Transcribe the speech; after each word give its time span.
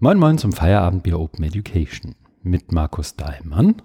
Moin 0.00 0.16
Moin 0.16 0.38
zum 0.38 0.52
Feierabendbier 0.52 1.18
Open 1.18 1.42
Education 1.42 2.14
mit 2.44 2.70
Markus 2.70 3.16
Daimann 3.16 3.82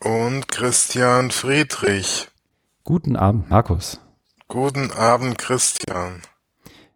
und 0.00 0.48
Christian 0.48 1.30
Friedrich. 1.30 2.28
Guten 2.82 3.14
Abend, 3.14 3.50
Markus. 3.50 4.00
Guten 4.48 4.90
Abend, 4.92 5.36
Christian. 5.36 6.22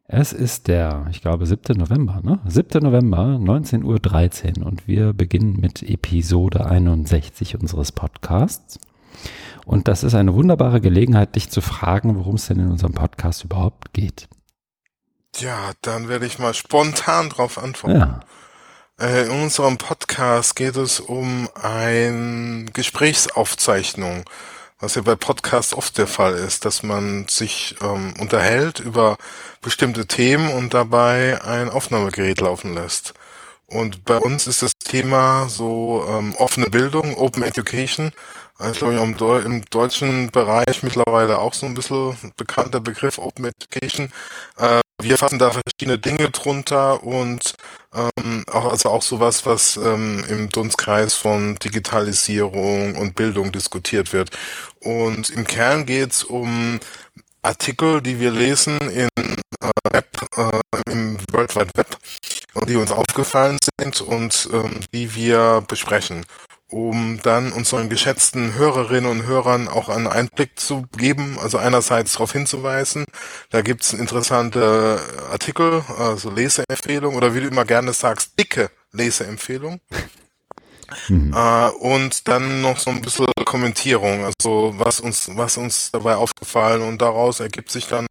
Es 0.07 0.33
ist 0.33 0.67
der, 0.67 1.09
ich 1.11 1.21
glaube, 1.21 1.45
7. 1.45 1.77
November, 1.77 2.23
ne? 2.23 2.41
7. 2.47 2.83
November, 2.83 3.39
19.13 3.39 4.61
Uhr 4.61 4.67
und 4.67 4.89
wir 4.89 5.13
beginnen 5.13 5.61
mit 5.61 5.83
Episode 5.83 6.65
61 6.65 7.61
unseres 7.61 7.93
Podcasts. 7.93 8.79
Und 9.67 9.89
das 9.89 10.03
ist 10.03 10.15
eine 10.15 10.33
wunderbare 10.33 10.81
Gelegenheit, 10.81 11.37
dich 11.37 11.51
zu 11.51 11.61
fragen, 11.61 12.17
worum 12.17 12.37
es 12.37 12.47
denn 12.47 12.61
in 12.61 12.71
unserem 12.71 12.95
Podcast 12.95 13.45
überhaupt 13.45 13.93
geht. 13.93 14.27
Ja, 15.41 15.73
dann 15.83 16.09
werde 16.09 16.27
ich 16.27 16.39
mal 16.39 16.55
spontan 16.55 17.31
drauf 17.31 17.59
antworten. 17.59 18.01
Ja. 18.01 18.21
Äh, 19.01 19.27
in 19.27 19.31
unserem 19.31 19.79
Podcast 19.79 20.57
geht 20.57 20.77
es 20.77 20.99
um 20.99 21.49
eine 21.55 22.65
Gesprächsaufzeichnung, 22.73 24.25
was 24.81 24.97
ja 24.97 25.03
bei 25.03 25.15
Podcasts 25.15 25.75
oft 25.75 25.99
der 25.99 26.09
Fall 26.09 26.35
ist, 26.35 26.65
dass 26.65 26.83
man 26.83 27.27
sich 27.29 27.77
ähm, 27.81 28.15
unterhält 28.19 28.81
über 28.81 29.17
bestimmte 29.61 30.07
Themen 30.07 30.51
und 30.51 30.75
dabei 30.75 31.41
ein 31.45 31.69
Aufnahmegerät 31.69 32.41
laufen 32.41 32.75
lässt. 32.75 33.15
Und 33.67 34.05
bei 34.05 34.17
uns 34.17 34.47
ist 34.47 34.63
das 34.63 34.73
Thema 34.79 35.49
so 35.49 36.05
ähm, 36.09 36.35
offene 36.37 36.71
Bildung, 36.71 37.17
Open 37.17 37.43
Education. 37.43 38.13
Also 38.59 38.87
glaube 38.87 38.95
ich 39.39 39.45
im, 39.47 39.65
deutschen 39.71 40.31
Bereich 40.33 40.83
mittlerweile 40.83 41.39
auch 41.39 41.55
so 41.55 41.65
ein 41.65 41.75
bisschen 41.75 42.17
bekannter 42.37 42.81
Begriff 42.81 43.19
Open 43.19 43.45
Education. 43.45 44.13
Äh, 44.57 44.81
wir 45.01 45.17
fassen 45.17 45.39
da 45.39 45.53
verschiedene 45.53 45.97
Dinge 45.97 46.31
drunter 46.31 47.05
und 47.05 47.55
ähm, 47.95 48.45
auch, 48.51 48.73
also 48.73 48.91
auch 48.91 49.03
sowas, 49.03 49.47
was 49.47 49.77
ähm, 49.77 50.25
im 50.29 50.49
Dunstkreis 50.49 51.15
von 51.15 51.55
Digitalisierung 51.55 52.97
und 52.97 53.15
Bildung 53.15 53.53
diskutiert 53.53 54.13
wird. 54.13 54.31
Und 54.81 55.31
im 55.31 55.47
Kern 55.47 55.87
geht's 55.87 56.25
um 56.25 56.81
Artikel, 57.43 58.03
die 58.03 58.19
wir 58.19 58.33
lesen 58.33 58.77
in 58.91 59.09
äh, 59.17 59.71
Web, 59.93 60.09
äh, 60.37 60.91
im 60.91 61.17
World 61.31 61.55
Wide 61.55 61.71
Web, 61.77 61.97
die 62.67 62.75
uns 62.75 62.91
aufgefallen 62.91 63.59
sind 63.81 64.01
und 64.01 64.49
ähm, 64.53 64.81
die 64.93 65.15
wir 65.15 65.63
besprechen 65.69 66.27
um 66.71 67.21
dann 67.23 67.53
unseren 67.53 67.89
geschätzten 67.89 68.55
Hörerinnen 68.55 69.11
und 69.11 69.27
Hörern 69.27 69.69
auch 69.69 69.89
einen 69.89 70.07
Einblick 70.07 70.59
zu 70.59 70.87
geben, 70.97 71.39
also 71.41 71.59
einerseits 71.59 72.13
darauf 72.13 72.33
hinzuweisen, 72.33 73.05
da 73.51 73.63
gibt's 73.63 73.93
interessante 73.93 75.01
Artikel, 75.31 75.83
also 75.99 76.31
Leseempfehlungen 76.31 77.17
oder 77.17 77.35
wie 77.35 77.41
du 77.41 77.49
immer 77.49 77.65
gerne 77.65 77.93
sagst, 77.93 78.39
dicke 78.39 78.71
Leseempfehlungen. 78.93 79.81
Mhm. 81.09 81.33
Äh, 81.35 81.69
und 81.81 82.29
dann 82.29 82.63
noch 82.63 82.79
so 82.79 82.91
ein 82.91 83.01
bisschen 83.01 83.27
Kommentierung, 83.45 84.25
also 84.25 84.75
was 84.77 85.01
uns, 85.01 85.31
was 85.35 85.57
uns 85.57 85.91
dabei 85.91 86.17
aufgefallen 86.17 86.83
und 86.83 87.01
daraus 87.01 87.41
ergibt 87.41 87.71
sich 87.71 87.87
dann 87.87 88.07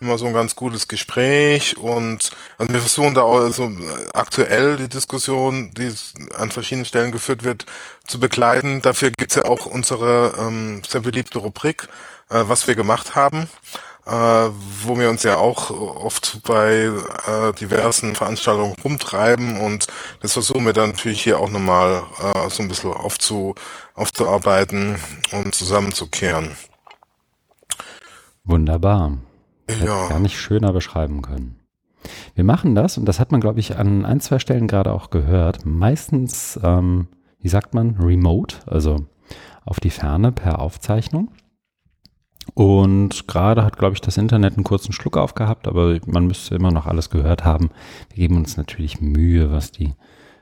immer 0.00 0.16
so 0.16 0.26
ein 0.26 0.32
ganz 0.32 0.54
gutes 0.54 0.86
Gespräch 0.86 1.76
und 1.76 2.30
also 2.56 2.72
wir 2.72 2.80
versuchen 2.80 3.14
da 3.14 3.22
auch 3.22 3.40
also 3.40 3.70
aktuell 4.14 4.76
die 4.76 4.88
Diskussion, 4.88 5.72
die 5.76 5.92
an 6.36 6.52
verschiedenen 6.52 6.84
Stellen 6.84 7.10
geführt 7.10 7.42
wird, 7.42 7.66
zu 8.06 8.20
begleiten. 8.20 8.80
Dafür 8.80 9.10
gibt's 9.10 9.34
ja 9.34 9.44
auch 9.44 9.66
unsere 9.66 10.34
ähm, 10.38 10.82
sehr 10.86 11.00
beliebte 11.00 11.38
Rubrik, 11.38 11.88
äh, 12.30 12.44
was 12.46 12.68
wir 12.68 12.76
gemacht 12.76 13.16
haben 13.16 13.48
äh, 14.06 14.50
wo 14.82 14.98
wir 14.98 15.10
uns 15.10 15.24
ja 15.24 15.36
auch 15.36 15.70
oft 15.70 16.40
bei 16.44 16.90
äh, 17.26 17.52
diversen 17.58 18.14
Veranstaltungen 18.14 18.74
rumtreiben 18.84 19.60
und 19.60 19.88
das 20.20 20.34
versuchen 20.34 20.64
wir 20.64 20.72
dann 20.72 20.90
natürlich 20.90 21.22
hier 21.22 21.40
auch 21.40 21.50
nochmal 21.50 22.04
äh, 22.22 22.48
so 22.48 22.62
ein 22.62 22.68
bisschen 22.68 22.92
aufzu, 22.92 23.54
aufzuarbeiten 23.94 24.96
und 25.32 25.54
zusammenzukehren. 25.54 26.52
Wunderbar. 28.44 29.18
Ja. 29.84 30.08
Gar 30.08 30.20
nicht 30.20 30.38
schöner 30.38 30.72
beschreiben 30.72 31.22
können. 31.22 31.58
Wir 32.36 32.44
machen 32.44 32.76
das, 32.76 32.98
und 32.98 33.06
das 33.06 33.18
hat 33.18 33.32
man, 33.32 33.40
glaube 33.40 33.58
ich, 33.58 33.76
an 33.76 34.04
ein, 34.04 34.20
zwei 34.20 34.38
Stellen 34.38 34.68
gerade 34.68 34.92
auch 34.92 35.10
gehört, 35.10 35.66
meistens, 35.66 36.60
ähm, 36.62 37.08
wie 37.40 37.48
sagt 37.48 37.74
man, 37.74 37.96
remote, 37.96 38.58
also 38.66 39.06
auf 39.64 39.80
die 39.80 39.90
Ferne 39.90 40.30
per 40.30 40.60
Aufzeichnung. 40.60 41.32
Und 42.54 43.28
gerade 43.28 43.64
hat, 43.64 43.78
glaube 43.78 43.94
ich, 43.94 44.00
das 44.00 44.16
Internet 44.16 44.54
einen 44.54 44.64
kurzen 44.64 44.92
Schluck 44.92 45.16
aufgehabt, 45.16 45.68
aber 45.68 45.98
man 46.06 46.26
müsste 46.26 46.54
immer 46.54 46.70
noch 46.70 46.86
alles 46.86 47.10
gehört 47.10 47.44
haben. 47.44 47.70
Wir 48.10 48.28
geben 48.28 48.36
uns 48.36 48.56
natürlich 48.56 49.00
Mühe, 49.00 49.50
was 49.50 49.72
die 49.72 49.94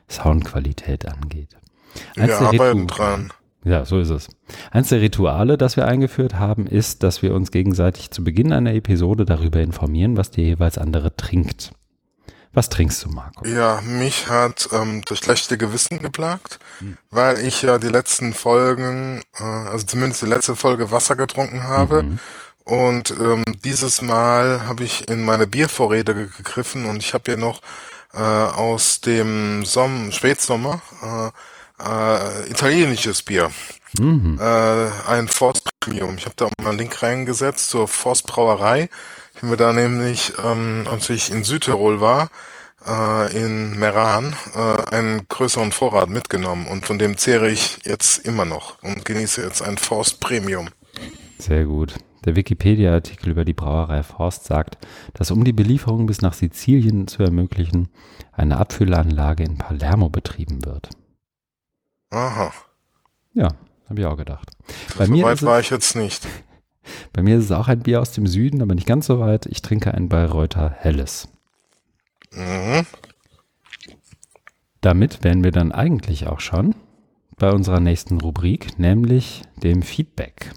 Soundqualität 0.09 1.05
angeht. 1.07 1.57
Eins 2.15 2.39
wir 2.39 2.41
arbeiten 2.41 2.87
dran. 2.87 3.31
Ja, 3.63 3.83
so 3.83 3.99
ist 3.99 4.11
es. 4.11 4.29
Eins 4.69 4.89
der 4.89 5.01
Rituale, 5.01 5.57
das 5.57 5.75
wir 5.75 5.87
eingeführt 5.87 6.35
haben, 6.35 6.67
ist, 6.67 7.01
dass 7.01 7.23
wir 7.23 7.33
uns 7.33 7.49
gegenseitig 7.51 8.11
zu 8.11 8.23
Beginn 8.23 8.53
einer 8.53 8.75
Episode 8.75 9.25
darüber 9.25 9.59
informieren, 9.59 10.17
was 10.17 10.29
der 10.29 10.43
jeweils 10.43 10.77
andere 10.77 11.15
trinkt. 11.15 11.71
Was 12.55 12.69
trinkst 12.69 13.03
du, 13.03 13.09
Marco? 13.09 13.45
Ja, 13.45 13.81
mich 13.81 14.27
hat 14.27 14.69
ähm, 14.71 15.03
das 15.05 15.19
schlechte 15.19 15.57
Gewissen 15.57 16.01
geplagt, 16.01 16.59
hm. 16.79 16.97
weil 17.11 17.39
ich 17.39 17.61
ja 17.61 17.77
die 17.77 17.89
letzten 17.89 18.33
Folgen, 18.33 19.21
äh, 19.37 19.43
also 19.43 19.85
zumindest 19.85 20.21
die 20.21 20.27
letzte 20.27 20.55
Folge 20.55 20.89
Wasser 20.89 21.17
getrunken 21.17 21.63
habe. 21.63 22.03
Mhm. 22.03 22.19
Und 22.63 23.11
ähm, 23.11 23.43
dieses 23.63 24.01
Mal 24.01 24.65
habe 24.67 24.85
ich 24.85 25.07
in 25.07 25.23
meine 25.23 25.45
Biervorräte 25.45 26.15
gegriffen 26.15 26.85
und 26.85 26.97
ich 26.97 27.13
habe 27.13 27.25
hier 27.27 27.37
noch 27.37 27.61
äh, 28.13 28.19
aus 28.19 29.01
dem 29.01 29.65
Sommer, 29.65 30.11
Spätsommer 30.11 30.81
äh, 31.03 31.31
äh, 31.83 32.49
italienisches 32.49 33.21
Bier. 33.21 33.51
Mhm. 33.99 34.39
Äh, 34.39 34.89
ein 35.07 35.27
Forst 35.27 35.69
Premium. 35.79 36.15
Ich 36.17 36.25
habe 36.25 36.35
da 36.37 36.45
auch 36.45 36.51
mal 36.61 36.69
einen 36.69 36.79
Link 36.79 37.03
reingesetzt 37.03 37.69
zur 37.69 37.87
Forst 37.87 38.25
Brauerei 38.25 38.89
wenn 39.39 39.49
wir 39.49 39.57
da 39.57 39.73
nämlich, 39.73 40.33
ähm, 40.43 40.87
als 40.89 41.09
ich 41.09 41.31
in 41.31 41.43
Südtirol 41.43 42.01
war, 42.01 42.29
äh, 42.85 43.35
in 43.35 43.77
Meran, 43.77 44.35
äh, 44.55 44.95
einen 44.95 45.27
größeren 45.27 45.71
Vorrat 45.71 46.09
mitgenommen 46.09 46.67
und 46.67 46.85
von 46.85 46.99
dem 46.99 47.17
zehre 47.17 47.49
ich 47.49 47.79
jetzt 47.83 48.25
immer 48.25 48.45
noch 48.45 48.81
und 48.83 49.05
genieße 49.05 49.41
jetzt 49.41 49.61
ein 49.61 49.77
Forst 49.77 50.19
Premium. 50.19 50.69
Sehr 51.37 51.65
gut. 51.65 51.95
Der 52.25 52.35
Wikipedia-Artikel 52.35 53.29
über 53.29 53.45
die 53.45 53.53
Brauerei 53.53 54.01
Forst 54.01 54.45
sagt, 54.45 54.79
dass 55.13 55.29
um 55.29 55.43
die 55.43 55.53
Belieferung 55.53 56.07
bis 56.07 56.21
nach 56.21 56.33
Sizilien 56.33 57.07
zu 57.07 57.21
ermöglichen, 57.21 57.89
eine 58.31 58.57
Abfüllanlage 58.57 59.43
in 59.43 59.57
Palermo 59.57 60.09
betrieben 60.09 60.65
wird. 60.65 60.89
Aha. 62.09 62.51
Ja, 63.33 63.49
habe 63.89 63.99
ich 63.99 64.05
auch 64.05 64.17
gedacht. 64.17 64.49
Bei 64.97 65.05
so 65.05 65.11
mir 65.11 65.23
weit 65.23 65.43
war 65.43 65.59
ich 65.59 65.69
jetzt 65.69 65.95
nicht. 65.95 66.25
Bei 67.13 67.21
mir 67.21 67.37
ist 67.37 67.45
es 67.45 67.51
auch 67.51 67.67
ein 67.67 67.79
Bier 67.79 68.01
aus 68.01 68.11
dem 68.11 68.27
Süden, 68.27 68.61
aber 68.61 68.75
nicht 68.75 68.87
ganz 68.87 69.07
so 69.07 69.19
weit. 69.19 69.45
Ich 69.45 69.61
trinke 69.61 69.93
ein 69.93 70.09
Bayreuther 70.09 70.69
Helles. 70.69 71.27
Mhm. 72.31 72.85
Damit 74.81 75.23
wären 75.23 75.43
wir 75.43 75.51
dann 75.51 75.71
eigentlich 75.71 76.27
auch 76.27 76.39
schon 76.39 76.75
bei 77.37 77.51
unserer 77.51 77.79
nächsten 77.79 78.19
Rubrik, 78.21 78.77
nämlich 78.77 79.41
dem 79.61 79.81
Feedback. 79.81 80.53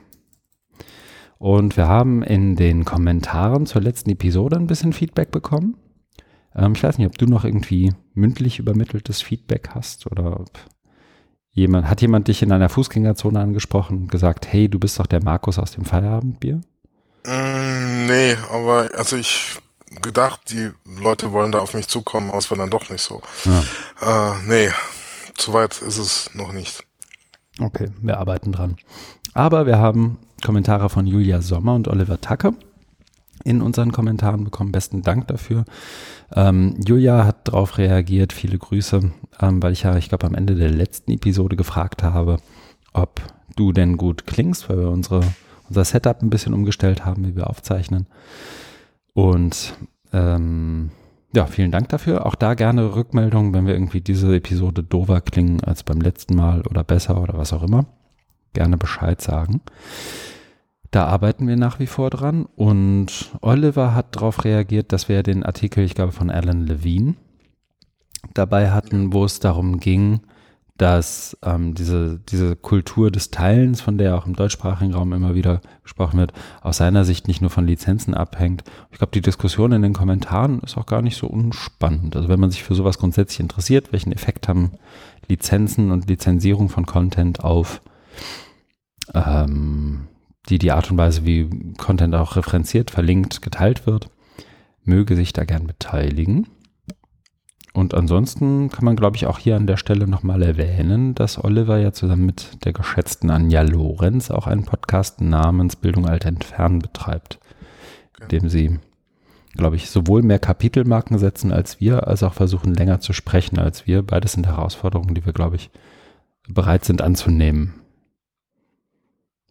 Und 1.39 1.77
wir 1.77 1.87
haben 1.87 2.22
in 2.22 2.56
den 2.56 2.84
Kommentaren 2.84 3.66
zur 3.66 3.81
letzten 3.81 4.10
Episode 4.10 4.56
ein 4.56 4.66
bisschen 4.66 4.93
Feedback 4.93 5.31
bekommen. 5.31 5.77
Ähm, 6.55 6.72
ich 6.75 6.83
weiß 6.83 6.99
nicht, 6.99 7.06
ob 7.06 7.16
du 7.16 7.27
noch 7.27 7.45
irgendwie 7.45 7.93
mündlich 8.15 8.59
übermitteltes 8.59 9.22
Feedback 9.22 9.71
hast 9.75 10.10
oder 10.10 10.41
ob 10.41 10.50
Jemand, 11.59 11.89
hat 11.89 12.01
jemand 12.01 12.29
dich 12.29 12.43
in 12.43 12.53
einer 12.53 12.69
Fußgängerzone 12.69 13.41
angesprochen 13.41 14.03
und 14.03 14.13
gesagt, 14.13 14.47
hey, 14.47 14.69
du 14.69 14.79
bist 14.79 15.01
doch 15.01 15.07
der 15.07 15.25
Markus 15.25 15.59
aus 15.59 15.73
dem 15.73 15.85
Feierabendbier? 15.85 16.61
Mm, 17.27 18.07
nee, 18.07 18.37
aber 18.53 18.89
also 18.95 19.17
ich 19.17 19.59
gedacht, 20.01 20.53
die 20.53 20.71
Leute 20.85 21.33
wollen 21.33 21.51
da 21.51 21.59
auf 21.59 21.75
mich 21.75 21.89
zukommen, 21.89 22.29
aber 22.29 22.39
es 22.39 22.49
war 22.53 22.59
dann 22.59 22.71
doch 22.71 22.89
nicht 22.91 23.03
so. 23.03 23.23
Ja. 23.45 24.31
Äh, 24.31 24.34
nee, 24.47 24.71
zu 25.34 25.53
weit 25.53 25.83
ist 25.83 25.99
es 25.99 26.31
noch 26.33 26.53
nicht. 26.53 26.84
Okay, 27.59 27.91
wir 28.03 28.19
arbeiten 28.19 28.53
dran. 28.53 28.77
Aber 29.34 29.66
wir 29.66 29.78
haben 29.78 30.19
Kommentare 30.45 30.89
von 30.89 31.09
Julia 31.09 31.43
Sommer 31.43 31.75
und 31.75 31.89
Oliver 31.89 32.21
Tacke 32.21 32.53
in 33.48 33.62
unseren 33.62 33.92
Kommentaren 33.92 34.45
bekommen. 34.45 34.72
Besten 34.72 35.03
Dank 35.03 35.27
dafür. 35.28 35.65
Ähm, 36.34 36.77
Julia 36.84 37.24
hat 37.24 37.48
darauf 37.48 37.78
reagiert, 37.78 38.33
viele 38.33 38.59
Grüße, 38.59 39.10
ähm, 39.41 39.62
weil 39.62 39.72
ich 39.72 39.84
ja, 39.84 39.97
ich 39.97 40.09
glaube, 40.09 40.27
am 40.27 40.34
Ende 40.34 40.54
der 40.54 40.71
letzten 40.71 41.10
Episode 41.12 41.56
gefragt 41.56 42.03
habe, 42.03 42.39
ob 42.92 43.22
du 43.56 43.72
denn 43.72 43.97
gut 43.97 44.27
klingst, 44.27 44.68
weil 44.68 44.78
wir 44.78 44.91
unsere, 44.91 45.22
unser 45.68 45.84
Setup 45.84 46.22
ein 46.22 46.30
bisschen 46.30 46.53
umgestellt 46.54 47.04
haben, 47.04 47.27
wie 47.27 47.34
wir 47.34 47.48
aufzeichnen. 47.48 48.06
Und 49.15 49.74
ähm, 50.12 50.91
ja, 51.34 51.47
vielen 51.47 51.71
Dank 51.71 51.89
dafür. 51.89 52.27
Auch 52.27 52.34
da 52.34 52.54
gerne 52.54 52.94
Rückmeldungen, 52.94 53.53
wenn 53.53 53.66
wir 53.66 53.74
irgendwie 53.74 54.01
diese 54.01 54.34
Episode 54.34 54.83
dover 54.83 55.21
klingen 55.21 55.62
als 55.65 55.83
beim 55.83 56.01
letzten 56.01 56.36
Mal 56.36 56.62
oder 56.62 56.84
besser 56.84 57.21
oder 57.22 57.36
was 57.36 57.53
auch 57.53 57.62
immer. 57.62 57.86
Gerne 58.53 58.77
Bescheid 58.77 59.21
sagen. 59.21 59.60
Da 60.91 61.07
arbeiten 61.07 61.47
wir 61.47 61.57
nach 61.57 61.79
wie 61.79 61.87
vor 61.87 62.09
dran 62.11 62.47
und 62.57 63.31
Oliver 63.43 63.95
hat 63.95 64.17
darauf 64.17 64.45
reagiert, 64.45 64.93
dass 64.93 65.09
wir 65.09 65.23
den 65.23 65.43
Artikel, 65.43 65.85
ich 65.85 65.95
glaube, 65.95 66.13
von 66.13 66.31
Alan 66.31 66.67
Levine 66.67 67.15
dabei 68.35 68.71
hatten, 68.71 69.13
wo 69.13 69.25
es 69.25 69.39
darum 69.39 69.81
ging, 69.81 70.21
dass 70.79 71.37
ähm, 71.43 71.75
diese, 71.75 72.21
diese 72.21 72.55
Kultur 72.55 73.11
des 73.11 73.31
Teilens, 73.31 73.81
von 73.81 73.99
der 73.99 74.17
auch 74.17 74.27
im 74.27 74.37
deutschsprachigen 74.37 74.95
Raum 74.95 75.13
immer 75.13 75.35
wieder 75.35 75.61
gesprochen 75.83 76.21
wird, 76.21 76.33
aus 76.63 76.77
seiner 76.77 77.05
Sicht 77.05 77.27
nicht 77.27 77.41
nur 77.41 77.51
von 77.51 77.67
Lizenzen 77.67 78.15
abhängt. 78.15 78.63
Ich 78.93 78.99
glaube, 78.99 79.11
die 79.11 79.21
Diskussion 79.21 79.73
in 79.73 79.83
den 79.83 79.93
Kommentaren 79.93 80.61
ist 80.61 80.79
auch 80.79 80.87
gar 80.87 81.03
nicht 81.03 81.17
so 81.17 81.27
unspannend. 81.27 82.15
Also 82.15 82.29
wenn 82.29 82.39
man 82.39 82.53
sich 82.53 82.63
für 82.63 82.77
sowas 82.77 82.99
grundsätzlich 82.99 83.41
interessiert, 83.41 83.93
welchen 83.93 84.13
Effekt 84.13 84.47
haben 84.47 84.71
Lizenzen 85.27 85.91
und 85.91 86.09
Lizenzierung 86.09 86.69
von 86.69 86.87
Content 86.87 87.43
auf 87.43 87.83
ähm, 89.15 90.07
die, 90.48 90.59
die 90.59 90.72
Art 90.72 90.91
und 90.91 90.98
Weise, 90.98 91.24
wie 91.24 91.48
Content 91.77 92.15
auch 92.15 92.36
referenziert, 92.36 92.91
verlinkt, 92.91 93.42
geteilt 93.42 93.86
wird, 93.86 94.10
möge 94.84 95.16
sich 95.16 95.33
da 95.33 95.45
gern 95.45 95.66
beteiligen. 95.66 96.47
Und 97.74 97.95
ansonsten 97.95 98.71
kann 98.71 98.84
man, 98.84 98.97
glaube 98.97 99.16
ich, 99.16 99.27
auch 99.27 99.39
hier 99.39 99.56
an 99.56 99.66
der 99.66 99.77
Stelle 99.77 100.09
nochmal 100.09 100.42
erwähnen, 100.42 101.15
dass 101.15 101.42
Oliver 101.42 101.78
ja 101.78 101.92
zusammen 101.92 102.27
mit 102.27 102.65
der 102.65 102.72
geschätzten 102.72 103.30
Anja 103.30 103.62
Lorenz 103.62 104.30
auch 104.30 104.47
einen 104.47 104.65
Podcast 104.65 105.21
namens 105.21 105.77
Bildung 105.77 106.09
alt 106.09 106.24
entfernen 106.24 106.80
betreibt, 106.80 107.39
in 108.21 108.28
dem 108.28 108.48
sie, 108.48 108.80
glaube 109.54 109.77
ich, 109.77 109.91
sowohl 109.91 110.22
mehr 110.22 110.39
Kapitelmarken 110.41 111.18
setzen 111.18 111.53
als 111.53 111.78
wir, 111.78 112.09
als 112.09 112.22
auch 112.22 112.34
versuchen 112.34 112.74
länger 112.74 113.01
zu 113.01 113.12
sprechen 113.12 113.59
als 113.59 113.86
wir. 113.86 114.03
Beides 114.03 114.33
sind 114.33 114.47
Herausforderungen, 114.47 115.15
die 115.15 115.24
wir, 115.24 115.33
glaube 115.33 115.56
ich, 115.56 115.71
bereit 116.48 116.84
sind 116.84 117.03
anzunehmen. 117.03 117.74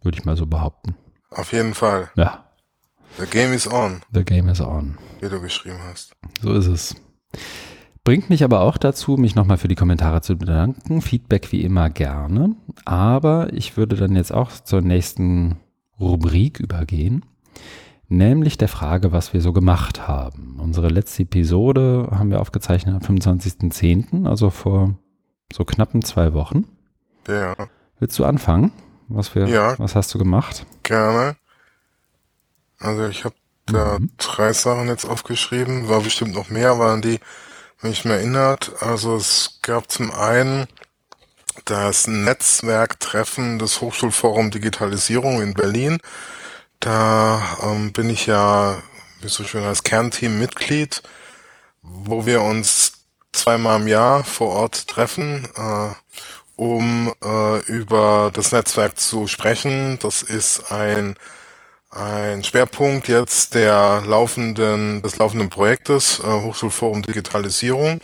Würde 0.07 0.19
ich 0.19 0.23
mal 0.23 0.37
so 0.37 0.45
behaupten. 0.45 0.95
Auf 1.31 1.51
jeden 1.51 1.73
Fall. 1.73 2.09
Ja. 2.15 2.45
The 3.19 3.25
game 3.25 3.51
is 3.51 3.69
on. 3.69 3.99
The 4.13 4.23
game 4.23 4.47
is 4.47 4.61
on. 4.61 4.97
Wie 5.19 5.27
du 5.27 5.41
geschrieben 5.41 5.79
hast. 5.83 6.15
So 6.41 6.53
ist 6.53 6.67
es. 6.67 6.95
Bringt 8.05 8.29
mich 8.29 8.45
aber 8.45 8.61
auch 8.61 8.77
dazu, 8.77 9.17
mich 9.17 9.35
nochmal 9.35 9.57
für 9.57 9.67
die 9.67 9.75
Kommentare 9.75 10.21
zu 10.21 10.37
bedanken. 10.37 11.01
Feedback 11.01 11.51
wie 11.51 11.61
immer 11.61 11.89
gerne. 11.89 12.55
Aber 12.85 13.51
ich 13.51 13.75
würde 13.75 13.97
dann 13.97 14.15
jetzt 14.15 14.33
auch 14.33 14.49
zur 14.49 14.79
nächsten 14.79 15.57
Rubrik 15.99 16.61
übergehen. 16.61 17.25
Nämlich 18.07 18.57
der 18.57 18.69
Frage, 18.69 19.11
was 19.11 19.33
wir 19.33 19.41
so 19.41 19.51
gemacht 19.51 20.07
haben. 20.07 20.57
Unsere 20.57 20.87
letzte 20.87 21.23
Episode 21.23 22.07
haben 22.11 22.31
wir 22.31 22.39
aufgezeichnet 22.39 22.95
am 22.95 23.01
25.10., 23.01 24.25
also 24.25 24.51
vor 24.51 24.97
so 25.51 25.65
knappen 25.65 26.01
zwei 26.01 26.31
Wochen. 26.31 26.63
Ja. 27.27 27.55
Willst 27.99 28.17
du 28.17 28.23
anfangen? 28.23 28.71
Was, 29.07 29.35
wir, 29.35 29.47
ja, 29.47 29.77
was 29.79 29.95
hast 29.95 30.13
du 30.13 30.17
gemacht? 30.17 30.65
Gerne. 30.83 31.35
Also 32.79 33.07
ich 33.07 33.23
habe 33.25 33.35
da 33.65 33.99
mhm. 33.99 34.11
drei 34.17 34.53
Sachen 34.53 34.87
jetzt 34.87 35.05
aufgeschrieben, 35.05 35.89
war 35.89 36.01
bestimmt 36.01 36.33
noch 36.33 36.49
mehr, 36.49 36.79
waren 36.79 37.01
die 37.01 37.19
wenn 37.81 37.91
mich 37.91 38.05
mir 38.05 38.13
erinnert. 38.13 38.71
Also 38.81 39.15
es 39.15 39.59
gab 39.61 39.91
zum 39.91 40.11
einen 40.11 40.67
das 41.65 42.07
Netzwerktreffen 42.07 43.59
des 43.59 43.81
Hochschulforum 43.81 44.51
Digitalisierung 44.51 45.41
in 45.41 45.53
Berlin. 45.53 45.99
Da 46.79 47.41
ähm, 47.63 47.91
bin 47.91 48.09
ich 48.09 48.27
ja, 48.27 48.81
wie 49.21 49.27
so 49.27 49.43
schön 49.43 49.63
als 49.63 49.83
Kernteam 49.83 50.39
Mitglied, 50.39 51.01
wo 51.81 52.25
wir 52.25 52.41
uns 52.41 52.93
zweimal 53.31 53.81
im 53.81 53.87
Jahr 53.87 54.23
vor 54.23 54.49
Ort 54.49 54.87
treffen, 54.87 55.47
äh, 55.55 55.89
um 56.57 57.13
äh, 57.23 57.59
über 57.67 58.31
das 58.33 58.51
Netzwerk 58.51 58.99
zu 58.99 59.27
sprechen. 59.27 59.97
Das 60.01 60.21
ist 60.21 60.71
ein 60.71 61.15
ein 61.89 62.43
Schwerpunkt 62.43 63.07
jetzt 63.07 63.55
der 63.55 64.03
laufenden, 64.05 65.01
des 65.01 65.17
laufenden 65.17 65.49
Projektes 65.49 66.19
äh, 66.19 66.23
Hochschulforum 66.23 67.01
Digitalisierung 67.01 68.01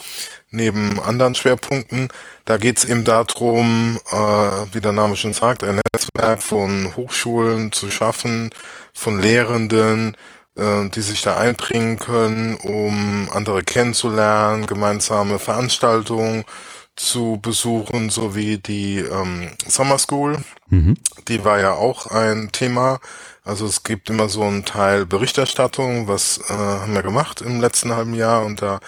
neben 0.49 0.99
anderen 0.99 1.35
Schwerpunkten. 1.35 2.07
Da 2.45 2.57
geht 2.57 2.77
es 2.77 2.85
eben 2.85 3.03
darum, 3.03 3.99
äh, 4.11 4.15
wie 4.15 4.81
der 4.81 4.93
Name 4.93 5.15
schon 5.15 5.33
sagt, 5.33 5.63
ein 5.63 5.81
Netzwerk 5.93 6.41
von 6.41 6.95
Hochschulen 6.95 7.71
zu 7.71 7.91
schaffen, 7.91 8.51
von 8.93 9.19
Lehrenden, 9.19 10.15
äh, 10.55 10.89
die 10.89 11.01
sich 11.01 11.21
da 11.21 11.37
einbringen 11.37 11.99
können, 11.99 12.55
um 12.55 13.29
andere 13.33 13.63
kennenzulernen, 13.63 14.65
gemeinsame 14.65 15.39
Veranstaltungen 15.39 16.45
zu 16.95 17.39
besuchen, 17.41 18.09
sowie 18.09 18.57
die 18.57 18.99
ähm, 18.99 19.49
Summer 19.67 19.97
School. 19.97 20.37
Mhm. 20.69 20.95
Die 21.27 21.43
war 21.43 21.59
ja 21.59 21.73
auch 21.73 22.07
ein 22.07 22.51
Thema 22.51 22.99
also 23.45 23.65
es 23.65 23.83
gibt 23.83 24.09
immer 24.09 24.29
so 24.29 24.43
einen 24.43 24.63
Teil 24.63 25.05
Berichterstattung, 25.05 26.07
was 26.07 26.39
äh, 26.49 26.53
haben 26.53 26.93
wir 26.93 27.03
gemacht 27.03 27.41
im 27.41 27.59
letzten 27.59 27.93
halben 27.93 28.13
Jahr 28.13 28.45
und 28.45 28.61
da 28.61 28.79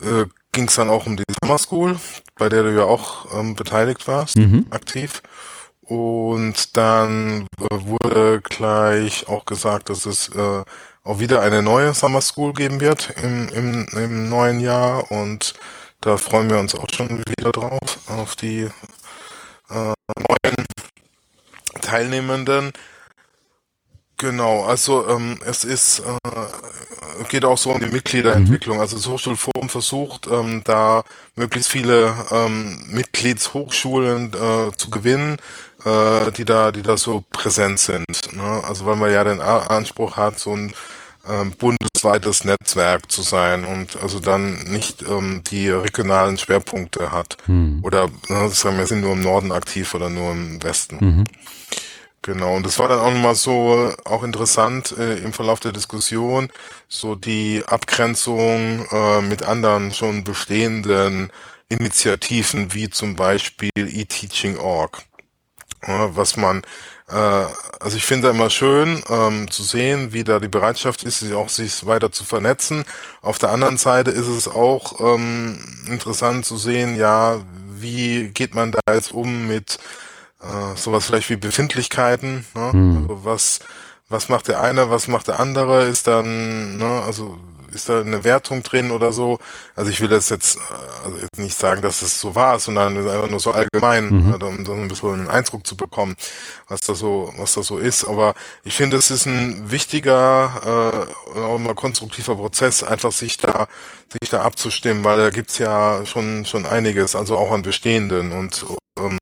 äh, 0.00 0.26
ging 0.52 0.68
es 0.68 0.74
dann 0.74 0.90
auch 0.90 1.06
um 1.06 1.16
die 1.16 1.24
Summer 1.42 1.58
School, 1.58 1.96
bei 2.36 2.48
der 2.48 2.64
du 2.64 2.74
ja 2.74 2.84
auch 2.84 3.34
ähm, 3.38 3.54
beteiligt 3.54 4.06
warst, 4.06 4.36
mhm. 4.36 4.66
aktiv. 4.70 5.22
Und 5.80 6.76
dann 6.76 7.46
äh, 7.58 7.66
wurde 7.70 8.42
gleich 8.42 9.26
auch 9.28 9.46
gesagt, 9.46 9.88
dass 9.88 10.04
es 10.04 10.28
äh, 10.28 10.64
auch 11.02 11.18
wieder 11.18 11.40
eine 11.40 11.62
neue 11.62 11.94
Summer 11.94 12.20
School 12.20 12.52
geben 12.52 12.80
wird 12.80 13.14
im, 13.22 13.48
im, 13.48 13.88
im 13.92 14.28
neuen 14.28 14.60
Jahr 14.60 15.10
und 15.10 15.54
da 16.00 16.16
freuen 16.16 16.50
wir 16.50 16.58
uns 16.58 16.74
auch 16.74 16.88
schon 16.92 17.18
wieder 17.18 17.52
drauf, 17.52 17.98
auf 18.06 18.36
die 18.36 18.68
äh, 19.70 19.92
neuen 20.16 20.66
Teilnehmenden. 21.80 22.72
Genau, 24.16 24.64
also 24.64 25.08
ähm, 25.08 25.38
es 25.44 25.64
ist 25.64 26.00
äh, 26.00 27.24
geht 27.28 27.44
auch 27.44 27.58
so 27.58 27.70
um 27.70 27.80
die 27.80 27.86
Mitgliederentwicklung. 27.86 28.76
Mhm. 28.76 28.80
Also 28.80 28.96
das 28.96 29.06
Hochschulforum 29.06 29.68
versucht 29.68 30.26
ähm, 30.26 30.62
da 30.64 31.04
möglichst 31.36 31.70
viele 31.70 32.14
ähm, 32.30 32.84
Mitgliedshochschulen 32.88 34.32
äh, 34.32 34.76
zu 34.76 34.90
gewinnen, 34.90 35.36
äh, 35.84 36.30
die 36.32 36.44
da 36.44 36.72
die 36.72 36.82
da 36.82 36.96
so 36.96 37.24
präsent 37.30 37.78
sind. 37.78 38.06
Ne? 38.32 38.62
Also 38.64 38.86
weil 38.86 38.96
man 38.96 39.12
ja 39.12 39.24
den 39.24 39.40
Anspruch 39.40 40.16
hat, 40.16 40.38
so 40.38 40.54
ein 40.54 40.72
ähm, 41.28 41.52
bundesweites 41.52 42.44
Netzwerk 42.44 43.10
zu 43.10 43.22
sein 43.22 43.64
und 43.64 44.00
also 44.02 44.20
dann 44.20 44.62
nicht 44.64 45.02
ähm, 45.02 45.42
die 45.50 45.68
regionalen 45.68 46.38
Schwerpunkte 46.38 47.12
hat. 47.12 47.36
Mhm. 47.46 47.80
Oder 47.82 48.08
ne, 48.28 48.48
sagen 48.48 48.78
wir 48.78 48.86
sind 48.86 49.00
nur 49.02 49.12
im 49.12 49.22
Norden 49.22 49.52
aktiv 49.52 49.94
oder 49.94 50.10
nur 50.10 50.32
im 50.32 50.62
Westen. 50.62 50.98
Mhm. 51.00 51.24
Genau, 52.22 52.56
und 52.56 52.66
das 52.66 52.78
war 52.78 52.88
dann 52.88 52.98
auch 52.98 53.12
nochmal 53.12 53.36
so 53.36 53.92
auch 54.04 54.22
interessant 54.22 54.94
äh, 54.98 55.18
im 55.18 55.32
Verlauf 55.32 55.60
der 55.60 55.72
Diskussion, 55.72 56.50
so 56.88 57.14
die 57.14 57.62
Abgrenzung 57.66 58.86
äh, 58.90 59.22
mit 59.22 59.44
anderen 59.44 59.94
schon 59.94 60.24
bestehenden 60.24 61.30
Initiativen, 61.68 62.74
wie 62.74 62.90
zum 62.90 63.14
Beispiel 63.14 63.70
eTeaching.org. 63.76 65.02
Ja, 65.86 66.16
was 66.16 66.36
man, 66.36 66.58
äh, 66.58 66.64
also 67.14 67.96
ich 67.96 68.04
finde 68.04 68.28
immer 68.28 68.50
schön 68.50 69.02
ähm, 69.08 69.50
zu 69.50 69.62
sehen, 69.62 70.12
wie 70.12 70.24
da 70.24 70.40
die 70.40 70.48
Bereitschaft 70.48 71.04
ist, 71.04 71.20
sich 71.20 71.32
auch 71.32 71.48
sich 71.48 71.86
weiter 71.86 72.12
zu 72.12 72.24
vernetzen. 72.24 72.84
Auf 73.22 73.38
der 73.38 73.50
anderen 73.50 73.78
Seite 73.78 74.10
ist 74.10 74.26
es 74.26 74.46
auch 74.46 75.00
ähm, 75.00 75.58
interessant 75.86 76.44
zu 76.44 76.56
sehen, 76.58 76.96
ja, 76.96 77.40
wie 77.80 78.28
geht 78.28 78.54
man 78.54 78.72
da 78.72 78.80
jetzt 78.92 79.12
um 79.12 79.46
mit 79.46 79.78
äh, 80.42 80.76
sowas 80.76 81.06
vielleicht 81.06 81.30
wie 81.30 81.36
Befindlichkeiten, 81.36 82.44
ne? 82.54 82.70
Mhm. 82.72 82.96
Also 83.02 83.24
was, 83.24 83.60
was 84.08 84.28
macht 84.28 84.48
der 84.48 84.60
eine, 84.60 84.90
was 84.90 85.08
macht 85.08 85.28
der 85.28 85.40
andere, 85.40 85.84
ist 85.84 86.06
dann, 86.06 86.76
ne, 86.76 87.02
also 87.06 87.38
ist 87.72 87.88
da 87.88 88.00
eine 88.00 88.24
Wertung 88.24 88.62
drin 88.62 88.90
oder 88.90 89.12
so? 89.12 89.38
Also 89.76 89.90
ich 89.90 90.00
will 90.00 90.08
das 90.08 90.28
jetzt, 90.28 90.58
also 91.04 91.18
jetzt 91.18 91.38
nicht 91.38 91.56
sagen, 91.56 91.82
dass 91.82 92.02
es 92.02 92.20
so 92.20 92.34
war, 92.34 92.58
sondern 92.58 92.96
einfach 92.96 93.30
nur 93.30 93.40
so 93.40 93.52
allgemein, 93.52 94.08
mhm. 94.08 94.32
also, 94.32 94.46
um 94.46 94.64
so 94.64 94.72
ein 94.72 94.88
bisschen 94.88 95.12
einen 95.14 95.28
Eindruck 95.28 95.66
zu 95.66 95.76
bekommen, 95.76 96.16
was 96.68 96.80
da 96.80 96.94
so, 96.94 97.32
was 97.36 97.54
da 97.54 97.62
so 97.62 97.78
ist. 97.78 98.04
Aber 98.04 98.34
ich 98.64 98.74
finde, 98.74 98.96
es 98.96 99.10
ist 99.10 99.26
ein 99.26 99.70
wichtiger, 99.70 101.08
äh, 101.34 101.38
auch 101.38 101.58
mal 101.58 101.74
konstruktiver 101.74 102.36
Prozess, 102.36 102.82
einfach 102.82 103.12
sich 103.12 103.36
da, 103.36 103.68
sich 104.20 104.30
da 104.30 104.42
abzustimmen, 104.42 105.04
weil 105.04 105.18
da 105.18 105.30
gibt's 105.30 105.58
ja 105.58 106.04
schon, 106.06 106.44
schon 106.44 106.66
einiges, 106.66 107.16
also 107.16 107.36
auch 107.36 107.52
an 107.52 107.62
Bestehenden 107.62 108.32
und 108.32 108.64
ähm, 108.98 109.18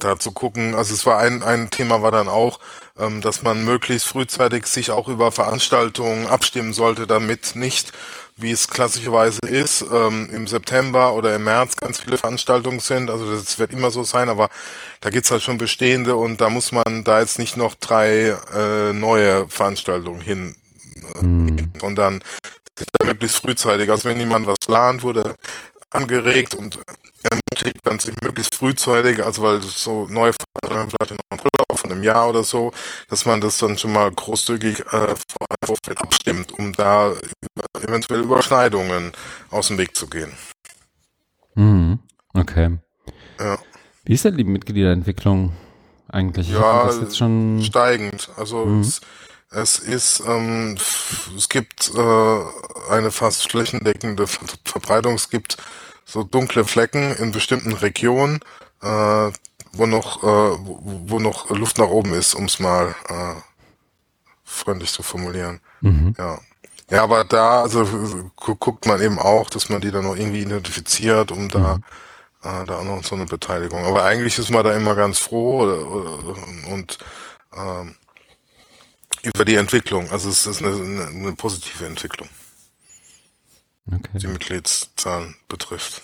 da 0.00 0.18
zu 0.18 0.32
gucken. 0.32 0.74
Also 0.74 0.94
es 0.94 1.06
war 1.06 1.18
ein, 1.18 1.42
ein 1.42 1.70
Thema 1.70 2.02
war 2.02 2.10
dann 2.10 2.28
auch, 2.28 2.58
ähm, 2.98 3.20
dass 3.20 3.42
man 3.42 3.64
möglichst 3.64 4.08
frühzeitig 4.08 4.66
sich 4.66 4.90
auch 4.90 5.08
über 5.08 5.32
Veranstaltungen 5.32 6.26
abstimmen 6.26 6.72
sollte, 6.72 7.06
damit 7.06 7.56
nicht, 7.56 7.92
wie 8.36 8.50
es 8.50 8.68
klassischerweise 8.68 9.40
ist, 9.40 9.84
ähm, 9.92 10.28
im 10.32 10.46
September 10.46 11.14
oder 11.14 11.34
im 11.34 11.44
März 11.44 11.76
ganz 11.76 12.00
viele 12.00 12.18
Veranstaltungen 12.18 12.80
sind. 12.80 13.10
Also 13.10 13.32
das 13.32 13.58
wird 13.58 13.72
immer 13.72 13.90
so 13.90 14.02
sein, 14.02 14.28
aber 14.28 14.50
da 15.00 15.10
gibt's 15.10 15.30
halt 15.30 15.42
schon 15.42 15.58
bestehende 15.58 16.16
und 16.16 16.40
da 16.40 16.50
muss 16.50 16.72
man 16.72 17.04
da 17.04 17.20
jetzt 17.20 17.38
nicht 17.38 17.56
noch 17.56 17.74
drei 17.74 18.36
äh, 18.54 18.92
neue 18.92 19.48
Veranstaltungen 19.48 20.20
hin, 20.20 20.56
äh, 21.14 21.24
mhm. 21.24 21.72
sondern 21.80 22.22
möglichst 23.04 23.38
frühzeitig. 23.38 23.90
Also 23.90 24.08
wenn 24.08 24.18
jemand 24.18 24.46
was 24.46 24.58
plant, 24.58 25.02
wurde 25.02 25.36
angeregt 25.90 26.54
und 26.54 26.78
ermutigt, 27.56 27.80
dann 27.84 27.98
sich 27.98 28.14
möglichst 28.22 28.54
frühzeitig, 28.54 29.24
also 29.24 29.42
weil 29.42 29.62
so 29.62 30.06
neue 30.08 30.32
vielleicht 30.62 31.10
in 31.10 31.18
von 31.76 31.92
einem 31.92 32.02
Jahr 32.02 32.30
oder 32.30 32.42
so, 32.42 32.72
dass 33.08 33.26
man 33.26 33.40
das 33.40 33.58
dann 33.58 33.76
schon 33.76 33.92
mal 33.92 34.10
großzügig 34.10 34.80
äh, 34.92 35.14
Vorfeld 35.62 36.00
abstimmt, 36.00 36.52
um 36.58 36.72
da 36.72 37.12
eventuell 37.82 38.22
Überschneidungen 38.22 39.12
aus 39.50 39.68
dem 39.68 39.78
Weg 39.78 39.94
zu 39.94 40.06
gehen. 40.08 40.32
Mhm. 41.54 41.98
Okay. 42.32 42.78
Ja. 43.38 43.58
Wie 44.04 44.14
ist 44.14 44.24
denn 44.24 44.36
die 44.36 44.44
Mitgliederentwicklung 44.44 45.52
eigentlich? 46.08 46.48
Ja, 46.50 46.90
steigend. 47.62 48.30
Also 48.36 48.64
mhm. 48.64 48.80
es, 48.80 49.00
es, 49.50 49.78
ist, 49.78 50.22
ähm, 50.26 50.78
es 51.36 51.48
gibt 51.48 51.90
äh, 51.94 52.90
eine 52.90 53.10
fast 53.10 53.50
flächendeckende 53.50 54.26
Verbreitung. 54.64 55.14
Es 55.14 55.28
gibt 55.28 55.58
so 56.06 56.22
dunkle 56.22 56.64
Flecken 56.64 57.14
in 57.16 57.32
bestimmten 57.32 57.74
Regionen, 57.74 58.40
äh, 58.80 59.30
wo 59.72 59.86
noch, 59.86 60.22
äh, 60.22 60.58
wo, 60.58 61.18
noch 61.18 61.50
Luft 61.50 61.76
nach 61.76 61.88
oben 61.88 62.14
ist, 62.14 62.34
um 62.34 62.44
es 62.44 62.58
mal 62.58 62.94
äh, 63.08 63.34
freundlich 64.44 64.92
zu 64.92 65.02
formulieren. 65.02 65.60
Mhm. 65.82 66.14
Ja. 66.16 66.38
Ja, 66.88 67.02
aber 67.02 67.24
da, 67.24 67.62
also 67.62 67.84
guckt 68.36 68.86
man 68.86 69.02
eben 69.02 69.18
auch, 69.18 69.50
dass 69.50 69.68
man 69.68 69.80
die 69.80 69.90
dann 69.90 70.04
noch 70.04 70.14
irgendwie 70.14 70.42
identifiziert, 70.42 71.32
um 71.32 71.48
da 71.48 71.78
mhm 71.78 71.84
äh, 72.46 72.64
da 72.64 72.78
auch 72.78 72.84
noch 72.84 73.04
so 73.04 73.14
eine 73.14 73.26
Beteiligung. 73.26 73.84
Aber 73.84 74.04
eigentlich 74.04 74.38
ist 74.38 74.50
man 74.50 74.64
da 74.64 74.72
immer 74.74 74.94
ganz 74.94 75.18
froh 75.18 75.62
oder, 75.62 75.90
oder, 75.90 76.36
und 76.68 76.98
ähm, 77.56 77.94
über 79.22 79.44
die 79.44 79.56
Entwicklung. 79.56 80.10
Also 80.10 80.28
es 80.28 80.46
ist 80.46 80.62
eine, 80.62 80.74
eine, 80.74 81.06
eine 81.06 81.32
positive 81.32 81.86
Entwicklung, 81.86 82.28
okay. 83.88 84.18
die 84.18 84.26
Mitgliedszahlen 84.28 85.36
betrifft. 85.48 86.02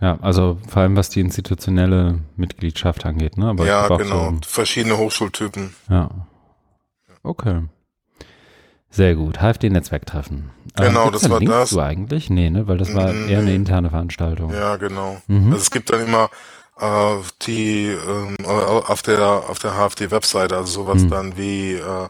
Ja, 0.00 0.18
also 0.20 0.58
vor 0.68 0.82
allem 0.82 0.96
was 0.96 1.08
die 1.08 1.20
institutionelle 1.20 2.20
Mitgliedschaft 2.36 3.06
angeht, 3.06 3.38
ne? 3.38 3.48
Aber 3.48 3.66
ja, 3.66 3.86
genau. 3.88 4.32
So 4.32 4.38
Verschiedene 4.46 4.98
Hochschultypen. 4.98 5.74
Ja. 5.88 6.10
Okay. 7.22 7.62
Sehr 8.90 9.14
gut. 9.14 9.40
HFD-Netzwerktreffen. 9.40 10.50
Ähm, 10.78 10.86
genau, 10.86 11.06
ähm, 11.06 11.12
das 11.12 11.28
war 11.28 11.38
Links 11.40 11.54
das. 11.54 11.70
Du 11.70 11.80
eigentlich? 11.80 12.30
Nee, 12.30 12.50
ne? 12.50 12.68
Weil 12.68 12.78
das 12.78 12.94
war 12.94 13.12
nee. 13.12 13.32
eher 13.32 13.38
eine 13.40 13.54
interne 13.54 13.90
Veranstaltung. 13.90 14.52
Ja, 14.52 14.76
genau. 14.76 15.20
Mhm. 15.26 15.46
Also 15.52 15.56
es 15.62 15.70
gibt 15.70 15.90
dann 15.90 16.06
immer 16.06 16.30
äh, 16.80 17.16
die 17.42 17.86
ähm, 17.86 18.36
auf 18.44 19.02
der 19.02 19.20
auf 19.48 19.58
der 19.58 19.72
HFD-Webseite, 19.72 20.56
also 20.56 20.84
sowas 20.84 21.02
mhm. 21.02 21.10
dann 21.10 21.36
wie 21.36 21.74
äh, 21.74 22.08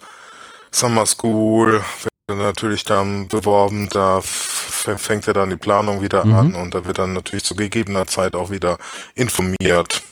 Summer 0.71 1.06
School 1.06 1.83
natürlich 2.28 2.85
dann 2.85 3.28
beworben, 3.28 3.88
da 3.90 4.21
fängt 4.23 5.26
ja 5.26 5.33
dann 5.33 5.50
die 5.50 5.57
Planung 5.57 6.02
wieder 6.02 6.25
mhm. 6.25 6.35
an 6.35 6.54
und 6.54 6.75
da 6.75 6.85
wird 6.85 6.99
dann 6.99 7.12
natürlich 7.12 7.45
zu 7.45 7.54
gegebener 7.54 8.07
Zeit 8.07 8.35
auch 8.35 8.50
wieder 8.50 8.78
informiert. 9.14 10.02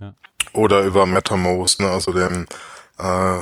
Ja. 0.00 0.14
Oder 0.52 0.82
über 0.82 1.06
MetaMost, 1.06 1.80
ne, 1.80 1.90
also 1.90 2.12
dem 2.12 2.46
äh, 2.98 3.38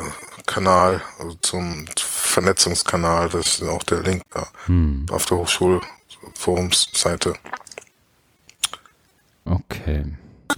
Kanal, 0.46 1.02
also 1.18 1.34
zum 1.42 1.86
Vernetzungskanal, 1.98 3.28
das 3.28 3.60
ist 3.60 3.68
auch 3.68 3.82
der 3.82 4.00
Link 4.00 4.22
da 4.30 4.46
hm. 4.66 5.06
auf 5.10 5.26
der 5.26 5.38
Hochschulforumsseite. 5.38 7.34
Okay. 9.44 10.06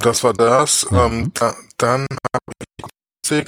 Das 0.01 0.23
war 0.25 0.33
das. 0.35 0.91
Mhm. 0.91 0.99
Ähm, 0.99 1.33
da, 1.35 1.55
dann 1.79 2.07
habe 2.33 2.53
ich 3.31 3.45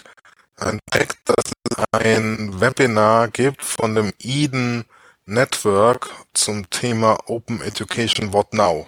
entdeckt, 0.58 1.18
dass 1.24 1.44
es 1.46 1.84
ein 1.92 2.60
Webinar 2.60 3.28
gibt 3.28 3.62
von 3.62 3.94
dem 3.94 4.12
Eden 4.18 4.84
Network 5.26 6.10
zum 6.34 6.68
Thema 6.70 7.18
Open 7.26 7.60
Education 7.60 8.32
What 8.32 8.52
Now. 8.52 8.86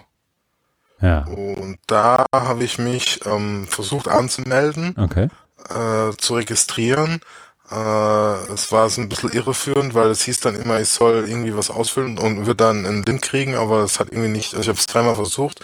Ja. 1.01 1.25
Und 1.25 1.79
da 1.87 2.25
habe 2.33 2.63
ich 2.63 2.77
mich 2.77 3.19
ähm, 3.25 3.67
versucht 3.67 4.07
anzumelden, 4.07 4.95
okay. 4.97 5.29
äh, 5.69 6.15
zu 6.17 6.35
registrieren 6.35 7.21
äh, 7.69 8.53
es 8.53 8.71
war 8.71 8.89
so 8.89 9.01
ein 9.01 9.09
bisschen 9.09 9.33
irreführend, 9.33 9.93
weil 9.93 10.09
es 10.09 10.21
hieß 10.21 10.39
dann 10.39 10.55
immer, 10.55 10.79
ich 10.79 10.89
soll 10.89 11.27
irgendwie 11.27 11.55
was 11.55 11.69
ausfüllen 11.69 12.17
und 12.17 12.45
würde 12.45 12.63
dann 12.63 12.85
einen 12.85 13.03
Link 13.03 13.21
kriegen, 13.21 13.55
aber 13.55 13.83
es 13.83 13.99
hat 13.99 14.09
irgendwie 14.11 14.29
nicht, 14.29 14.53
also 14.53 14.61
ich 14.61 14.67
habe 14.69 14.79
es 14.79 14.87
dreimal 14.87 15.15
versucht, 15.15 15.59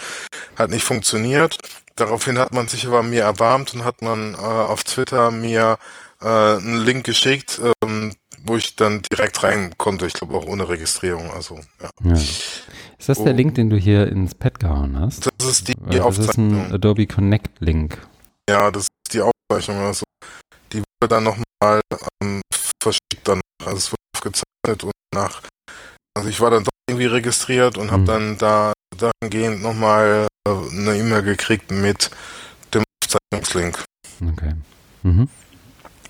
hat 0.58 0.70
nicht 0.70 0.84
funktioniert. 0.84 1.58
Daraufhin 1.96 2.40
hat 2.40 2.54
man 2.54 2.68
sich 2.68 2.88
aber 2.88 3.04
mir 3.04 3.24
erbarmt 3.24 3.74
und 3.74 3.86
hat 3.86 4.02
man 4.02 4.34
äh, 4.34 4.38
auf 4.38 4.84
Twitter 4.84 5.32
mir 5.32 5.78
äh, 6.22 6.28
einen 6.28 6.82
Link 6.82 7.06
geschickt, 7.06 7.62
ähm, 7.84 8.16
wo 8.46 8.58
ich 8.58 8.76
dann 8.76 9.04
direkt 9.04 9.44
rein 9.44 9.74
konnte. 9.78 10.08
Ich 10.08 10.14
glaube 10.14 10.36
auch 10.36 10.46
ohne 10.46 10.68
Registrierung. 10.68 11.32
Also 11.32 11.60
ja. 11.82 11.90
ja. 12.04 12.14
Ist 12.14 13.10
das 13.10 13.20
oh. 13.20 13.24
der 13.26 13.34
Link, 13.34 13.56
den 13.56 13.70
du 13.70 13.78
hier 13.78 14.08
ins 14.08 14.34
Pad 14.34 14.60
gehauen 14.60 14.98
hast? 15.00 15.30
Das 15.38 15.48
ist 15.48 15.68
die, 15.68 15.76
die 15.76 15.98
Das 15.98 16.18
ist 16.18 16.38
ein 16.38 16.74
Adobe 16.74 17.06
Connect 17.06 17.60
Link. 17.60 17.98
Ja, 18.50 18.72
das 18.72 18.84
ist 18.84 19.14
die 19.14 19.22
Aufzeichnung. 19.22 19.86
Also 19.86 20.06
die 20.72 20.80
wurde 20.80 21.10
dann 21.10 21.24
nochmal 21.24 21.82
ähm, 22.22 22.42
verschickt 22.82 23.28
dann. 23.28 23.42
Also 23.64 23.78
es 23.78 23.92
wurde 23.92 24.02
aufgezeichnet 24.16 24.84
und 24.84 24.92
nach. 25.14 25.42
Also 26.16 26.30
ich 26.30 26.40
war 26.42 26.52
dann 26.52 26.64
doch 26.64 26.72
irgendwie 26.90 27.08
registriert 27.08 27.78
und 27.78 27.92
habe 27.92 28.04
mhm. 28.04 28.08
dann 28.08 28.38
da 28.38 28.73
dahingehend 28.96 29.62
nochmal 29.62 30.28
äh, 30.48 30.50
eine 30.50 30.98
E-Mail 30.98 31.24
gekriegt 31.24 31.72
mit 31.72 32.12
dem 32.74 32.84
Aufzeichnungslink. 33.04 33.84
Okay. 34.22 34.54
Mhm. 35.04 35.30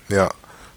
Ja. 0.08 0.30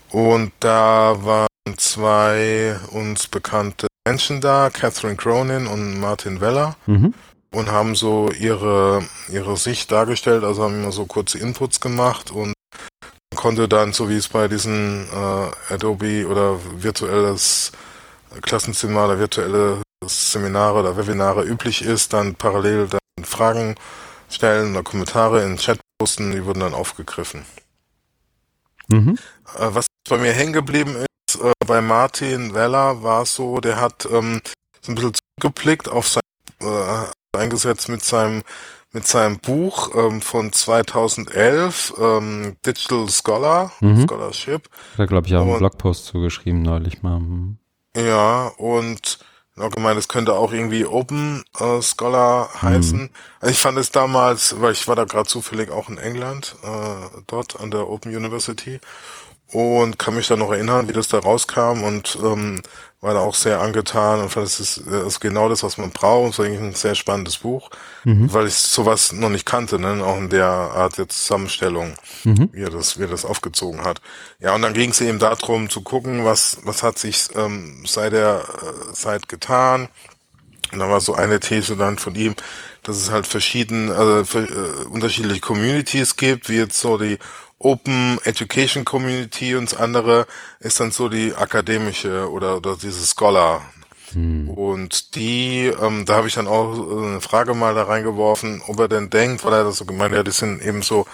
Und 0.10 0.52
da 0.60 1.16
waren 1.24 1.48
zwei 1.78 2.80
uns 2.92 3.28
bekannte 3.28 3.88
Menschen 4.08 4.40
da, 4.40 4.70
Catherine 4.70 5.18
Cronin 5.18 5.68
und 5.68 6.00
Martin 6.00 6.40
Weller. 6.42 6.76
Mhm. 6.86 7.14
Und 7.52 7.72
haben 7.72 7.96
so 7.96 8.30
ihre, 8.32 9.04
ihre 9.30 9.56
Sicht 9.56 9.92
dargestellt, 9.92 10.44
also 10.44 10.64
haben 10.64 10.82
immer 10.82 10.92
so 10.92 11.06
kurze 11.06 11.40
Inputs 11.40 11.80
gemacht 11.80 12.30
und 12.30 12.54
konnte 13.36 13.70
dann, 13.70 13.94
so 13.94 14.10
wie 14.10 14.18
es 14.18 14.28
bei 14.28 14.50
diesen 14.50 15.08
äh, 15.08 15.74
Adobe 15.74 16.28
oder 16.28 16.60
virtuelles 16.76 17.72
Klassenzimmer 18.42 19.06
oder 19.06 19.20
virtuelle 19.20 19.82
Seminare 20.08 20.80
oder 20.80 20.98
Webinare 20.98 21.44
üblich 21.44 21.84
ist, 21.84 22.14
dann 22.14 22.36
parallel 22.36 22.88
dann 22.88 23.26
Fragen 23.26 23.76
stellen 24.30 24.72
oder 24.72 24.84
Kommentare 24.84 25.44
in 25.44 25.52
den 25.52 25.58
Chat 25.58 25.80
posten, 25.98 26.32
die 26.32 26.46
wurden 26.46 26.60
dann 26.60 26.74
aufgegriffen. 26.74 27.46
Mhm. 28.88 29.18
Äh, 29.58 29.68
was 29.70 29.88
bei 30.10 30.18
mir 30.18 30.32
hängen 30.32 30.54
geblieben 30.54 30.96
ist, 30.96 31.42
äh, 31.42 31.52
bei 31.66 31.82
Martin 31.82 32.54
Weller 32.54 33.04
war 33.04 33.24
es 33.24 33.36
so, 33.36 33.60
der 33.60 33.80
hat 33.80 34.08
ähm, 34.12 34.42
so 34.82 34.92
ein 34.92 34.96
bisschen 34.96 35.14
zurückgeblickt 35.40 35.90
auf 35.90 36.08
sein 36.08 36.22
äh, 36.62 37.38
eingesetzt 37.38 37.90
mit 37.90 38.04
seinem 38.04 38.44
mit 38.94 39.06
seinem 39.06 39.38
Buch 39.40 39.94
ähm, 39.96 40.22
von 40.22 40.52
2011, 40.52 41.94
ähm, 42.00 42.56
Digital 42.66 43.08
Scholar, 43.10 43.72
mhm. 43.82 44.08
Scholarship. 44.08 44.70
Da 44.96 45.06
glaube 45.06 45.28
ich 45.28 45.36
auch 45.36 45.42
einen 45.42 45.58
Blogpost 45.58 46.06
zugeschrieben 46.06 46.62
neulich 46.62 47.04
mal. 47.04 47.20
Mhm. 47.20 47.58
Ja, 47.96 48.48
und 48.58 49.20
auch 49.60 49.72
gemeint, 49.72 49.98
es 49.98 50.08
könnte 50.08 50.34
auch 50.34 50.52
irgendwie 50.52 50.86
Open 50.86 51.44
äh, 51.60 51.82
Scholar 51.82 52.50
heißen. 52.62 53.02
Mhm. 53.04 53.10
Also 53.40 53.52
ich 53.52 53.62
fand 53.62 53.78
es 53.78 53.92
damals, 53.92 54.60
weil 54.62 54.74
ich 54.74 54.88
war 54.88 54.96
da 54.96 55.06
gerade 55.06 55.28
zufällig 55.28 55.72
auch 55.72 55.90
in 55.90 55.98
England, 55.98 56.56
äh, 56.64 57.22
dort 57.28 57.60
an 57.60 57.72
der 57.72 57.90
Open 57.90 58.16
University 58.16 58.80
und 59.52 59.98
kann 59.98 60.16
mich 60.16 60.28
da 60.28 60.36
noch 60.36 60.52
erinnern, 60.52 60.90
wie 60.90 60.94
das 60.94 61.08
da 61.08 61.20
rauskam 61.20 61.84
und 61.84 62.18
ähm, 62.22 62.62
war 63.00 63.14
da 63.14 63.20
auch 63.20 63.36
sehr 63.36 63.62
angetan 63.62 64.22
und 64.22 64.30
fand, 64.30 64.48
es 64.48 64.60
ist, 64.60 64.82
das 64.90 65.04
ist 65.04 65.20
genau 65.20 65.50
das, 65.50 65.62
was 65.62 65.78
man 65.78 65.92
braucht. 65.92 66.32
Es 66.32 66.40
war 66.40 66.46
eigentlich 66.46 66.62
ein 66.62 66.74
sehr 66.74 66.96
spannendes 66.96 67.38
Buch, 67.38 67.70
mhm. 68.04 68.34
weil 68.34 68.48
ich 68.48 68.56
sowas 68.56 69.12
noch 69.12 69.30
nicht 69.30 69.46
kannte, 69.46 69.80
ne? 69.80 70.04
auch 70.04 70.18
in 70.18 70.30
der 70.30 70.48
Art 70.48 70.98
der 70.98 71.08
Zusammenstellung, 71.08 71.94
mhm. 72.24 72.50
wie, 72.52 72.64
er 72.64 72.72
das, 72.72 72.98
wie 72.98 73.04
er 73.04 73.10
das 73.10 73.24
aufgezogen 73.24 73.84
hat. 73.84 74.02
Ja, 74.40 74.56
und 74.56 74.64
dann 74.64 74.74
ging 74.74 74.90
es 74.90 75.02
eben 75.02 75.20
darum 75.20 75.70
zu 75.70 75.82
gucken, 75.82 76.26
was, 76.26 76.58
was 76.64 76.82
hat 76.82 76.98
sich 76.98 77.28
ähm, 77.36 77.84
seit 77.86 78.14
der 78.14 78.44
äh, 78.44 78.94
Zeit 78.94 79.30
getan. 79.30 79.90
Und 80.74 80.80
da 80.80 80.90
war 80.90 81.00
so 81.00 81.14
eine 81.14 81.40
These 81.40 81.78
dann 81.78 81.98
von 81.98 82.16
ihm, 82.16 82.36
dass 82.84 82.98
es 82.98 83.12
halt 83.12 83.28
verschiedene, 83.28 83.94
also 83.96 84.40
äh, 84.40 84.86
unterschiedliche 84.90 85.40
Communities 85.40 86.18
gibt, 86.18 86.50
wie 86.50 86.58
jetzt 86.58 86.80
so 86.80 86.98
die 86.98 87.20
Open 87.60 88.20
Education 88.24 88.86
Community 88.86 89.56
und 89.56 89.72
das 89.72 89.80
andere 89.80 90.28
ist 90.60 90.80
dann 90.80 90.92
so 90.92 91.10
die 91.10 91.34
akademische 91.34 92.30
oder, 92.30 92.58
oder 92.58 92.78
diese 92.82 93.06
Scholar. 93.06 93.62
Hm. 94.14 94.50
Und 94.50 95.16
die, 95.16 95.72
ähm, 95.82 96.06
da 96.06 96.16
habe 96.16 96.28
ich 96.28 96.36
dann 96.36 96.48
auch 96.48 96.74
eine 96.74 97.22
Frage 97.22 97.54
mal 97.54 97.74
da 97.74 97.84
reingeworfen, 97.84 98.62
ob 98.68 98.80
er 98.80 98.88
denn 98.88 99.10
denkt, 99.10 99.44
weil 99.44 99.54
er 99.54 99.64
das 99.64 99.78
so 99.78 99.86
gemeint 99.86 100.12
hat, 100.12 100.18
ja, 100.18 100.24
die 100.24 100.32
sind 100.32 100.62
eben 100.62 100.82
so 100.82 101.06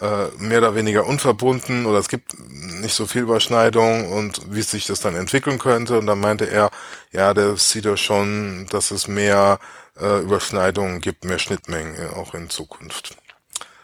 äh, 0.00 0.28
mehr 0.38 0.58
oder 0.58 0.74
weniger 0.74 1.06
unverbunden 1.06 1.86
oder 1.86 1.98
es 1.98 2.08
gibt 2.08 2.36
nicht 2.38 2.94
so 2.94 3.06
viel 3.06 3.22
Überschneidung 3.22 4.12
und 4.12 4.42
wie 4.54 4.62
sich 4.62 4.86
das 4.86 5.00
dann 5.00 5.16
entwickeln 5.16 5.58
könnte. 5.58 5.98
Und 5.98 6.06
dann 6.06 6.20
meinte 6.20 6.48
er, 6.48 6.70
ja, 7.12 7.34
der 7.34 7.56
sieht 7.56 7.84
ja 7.84 7.96
schon, 7.96 8.66
dass 8.70 8.90
es 8.92 9.08
mehr 9.08 9.58
äh, 10.00 10.20
Überschneidungen 10.20 11.00
gibt, 11.00 11.24
mehr 11.24 11.38
Schnittmengen 11.38 11.96
äh, 11.96 12.14
auch 12.14 12.34
in 12.34 12.48
Zukunft. 12.50 13.16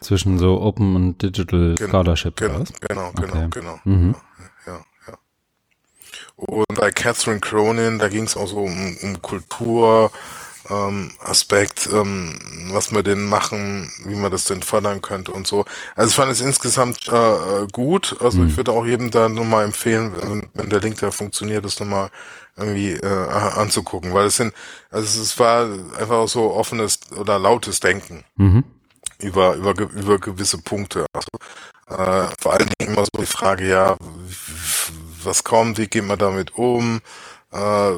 Zwischen 0.04 0.38
so 0.38 0.60
Open 0.60 0.96
und 0.96 1.22
Digital 1.22 1.76
Gen 1.76 1.88
Scholarship. 1.88 2.36
Genau, 2.36 2.64
genau, 2.80 3.12
genau, 3.12 3.36
okay. 3.36 3.48
genau. 3.50 3.80
Mhm. 3.84 4.14
Ja, 4.66 4.80
ja. 5.08 5.18
Und 6.36 6.74
bei 6.74 6.90
Catherine 6.90 7.40
Cronin, 7.40 7.98
da 7.98 8.08
ging 8.08 8.24
es 8.24 8.36
auch 8.36 8.46
so 8.46 8.58
um, 8.58 8.96
um 9.02 9.22
Kultur, 9.22 10.10
ähm, 10.68 11.10
Aspekt, 11.20 11.88
ähm, 11.92 12.38
was 12.70 12.92
wir 12.92 13.02
denn 13.02 13.24
machen, 13.24 13.90
wie 14.04 14.14
man 14.14 14.30
das 14.30 14.44
denn 14.44 14.62
fördern 14.62 15.00
könnte 15.02 15.32
und 15.32 15.46
so. 15.46 15.64
Also 15.96 16.10
ich 16.10 16.16
fand 16.16 16.32
es 16.32 16.40
insgesamt 16.40 17.08
äh, 17.08 17.66
gut. 17.72 18.16
Also 18.20 18.40
mhm. 18.40 18.48
ich 18.48 18.56
würde 18.56 18.72
auch 18.72 18.84
jedem 18.84 19.10
da 19.10 19.28
nochmal 19.28 19.64
empfehlen, 19.64 20.12
wenn, 20.20 20.48
wenn 20.54 20.70
der 20.70 20.80
Link 20.80 20.98
da 20.98 21.10
funktioniert, 21.10 21.64
das 21.64 21.80
nochmal 21.80 22.10
irgendwie 22.56 22.92
äh, 22.92 23.06
anzugucken, 23.06 24.14
weil 24.14 24.26
es 24.26 24.36
sind, 24.36 24.54
also 24.90 25.22
es 25.22 25.38
war 25.38 25.66
einfach 25.98 26.28
so 26.28 26.52
offenes 26.52 27.00
oder 27.18 27.38
lautes 27.38 27.80
Denken 27.80 28.24
mhm. 28.36 28.64
Über 29.24 29.54
über 29.54 29.78
über 29.80 30.18
gewisse 30.18 30.58
Punkte. 30.58 31.06
Also, 31.12 31.28
äh, 31.88 32.28
vor 32.40 32.52
allen 32.52 32.68
Dingen 32.78 32.92
immer 32.92 33.04
so 33.04 33.20
die 33.20 33.26
Frage, 33.26 33.68
ja, 33.68 33.96
was 35.22 35.44
kommt, 35.44 35.78
wie 35.78 35.86
geht 35.86 36.04
man 36.04 36.18
damit 36.18 36.54
um? 36.54 37.00
Äh, 37.52 37.92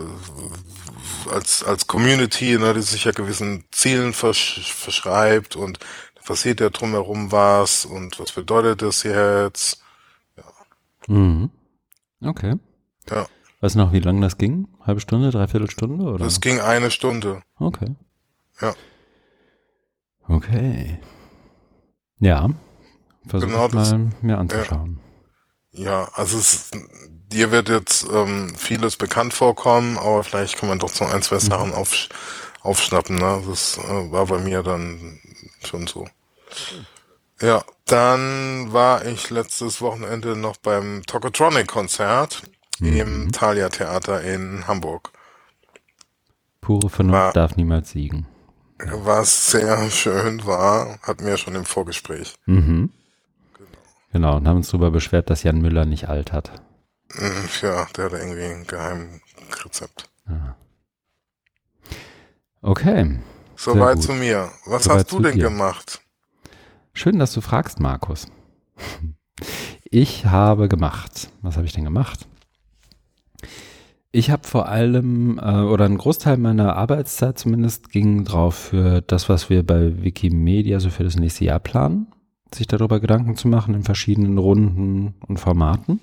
als, 1.31 1.65
als 1.65 1.87
Community, 1.87 2.59
ne, 2.59 2.75
die 2.75 2.83
sich 2.83 3.05
ja 3.05 3.13
gewissen 3.13 3.65
Zielen 3.71 4.13
versch 4.13 4.73
verschreibt 4.73 5.57
und 5.57 5.79
passiert 6.25 6.61
ja 6.61 6.71
drumherum 6.71 7.33
was 7.33 7.85
und 7.85 8.19
was 8.19 8.33
bedeutet 8.33 8.83
das 8.83 9.03
jetzt? 9.05 9.81
Ja. 10.37 10.45
Mhm. 11.07 11.51
Okay. 12.21 12.57
Ja. 13.09 13.27
Weißt 13.61 13.77
du 13.77 13.79
noch, 13.79 13.93
wie 13.93 14.01
lange 14.01 14.21
das 14.21 14.37
ging? 14.37 14.69
Halbe 14.85 15.01
Stunde, 15.01 15.31
dreiviertel 15.31 15.71
Stunde? 15.71 16.05
Oder? 16.05 16.25
Das 16.25 16.41
ging 16.41 16.61
eine 16.61 16.91
Stunde. 16.91 17.43
Okay. 17.59 17.95
Ja. 18.61 18.75
Okay. 20.29 20.99
Ja. 22.19 22.49
Versuch 23.27 23.49
genau 23.49 23.69
mal 23.69 24.11
mir 24.23 24.39
anzuschauen. 24.39 25.01
Ja, 25.73 25.85
ja 25.85 26.09
also 26.15 26.39
es, 26.39 26.71
dir 27.29 27.51
wird 27.51 27.69
jetzt 27.69 28.07
ähm, 28.13 28.55
vieles 28.57 28.97
bekannt 28.97 29.35
vorkommen, 29.35 29.99
aber 29.99 30.23
vielleicht 30.25 30.57
kann 30.57 30.69
man 30.69 30.79
doch 30.79 30.91
so 30.91 31.05
ein, 31.05 31.23
zwei 31.23 31.37
mhm. 31.37 31.41
Sachen 31.41 31.75
auf, 31.75 32.09
aufschnappen. 32.63 33.17
Ne? 33.17 33.43
Das 33.49 33.79
äh, 33.79 34.13
war 34.13 34.27
bei 34.27 34.39
mir 34.39 34.63
dann 34.63 35.19
schon 35.65 35.87
so. 35.87 36.07
Ja, 37.41 37.65
dann 37.85 38.73
war 38.73 39.05
ich 39.05 39.31
letztes 39.31 39.81
Wochenende 39.81 40.37
noch 40.37 40.57
beim 40.57 41.03
Tokotronic-Konzert 41.07 42.43
mhm. 42.79 42.97
im 42.97 43.33
Thalia 43.33 43.69
Theater 43.69 44.23
in 44.23 44.67
Hamburg. 44.67 45.13
Pure 46.61 46.89
Vernunft 46.89 47.15
war, 47.15 47.33
darf 47.33 47.57
niemals 47.57 47.91
siegen. 47.91 48.27
Was 48.79 49.51
sehr 49.51 49.91
schön 49.91 50.45
war, 50.45 50.99
hatten 51.03 51.25
wir 51.25 51.37
schon 51.39 51.55
im 51.55 51.65
Vorgespräch. 51.65 52.35
Mhm. 52.45 52.91
Genau. 53.55 53.71
genau, 54.13 54.37
und 54.37 54.47
haben 54.49 54.57
uns 54.59 54.69
darüber 54.69 54.91
beschwert, 54.91 55.31
dass 55.31 55.43
Jan 55.43 55.61
Müller 55.61 55.87
nicht 55.87 56.09
alt 56.09 56.33
hat. 56.33 56.53
Mhm, 57.15 57.49
ja, 57.63 57.87
der 57.97 58.05
hat 58.05 58.13
irgendwie 58.13 58.43
ein 58.45 58.67
Geheimrezept. 58.67 60.11
Okay. 62.61 63.19
Soweit 63.57 64.03
zu 64.03 64.13
mir. 64.13 64.51
Was 64.67 64.85
Soweit 64.85 64.99
hast 64.99 65.13
du 65.13 65.21
denn 65.21 65.37
dir. 65.37 65.45
gemacht? 65.45 66.01
Schön, 66.93 67.19
dass 67.19 67.33
du 67.33 67.41
fragst, 67.41 67.81
Markus. 67.81 68.27
Ich 69.85 70.27
habe 70.27 70.69
gemacht. 70.69 71.31
Was 71.43 71.57
habe 71.57 71.67
ich 71.67 71.73
denn 71.73 71.85
gemacht? 71.85 72.27
Ich 74.17 74.31
habe 74.31 74.49
vor 74.49 74.67
allem, 74.67 75.39
äh, 75.39 75.61
oder 75.61 75.85
ein 75.85 75.99
Großteil 75.99 76.39
meiner 76.39 76.75
Arbeitszeit 76.75 77.39
zumindest 77.39 77.91
ging 77.91 78.25
drauf 78.25 78.55
für 78.55 79.03
das, 79.03 79.29
was 79.29 79.51
wir 79.51 79.63
bei 79.63 80.03
Wikimedia 80.03 80.81
so 80.81 80.89
für 80.89 81.05
das 81.05 81.17
nächste 81.17 81.45
Jahr 81.45 81.59
planen, 81.59 82.07
sich 82.51 82.67
darüber 82.67 82.99
Gedanken 82.99 83.37
zu 83.37 83.47
machen 83.47 83.75
in 83.75 83.83
verschiedenen 83.83 84.39
Runden 84.39 85.17
und 85.29 85.39
Formaten. 85.39 86.01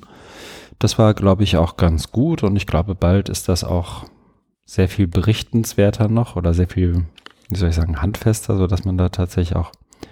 Das 0.77 0.99
war, 0.99 1.15
glaube 1.15 1.41
ich, 1.41 1.57
auch 1.57 1.75
ganz 1.75 2.11
gut 2.11 2.43
und 2.43 2.55
ich 2.55 2.67
glaube, 2.67 2.93
bald 2.93 3.29
ist 3.29 3.49
das 3.49 3.63
auch 3.63 4.05
sehr 4.63 4.89
viel 4.89 5.07
berichtenswerter 5.07 6.07
noch 6.07 6.35
oder 6.35 6.53
sehr 6.53 6.67
viel, 6.67 7.05
wie 7.49 7.57
soll 7.57 7.69
ich 7.69 7.75
sagen, 7.75 7.99
handfester, 7.99 8.57
so 8.57 8.67
dass 8.67 8.85
man 8.85 8.95
da 8.95 9.09
tatsächlich 9.09 9.55
auch, 9.55 9.71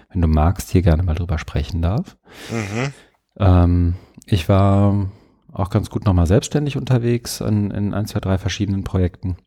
wenn 0.10 0.22
du 0.22 0.28
magst, 0.28 0.72
hier 0.72 0.82
gerne 0.82 1.04
mal 1.04 1.14
drüber 1.14 1.38
sprechen 1.38 1.84
darf. 1.84 2.18
Mhm. 2.50 2.94
Ähm, 3.38 3.94
ich 4.26 4.50
war 4.50 5.12
auch 5.52 5.70
ganz 5.70 5.90
gut 5.90 6.06
nochmal 6.06 6.28
selbstständig 6.28 6.78
unterwegs 6.78 7.42
in, 7.42 7.72
in 7.72 7.94
ein, 7.94 8.06
zwei, 8.06 8.20
drei 8.20 8.38
verschiedenen 8.38 8.84
Projekten 8.84 9.38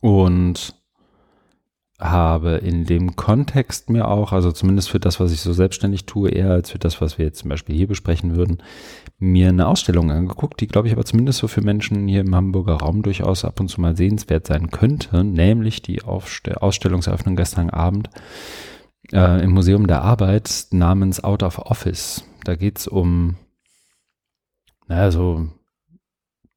und 0.00 0.74
habe 1.98 2.56
in 2.56 2.84
dem 2.84 3.16
Kontext 3.16 3.88
mir 3.88 4.08
auch, 4.08 4.32
also 4.32 4.52
zumindest 4.52 4.90
für 4.90 5.00
das, 5.00 5.18
was 5.18 5.32
ich 5.32 5.40
so 5.40 5.54
selbstständig 5.54 6.04
tue, 6.04 6.28
eher 6.28 6.50
als 6.50 6.70
für 6.70 6.78
das, 6.78 7.00
was 7.00 7.16
wir 7.16 7.24
jetzt 7.24 7.38
zum 7.38 7.48
Beispiel 7.48 7.74
hier 7.74 7.86
besprechen 7.86 8.36
würden, 8.36 8.62
mir 9.18 9.48
eine 9.48 9.66
Ausstellung 9.66 10.10
angeguckt, 10.10 10.60
die, 10.60 10.66
glaube 10.66 10.88
ich, 10.88 10.94
aber 10.94 11.06
zumindest 11.06 11.38
so 11.38 11.48
für 11.48 11.62
Menschen 11.62 12.06
hier 12.06 12.20
im 12.20 12.34
Hamburger 12.34 12.74
Raum 12.74 13.02
durchaus 13.02 13.46
ab 13.46 13.60
und 13.60 13.68
zu 13.68 13.80
mal 13.80 13.96
sehenswert 13.96 14.46
sein 14.46 14.70
könnte, 14.70 15.24
nämlich 15.24 15.80
die 15.80 16.02
Aufste 16.02 16.62
Ausstellungseröffnung 16.62 17.34
gestern 17.34 17.70
Abend 17.70 18.10
äh, 19.12 19.42
im 19.42 19.52
Museum 19.52 19.86
der 19.86 20.02
Arbeit 20.02 20.66
namens 20.72 21.24
Out 21.24 21.42
of 21.42 21.58
Office. 21.58 22.24
Da 22.44 22.56
geht's 22.56 22.86
um 22.86 23.36
naja, 24.86 25.10
so 25.10 25.48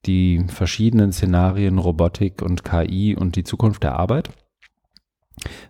die 0.06 0.44
verschiedenen 0.48 1.12
Szenarien 1.12 1.78
Robotik 1.78 2.42
und 2.42 2.64
KI 2.64 3.16
und 3.16 3.36
die 3.36 3.44
Zukunft 3.44 3.82
der 3.82 3.96
Arbeit. 3.96 4.30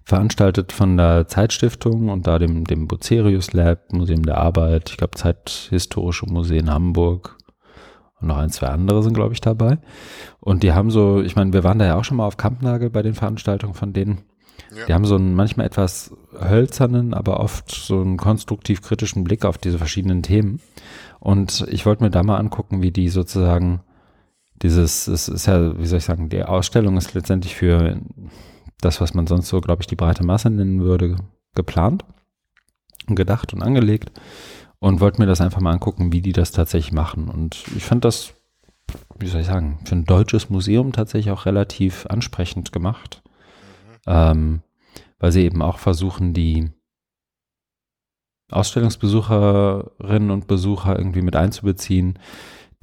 Veranstaltet 0.05 0.73
von 0.73 0.97
der 0.97 1.29
Zeitstiftung 1.29 2.09
und 2.09 2.27
da 2.27 2.39
dem, 2.39 2.65
dem 2.65 2.89
Bucerius 2.89 3.53
Lab, 3.53 3.93
Museum 3.93 4.25
der 4.25 4.39
Arbeit, 4.39 4.91
ich 4.91 4.97
glaube 4.97 5.17
Zeithistorische 5.17 6.27
Museen 6.27 6.71
Hamburg 6.71 7.39
und 8.21 8.29
noch 8.29 8.37
ein, 8.37 8.51
zwei 8.51 8.69
andere 8.69 9.03
sind, 9.03 9.15
glaube 9.15 9.33
ich, 9.33 9.41
dabei. 9.41 9.79
Und 10.41 10.63
die 10.63 10.73
haben 10.73 10.91
so, 10.91 11.21
ich 11.23 11.37
meine, 11.37 11.53
wir 11.53 11.65
waren 11.65 11.79
da 11.79 11.87
ja 11.87 11.97
auch 11.97 12.05
schon 12.05 12.17
mal 12.17 12.27
auf 12.27 12.37
Kampnagel 12.37 12.91
bei 12.91 13.03
den 13.03 13.15
Veranstaltungen 13.15 13.75
von 13.75 13.93
denen. 13.93 14.23
Ja. 14.77 14.87
Die 14.87 14.95
haben 14.95 15.05
so 15.05 15.17
einen 15.17 15.35
manchmal 15.35 15.67
etwas 15.67 16.13
hölzernen, 16.39 17.15
aber 17.15 17.41
oft 17.41 17.71
so 17.71 18.01
einen 18.01 18.17
konstruktiv 18.17 18.83
kritischen 18.83 19.25
Blick 19.25 19.45
auf 19.45 19.59
diese 19.59 19.79
verschiedenen 19.79 20.23
Themen. 20.23 20.61
Und 21.21 21.67
ich 21.71 21.87
wollte 21.87 22.03
mir 22.03 22.11
da 22.11 22.23
mal 22.23 22.39
angucken, 22.39 22.83
wie 22.83 22.91
die 22.91 23.11
sozusagen 23.11 23.81
dieses, 24.63 25.07
es 25.07 25.29
ist 25.29 25.47
ja, 25.47 25.79
wie 25.79 25.87
soll 25.87 25.99
ich 25.99 26.05
sagen, 26.05 26.29
die 26.29 26.43
Ausstellung 26.43 26.97
ist 26.97 27.15
letztendlich 27.15 27.55
für 27.55 28.01
das, 28.81 29.01
was 29.01 29.15
man 29.15 29.27
sonst 29.27 29.49
so, 29.49 29.61
glaube 29.61 29.83
ich, 29.83 29.87
die 29.87 29.97
breite 29.97 30.25
Masse 30.25 30.51
nennen 30.51 30.81
würde, 30.81 31.17
geplant 31.55 32.05
und 33.07 33.17
gedacht 33.17 33.53
und 33.53 33.63
angelegt 33.63 34.11
und 34.79 35.01
wollte 35.01 35.21
mir 35.21 35.27
das 35.27 35.41
einfach 35.41 35.61
mal 35.61 35.73
angucken, 35.73 36.13
wie 36.13 36.23
die 36.23 36.33
das 36.33 36.53
tatsächlich 36.53 36.93
machen. 36.93 37.29
Und 37.29 37.65
ich 37.77 37.85
fand 37.85 38.05
das, 38.05 38.35
wie 39.19 39.29
soll 39.29 39.43
ich 39.43 39.47
sagen, 39.47 39.79
für 39.85 39.95
ein 39.95 40.05
deutsches 40.05 40.51
Museum 40.51 40.93
tatsächlich 40.93 41.31
auch 41.31 41.47
relativ 41.47 42.07
ansprechend 42.07 42.73
gemacht, 42.73 43.23
mhm. 44.07 44.13
ähm, 44.13 44.63
weil 45.19 45.33
sie 45.33 45.45
eben 45.45 45.63
auch 45.63 45.79
versuchen, 45.79 46.33
die 46.33 46.71
Ausstellungsbesucherinnen 48.51 50.31
und 50.31 50.47
Besucher 50.47 50.97
irgendwie 50.97 51.23
mit 51.23 51.37
einzubeziehen. 51.37 52.19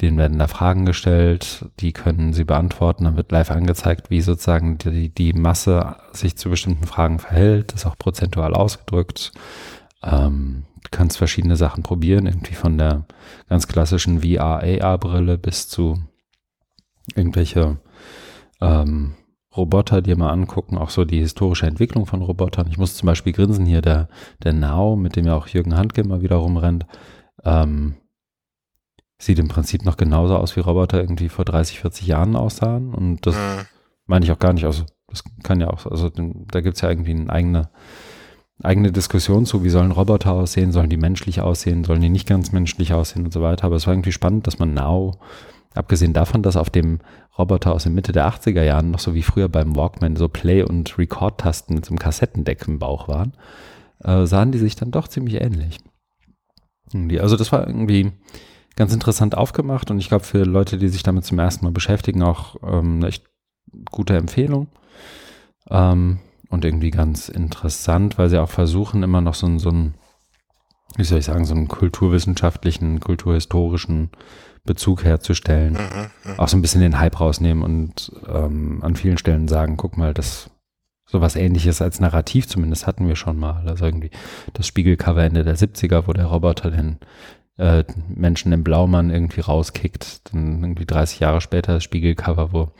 Denen 0.01 0.17
werden 0.17 0.37
da 0.37 0.47
Fragen 0.47 0.85
gestellt, 0.85 1.65
die 1.79 1.91
können 1.91 2.31
sie 2.31 2.43
beantworten. 2.43 3.05
Dann 3.05 3.17
wird 3.17 3.31
live 3.31 3.49
angezeigt, 3.49 4.11
wie 4.11 4.21
sozusagen 4.21 4.77
die, 4.77 5.09
die 5.09 5.33
Masse 5.33 5.95
sich 6.11 6.37
zu 6.37 6.49
bestimmten 6.49 6.85
Fragen 6.85 7.17
verhält. 7.17 7.73
Das 7.73 7.81
ist 7.81 7.87
auch 7.87 7.97
prozentual 7.97 8.53
ausgedrückt. 8.53 9.31
Ähm, 10.03 10.65
du 10.83 10.89
kannst 10.91 11.17
verschiedene 11.17 11.55
Sachen 11.55 11.81
probieren, 11.81 12.27
irgendwie 12.27 12.53
von 12.53 12.77
der 12.77 13.05
ganz 13.49 13.67
klassischen 13.67 14.21
VR-AR-Brille 14.21 15.39
bis 15.39 15.67
zu 15.67 15.99
irgendwelche 17.15 17.77
ähm, 18.61 19.15
Roboter 19.57 20.01
dir 20.01 20.17
mal 20.17 20.31
angucken, 20.31 20.77
auch 20.77 20.89
so 20.89 21.05
die 21.05 21.19
historische 21.19 21.67
Entwicklung 21.67 22.05
von 22.05 22.21
Robotern. 22.21 22.67
Ich 22.69 22.77
muss 22.77 22.95
zum 22.95 23.07
Beispiel 23.07 23.33
grinsen 23.33 23.65
hier, 23.65 23.81
der, 23.81 24.07
der 24.43 24.53
Now, 24.53 24.95
mit 24.95 25.15
dem 25.15 25.25
ja 25.25 25.35
auch 25.35 25.47
Jürgen 25.47 25.75
Handke 25.75 26.01
immer 26.01 26.21
wieder 26.21 26.37
rumrennt, 26.37 26.85
ähm, 27.43 27.95
sieht 29.19 29.39
im 29.39 29.47
Prinzip 29.47 29.83
noch 29.83 29.97
genauso 29.97 30.37
aus, 30.37 30.55
wie 30.55 30.61
Roboter 30.61 30.99
irgendwie 30.99 31.29
vor 31.29 31.45
30, 31.45 31.79
40 31.79 32.07
Jahren 32.07 32.35
aussahen. 32.35 32.93
Und 32.93 33.25
das 33.25 33.35
mhm. 33.35 33.65
meine 34.05 34.25
ich 34.25 34.31
auch 34.31 34.39
gar 34.39 34.53
nicht. 34.53 34.65
Also, 34.65 34.83
das 35.07 35.23
kann 35.43 35.59
ja 35.59 35.69
auch, 35.69 35.85
also 35.85 36.09
da 36.09 36.61
gibt 36.61 36.75
es 36.75 36.81
ja 36.81 36.89
irgendwie 36.89 37.11
eine 37.11 37.29
eigene, 37.29 37.69
eigene 38.61 38.91
Diskussion 38.91 39.45
zu, 39.45 39.63
wie 39.63 39.69
sollen 39.69 39.91
Roboter 39.91 40.33
aussehen, 40.33 40.71
sollen 40.71 40.89
die 40.89 40.97
menschlich 40.97 41.41
aussehen, 41.41 41.83
sollen 41.83 42.01
die 42.01 42.09
nicht 42.09 42.27
ganz 42.27 42.51
menschlich 42.51 42.93
aussehen 42.93 43.25
und 43.25 43.33
so 43.33 43.41
weiter. 43.41 43.65
Aber 43.65 43.75
es 43.75 43.87
war 43.87 43.93
irgendwie 43.93 44.11
spannend, 44.11 44.47
dass 44.47 44.59
man 44.59 44.73
Now 44.73 45.17
Abgesehen 45.77 46.13
davon, 46.13 46.41
dass 46.41 46.57
auf 46.57 46.69
dem 46.69 46.99
Roboter 47.37 47.73
aus 47.73 47.83
der 47.83 47.91
Mitte 47.91 48.11
der 48.11 48.27
80er 48.27 48.63
Jahren 48.63 48.91
noch 48.91 48.99
so 48.99 49.13
wie 49.13 49.23
früher 49.23 49.49
beim 49.49 49.75
Walkman 49.75 50.15
so 50.15 50.27
Play- 50.27 50.63
und 50.63 50.97
Record-Tasten 50.97 51.75
mit 51.75 51.85
so 51.85 51.91
einem 51.91 51.99
Kassettendeck 51.99 52.67
im 52.67 52.79
Bauch 52.79 53.07
waren, 53.07 53.33
äh, 54.03 54.25
sahen 54.25 54.51
die 54.51 54.57
sich 54.57 54.75
dann 54.75 54.91
doch 54.91 55.07
ziemlich 55.07 55.41
ähnlich. 55.41 55.79
Also 57.19 57.35
das 57.35 57.51
war 57.51 57.67
irgendwie 57.67 58.11
ganz 58.75 58.93
interessant 58.93 59.35
aufgemacht 59.35 59.91
und 59.91 59.99
ich 59.99 60.07
glaube 60.07 60.23
für 60.23 60.43
Leute, 60.43 60.77
die 60.77 60.87
sich 60.87 61.03
damit 61.03 61.25
zum 61.25 61.39
ersten 61.39 61.65
Mal 61.65 61.71
beschäftigen, 61.71 62.23
auch 62.23 62.55
ähm, 62.63 62.97
eine 62.97 63.07
echt 63.07 63.25
gute 63.91 64.15
Empfehlung. 64.15 64.67
Ähm, 65.69 66.19
und 66.49 66.63
irgendwie 66.63 66.91
ganz 66.91 67.29
interessant, 67.29 68.17
weil 68.17 68.29
sie 68.29 68.41
auch 68.41 68.49
versuchen, 68.49 69.03
immer 69.03 69.21
noch 69.21 69.33
so, 69.33 69.57
so 69.57 69.69
einen, 69.69 69.95
wie 70.95 71.03
soll 71.03 71.19
ich 71.19 71.25
sagen, 71.25 71.45
so 71.45 71.53
einen 71.53 71.67
kulturwissenschaftlichen, 71.67 72.99
kulturhistorischen 72.99 74.11
Bezug 74.67 75.03
herzustellen. 75.03 75.73
Mhm, 75.73 76.31
mh. 76.31 76.37
Auch 76.37 76.47
so 76.47 76.55
ein 76.55 76.61
bisschen 76.61 76.81
den 76.81 76.99
Hype 76.99 77.19
rausnehmen 77.19 77.63
und 77.63 78.11
ähm, 78.31 78.83
an 78.83 78.95
vielen 78.95 79.17
Stellen 79.17 79.47
sagen, 79.47 79.77
guck 79.77 79.97
mal, 79.97 80.13
das 80.13 80.51
sowas 81.09 81.35
ähnliches 81.35 81.81
als 81.81 81.99
Narrativ 81.99 82.47
zumindest 82.47 82.85
hatten 82.85 83.07
wir 83.07 83.15
schon 83.15 83.37
mal. 83.39 83.67
Also 83.67 83.85
irgendwie 83.85 84.11
das 84.53 84.67
Spiegelcover 84.67 85.23
Ende 85.23 85.43
der 85.43 85.57
70er, 85.57 86.05
wo 86.05 86.13
der 86.13 86.25
Roboter 86.25 86.69
den 86.69 86.97
äh, 87.57 87.83
Menschen 88.07 88.51
im 88.51 88.63
Blaumann 88.63 89.09
irgendwie 89.09 89.41
rauskickt. 89.41 90.33
Dann 90.33 90.63
irgendwie 90.63 90.85
30 90.85 91.19
Jahre 91.19 91.41
später 91.41 91.73
das 91.73 91.83
Spiegelcover, 91.83 92.53
wo 92.53 92.71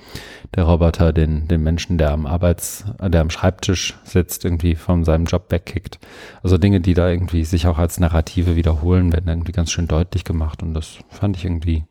der 0.56 0.64
Roboter 0.66 1.14
den, 1.14 1.48
den 1.48 1.64
Menschen, 1.64 1.98
der 1.98 2.12
am 2.12 2.26
Arbeits-, 2.26 2.86
der 3.02 3.22
am 3.22 3.30
Schreibtisch 3.30 3.98
sitzt, 4.04 4.46
irgendwie 4.46 4.76
von 4.76 5.04
seinem 5.04 5.26
Job 5.26 5.52
wegkickt. 5.52 6.00
Also 6.44 6.58
Dinge, 6.58 6.80
die 6.80 6.94
da 6.94 7.10
irgendwie 7.10 7.44
sich 7.44 7.68
auch 7.68 7.78
als 7.78 8.00
Narrative 8.00 8.56
wiederholen, 8.56 9.12
werden 9.12 9.28
irgendwie 9.28 9.52
ganz 9.52 9.72
schön 9.72 9.88
deutlich 9.88 10.24
gemacht 10.24 10.62
und 10.62 10.74
das 10.74 10.98
fand 11.10 11.36
ich 11.38 11.46
irgendwie, 11.46 11.86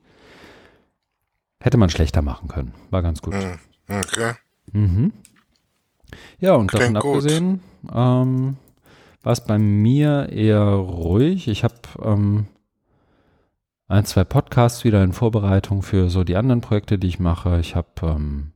hätte 1.60 1.78
man 1.78 1.90
schlechter 1.90 2.22
machen 2.22 2.48
können. 2.48 2.72
War 2.90 3.02
ganz 3.02 3.20
gut. 3.20 3.34
Hm, 3.34 3.58
okay. 3.88 4.34
Mhm. 4.72 5.12
Ja, 6.38 6.54
und 6.54 6.68
Klingt 6.68 6.96
davon 6.96 6.96
abgesehen 6.96 7.60
ähm, 7.92 8.56
war 9.22 9.32
es 9.32 9.40
bei 9.40 9.58
mir 9.58 10.28
eher 10.30 10.62
ruhig. 10.62 11.48
Ich 11.48 11.64
habe 11.64 11.74
ähm, 12.00 12.46
ein, 13.88 14.04
zwei 14.04 14.24
Podcasts 14.24 14.84
wieder 14.84 15.02
in 15.02 15.12
Vorbereitung 15.12 15.82
für 15.82 16.10
so 16.10 16.24
die 16.24 16.36
anderen 16.36 16.60
Projekte, 16.60 16.98
die 16.98 17.06
ich 17.06 17.18
mache. 17.18 17.60
Ich 17.60 17.76
habe 17.76 17.88
ähm, 18.02 18.52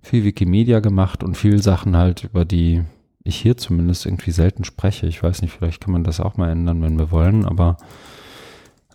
viel 0.00 0.24
Wikimedia 0.24 0.80
gemacht 0.80 1.22
und 1.22 1.36
viel 1.36 1.62
Sachen 1.62 1.96
halt, 1.96 2.24
über 2.24 2.44
die 2.44 2.84
ich 3.24 3.36
hier 3.36 3.56
zumindest 3.56 4.06
irgendwie 4.06 4.32
selten 4.32 4.64
spreche. 4.64 5.06
Ich 5.06 5.22
weiß 5.22 5.42
nicht, 5.42 5.52
vielleicht 5.52 5.82
kann 5.82 5.92
man 5.92 6.04
das 6.04 6.20
auch 6.20 6.36
mal 6.36 6.50
ändern, 6.50 6.82
wenn 6.82 6.98
wir 6.98 7.10
wollen, 7.10 7.44
aber 7.44 7.76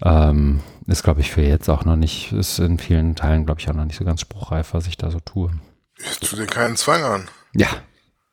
ähm, 0.04 0.62
ist, 0.86 1.04
glaube 1.04 1.21
ich, 1.21 1.32
für 1.32 1.41
jetzt 1.41 1.69
auch 1.69 1.86
noch 1.86 1.95
nicht, 1.95 2.34
ist 2.34 2.60
in 2.60 2.78
vielen 2.78 3.15
Teilen, 3.15 3.45
glaube 3.45 3.62
ich, 3.62 3.69
auch 3.69 3.73
noch 3.73 3.86
nicht 3.86 3.97
so 3.97 4.06
ganz 4.06 4.21
spruchreif, 4.21 4.73
was 4.73 4.88
ich 4.88 4.97
da 4.97 5.12
so 5.12 5.19
tue. 5.19 5.52
Ich 5.97 6.19
tue 6.19 6.39
dir 6.39 6.45
keinen 6.45 6.76
Zwang 6.76 7.04
an. 7.04 7.28
Ja, 7.56 7.67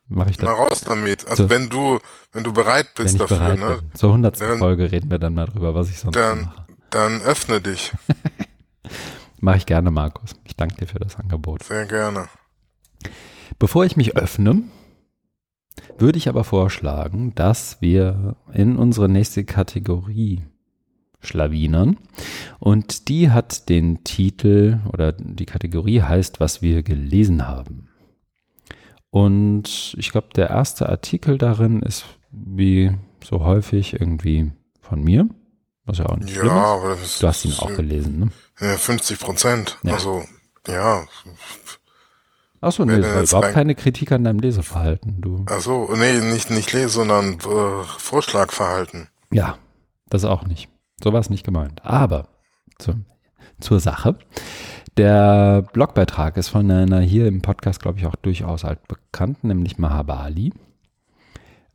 mache 0.07 0.31
ich 0.31 0.37
das. 0.37 0.45
Mal 0.45 0.53
raus 0.53 0.81
damit. 0.81 1.27
Also 1.27 1.43
so, 1.43 1.49
wenn 1.49 1.69
du, 1.69 1.99
wenn 2.33 2.43
du 2.43 2.53
bereit 2.53 2.89
bist 2.95 3.19
dafür, 3.19 3.37
bereit 3.37 3.59
ne? 3.59 3.77
Bin. 3.77 3.91
Zur 3.93 4.13
hundertsten 4.13 4.57
Folge 4.57 4.91
reden 4.91 5.09
wir 5.09 5.17
dann 5.17 5.33
mal 5.33 5.45
drüber, 5.45 5.73
was 5.73 5.89
ich 5.89 5.99
sonst 5.99 6.15
dann, 6.15 6.41
mache. 6.41 6.64
Dann 6.89 7.21
öffne 7.21 7.61
dich. 7.61 7.91
mache 9.39 9.57
ich 9.57 9.65
gerne, 9.65 9.91
Markus. 9.91 10.31
Ich 10.45 10.55
danke 10.55 10.75
dir 10.75 10.87
für 10.87 10.99
das 10.99 11.17
Angebot. 11.17 11.63
Sehr 11.63 11.85
gerne. 11.85 12.27
Bevor 13.59 13.85
ich 13.85 13.95
mich 13.95 14.17
öffne, 14.17 14.63
würde 15.97 16.17
ich 16.17 16.27
aber 16.27 16.43
vorschlagen, 16.43 17.33
dass 17.35 17.81
wir 17.81 18.35
in 18.53 18.75
unsere 18.77 19.07
nächste 19.07 19.45
Kategorie 19.45 20.43
Schlawinern. 21.21 21.97
Und 22.59 23.09
die 23.09 23.31
hat 23.31 23.69
den 23.69 24.03
Titel 24.03 24.79
oder 24.91 25.11
die 25.11 25.45
Kategorie 25.45 26.01
heißt, 26.01 26.39
was 26.39 26.61
wir 26.61 26.83
gelesen 26.83 27.47
haben. 27.47 27.89
Und 29.09 29.95
ich 29.97 30.11
glaube, 30.11 30.29
der 30.35 30.49
erste 30.49 30.89
Artikel 30.89 31.37
darin 31.37 31.81
ist 31.81 32.05
wie 32.31 32.91
so 33.23 33.43
häufig 33.43 33.93
irgendwie 33.93 34.51
von 34.81 35.01
mir. 35.01 35.29
Was 35.85 35.99
ja 35.99 36.07
auch 36.07 36.17
nicht 36.17 36.35
ja, 36.35 36.43
ist. 36.43 36.49
aber 36.49 36.89
das 36.89 37.01
ist, 37.01 37.23
Du 37.23 37.27
hast 37.27 37.45
ihn 37.45 37.53
auch 37.59 37.75
gelesen, 37.75 38.19
ne? 38.19 38.29
Ja, 38.59 38.77
50 38.77 39.19
Prozent. 39.19 39.77
Ja. 39.83 39.93
Also, 39.93 40.23
ja. 40.67 41.05
Achso, 42.61 42.85
nee, 42.85 42.99
das 42.99 43.31
war 43.31 43.41
überhaupt 43.41 43.53
keine 43.53 43.75
Kritik 43.75 44.11
an 44.11 44.23
deinem 44.23 44.39
Leseverhalten. 44.39 45.21
Du. 45.21 45.45
Achso, 45.47 45.93
nee, 45.95 46.19
nicht, 46.19 46.49
nicht 46.49 46.73
Lese, 46.73 46.89
sondern 46.89 47.33
äh, 47.35 47.83
Vorschlagverhalten. 47.99 49.07
Ja, 49.31 49.57
das 50.09 50.25
auch 50.25 50.45
nicht. 50.45 50.69
So 51.03 51.13
war 51.13 51.19
es 51.19 51.29
nicht 51.29 51.45
gemeint. 51.45 51.85
Aber 51.85 52.29
zu, 52.79 52.95
zur 53.59 53.79
Sache. 53.79 54.17
Der 54.97 55.63
Blogbeitrag 55.73 56.37
ist 56.37 56.49
von 56.49 56.71
einer 56.71 57.01
hier 57.01 57.27
im 57.27 57.41
Podcast, 57.41 57.81
glaube 57.81 57.99
ich, 57.99 58.05
auch 58.05 58.15
durchaus 58.15 58.63
altbekannt, 58.63 59.43
nämlich 59.43 59.77
Mahabali. 59.77 60.53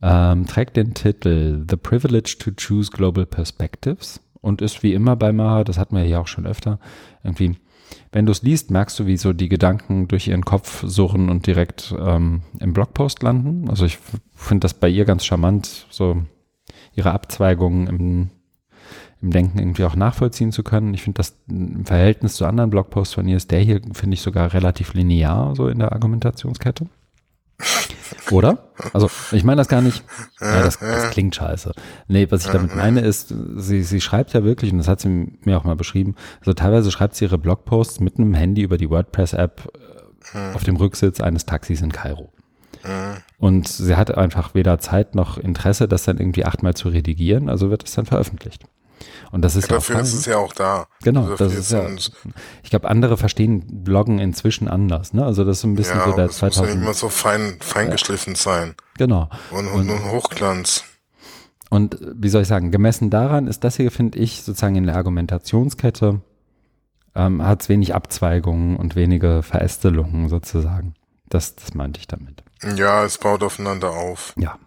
Ähm, 0.01 0.47
trägt 0.47 0.77
den 0.77 0.93
Titel 0.93 1.65
The 1.69 1.77
Privilege 1.77 2.35
to 2.39 2.51
Choose 2.51 2.89
Global 2.89 3.25
Perspectives 3.25 4.19
und 4.41 4.61
ist 4.61 4.81
wie 4.81 4.93
immer 4.93 5.15
bei 5.15 5.31
Maha, 5.31 5.63
das 5.63 5.77
hatten 5.77 5.95
wir 5.95 6.05
ja 6.05 6.19
auch 6.19 6.27
schon 6.27 6.47
öfter, 6.47 6.79
irgendwie, 7.23 7.57
wenn 8.11 8.25
du 8.25 8.31
es 8.31 8.41
liest, 8.41 8.71
merkst 8.71 8.97
du, 8.99 9.05
wie 9.05 9.17
so 9.17 9.31
die 9.33 9.49
Gedanken 9.49 10.07
durch 10.07 10.27
ihren 10.27 10.43
Kopf 10.43 10.83
surren 10.87 11.29
und 11.29 11.45
direkt 11.45 11.93
ähm, 11.99 12.41
im 12.59 12.73
Blogpost 12.73 13.21
landen. 13.21 13.69
Also 13.69 13.85
ich 13.85 13.99
finde 14.33 14.61
das 14.61 14.73
bei 14.73 14.89
ihr 14.89 15.05
ganz 15.05 15.23
charmant, 15.25 15.85
so 15.89 16.23
ihre 16.93 17.11
Abzweigungen 17.11 17.87
im 17.87 18.29
im 19.21 19.31
Denken 19.31 19.59
irgendwie 19.59 19.83
auch 19.83 19.95
nachvollziehen 19.95 20.51
zu 20.51 20.63
können. 20.63 20.93
Ich 20.93 21.03
finde 21.03 21.17
das 21.17 21.37
im 21.47 21.85
Verhältnis 21.85 22.35
zu 22.35 22.45
anderen 22.45 22.71
Blogposts 22.71 23.13
von 23.13 23.27
ihr 23.27 23.37
ist 23.37 23.51
der 23.51 23.59
hier, 23.59 23.81
finde 23.93 24.15
ich, 24.15 24.21
sogar 24.21 24.53
relativ 24.53 24.93
linear 24.93 25.55
so 25.55 25.67
in 25.67 25.79
der 25.79 25.91
Argumentationskette. 25.91 26.87
Oder? 28.29 28.69
Also, 28.93 29.09
ich 29.31 29.43
meine 29.43 29.57
das 29.57 29.67
gar 29.67 29.81
nicht, 29.81 30.03
ja, 30.39 30.63
das, 30.63 30.79
das, 30.79 31.11
klingt 31.11 31.35
scheiße. 31.35 31.71
Nee, 32.07 32.27
was 32.29 32.45
ich 32.45 32.51
damit 32.51 32.75
meine 32.75 33.01
ist, 33.01 33.33
sie, 33.55 33.83
sie 33.83 34.01
schreibt 34.01 34.33
ja 34.33 34.43
wirklich, 34.43 34.71
und 34.71 34.77
das 34.77 34.87
hat 34.87 34.99
sie 34.99 35.37
mir 35.43 35.57
auch 35.57 35.63
mal 35.63 35.75
beschrieben, 35.75 36.15
also 36.39 36.53
teilweise 36.53 36.91
schreibt 36.91 37.15
sie 37.15 37.25
ihre 37.25 37.37
Blogposts 37.37 37.99
mit 37.99 38.17
einem 38.17 38.33
Handy 38.33 38.61
über 38.61 38.77
die 38.77 38.89
WordPress-App 38.89 39.71
äh, 40.33 40.53
auf 40.53 40.63
dem 40.63 40.75
Rücksitz 40.75 41.21
eines 41.21 41.45
Taxis 41.45 41.81
in 41.81 41.91
Kairo. 41.91 42.31
Und 43.37 43.67
sie 43.67 43.95
hat 43.95 44.17
einfach 44.17 44.55
weder 44.55 44.79
Zeit 44.79 45.13
noch 45.13 45.37
Interesse, 45.37 45.87
das 45.87 46.03
dann 46.03 46.17
irgendwie 46.17 46.45
achtmal 46.45 46.73
zu 46.73 46.89
redigieren, 46.89 47.49
also 47.49 47.69
wird 47.69 47.83
es 47.83 47.93
dann 47.93 48.05
veröffentlicht. 48.05 48.65
Und 49.31 49.43
das 49.43 49.55
ist 49.55 49.69
ja, 49.69 49.69
ja 49.69 49.75
dafür 49.75 49.99
ist 49.99 50.13
es 50.13 50.25
ja 50.25 50.37
auch 50.37 50.53
da. 50.53 50.87
Genau, 51.03 51.23
also 51.23 51.35
das 51.43 51.55
ist 51.55 51.71
ja. 51.71 51.87
Ich 52.63 52.69
glaube, 52.69 52.89
andere 52.89 53.17
verstehen 53.17 53.83
Bloggen 53.83 54.19
inzwischen 54.19 54.67
anders. 54.67 55.13
Ne? 55.13 55.25
Also 55.25 55.43
das 55.43 55.59
ist 55.59 55.63
ein 55.63 55.75
bisschen 55.75 55.97
ja, 55.97 56.05
so 56.05 56.15
der 56.15 56.27
das 56.27 56.37
2000. 56.37 56.67
Muss 56.67 56.75
ja 56.75 56.81
immer 56.81 56.93
so 56.93 57.09
fein, 57.09 57.57
fein 57.59 57.89
ja. 57.89 58.35
sein. 58.35 58.75
Genau. 58.97 59.29
Und, 59.51 59.67
und, 59.67 59.89
und 59.89 60.11
Hochglanz. 60.11 60.83
Und 61.69 61.97
wie 62.01 62.29
soll 62.29 62.41
ich 62.41 62.47
sagen, 62.47 62.71
gemessen 62.71 63.09
daran 63.09 63.47
ist 63.47 63.63
das 63.63 63.77
hier, 63.77 63.91
finde 63.91 64.19
ich, 64.19 64.43
sozusagen 64.43 64.75
in 64.75 64.85
der 64.85 64.95
Argumentationskette 64.97 66.21
ähm, 67.15 67.43
hat 67.43 67.61
es 67.61 67.69
wenig 67.69 67.95
Abzweigungen 67.95 68.75
und 68.75 68.95
wenige 68.95 69.41
Verästelungen 69.43 70.29
sozusagen. 70.29 70.95
Das, 71.29 71.55
das 71.55 71.73
meinte 71.73 71.99
ich 71.99 72.07
damit. 72.07 72.43
Ja, 72.75 73.05
es 73.05 73.17
baut 73.17 73.41
aufeinander 73.41 73.91
auf. 73.91 74.33
Ja. 74.37 74.59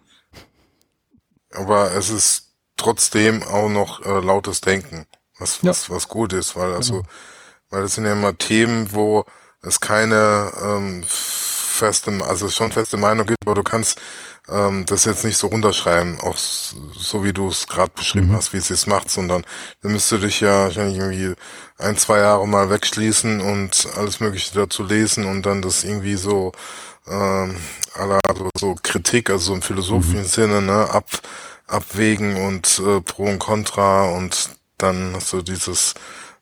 Aber 1.53 1.91
es 1.93 2.09
ist 2.09 2.44
trotzdem 2.77 3.43
auch 3.43 3.69
noch 3.69 4.05
äh, 4.05 4.19
lautes 4.19 4.61
Denken, 4.61 5.05
was, 5.39 5.61
ja. 5.61 5.69
was, 5.69 5.89
was 5.89 6.07
gut 6.07 6.33
ist, 6.33 6.55
weil 6.55 6.73
also, 6.73 6.95
genau. 6.95 7.07
weil 7.69 7.81
das 7.83 7.95
sind 7.95 8.05
ja 8.05 8.13
immer 8.13 8.37
Themen, 8.37 8.93
wo 8.93 9.25
es 9.61 9.79
keine 9.79 10.51
ähm, 10.61 11.03
feste, 11.07 12.11
also 12.25 12.49
schon 12.49 12.71
feste 12.71 12.97
Meinung 12.97 13.25
gibt, 13.25 13.39
aber 13.45 13.55
du 13.55 13.63
kannst 13.63 13.99
ähm, 14.49 14.85
das 14.85 15.05
jetzt 15.05 15.25
nicht 15.25 15.37
so 15.37 15.47
runterschreiben, 15.47 16.19
auch 16.21 16.37
so 16.37 17.23
wie 17.23 17.33
du 17.33 17.49
es 17.49 17.67
gerade 17.67 17.91
beschrieben 17.95 18.29
mhm. 18.29 18.35
hast, 18.35 18.53
wie 18.53 18.57
es 18.57 18.69
jetzt 18.69 18.87
macht, 18.87 19.09
sondern 19.09 19.45
dann 19.81 19.91
müsst 19.91 20.11
du 20.11 20.17
dich 20.17 20.39
ja 20.39 20.65
wahrscheinlich 20.65 20.97
irgendwie 20.97 21.33
ein, 21.77 21.97
zwei 21.97 22.19
Jahre 22.19 22.47
mal 22.47 22.69
wegschließen 22.69 23.41
und 23.41 23.87
alles 23.97 24.19
Mögliche 24.19 24.53
dazu 24.53 24.83
lesen 24.83 25.25
und 25.25 25.45
dann 25.45 25.61
das 25.61 25.83
irgendwie 25.83 26.15
so 26.15 26.51
ähm, 27.07 27.57
aller 27.93 28.19
so 28.57 28.75
Kritik, 28.81 29.29
also 29.29 29.45
so 29.45 29.53
im 29.55 29.61
philosophischen 29.61 30.21
mhm. 30.21 30.25
Sinne, 30.25 30.61
ne, 30.61 30.89
ab 30.89 31.05
abwägen 31.67 32.35
und 32.35 32.81
äh, 32.85 33.01
Pro 33.01 33.23
und 33.23 33.39
Contra 33.39 34.09
und 34.11 34.49
dann 34.77 35.13
hast 35.15 35.33
du 35.33 35.41
dieses 35.41 35.93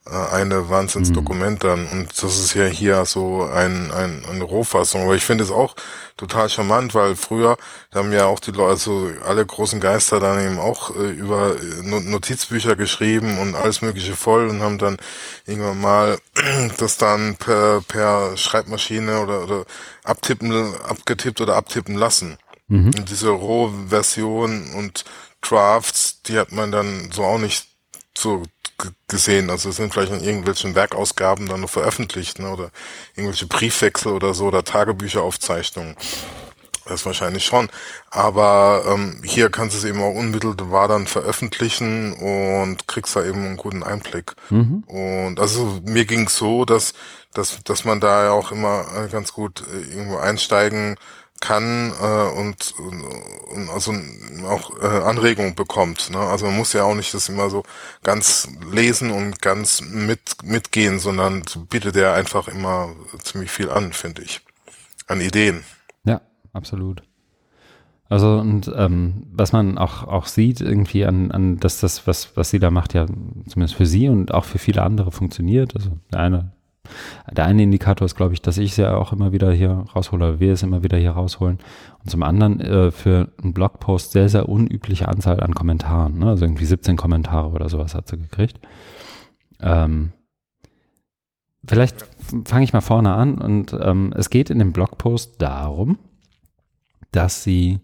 äh, 0.06 0.36
eine 0.36 0.70
Wahnsinnsdokument 0.70 1.64
mhm. 1.64 1.68
dann 1.68 1.88
und 1.88 2.24
das 2.24 2.38
ist 2.38 2.54
ja 2.56 2.66
hier 2.66 3.06
so 3.06 3.44
ein, 3.44 3.92
ein 3.92 4.26
eine 4.30 4.44
Rohfassung. 4.44 5.04
Aber 5.04 5.16
ich 5.16 5.24
finde 5.24 5.44
es 5.44 5.52
auch 5.52 5.76
total 6.18 6.50
charmant, 6.50 6.94
weil 6.94 7.16
früher 7.16 7.58
haben 7.94 8.12
ja 8.12 8.26
auch 8.26 8.40
die 8.40 8.52
Leute, 8.52 8.72
also 8.72 9.10
alle 9.26 9.46
großen 9.46 9.80
Geister 9.80 10.20
dann 10.20 10.44
eben 10.44 10.60
auch 10.60 10.96
äh, 10.96 11.10
über 11.10 11.56
äh, 11.56 11.82
Notizbücher 11.84 12.76
geschrieben 12.76 13.40
und 13.40 13.56
alles 13.56 13.82
mögliche 13.82 14.16
voll 14.16 14.50
und 14.50 14.62
haben 14.62 14.78
dann 14.78 14.98
irgendwann 15.46 15.80
mal 15.80 16.18
das 16.78 16.98
dann 16.98 17.36
per, 17.38 17.82
per 17.88 18.36
Schreibmaschine 18.36 19.22
oder, 19.22 19.44
oder 19.44 19.66
abtippen, 20.04 20.76
abgetippt 20.84 21.40
oder 21.40 21.56
abtippen 21.56 21.96
lassen. 21.96 22.38
Mhm. 22.74 22.88
Und 22.88 23.10
diese 23.10 23.30
Rohversion 23.30 24.74
und 24.74 25.06
Drafts, 25.42 26.24
die 26.24 26.40
hat 26.40 26.52
man 26.52 26.72
dann 26.72 27.12
so 27.12 27.24
auch 27.24 27.38
nicht 27.38 27.68
so 28.18 28.44
gesehen. 29.08 29.52
Also 29.52 29.70
sind 29.70 29.94
vielleicht 29.94 30.12
in 30.12 30.24
irgendwelchen 30.24 30.74
Werkausgaben 30.74 31.48
dann 31.48 31.62
noch 31.62 31.70
veröffentlicht, 31.70 32.40
ne? 32.40 32.50
oder 32.50 32.72
irgendwelche 33.16 33.46
Briefwechsel 33.46 34.12
oder 34.12 34.34
so 34.34 34.46
oder 34.46 34.64
Tagebücheraufzeichnungen. 34.64 35.96
Das 36.86 37.06
wahrscheinlich 37.06 37.46
schon. 37.46 37.70
Aber 38.10 38.84
ähm, 38.88 39.22
hier 39.24 39.50
kannst 39.50 39.76
du 39.76 39.78
es 39.78 39.86
eben 39.86 40.02
auch 40.02 40.16
unmittelbar 40.16 40.88
dann 40.88 41.06
veröffentlichen 41.06 42.12
und 42.14 42.88
kriegst 42.88 43.16
da 43.16 43.24
eben 43.24 43.46
einen 43.46 43.58
guten 43.58 43.84
Einblick. 43.84 44.34
Mhm. 44.50 44.84
Und 44.88 45.40
also 45.40 45.80
mir 45.86 46.06
ging 46.06 46.26
es 46.26 46.36
so, 46.36 46.66
dass, 46.66 46.94
dass, 47.34 47.64
dass 47.64 47.86
man 47.86 48.02
da 48.02 48.26
ja 48.26 48.32
auch 48.32 48.52
immer 48.52 48.86
äh, 48.98 49.08
ganz 49.08 49.32
gut 49.32 49.64
äh, 49.72 49.94
irgendwo 49.94 50.18
einsteigen 50.18 50.98
kann 51.44 51.92
äh, 52.02 52.40
und, 52.40 52.74
und 52.78 53.70
also 53.70 53.94
auch 54.48 54.82
äh, 54.82 54.86
Anregungen 54.86 55.56
bekommt. 55.56 56.10
Ne? 56.10 56.18
Also 56.18 56.46
man 56.46 56.56
muss 56.56 56.72
ja 56.72 56.84
auch 56.84 56.96
nicht 56.96 57.14
das 57.14 57.28
immer 57.28 57.50
so 57.50 57.64
ganz 58.02 58.48
lesen 58.72 59.12
und 59.12 59.42
ganz 59.42 59.82
mit 59.82 60.38
mitgehen, 60.42 61.00
sondern 61.00 61.44
bietet 61.70 61.98
ja 61.98 62.14
einfach 62.14 62.48
immer 62.48 62.96
ziemlich 63.24 63.52
viel 63.52 63.70
an, 63.70 63.92
finde 63.92 64.22
ich, 64.22 64.40
an 65.08 65.20
Ideen. 65.20 65.66
Ja, 66.06 66.22
absolut. 66.54 67.04
Also 68.08 68.38
und 68.38 68.72
ähm, 68.74 69.28
was 69.34 69.52
man 69.52 69.78
auch, 69.78 70.04
auch 70.04 70.28
sieht 70.28 70.62
irgendwie 70.62 71.04
an, 71.04 71.32
an, 71.32 71.58
dass 71.58 71.82
das, 71.82 72.08
was, 72.08 72.38
was 72.38 72.52
sie 72.52 72.60
da 72.60 72.72
macht, 72.72 72.94
ja 72.94 73.06
zumindest 73.48 73.76
für 73.76 73.86
sie 73.86 74.08
und 74.08 74.34
auch 74.34 74.46
für 74.46 74.60
viele 74.60 74.84
andere 74.84 75.12
funktioniert. 75.12 75.76
Also 75.76 75.98
der 76.14 76.20
eine, 76.22 76.54
der 77.32 77.46
eine 77.46 77.64
Indikator 77.64 78.06
ist, 78.06 78.16
glaube 78.16 78.34
ich, 78.34 78.42
dass 78.42 78.58
ich 78.58 78.72
es 78.72 78.78
ja 78.78 78.96
auch 78.96 79.14
immer 79.14 79.32
wieder 79.32 79.52
hier 79.52 79.86
raushole, 79.96 80.26
oder 80.26 80.40
wir 80.40 80.54
es 80.54 80.64
immer 80.64 80.84
wieder 80.84 80.98
hier 80.98 81.12
rausholen. 81.12 81.60
Und 82.04 82.10
zum 82.10 82.24
anderen 82.24 82.60
äh, 82.60 82.92
für 82.92 83.30
einen 83.42 83.54
Blogpost 83.54 84.12
sehr, 84.12 84.30
sehr 84.30 84.50
unübliche 84.50 85.08
Anzahl 85.08 85.40
an 85.40 85.54
Kommentaren. 85.54 86.20
Ne? 86.20 86.28
Also 86.28 86.46
irgendwie 86.46 86.66
17 86.66 86.98
Kommentare 86.98 87.50
oder 87.50 87.70
sowas 87.70 87.96
hat 87.96 88.10
sie 88.10 88.18
gekriegt. 88.18 88.60
Ähm, 89.62 90.12
vielleicht 91.66 92.06
fange 92.46 92.66
ich 92.66 92.74
mal 92.74 92.82
vorne 92.82 93.14
an 93.14 93.38
und 93.38 93.74
ähm, 93.80 94.14
es 94.16 94.30
geht 94.30 94.50
in 94.50 94.60
dem 94.60 94.74
Blogpost 94.74 95.42
darum, 95.42 95.98
dass 97.12 97.44
sie 97.44 97.80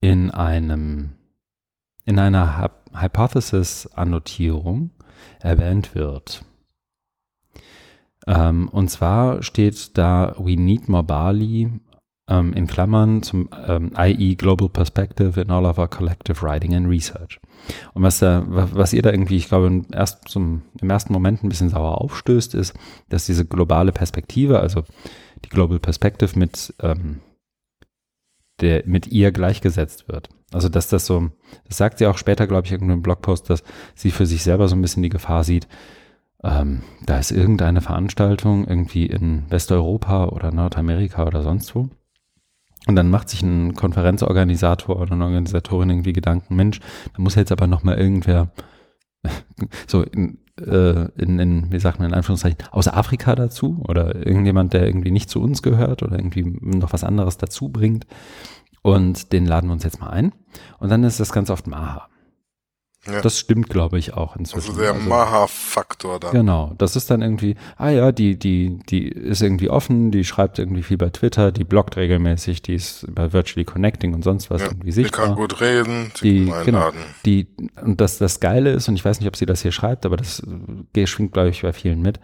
in 0.00 0.30
einem 0.30 1.10
in 2.06 2.18
einer 2.18 2.70
Hypothesis-Annotierung 2.92 4.90
erwähnt 5.40 5.94
wird. 5.94 6.44
Ähm, 8.26 8.68
und 8.68 8.88
zwar 8.88 9.42
steht 9.42 9.96
da 9.98 10.34
We 10.38 10.56
need 10.56 10.88
more 10.88 11.04
barley 11.04 11.70
ähm, 12.28 12.52
in 12.54 12.66
Klammern 12.66 13.22
zum 13.22 13.48
ähm, 13.66 13.92
IE 13.98 14.34
Global 14.36 14.68
Perspective 14.68 15.40
in 15.40 15.50
all 15.50 15.66
of 15.66 15.78
our 15.78 15.88
collective 15.88 16.42
writing 16.42 16.74
and 16.74 16.88
research. 16.88 17.38
Und 17.92 18.02
was 18.02 18.18
da, 18.18 18.44
was 18.46 18.92
ihr 18.92 19.02
da 19.02 19.10
irgendwie, 19.10 19.36
ich 19.36 19.48
glaube, 19.48 19.66
im, 19.66 19.86
erst 19.92 20.28
zum, 20.28 20.62
im 20.80 20.90
ersten 20.90 21.12
Moment 21.12 21.42
ein 21.42 21.48
bisschen 21.48 21.68
sauer 21.68 22.00
aufstößt, 22.00 22.54
ist, 22.54 22.74
dass 23.08 23.26
diese 23.26 23.44
globale 23.44 23.92
Perspektive, 23.92 24.60
also 24.60 24.84
die 25.44 25.50
Global 25.50 25.78
Perspective 25.78 26.38
mit, 26.38 26.74
ähm, 26.80 27.20
der, 28.60 28.84
mit 28.86 29.06
ihr 29.08 29.30
gleichgesetzt 29.32 30.08
wird. 30.08 30.30
Also, 30.52 30.68
dass 30.68 30.88
das 30.88 31.04
so, 31.04 31.30
das 31.66 31.76
sagt 31.76 31.98
sie 31.98 32.06
auch 32.06 32.16
später, 32.16 32.46
glaube 32.46 32.66
ich, 32.66 32.72
in 32.72 32.76
irgendeinem 32.76 33.02
Blogpost, 33.02 33.50
dass 33.50 33.64
sie 33.94 34.10
für 34.10 34.24
sich 34.24 34.42
selber 34.42 34.68
so 34.68 34.76
ein 34.76 34.82
bisschen 34.82 35.02
die 35.02 35.08
Gefahr 35.08 35.44
sieht, 35.44 35.66
ähm, 36.44 36.82
da 37.06 37.18
ist 37.18 37.32
irgendeine 37.32 37.80
Veranstaltung 37.80 38.66
irgendwie 38.66 39.06
in 39.06 39.44
Westeuropa 39.50 40.26
oder 40.26 40.52
Nordamerika 40.52 41.26
oder 41.26 41.42
sonst 41.42 41.74
wo. 41.74 41.88
Und 42.86 42.96
dann 42.96 43.08
macht 43.08 43.30
sich 43.30 43.42
ein 43.42 43.74
Konferenzorganisator 43.74 45.00
oder 45.00 45.12
eine 45.12 45.24
Organisatorin 45.24 45.88
irgendwie 45.88 46.12
Gedanken, 46.12 46.54
Mensch, 46.54 46.80
da 47.16 47.22
muss 47.22 47.34
jetzt 47.34 47.50
aber 47.50 47.66
nochmal 47.66 47.98
irgendwer 47.98 48.52
so 49.86 50.02
in, 50.02 50.38
äh, 50.60 51.08
in, 51.16 51.38
in, 51.38 51.72
wie 51.72 51.80
sagt 51.80 51.98
man 51.98 52.08
in 52.08 52.14
Anführungszeichen, 52.14 52.58
aus 52.72 52.88
Afrika 52.88 53.34
dazu 53.34 53.82
oder 53.88 54.14
irgendjemand, 54.26 54.74
der 54.74 54.86
irgendwie 54.86 55.12
nicht 55.12 55.30
zu 55.30 55.40
uns 55.40 55.62
gehört 55.62 56.02
oder 56.02 56.18
irgendwie 56.18 56.42
noch 56.60 56.92
was 56.92 57.04
anderes 57.04 57.38
dazu 57.38 57.70
bringt. 57.70 58.06
Und 58.82 59.32
den 59.32 59.46
laden 59.46 59.68
wir 59.70 59.72
uns 59.72 59.84
jetzt 59.84 60.00
mal 60.00 60.10
ein. 60.10 60.32
Und 60.78 60.90
dann 60.90 61.04
ist 61.04 61.20
das 61.20 61.32
ganz 61.32 61.48
oft 61.48 61.66
Maha. 61.66 62.08
Ja. 63.06 63.20
Das 63.20 63.38
stimmt, 63.38 63.68
glaube 63.68 63.98
ich, 63.98 64.14
auch 64.14 64.34
inzwischen. 64.36 64.70
Also 64.70 64.80
der 64.80 64.94
also, 64.94 65.08
Maha-Faktor 65.08 66.20
da. 66.20 66.30
Genau, 66.30 66.72
das 66.78 66.96
ist 66.96 67.10
dann 67.10 67.20
irgendwie, 67.20 67.54
ah 67.76 67.90
ja, 67.90 68.12
die, 68.12 68.38
die, 68.38 68.78
die 68.88 69.08
ist 69.08 69.42
irgendwie 69.42 69.68
offen, 69.68 70.10
die 70.10 70.24
schreibt 70.24 70.58
irgendwie 70.58 70.82
viel 70.82 70.96
bei 70.96 71.10
Twitter, 71.10 71.52
die 71.52 71.64
bloggt 71.64 71.96
regelmäßig, 71.96 72.62
die 72.62 72.74
ist 72.74 73.06
bei 73.14 73.32
Virtually 73.32 73.66
Connecting 73.66 74.14
und 74.14 74.24
sonst 74.24 74.50
was 74.50 74.62
ja, 74.62 74.68
irgendwie 74.68 74.92
sichtbar. 74.92 75.20
Die 75.20 75.28
kann 75.28 75.36
gut 75.36 75.60
reden, 75.60 76.12
die, 76.22 76.50
genau, 76.64 76.90
die, 77.26 77.46
und 77.82 78.00
das, 78.00 78.16
das 78.18 78.40
Geile 78.40 78.70
ist, 78.70 78.88
und 78.88 78.94
ich 78.94 79.04
weiß 79.04 79.20
nicht, 79.20 79.28
ob 79.28 79.36
sie 79.36 79.46
das 79.46 79.60
hier 79.60 79.72
schreibt, 79.72 80.06
aber 80.06 80.16
das 80.16 80.42
schwingt, 81.04 81.32
glaube 81.32 81.50
ich, 81.50 81.62
bei 81.62 81.72
vielen 81.72 82.00
mit. 82.00 82.20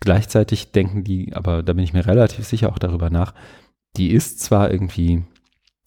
Gleichzeitig 0.00 0.70
denken 0.70 1.02
die, 1.02 1.34
aber 1.34 1.64
da 1.64 1.72
bin 1.72 1.82
ich 1.82 1.92
mir 1.92 2.06
relativ 2.06 2.46
sicher 2.46 2.70
auch 2.70 2.78
darüber 2.78 3.10
nach, 3.10 3.34
die 3.96 4.12
ist 4.12 4.40
zwar 4.40 4.70
irgendwie 4.70 5.24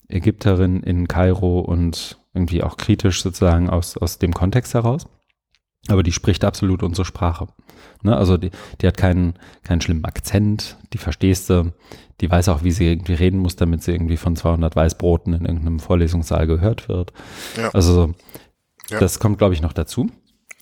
Ägypterin 0.09 0.83
in 0.83 1.07
Kairo 1.07 1.59
und 1.61 2.20
irgendwie 2.33 2.63
auch 2.63 2.77
kritisch 2.77 3.21
sozusagen 3.21 3.69
aus, 3.69 3.97
aus 3.97 4.19
dem 4.19 4.33
Kontext 4.33 4.73
heraus. 4.73 5.07
Aber 5.87 6.03
die 6.03 6.11
spricht 6.11 6.43
absolut 6.43 6.83
unsere 6.83 7.05
Sprache. 7.05 7.47
Ne? 8.03 8.15
Also 8.15 8.37
die, 8.37 8.51
die 8.81 8.87
hat 8.87 8.97
keinen, 8.97 9.33
keinen 9.63 9.81
schlimmen 9.81 10.05
Akzent, 10.05 10.77
die 10.93 10.99
verstehst 10.99 11.49
du, 11.49 11.73
die 12.21 12.29
weiß 12.29 12.49
auch, 12.49 12.63
wie 12.63 12.71
sie 12.71 12.87
irgendwie 12.87 13.15
reden 13.15 13.39
muss, 13.39 13.55
damit 13.55 13.81
sie 13.81 13.91
irgendwie 13.91 14.17
von 14.17 14.35
200 14.35 14.75
Weißbroten 14.75 15.33
in 15.33 15.45
irgendeinem 15.45 15.79
Vorlesungssaal 15.79 16.45
gehört 16.45 16.87
wird. 16.87 17.13
Ja. 17.57 17.69
Also 17.71 18.13
ja. 18.89 18.99
das 18.99 19.19
kommt, 19.19 19.39
glaube 19.39 19.55
ich, 19.55 19.61
noch 19.61 19.73
dazu. 19.73 20.09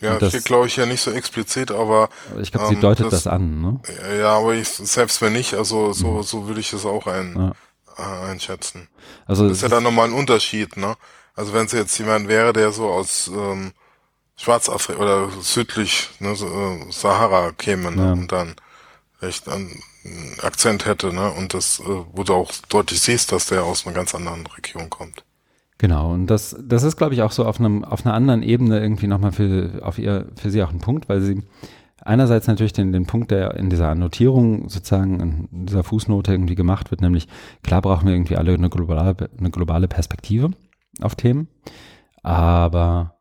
Ja, 0.01 0.17
das 0.17 0.29
steht, 0.29 0.45
glaube 0.45 0.67
ich, 0.67 0.77
ja 0.77 0.85
nicht 0.85 1.01
so 1.01 1.11
explizit, 1.11 1.71
aber 1.71 2.07
ich 2.41 2.53
glaube, 2.53 2.67
sie 2.67 2.75
ähm, 2.75 2.81
deutet 2.81 3.07
das, 3.07 3.23
das, 3.23 3.27
an. 3.27 3.61
Ne? 3.61 3.81
Ja, 4.17 4.37
aber 4.37 4.53
ich, 4.53 4.69
selbst 4.69 5.21
wenn 5.21 5.33
nicht, 5.33 5.55
also 5.55 5.91
so, 5.91 6.11
mhm. 6.11 6.23
so 6.23 6.47
würde 6.47 6.61
ich 6.61 6.71
es 6.71 6.85
auch 6.85 7.05
ein, 7.07 7.35
ja. 7.35 7.51
äh, 7.97 8.31
einschätzen. 8.31 8.87
Also 9.25 9.49
das 9.49 9.57
ist 9.57 9.63
ja 9.63 9.67
dann 9.67 9.83
nochmal 9.83 10.07
ein 10.07 10.13
Unterschied, 10.13 10.77
ne? 10.77 10.95
Also 11.35 11.53
wenn 11.53 11.65
es 11.65 11.71
jetzt 11.71 11.97
jemand 11.97 12.27
wäre, 12.27 12.53
der 12.53 12.71
so 12.71 12.89
aus 12.89 13.29
ähm, 13.33 13.71
Schwarzafrika 14.35 14.99
oder 14.99 15.29
südlich 15.41 16.09
ne, 16.19 16.35
so, 16.35 16.47
äh, 16.47 16.91
Sahara 16.91 17.51
käme 17.51 17.91
ne, 17.91 18.03
ja. 18.03 18.11
und 18.13 18.31
dann 18.31 18.55
echt 19.21 19.49
einen 19.49 19.81
Akzent 20.41 20.85
hätte, 20.85 21.13
ne? 21.13 21.31
Und 21.31 21.53
das, 21.53 21.79
äh, 21.81 21.83
wo 22.13 22.23
du 22.23 22.33
auch 22.33 22.51
deutlich 22.69 23.01
siehst, 23.01 23.31
dass 23.31 23.47
der 23.47 23.63
aus 23.63 23.85
einer 23.85 23.95
ganz 23.95 24.15
anderen 24.15 24.45
Region 24.47 24.89
kommt. 24.89 25.23
Genau, 25.77 26.13
und 26.13 26.27
das, 26.27 26.55
das 26.61 26.83
ist, 26.83 26.97
glaube 26.97 27.13
ich, 27.13 27.21
auch 27.21 27.31
so 27.31 27.45
auf 27.45 27.59
einem, 27.59 27.83
auf 27.83 28.05
einer 28.05 28.13
anderen 28.13 28.43
Ebene 28.43 28.79
irgendwie 28.79 29.07
nochmal 29.07 29.31
für, 29.31 29.79
auf 29.81 29.97
ihr, 29.97 30.27
für 30.35 30.49
sie 30.49 30.63
auch 30.63 30.71
ein 30.71 30.79
Punkt, 30.79 31.07
weil 31.07 31.21
sie 31.21 31.41
einerseits 32.01 32.47
natürlich 32.47 32.73
den, 32.73 32.91
den 32.91 33.05
Punkt, 33.05 33.31
der 33.31 33.55
in 33.55 33.69
dieser 33.69 33.89
Annotierung 33.89 34.69
sozusagen 34.69 35.19
in 35.51 35.65
dieser 35.65 35.83
Fußnote 35.83 36.31
irgendwie 36.31 36.55
gemacht 36.55 36.91
wird, 36.91 37.01
nämlich 37.01 37.27
klar 37.63 37.81
brauchen 37.81 38.07
wir 38.07 38.13
irgendwie 38.13 38.37
alle 38.37 38.53
eine 38.53 38.69
globale, 38.69 39.15
eine 39.37 39.51
globale 39.51 39.87
Perspektive 39.87 40.51
auf 41.01 41.15
Themen, 41.15 41.47
aber 42.23 43.19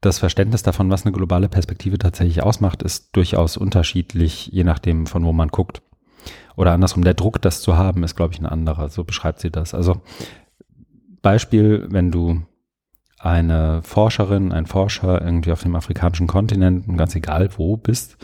das 0.00 0.18
Verständnis 0.18 0.62
davon, 0.62 0.90
was 0.90 1.04
eine 1.04 1.12
globale 1.12 1.48
Perspektive 1.48 1.98
tatsächlich 1.98 2.42
ausmacht, 2.42 2.82
ist 2.82 3.16
durchaus 3.16 3.56
unterschiedlich, 3.56 4.48
je 4.48 4.64
nachdem, 4.64 5.06
von 5.06 5.24
wo 5.24 5.32
man 5.32 5.48
guckt. 5.48 5.82
Oder 6.56 6.72
andersrum, 6.72 7.04
der 7.04 7.14
Druck, 7.14 7.40
das 7.40 7.62
zu 7.62 7.76
haben, 7.76 8.04
ist, 8.04 8.14
glaube 8.14 8.34
ich, 8.34 8.40
ein 8.40 8.46
anderer. 8.46 8.88
So 8.90 9.04
beschreibt 9.04 9.40
sie 9.40 9.50
das. 9.50 9.74
Also 9.74 10.02
Beispiel, 11.22 11.86
wenn 11.90 12.10
du 12.10 12.42
eine 13.18 13.82
Forscherin, 13.82 14.52
ein 14.52 14.66
Forscher 14.66 15.22
irgendwie 15.22 15.52
auf 15.52 15.62
dem 15.62 15.74
afrikanischen 15.74 16.26
Kontinent, 16.26 16.86
ganz 16.98 17.14
egal 17.14 17.48
wo 17.56 17.76
bist, 17.76 18.18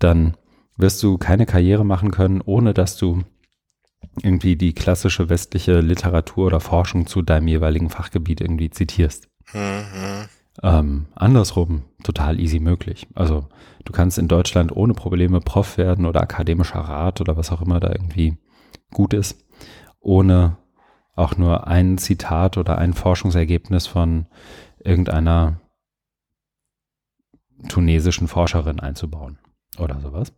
dann 0.00 0.36
wirst 0.76 1.02
du 1.02 1.16
keine 1.16 1.46
Karriere 1.46 1.84
machen 1.84 2.10
können, 2.10 2.40
ohne 2.40 2.74
dass 2.74 2.96
du 2.96 3.22
irgendwie 4.22 4.56
die 4.56 4.72
klassische 4.74 5.28
westliche 5.28 5.80
Literatur 5.80 6.46
oder 6.46 6.60
Forschung 6.60 7.06
zu 7.06 7.22
deinem 7.22 7.48
jeweiligen 7.48 7.90
Fachgebiet 7.90 8.40
irgendwie 8.40 8.70
zitierst. 8.70 9.28
Mhm. 9.52 10.28
Ähm, 10.62 11.06
andersrum 11.14 11.84
total 12.02 12.38
easy 12.38 12.60
möglich. 12.60 13.06
Also 13.14 13.48
du 13.84 13.92
kannst 13.92 14.18
in 14.18 14.28
Deutschland 14.28 14.74
ohne 14.74 14.94
Probleme 14.94 15.40
Prof 15.40 15.78
werden 15.78 16.06
oder 16.06 16.20
akademischer 16.20 16.80
Rat 16.80 17.20
oder 17.20 17.36
was 17.36 17.50
auch 17.50 17.62
immer 17.62 17.80
da 17.80 17.90
irgendwie 17.90 18.36
gut 18.92 19.14
ist, 19.14 19.44
ohne 20.00 20.58
auch 21.14 21.36
nur 21.36 21.66
ein 21.66 21.98
Zitat 21.98 22.58
oder 22.58 22.78
ein 22.78 22.94
Forschungsergebnis 22.94 23.86
von 23.86 24.26
irgendeiner 24.82 25.60
tunesischen 27.68 28.28
Forscherin 28.28 28.80
einzubauen 28.80 29.38
oder 29.78 30.00
sowas. 30.00 30.32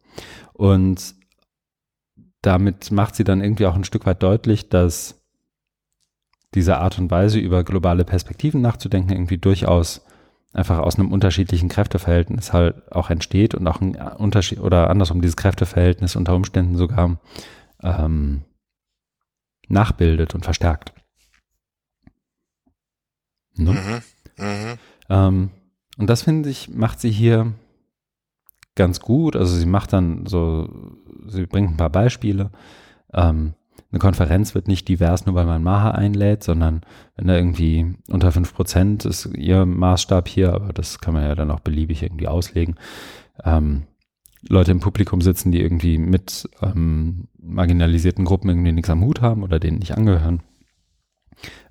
Und 0.53 1.15
damit 2.43 2.91
macht 2.91 3.15
sie 3.15 3.25
dann 3.25 3.41
irgendwie 3.41 3.67
auch 3.67 3.75
ein 3.75 3.85
Stück 3.85 4.05
weit 4.05 4.23
deutlich, 4.23 4.69
dass 4.69 5.21
diese 6.55 6.79
Art 6.79 6.99
und 6.99 7.11
Weise 7.11 7.39
über 7.39 7.65
globale 7.65 8.05
Perspektiven 8.05 8.61
nachzudenken 8.61 9.13
irgendwie 9.13 9.39
durchaus 9.39 10.05
einfach 10.53 10.79
aus 10.81 10.99
einem 10.99 11.13
unterschiedlichen 11.13 11.69
Kräfteverhältnis 11.69 12.53
halt 12.53 12.93
auch 12.93 13.09
entsteht 13.09 13.55
und 13.55 13.67
auch 13.67 13.81
ein 13.81 13.95
Unterschied 13.95 14.61
oder 14.61 14.91
andersrum 14.91 15.23
dieses 15.23 15.37
Kräfteverhältnis 15.37 16.15
unter 16.15 16.35
Umständen 16.35 16.77
sogar 16.77 17.19
ähm, 17.83 18.43
nachbildet 19.69 20.35
und 20.35 20.45
verstärkt. 20.45 20.93
Ne? 23.55 23.73
Mhm, 23.73 24.45
mh. 24.45 24.79
ähm, 25.09 25.51
und 25.99 26.11
das 26.11 26.23
finde 26.23 26.51
ich, 26.51 26.69
macht 26.69 27.01
sie 27.01 27.11
hier 27.11 27.53
ganz 28.75 29.01
gut. 29.01 29.37
Also 29.37 29.57
sie 29.57 29.67
macht 29.67 29.93
dann 29.93 30.27
so, 30.27 30.69
sie 31.27 31.47
bringt 31.47 31.71
ein 31.71 31.77
paar 31.77 31.91
Beispiele. 31.91 32.51
Ähm, 33.13 33.55
eine 33.91 33.99
Konferenz 33.99 34.55
wird 34.55 34.69
nicht 34.69 34.89
divers, 34.89 35.27
nur 35.27 35.35
weil 35.35 35.45
man 35.45 35.63
Maha 35.63 35.91
einlädt, 35.91 36.43
sondern 36.43 36.81
wenn 37.17 37.27
da 37.27 37.37
irgendwie 37.37 37.95
unter 38.09 38.33
fünf 38.33 38.55
Prozent 38.55 39.05
ist 39.05 39.27
ihr 39.37 39.67
Maßstab 39.67 40.29
hier, 40.29 40.55
aber 40.55 40.73
das 40.73 40.99
kann 41.01 41.13
man 41.13 41.25
ja 41.25 41.35
dann 41.35 41.51
auch 41.51 41.61
beliebig 41.61 42.03
irgendwie 42.03 42.29
auslegen. 42.29 42.77
Ähm, 43.45 43.83
Leute 44.49 44.73
im 44.73 44.81
Publikum 44.81 45.21
sitzen, 45.21 45.53
die 45.53 45.61
irgendwie 45.61 45.99
mit 45.99 46.49
ähm, 46.63 47.29
marginalisierten 47.39 48.25
Gruppen 48.25 48.49
irgendwie 48.49 48.73
nichts 48.73 48.91
am 48.91 49.05
Hut 49.05 49.21
haben 49.21 49.43
oder 49.43 49.59
denen 49.59 49.79
nicht 49.79 49.97
angehören. 49.97 50.43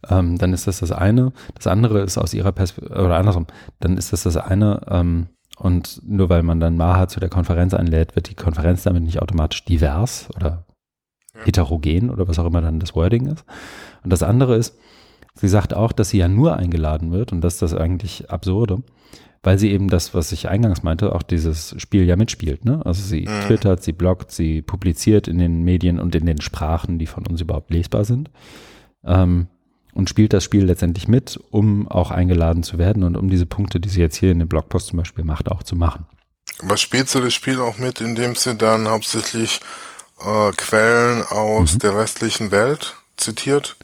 Ähm, 0.09 0.37
dann 0.37 0.53
ist 0.53 0.67
das 0.67 0.79
das 0.79 0.91
eine. 0.91 1.33
Das 1.55 1.67
andere 1.67 2.01
ist 2.01 2.17
aus 2.17 2.33
ihrer 2.33 2.51
Perspektive, 2.51 2.93
oder 2.93 3.17
andersrum, 3.17 3.47
dann 3.79 3.97
ist 3.97 4.13
das 4.13 4.23
das 4.23 4.37
eine, 4.37 4.81
ähm, 4.89 5.27
und 5.61 6.01
nur 6.03 6.29
weil 6.29 6.41
man 6.41 6.59
dann 6.59 6.75
Maha 6.75 7.07
zu 7.07 7.19
der 7.19 7.29
Konferenz 7.29 7.75
einlädt, 7.75 8.15
wird 8.15 8.31
die 8.31 8.35
Konferenz 8.35 8.81
damit 8.81 9.03
nicht 9.03 9.21
automatisch 9.21 9.63
divers 9.63 10.27
oder 10.35 10.65
heterogen 11.45 12.09
oder 12.09 12.27
was 12.27 12.39
auch 12.39 12.47
immer 12.47 12.61
dann 12.61 12.79
das 12.79 12.95
Wording 12.95 13.27
ist. 13.27 13.45
Und 14.03 14.11
das 14.11 14.23
andere 14.23 14.55
ist, 14.55 14.75
sie 15.35 15.47
sagt 15.47 15.75
auch, 15.75 15.91
dass 15.91 16.09
sie 16.09 16.17
ja 16.17 16.27
nur 16.27 16.57
eingeladen 16.57 17.11
wird 17.11 17.31
und 17.31 17.41
das 17.41 17.53
ist 17.53 17.61
das 17.61 17.75
eigentlich 17.75 18.31
Absurde, 18.31 18.81
weil 19.43 19.59
sie 19.59 19.71
eben 19.71 19.87
das, 19.87 20.15
was 20.15 20.31
ich 20.31 20.49
eingangs 20.49 20.81
meinte, 20.81 21.13
auch 21.13 21.21
dieses 21.21 21.75
Spiel 21.79 22.05
ja 22.05 22.15
mitspielt. 22.15 22.65
Ne? 22.65 22.83
Also 22.83 23.03
sie 23.03 23.21
mhm. 23.21 23.41
twittert, 23.45 23.83
sie 23.83 23.93
bloggt, 23.93 24.31
sie 24.31 24.63
publiziert 24.63 25.27
in 25.27 25.37
den 25.37 25.61
Medien 25.61 25.99
und 25.99 26.15
in 26.15 26.25
den 26.25 26.41
Sprachen, 26.41 26.97
die 26.97 27.07
von 27.07 27.27
uns 27.27 27.39
überhaupt 27.39 27.69
lesbar 27.69 28.03
sind. 28.03 28.31
Ähm, 29.03 29.45
und 29.93 30.09
spielt 30.09 30.33
das 30.33 30.43
Spiel 30.43 30.65
letztendlich 30.65 31.07
mit, 31.07 31.39
um 31.51 31.87
auch 31.87 32.11
eingeladen 32.11 32.63
zu 32.63 32.77
werden 32.77 33.03
und 33.03 33.15
um 33.15 33.29
diese 33.29 33.45
Punkte, 33.45 33.79
die 33.79 33.89
sie 33.89 34.01
jetzt 34.01 34.15
hier 34.15 34.31
in 34.31 34.39
dem 34.39 34.47
Blogpost 34.47 34.87
zum 34.87 34.97
Beispiel 34.97 35.23
macht, 35.23 35.49
auch 35.49 35.63
zu 35.63 35.75
machen. 35.75 36.05
Aber 36.61 36.77
spielt 36.77 37.09
sie 37.09 37.21
das 37.21 37.33
Spiel 37.33 37.59
auch 37.59 37.77
mit, 37.77 38.01
indem 38.01 38.35
sie 38.35 38.55
dann 38.55 38.87
hauptsächlich 38.87 39.61
äh, 40.19 40.51
Quellen 40.51 41.23
aus 41.23 41.75
mhm. 41.75 41.79
der 41.79 41.95
westlichen 41.95 42.51
Welt 42.51 42.95
zitiert? 43.17 43.77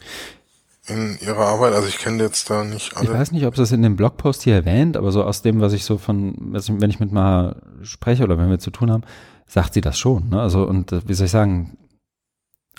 in 0.87 1.17
ihrer 1.21 1.47
Arbeit? 1.47 1.73
Also 1.73 1.87
ich 1.87 1.97
kenne 1.97 2.23
jetzt 2.23 2.49
da 2.49 2.63
nicht 2.63 2.95
alle. 2.95 3.05
Ich 3.05 3.13
weiß 3.13 3.31
nicht, 3.31 3.45
ob 3.45 3.55
sie 3.55 3.63
es 3.63 3.71
in 3.71 3.81
dem 3.81 3.95
Blogpost 3.95 4.43
hier 4.43 4.55
erwähnt, 4.55 4.97
aber 4.97 5.11
so 5.11 5.23
aus 5.23 5.41
dem, 5.41 5.59
was 5.61 5.73
ich 5.73 5.83
so 5.83 5.97
von, 5.97 6.33
wenn 6.53 6.89
ich 6.89 6.99
mit 6.99 7.11
mal 7.11 7.57
spreche 7.83 8.23
oder 8.23 8.37
wenn 8.37 8.49
wir 8.49 8.59
zu 8.59 8.71
tun 8.71 8.91
haben, 8.91 9.03
sagt 9.47 9.73
sie 9.73 9.81
das 9.81 9.97
schon. 9.97 10.29
Ne? 10.29 10.41
Also 10.41 10.63
und 10.63 10.91
äh, 10.91 11.01
wie 11.05 11.13
soll 11.13 11.25
ich 11.25 11.31
sagen, 11.31 11.77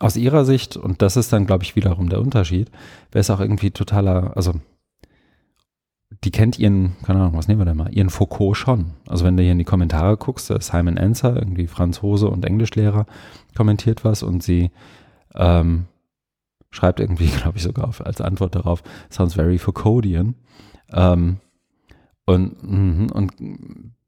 aus 0.00 0.16
ihrer 0.16 0.44
Sicht, 0.44 0.76
und 0.76 1.02
das 1.02 1.16
ist 1.16 1.32
dann, 1.32 1.46
glaube 1.46 1.64
ich, 1.64 1.76
wiederum 1.76 2.08
der 2.08 2.20
Unterschied, 2.20 2.70
wäre 3.10 3.20
es 3.20 3.30
auch 3.30 3.40
irgendwie 3.40 3.70
totaler, 3.70 4.36
also 4.36 4.54
die 6.24 6.30
kennt 6.30 6.58
ihren, 6.58 6.96
keine 7.02 7.20
Ahnung, 7.20 7.36
was 7.36 7.48
nehmen 7.48 7.60
wir 7.60 7.64
denn 7.64 7.76
mal, 7.76 7.92
ihren 7.92 8.10
Foucault 8.10 8.56
schon. 8.56 8.92
Also 9.06 9.24
wenn 9.24 9.36
du 9.36 9.42
hier 9.42 9.52
in 9.52 9.58
die 9.58 9.64
Kommentare 9.64 10.16
guckst, 10.16 10.52
Simon 10.60 10.96
Enser, 10.96 11.36
irgendwie 11.36 11.66
Franzose 11.66 12.28
und 12.28 12.44
Englischlehrer, 12.44 13.06
kommentiert 13.56 14.04
was 14.04 14.22
und 14.22 14.42
sie 14.42 14.70
ähm, 15.34 15.86
schreibt 16.70 17.00
irgendwie, 17.00 17.26
glaube 17.42 17.58
ich, 17.58 17.62
sogar 17.62 17.88
auf, 17.88 18.04
als 18.04 18.20
Antwort 18.20 18.54
darauf, 18.54 18.82
sounds 19.10 19.34
very 19.34 19.58
Foucauldian. 19.58 20.34
Ähm, 20.92 21.38
und, 22.24 22.62
mhm, 22.62 23.10
und 23.12 23.32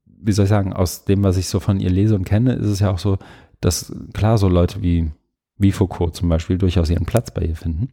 wie 0.04 0.32
soll 0.32 0.44
ich 0.44 0.50
sagen, 0.50 0.72
aus 0.72 1.04
dem, 1.04 1.22
was 1.22 1.36
ich 1.36 1.48
so 1.48 1.60
von 1.60 1.80
ihr 1.80 1.90
lese 1.90 2.14
und 2.14 2.24
kenne, 2.24 2.54
ist 2.54 2.66
es 2.66 2.80
ja 2.80 2.90
auch 2.90 2.98
so, 2.98 3.18
dass 3.60 3.92
klar 4.12 4.38
so 4.38 4.48
Leute 4.48 4.82
wie, 4.82 5.10
wie 5.60 5.72
Foucault 5.72 6.16
zum 6.16 6.28
Beispiel 6.28 6.58
durchaus 6.58 6.90
ihren 6.90 7.06
Platz 7.06 7.30
bei 7.30 7.42
ihr 7.42 7.56
finden 7.56 7.90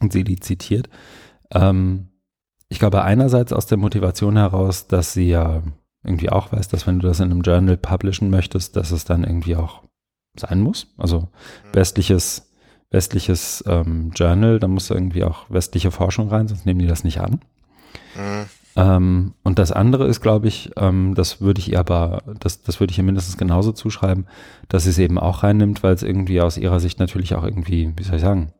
und 0.00 0.12
sie 0.12 0.24
die 0.24 0.40
zitiert. 0.40 0.88
Ähm, 1.52 2.08
ich 2.68 2.78
glaube 2.78 3.02
einerseits 3.02 3.52
aus 3.52 3.66
der 3.66 3.78
Motivation 3.78 4.36
heraus, 4.36 4.88
dass 4.88 5.12
sie 5.12 5.28
ja 5.28 5.62
irgendwie 6.04 6.30
auch 6.30 6.52
weiß, 6.52 6.68
dass 6.68 6.86
wenn 6.86 6.98
du 6.98 7.06
das 7.06 7.20
in 7.20 7.30
einem 7.30 7.42
Journal 7.42 7.76
publishen 7.76 8.30
möchtest, 8.30 8.76
dass 8.76 8.90
es 8.90 9.04
dann 9.04 9.24
irgendwie 9.24 9.56
auch 9.56 9.82
sein 10.38 10.60
muss. 10.60 10.88
Also 10.96 11.20
mhm. 11.20 11.26
westliches 11.74 12.48
westliches 12.90 13.62
ähm, 13.66 14.12
Journal, 14.14 14.58
da 14.58 14.68
muss 14.68 14.90
irgendwie 14.90 15.24
auch 15.24 15.50
westliche 15.50 15.90
Forschung 15.90 16.28
rein, 16.28 16.48
sonst 16.48 16.64
nehmen 16.64 16.80
die 16.80 16.86
das 16.86 17.04
nicht 17.04 17.20
an. 17.20 17.40
Mhm. 18.16 18.46
Ähm, 18.78 19.34
und 19.42 19.58
das 19.58 19.72
andere 19.72 20.06
ist, 20.06 20.20
glaube 20.20 20.48
ich, 20.48 20.70
ähm, 20.76 21.14
das 21.14 21.40
würde 21.40 21.60
ich 21.60 21.72
ihr 21.72 21.80
aber, 21.80 22.22
das, 22.40 22.62
das 22.62 22.80
würde 22.80 22.92
ich 22.92 22.98
ihr 22.98 23.04
mindestens 23.04 23.36
genauso 23.36 23.72
zuschreiben, 23.72 24.26
dass 24.68 24.84
sie 24.84 24.90
es 24.90 24.98
eben 24.98 25.18
auch 25.18 25.42
reinnimmt, 25.42 25.82
weil 25.82 25.94
es 25.94 26.02
irgendwie 26.02 26.40
aus 26.40 26.56
ihrer 26.56 26.80
Sicht 26.80 26.98
natürlich 26.98 27.34
auch 27.34 27.44
irgendwie, 27.44 27.92
wie 27.96 28.02
soll 28.04 28.16
ich 28.16 28.22
sagen, 28.22 28.52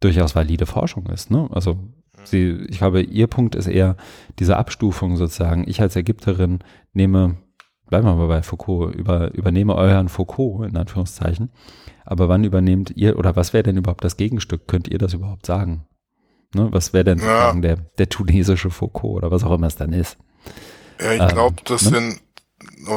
durchaus 0.00 0.34
valide 0.36 0.66
Forschung 0.66 1.06
ist. 1.06 1.30
Ne? 1.30 1.48
Also 1.50 1.78
sie, 2.24 2.66
ich 2.68 2.78
glaube, 2.78 3.02
ihr 3.02 3.26
Punkt 3.26 3.54
ist 3.54 3.66
eher 3.66 3.96
diese 4.38 4.56
Abstufung 4.56 5.16
sozusagen. 5.16 5.64
Ich 5.66 5.80
als 5.80 5.96
Ägypterin 5.96 6.60
nehme, 6.92 7.36
bleiben 7.88 8.06
wir 8.06 8.14
mal 8.14 8.28
bei 8.28 8.42
Foucault, 8.42 8.94
über, 8.94 9.32
übernehme 9.34 9.74
euren 9.74 10.08
Foucault 10.08 10.68
in 10.68 10.76
Anführungszeichen 10.76 11.50
aber 12.10 12.28
wann 12.28 12.42
übernehmt 12.42 12.90
ihr 12.96 13.16
oder 13.16 13.36
was 13.36 13.52
wäre 13.52 13.62
denn 13.62 13.76
überhaupt 13.76 14.02
das 14.02 14.16
Gegenstück? 14.16 14.66
Könnt 14.66 14.88
ihr 14.88 14.98
das 14.98 15.14
überhaupt 15.14 15.46
sagen? 15.46 15.86
Ne, 16.52 16.68
was 16.72 16.92
wäre 16.92 17.04
denn 17.04 17.20
ja. 17.20 17.52
der, 17.52 17.76
der 17.76 18.08
tunesische 18.08 18.70
Foucault 18.70 19.18
oder 19.18 19.30
was 19.30 19.44
auch 19.44 19.52
immer 19.52 19.68
es 19.68 19.76
dann 19.76 19.92
ist? 19.92 20.16
Ja, 21.00 21.12
ich 21.12 21.28
glaube, 21.28 21.56
ähm, 21.58 21.64
das 21.64 21.82
ne? 21.82 21.90
sind 21.90 22.20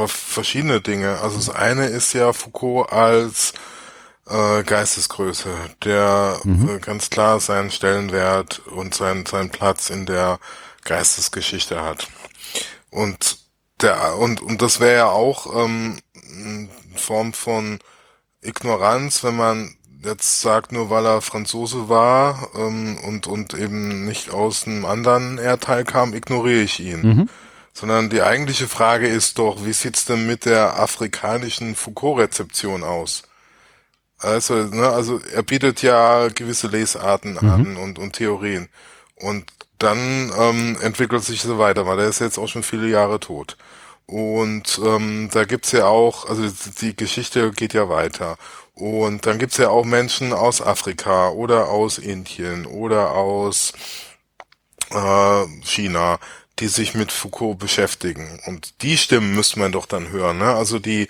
verschiedene 0.07 0.81
Dinge. 0.81 1.19
Also 1.19 1.37
das 1.37 1.49
eine 1.49 1.85
ist 1.85 2.13
ja 2.13 2.33
Foucault 2.33 2.91
als 2.91 3.53
äh, 4.27 4.63
Geistesgröße, 4.63 5.49
der 5.83 6.39
mhm. 6.43 6.69
äh, 6.69 6.79
ganz 6.79 7.09
klar 7.09 7.39
seinen 7.39 7.71
Stellenwert 7.71 8.59
und 8.67 8.95
seinen, 8.95 9.25
seinen 9.25 9.49
Platz 9.49 9.89
in 9.89 10.05
der 10.05 10.39
Geistesgeschichte 10.83 11.81
hat. 11.81 12.07
Und 12.89 13.37
der 13.81 14.17
und 14.17 14.41
und 14.41 14.61
das 14.61 14.79
wäre 14.79 14.95
ja 14.95 15.09
auch 15.09 15.65
ähm, 15.65 15.99
in 16.13 16.69
Form 16.95 17.33
von 17.33 17.79
Ignoranz, 18.41 19.23
wenn 19.23 19.35
man 19.35 19.75
jetzt 20.05 20.41
sagt, 20.41 20.71
nur 20.71 20.89
weil 20.89 21.05
er 21.05 21.21
Franzose 21.21 21.89
war 21.89 22.49
ähm, 22.55 22.97
und, 22.97 23.27
und 23.27 23.53
eben 23.53 24.05
nicht 24.05 24.31
aus 24.31 24.67
einem 24.67 24.85
anderen 24.85 25.37
Erdteil 25.37 25.83
kam, 25.83 26.13
ignoriere 26.13 26.61
ich 26.61 26.79
ihn. 26.79 27.01
Mhm. 27.01 27.29
Sondern 27.73 28.09
die 28.09 28.21
eigentliche 28.21 28.67
Frage 28.67 29.07
ist 29.07 29.39
doch, 29.39 29.65
wie 29.65 29.73
sieht's 29.73 30.05
denn 30.05 30.27
mit 30.27 30.45
der 30.45 30.79
afrikanischen 30.79 31.75
Foucault-Rezeption 31.75 32.83
aus? 32.83 33.23
Also, 34.19 34.53
ne, 34.53 34.89
also 34.89 35.19
er 35.33 35.43
bietet 35.43 35.81
ja 35.81 36.27
gewisse 36.29 36.67
Lesarten 36.67 37.33
mhm. 37.33 37.49
an 37.49 37.77
und, 37.77 37.99
und 37.99 38.13
Theorien. 38.13 38.69
Und 39.15 39.45
dann 39.79 40.31
ähm, 40.37 40.77
entwickelt 40.81 41.23
sich 41.23 41.41
so 41.41 41.57
weiter, 41.59 41.85
weil 41.85 41.99
er 41.99 42.07
ist 42.07 42.19
jetzt 42.19 42.37
auch 42.37 42.47
schon 42.47 42.63
viele 42.63 42.87
Jahre 42.87 43.19
tot. 43.19 43.57
Und 44.05 44.79
ähm, 44.83 45.29
da 45.31 45.45
gibt's 45.45 45.71
ja 45.71 45.85
auch, 45.85 46.29
also 46.29 46.43
die 46.81 46.95
Geschichte 46.95 47.51
geht 47.51 47.73
ja 47.73 47.89
weiter. 47.89 48.37
Und 48.75 49.25
dann 49.25 49.37
gibt's 49.37 49.57
ja 49.57 49.69
auch 49.69 49.85
Menschen 49.85 50.33
aus 50.33 50.61
Afrika 50.61 51.29
oder 51.29 51.69
aus 51.69 51.99
Indien 51.99 52.65
oder 52.65 53.11
aus 53.11 53.73
äh, 54.89 55.45
China, 55.63 56.19
die 56.59 56.67
sich 56.67 56.95
mit 56.95 57.11
Foucault 57.11 57.59
beschäftigen. 57.59 58.39
Und 58.45 58.81
die 58.81 58.97
Stimmen 58.97 59.35
müsste 59.35 59.59
man 59.59 59.71
doch 59.71 59.85
dann 59.85 60.09
hören. 60.09 60.39
Ne? 60.39 60.45
Also 60.45 60.79
die, 60.79 61.07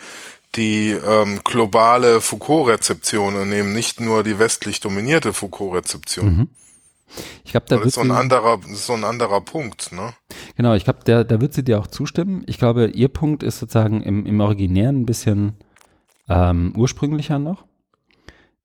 die 0.55 0.91
ähm, 0.91 1.39
globale 1.43 2.21
Foucault-Rezeption 2.21 3.35
und 3.35 3.51
eben 3.51 3.73
nicht 3.73 3.99
nur 3.99 4.23
die 4.23 4.39
westlich 4.39 4.79
dominierte 4.81 5.33
Foucault-Rezeption. 5.33 6.25
Mhm. 6.25 6.49
Ich 7.43 7.51
glaube, 7.51 7.67
da 7.69 7.77
das 7.77 7.87
ist 7.87 7.93
so 7.95 8.01
ein 8.01 8.11
anderer, 8.11 8.59
so 8.73 8.93
ein 8.93 9.03
anderer 9.03 9.39
Punkt, 9.41 9.91
ne? 9.91 10.13
Genau, 10.57 10.73
ich 10.73 10.83
glaube, 10.83 10.99
da, 11.05 11.23
da 11.23 11.39
wird 11.41 11.53
sie 11.53 11.63
dir 11.63 11.79
auch 11.79 11.87
zustimmen. 11.87 12.43
Ich 12.47 12.57
glaube, 12.57 12.87
ihr 12.87 13.07
Punkt 13.07 13.43
ist 13.43 13.59
sozusagen 13.59 14.01
im, 14.01 14.25
im 14.25 14.39
Originären 14.39 15.01
ein 15.01 15.05
bisschen 15.05 15.57
ähm, 16.29 16.73
ursprünglicher 16.75 17.39
noch. 17.39 17.65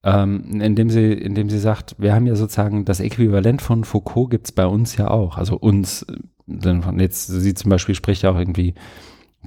Ähm, 0.05 0.61
indem 0.61 0.91
sie, 0.91 1.13
indem 1.13 1.51
sie 1.51 1.59
sagt, 1.59 1.97
wir 1.99 2.15
haben 2.15 2.27
ja 2.27 2.37
sozusagen 2.37 2.85
das 2.85 3.01
Äquivalent 3.01 3.61
von 3.61 3.85
Foucault 3.85 4.31
gibt 4.31 4.47
es 4.47 4.53
bei 4.53 4.67
uns 4.67 4.97
ja 4.97 5.09
auch. 5.09 5.37
Also 5.37 5.57
uns, 5.57 6.07
jetzt 6.47 7.27
sie 7.27 7.55
zum 7.55 7.71
Beispiel 7.71 7.97
spricht 7.97 8.23
ja 8.23 8.31
auch 8.31 8.39
irgendwie 8.39 8.75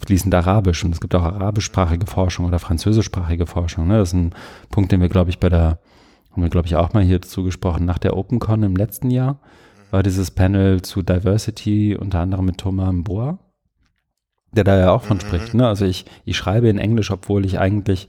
fließend 0.06 0.34
Arabisch 0.36 0.84
und 0.84 0.94
es 0.94 1.00
gibt 1.00 1.16
auch 1.16 1.24
arabischsprachige 1.24 2.06
Forschung 2.06 2.46
oder 2.46 2.60
französischsprachige 2.60 3.46
Forschung. 3.46 3.88
Ne? 3.88 3.98
Das 3.98 4.10
ist 4.10 4.14
ein 4.14 4.34
Punkt, 4.70 4.92
den 4.92 5.02
wir, 5.02 5.10
glaube 5.10 5.30
ich, 5.30 5.40
bei 5.40 5.50
der 5.50 5.80
haben 6.32 6.44
wir, 6.44 6.50
glaube 6.50 6.68
ich, 6.68 6.76
auch 6.76 6.94
mal 6.94 7.04
hier 7.04 7.22
zugesprochen, 7.22 7.86
nach 7.86 7.98
der 7.98 8.16
OpenCon 8.16 8.64
im 8.64 8.76
letzten 8.76 9.10
Jahr 9.10 9.40
war 9.92 10.04
dieses 10.04 10.32
Panel 10.32 10.82
zu 10.82 11.02
Diversity 11.02 11.98
unter 12.00 12.20
anderem 12.20 12.46
mit 12.46 12.58
Thomas 12.58 12.94
Mboa, 12.94 13.40
der 14.52 14.64
da 14.64 14.78
ja 14.78 14.92
auch 14.92 15.04
von 15.04 15.18
mhm. 15.18 15.22
spricht. 15.22 15.54
Ne? 15.54 15.68
Also 15.68 15.86
ich, 15.86 16.06
ich 16.26 16.38
schreibe 16.38 16.70
in 16.70 16.78
Englisch, 16.78 17.12
obwohl 17.12 17.46
ich 17.46 17.60
eigentlich, 17.60 18.08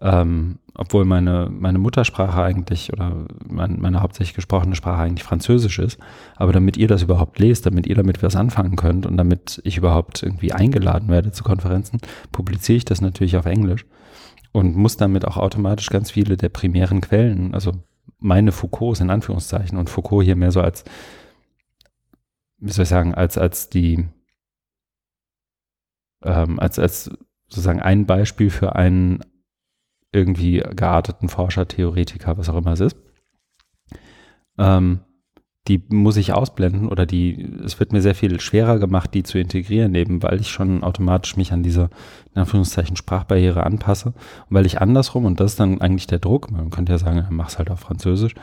ähm, 0.00 0.58
obwohl 0.74 1.04
meine, 1.04 1.48
meine 1.50 1.78
Muttersprache 1.78 2.42
eigentlich 2.42 2.92
oder 2.92 3.26
mein, 3.46 3.80
meine 3.80 4.00
hauptsächlich 4.00 4.34
gesprochene 4.34 4.76
Sprache 4.76 5.02
eigentlich 5.02 5.24
Französisch 5.24 5.78
ist. 5.78 5.98
Aber 6.36 6.52
damit 6.52 6.76
ihr 6.76 6.88
das 6.88 7.02
überhaupt 7.02 7.38
lest, 7.38 7.66
damit 7.66 7.86
ihr 7.86 7.94
damit 7.94 8.22
was 8.22 8.36
anfangen 8.36 8.76
könnt 8.76 9.06
und 9.06 9.16
damit 9.16 9.60
ich 9.64 9.76
überhaupt 9.76 10.22
irgendwie 10.22 10.52
eingeladen 10.52 11.08
werde 11.08 11.32
zu 11.32 11.44
Konferenzen, 11.44 11.98
publiziere 12.30 12.78
ich 12.78 12.84
das 12.84 13.00
natürlich 13.00 13.36
auf 13.36 13.46
Englisch 13.46 13.84
und 14.52 14.76
muss 14.76 14.96
damit 14.96 15.26
auch 15.26 15.36
automatisch 15.36 15.88
ganz 15.88 16.10
viele 16.10 16.36
der 16.36 16.50
primären 16.50 17.00
Quellen, 17.00 17.54
also 17.54 17.72
meine 18.18 18.52
Foucaults 18.52 19.00
in 19.00 19.10
Anführungszeichen 19.10 19.76
und 19.78 19.90
Foucault 19.90 20.24
hier 20.24 20.36
mehr 20.36 20.52
so 20.52 20.60
als, 20.60 20.84
wie 22.58 22.70
soll 22.70 22.84
ich 22.84 22.88
sagen, 22.88 23.14
als, 23.14 23.36
als 23.36 23.68
die, 23.68 24.06
ähm, 26.24 26.58
als, 26.58 26.78
als 26.78 27.10
sozusagen 27.48 27.80
ein 27.80 28.06
Beispiel 28.06 28.50
für 28.50 28.76
einen 28.76 29.20
irgendwie 30.12 30.62
gearteten 30.74 31.28
Forscher, 31.28 31.66
Theoretiker, 31.66 32.36
was 32.36 32.48
auch 32.48 32.56
immer 32.56 32.72
es 32.72 32.80
ist. 32.80 32.96
Ähm, 34.58 35.00
die 35.68 35.80
muss 35.90 36.16
ich 36.16 36.32
ausblenden 36.32 36.88
oder 36.88 37.06
die, 37.06 37.40
es 37.64 37.78
wird 37.78 37.92
mir 37.92 38.02
sehr 38.02 38.16
viel 38.16 38.40
schwerer 38.40 38.80
gemacht, 38.80 39.14
die 39.14 39.22
zu 39.22 39.38
integrieren, 39.38 39.94
eben 39.94 40.22
weil 40.22 40.40
ich 40.40 40.48
schon 40.50 40.82
automatisch 40.82 41.36
mich 41.36 41.52
an 41.52 41.62
diese, 41.62 41.88
in 42.34 42.40
Anführungszeichen, 42.40 42.96
Sprachbarriere 42.96 43.64
anpasse. 43.64 44.08
Und 44.08 44.50
weil 44.50 44.66
ich 44.66 44.80
andersrum, 44.80 45.24
und 45.24 45.38
das 45.38 45.52
ist 45.52 45.60
dann 45.60 45.80
eigentlich 45.80 46.08
der 46.08 46.18
Druck, 46.18 46.50
man 46.50 46.70
könnte 46.70 46.92
ja 46.92 46.98
sagen, 46.98 47.24
mach's 47.30 47.58
halt 47.58 47.70
auf 47.70 47.78
Französisch, 47.78 48.34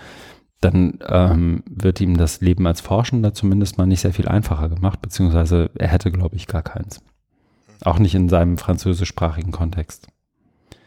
dann 0.61 0.99
ähm, 1.07 1.63
wird 1.69 1.99
ihm 1.99 2.15
das 2.15 2.39
Leben 2.39 2.65
als 2.67 2.81
Forschender 2.81 3.33
zumindest 3.33 3.77
mal 3.77 3.85
nicht 3.85 4.01
sehr 4.01 4.13
viel 4.13 4.27
einfacher 4.27 4.69
gemacht, 4.69 5.01
beziehungsweise 5.01 5.71
er 5.75 5.87
hätte, 5.89 6.11
glaube 6.11 6.37
ich, 6.37 6.47
gar 6.47 6.63
keins. 6.63 7.01
Auch 7.83 7.99
nicht 7.99 8.15
in 8.15 8.29
seinem 8.29 8.57
französischsprachigen 8.57 9.51
Kontext. 9.51 10.07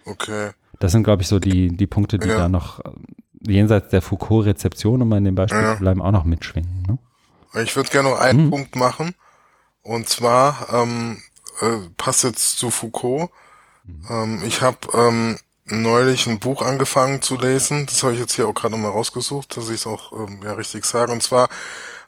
Okay. 0.04 0.50
Das 0.78 0.92
sind, 0.92 1.04
glaube 1.04 1.22
ich, 1.22 1.28
so 1.28 1.38
die, 1.38 1.68
die 1.68 1.86
Punkte, 1.86 2.18
die 2.18 2.28
ja. 2.28 2.36
da 2.36 2.48
noch 2.48 2.80
äh, 2.80 2.90
jenseits 3.46 3.90
der 3.90 4.02
Foucault-Rezeption, 4.02 5.00
um 5.02 5.12
in 5.12 5.24
dem 5.24 5.34
Beispiel 5.34 5.62
ja. 5.62 5.74
zu 5.74 5.80
bleiben, 5.80 6.02
auch 6.02 6.10
noch 6.10 6.24
mitschwingen. 6.24 6.82
Ne? 6.86 6.98
Ich 7.62 7.76
würde 7.76 7.90
gerne 7.90 8.10
noch 8.10 8.18
einen 8.18 8.46
mhm. 8.46 8.50
Punkt 8.50 8.76
machen. 8.76 9.14
Und 9.82 10.08
zwar 10.08 10.68
ähm, 10.72 11.22
äh, 11.60 11.88
passt 11.96 12.24
jetzt 12.24 12.58
zu 12.58 12.70
Foucault. 12.70 13.30
Mhm. 13.84 14.06
Ähm, 14.10 14.42
ich 14.44 14.62
habe 14.62 14.78
ähm, 14.94 15.38
neulich 15.66 16.26
ein 16.26 16.38
Buch 16.38 16.62
angefangen 16.62 17.22
zu 17.22 17.36
lesen. 17.36 17.86
Das 17.86 18.02
habe 18.02 18.14
ich 18.14 18.20
jetzt 18.20 18.34
hier 18.34 18.48
auch 18.48 18.54
gerade 18.54 18.72
nochmal 18.72 18.92
rausgesucht, 18.92 19.56
dass 19.56 19.68
ich 19.68 19.76
es 19.76 19.86
auch 19.86 20.12
ähm, 20.12 20.40
ja 20.44 20.52
richtig 20.52 20.84
sage. 20.84 21.12
Und 21.12 21.22
zwar 21.22 21.48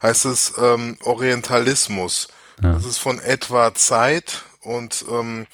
heißt 0.03 0.25
es 0.27 0.55
ähm, 0.61 0.97
Orientalismus. 1.05 2.29
Ja. 2.63 2.73
Das 2.73 2.85
ist 2.85 2.99
von 2.99 3.19
Edward 3.19 3.79
Zeit 3.79 4.45
und 4.65 5.05
ähm, 5.11 5.47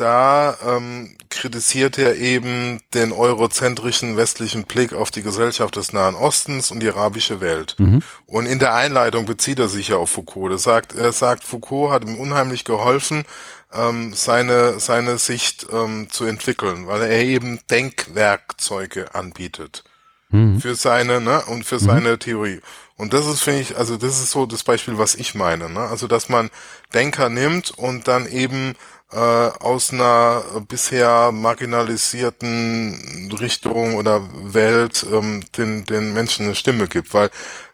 da 0.00 0.56
ähm, 0.66 1.16
kritisiert 1.28 1.98
er 1.98 2.16
eben 2.16 2.80
den 2.94 3.12
eurozentrischen 3.12 4.16
westlichen 4.16 4.64
Blick 4.64 4.94
auf 4.94 5.10
die 5.10 5.22
Gesellschaft 5.22 5.76
des 5.76 5.92
Nahen 5.92 6.14
Ostens 6.14 6.70
und 6.70 6.80
die 6.80 6.88
arabische 6.88 7.42
Welt. 7.42 7.76
Mhm. 7.78 8.00
Und 8.24 8.46
in 8.46 8.58
der 8.58 8.74
Einleitung 8.74 9.26
bezieht 9.26 9.58
er 9.58 9.68
sich 9.68 9.88
ja 9.88 9.96
auf 9.96 10.10
Foucault. 10.10 10.52
Er 10.52 10.58
sagt, 10.58 10.94
er 10.94 11.12
sagt, 11.12 11.44
Foucault 11.44 11.92
hat 11.92 12.04
ihm 12.04 12.14
unheimlich 12.14 12.64
geholfen, 12.64 13.24
ähm, 13.74 14.14
seine, 14.14 14.80
seine 14.80 15.18
Sicht 15.18 15.66
ähm, 15.70 16.08
zu 16.10 16.24
entwickeln, 16.24 16.86
weil 16.86 17.02
er 17.02 17.20
eben 17.20 17.60
Denkwerkzeuge 17.70 19.14
anbietet. 19.14 19.84
Mhm. 20.30 20.60
Für 20.60 20.76
seine, 20.76 21.20
ne, 21.20 21.42
und 21.46 21.64
für 21.64 21.76
mhm. 21.76 21.86
seine 21.86 22.18
Theorie. 22.18 22.60
Und 23.00 23.14
das 23.14 23.26
ist, 23.26 23.40
finde 23.40 23.62
ich, 23.62 23.78
also 23.78 23.96
das 23.96 24.20
ist 24.20 24.30
so 24.30 24.44
das 24.44 24.62
Beispiel, 24.62 24.98
was 24.98 25.14
ich 25.14 25.34
meine, 25.34 25.70
ne? 25.70 25.80
Also, 25.80 26.06
dass 26.06 26.28
man 26.28 26.50
Denker 26.92 27.30
nimmt 27.30 27.70
und 27.70 28.08
dann 28.08 28.26
eben 28.26 28.74
äh, 29.10 29.16
aus 29.16 29.90
einer 29.90 30.42
bisher 30.68 31.32
marginalisierten 31.32 33.34
Richtung 33.40 33.94
oder 33.94 34.20
Welt 34.52 35.06
ähm, 35.10 35.42
den, 35.56 35.86
den 35.86 36.12
Menschen 36.12 36.44
eine 36.44 36.54
Stimme 36.54 36.88
gibt, 36.88 37.14
weil 37.14 37.30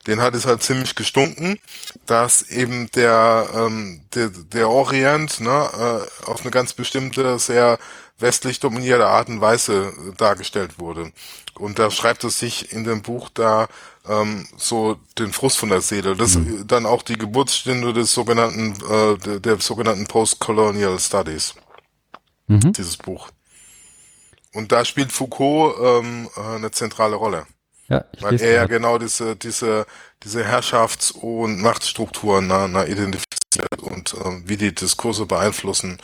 den 0.07 0.21
hat 0.21 0.37
es 0.37 0.47
halt 0.47 0.63
ziemlich 0.63 0.95
gestunken, 0.95 1.59
dass 2.07 2.43
eben 2.43 2.89
der, 2.93 3.49
ähm, 3.53 4.03
der, 4.15 4.29
der 4.29 4.71
Orient 4.71 5.41
ne, 5.41 5.51
äh, 5.51 6.27
auf 6.27 6.43
eine 6.43 6.53
ganz 6.53 6.73
bestimmte, 6.73 7.37
sehr 7.41 7.81
westlich 8.19 8.61
dominierte 8.61 9.07
Art 9.07 9.29
und 9.29 9.41
Weise 9.41 9.93
dargestellt 10.17 10.79
wurde. 10.79 11.13
Und 11.55 11.79
da 11.79 11.91
schreibt 11.91 12.25
es 12.25 12.39
sich 12.39 12.73
in 12.73 12.85
dem 12.85 13.03
Buch 13.03 13.29
da 13.33 13.69
ähm, 14.09 14.47
so 14.57 14.99
den 15.19 15.33
Frust 15.33 15.59
von 15.59 15.69
der 15.69 15.81
Seele. 15.81 16.17
Das 16.17 16.37
mhm. 16.37 16.67
dann 16.67 16.87
auch 16.87 17.03
die 17.03 17.19
Geburtsstunde 17.19 17.93
des 17.93 18.13
sogenannten, 18.13 18.73
äh, 18.91 19.19
der, 19.19 19.41
der 19.41 19.61
sogenannten 19.61 20.07
Postcolonial 20.07 20.99
Studies. 20.99 21.55
Mhm. 22.47 22.73
Dieses 22.73 22.97
Buch. 22.97 23.29
Und 24.53 24.73
da 24.73 24.85
spielt 24.85 25.13
Foucault 25.13 25.77
ähm, 25.83 26.29
äh, 26.37 26.57
eine 26.57 26.71
zentrale 26.71 27.17
Rolle. 27.17 27.47
Ja, 27.89 28.05
ich 28.13 28.23
weil 28.23 28.41
er 28.41 28.53
ja 28.53 28.67
genau 28.67 28.99
diese, 28.99 29.37
diese, 29.37 29.87
diese 30.23 30.45
Herrschafts- 30.45 31.13
und 31.13 31.61
Machtstrukturen 31.61 32.47
na, 32.49 32.67
na, 32.67 32.85
identifiziert 32.85 33.81
und 33.81 34.15
äh, 34.15 34.41
wie 34.45 34.57
die 34.57 34.75
Diskurse 34.75 35.27
beeinflussen. 35.27 35.99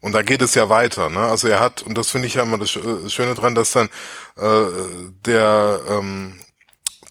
Und 0.00 0.12
da 0.12 0.22
geht 0.22 0.42
es 0.42 0.54
ja 0.54 0.68
weiter. 0.68 1.08
Ne? 1.08 1.20
Also 1.20 1.48
er 1.48 1.60
hat, 1.60 1.82
und 1.82 1.96
das 1.96 2.10
finde 2.10 2.26
ich 2.26 2.34
ja 2.34 2.42
immer 2.42 2.58
das 2.58 2.76
äh, 2.76 3.08
Schöne 3.08 3.34
dran, 3.34 3.54
dass 3.54 3.72
dann 3.72 3.88
äh, 4.36 4.66
der 5.24 5.80
ähm, 5.88 6.38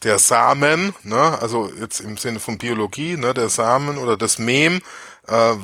der 0.03 0.19
Samen, 0.19 0.93
ne, 1.03 1.37
also 1.41 1.71
jetzt 1.79 1.99
im 1.99 2.17
Sinne 2.17 2.39
von 2.39 2.57
Biologie, 2.57 3.17
ne, 3.17 3.33
der 3.33 3.49
Samen 3.49 3.97
oder 3.97 4.17
das 4.17 4.37
Mem 4.37 4.81
äh, 5.27 5.51
äh, 5.51 5.55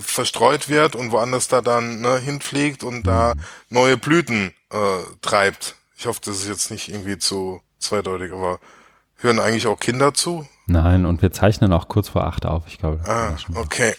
verstreut 0.00 0.68
wird 0.68 0.96
und 0.96 1.12
woanders 1.12 1.48
da 1.48 1.60
dann 1.60 2.00
ne, 2.00 2.18
hinfliegt 2.18 2.82
und 2.82 3.06
da 3.06 3.34
neue 3.68 3.96
Blüten 3.96 4.54
äh, 4.70 4.76
treibt. 5.20 5.76
Ich 5.96 6.06
hoffe, 6.06 6.20
das 6.24 6.36
ist 6.36 6.48
jetzt 6.48 6.70
nicht 6.70 6.88
irgendwie 6.88 7.18
zu 7.18 7.60
zweideutig, 7.78 8.32
aber 8.32 8.58
hören 9.16 9.38
eigentlich 9.38 9.66
auch 9.66 9.78
Kinder 9.78 10.14
zu? 10.14 10.46
Nein, 10.66 11.06
und 11.06 11.22
wir 11.22 11.32
zeichnen 11.32 11.72
auch 11.72 11.88
kurz 11.88 12.08
vor 12.08 12.24
acht 12.24 12.46
auf, 12.46 12.64
ich 12.66 12.78
glaube. 12.78 13.00
Ah, 13.06 13.36
okay. 13.54 13.94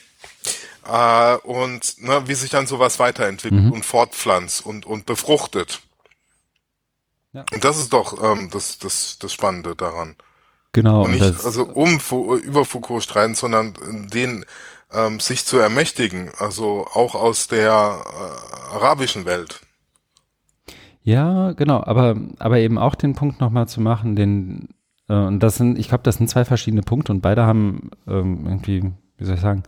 Äh, 0.86 1.36
und 1.44 2.02
ne, 2.02 2.24
wie 2.26 2.34
sich 2.34 2.50
dann 2.50 2.68
sowas 2.68 3.00
weiterentwickelt 3.00 3.64
mhm. 3.64 3.72
und 3.72 3.86
fortpflanzt 3.86 4.66
und, 4.66 4.86
und 4.86 5.06
befruchtet. 5.06 5.82
Ja. 7.34 7.46
Und 7.52 7.64
das 7.64 7.78
ist 7.78 7.94
doch 7.94 8.24
ähm, 8.24 8.50
das, 8.52 8.78
das, 8.78 9.18
das 9.20 9.34
Spannende 9.34 9.76
daran. 9.76 10.16
Genau. 10.72 11.06
Und 11.06 11.12
nicht 11.12 11.24
das, 11.24 11.46
also 11.46 11.66
um 11.66 12.00
über 12.44 12.66
Foucault 12.66 13.04
streiten, 13.04 13.36
sondern 13.36 13.74
den 14.12 14.46
ähm, 14.92 15.20
sich 15.20 15.46
zu 15.46 15.58
ermächtigen, 15.58 16.32
also 16.38 16.88
auch 16.94 17.16
aus 17.16 17.48
der 17.48 17.70
äh, 17.72 18.76
arabischen 18.76 19.26
Welt. 19.26 19.62
Ja, 21.04 21.52
genau, 21.52 21.84
aber, 21.84 22.16
aber 22.40 22.60
eben 22.60 22.78
auch 22.78 22.96
den 22.96 23.14
Punkt 23.14 23.42
nochmal 23.42 23.68
zu 23.68 23.82
machen, 23.82 24.16
den, 24.16 24.70
äh, 25.10 25.16
und 25.16 25.42
das 25.42 25.56
sind, 25.58 25.78
ich 25.78 25.90
glaube, 25.90 26.04
das 26.04 26.16
sind 26.16 26.30
zwei 26.30 26.46
verschiedene 26.46 26.82
Punkte 26.82 27.12
und 27.12 27.22
beide 27.22 27.46
haben 27.46 27.92
ähm, 28.08 28.46
irgendwie, 28.46 28.92
wie 29.18 29.26
soll 29.26 29.36
ich 29.36 29.42
sagen, 29.42 29.64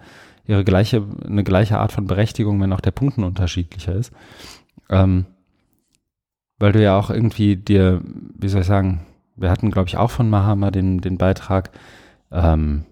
ihre 0.47 0.63
gleiche, 0.63 1.03
eine 1.26 1.43
gleiche 1.43 1.78
Art 1.78 1.91
von 1.91 2.07
Berechtigung, 2.07 2.61
wenn 2.61 2.72
auch 2.74 2.82
der 2.82 2.91
Punkt 2.91 3.18
ein 3.18 3.24
unterschiedlicher 3.24 3.93
ist. 3.93 4.13
Ähm, 4.89 5.26
weil 6.60 6.72
du 6.72 6.82
ja 6.82 6.97
auch 6.97 7.10
irgendwie 7.10 7.56
dir, 7.56 8.01
wie 8.03 8.47
soll 8.47 8.62
ich 8.62 8.68
sagen, 8.68 9.06
wir 9.36 9.49
hatten, 9.49 9.72
glaube 9.72 9.89
ich, 9.89 9.97
auch 9.97 10.12
von 10.12 10.30
Mahama 10.30 10.72
den, 10.72 11.01
den 11.01 11.18
Beitrag, 11.18 11.72
ähm, 12.32 12.86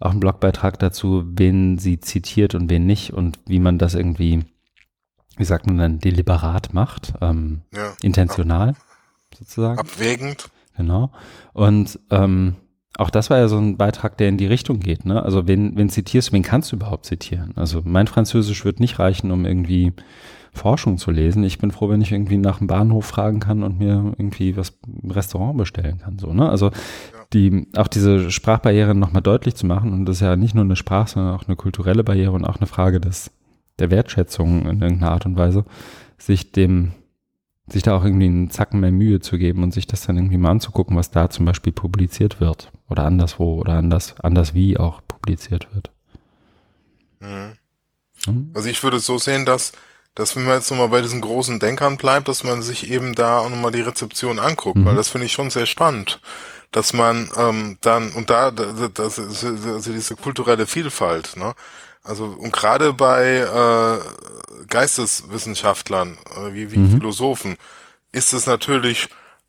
auch 0.00 0.10
einen 0.10 0.20
Blogbeitrag 0.20 0.78
dazu, 0.78 1.24
wen 1.26 1.78
sie 1.78 2.00
zitiert 2.00 2.54
und 2.54 2.70
wen 2.70 2.86
nicht 2.86 3.12
und 3.12 3.38
wie 3.46 3.60
man 3.60 3.78
das 3.78 3.94
irgendwie, 3.94 4.44
wie 5.36 5.44
sagt 5.44 5.66
man 5.66 5.78
dann, 5.78 5.98
deliberat 5.98 6.72
macht, 6.72 7.14
ähm, 7.20 7.62
ja, 7.72 7.92
intentional 8.02 8.70
ab, 8.70 8.76
sozusagen. 9.38 9.78
Abwägend. 9.78 10.48
Genau. 10.76 11.12
Und 11.52 12.00
ähm, 12.10 12.56
auch 12.96 13.10
das 13.10 13.30
war 13.30 13.38
ja 13.38 13.48
so 13.48 13.58
ein 13.58 13.76
Beitrag, 13.76 14.16
der 14.16 14.28
in 14.28 14.38
die 14.38 14.46
Richtung 14.46 14.80
geht. 14.80 15.04
Ne? 15.04 15.22
Also 15.22 15.46
wen, 15.46 15.76
wen 15.76 15.90
zitierst 15.90 16.28
du, 16.28 16.32
wen 16.32 16.42
kannst 16.42 16.72
du 16.72 16.76
überhaupt 16.76 17.06
zitieren? 17.06 17.52
Also 17.56 17.82
mein 17.84 18.06
Französisch 18.06 18.64
wird 18.64 18.80
nicht 18.80 18.98
reichen, 18.98 19.30
um 19.30 19.44
irgendwie 19.44 19.92
Forschung 20.52 20.98
zu 20.98 21.10
lesen. 21.10 21.44
Ich 21.44 21.58
bin 21.58 21.70
froh, 21.70 21.88
wenn 21.88 22.00
ich 22.00 22.12
irgendwie 22.12 22.36
nach 22.36 22.58
dem 22.58 22.66
Bahnhof 22.66 23.06
fragen 23.06 23.40
kann 23.40 23.62
und 23.62 23.78
mir 23.78 24.14
irgendwie 24.18 24.56
was 24.56 24.78
im 24.86 25.10
Restaurant 25.10 25.56
bestellen 25.56 25.98
kann. 25.98 26.18
So, 26.18 26.32
ne? 26.32 26.48
Also 26.48 26.70
die, 27.32 27.68
auch 27.76 27.88
diese 27.88 28.30
Sprachbarrieren 28.30 28.98
nochmal 28.98 29.22
deutlich 29.22 29.54
zu 29.54 29.66
machen. 29.66 29.92
Und 29.92 30.06
das 30.06 30.16
ist 30.16 30.22
ja 30.22 30.36
nicht 30.36 30.54
nur 30.54 30.64
eine 30.64 30.76
Sprach, 30.76 31.08
sondern 31.08 31.34
auch 31.34 31.46
eine 31.46 31.56
kulturelle 31.56 32.04
Barriere 32.04 32.32
und 32.32 32.44
auch 32.44 32.56
eine 32.56 32.66
Frage 32.66 33.00
des, 33.00 33.30
der 33.78 33.90
Wertschätzung 33.90 34.66
in 34.66 34.82
irgendeiner 34.82 35.12
Art 35.12 35.26
und 35.26 35.36
Weise, 35.36 35.64
sich 36.18 36.52
dem, 36.52 36.92
sich 37.68 37.82
da 37.84 37.96
auch 37.96 38.04
irgendwie 38.04 38.26
einen 38.26 38.50
Zacken 38.50 38.80
mehr 38.80 38.90
Mühe 38.90 39.20
zu 39.20 39.38
geben 39.38 39.62
und 39.62 39.72
sich 39.72 39.86
das 39.86 40.06
dann 40.06 40.16
irgendwie 40.16 40.38
mal 40.38 40.50
anzugucken, 40.50 40.96
was 40.96 41.12
da 41.12 41.30
zum 41.30 41.46
Beispiel 41.46 41.72
publiziert 41.72 42.40
wird 42.40 42.72
oder 42.88 43.04
anderswo 43.04 43.60
oder 43.60 43.74
anders, 43.74 44.16
anders 44.20 44.54
wie 44.54 44.76
auch 44.76 45.00
publiziert 45.06 45.68
wird. 45.72 45.92
Mhm. 47.20 47.52
Hm? 48.26 48.50
Also 48.54 48.68
ich 48.68 48.82
würde 48.82 48.98
es 48.98 49.06
so 49.06 49.18
sehen, 49.18 49.46
dass 49.46 49.72
dass 50.14 50.36
wenn 50.36 50.44
man 50.44 50.56
jetzt 50.56 50.70
nochmal 50.70 50.88
bei 50.88 51.00
diesen 51.00 51.20
großen 51.20 51.60
Denkern 51.60 51.96
bleibt, 51.96 52.28
dass 52.28 52.44
man 52.44 52.62
sich 52.62 52.90
eben 52.90 53.14
da 53.14 53.38
auch 53.38 53.50
nochmal 53.50 53.72
die 53.72 53.80
Rezeption 53.80 54.38
anguckt, 54.38 54.78
mhm. 54.78 54.84
weil 54.84 54.96
das 54.96 55.08
finde 55.08 55.26
ich 55.26 55.32
schon 55.32 55.50
sehr 55.50 55.66
spannend, 55.66 56.20
dass 56.72 56.92
man 56.92 57.30
ähm, 57.36 57.78
dann, 57.80 58.10
und 58.12 58.30
da, 58.30 58.50
das, 58.50 58.92
das, 58.92 59.44
also 59.44 59.92
diese 59.92 60.16
kulturelle 60.16 60.66
Vielfalt, 60.66 61.36
ne? 61.36 61.54
Also 62.02 62.24
und 62.24 62.52
gerade 62.52 62.94
bei 62.94 63.36
äh, 63.36 64.64
Geisteswissenschaftlern, 64.68 66.16
äh, 66.34 66.54
wie, 66.54 66.72
wie 66.72 66.78
mhm. 66.78 66.92
Philosophen, 66.92 67.56
ist 68.10 68.32
es 68.32 68.46
natürlich 68.46 69.08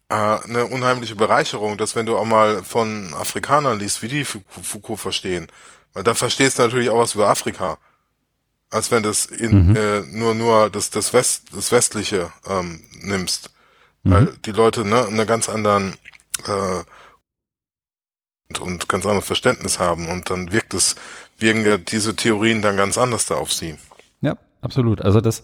äh, 0.09 0.15
eine 0.15 0.65
unheimliche 0.65 1.15
Bereicherung, 1.15 1.77
dass 1.77 1.95
wenn 1.95 2.05
du 2.05 2.17
auch 2.17 2.25
mal 2.25 2.63
von 2.63 3.13
Afrikanern 3.13 3.79
liest, 3.79 4.01
wie 4.01 4.09
die 4.09 4.25
Foucault 4.25 4.99
verstehen, 4.99 5.47
weil 5.93 6.03
da 6.03 6.13
verstehst 6.13 6.59
du 6.59 6.63
natürlich 6.63 6.89
auch 6.89 6.99
was 6.99 7.15
über 7.15 7.29
Afrika 7.29 7.77
als 8.71 8.89
wenn 8.89 9.03
du 9.03 9.09
es 9.09 9.25
in, 9.25 9.69
mhm. 9.69 9.75
äh, 9.75 10.01
nur 10.11 10.33
nur 10.33 10.69
das 10.69 10.89
das 10.89 11.13
West 11.13 11.49
das 11.53 11.71
westliche 11.71 12.31
ähm, 12.47 12.81
nimmst, 13.01 13.51
mhm. 14.03 14.11
weil 14.11 14.33
die 14.45 14.51
Leute 14.51 14.85
ne 14.85 15.05
eine 15.05 15.25
ganz 15.25 15.49
anderen 15.49 15.93
äh, 16.47 16.83
und, 18.49 18.59
und 18.59 18.89
ganz 18.89 19.05
anderes 19.05 19.25
Verständnis 19.25 19.79
haben 19.79 20.07
und 20.07 20.29
dann 20.29 20.51
wirkt 20.51 20.73
es 20.73 20.95
wirken 21.37 21.65
ja 21.65 21.77
diese 21.77 22.15
Theorien 22.15 22.61
dann 22.61 22.77
ganz 22.77 22.97
anders 22.97 23.25
da 23.25 23.35
auf 23.35 23.51
sie. 23.51 23.75
Ja, 24.21 24.37
absolut. 24.61 25.01
Also 25.01 25.21
das 25.21 25.43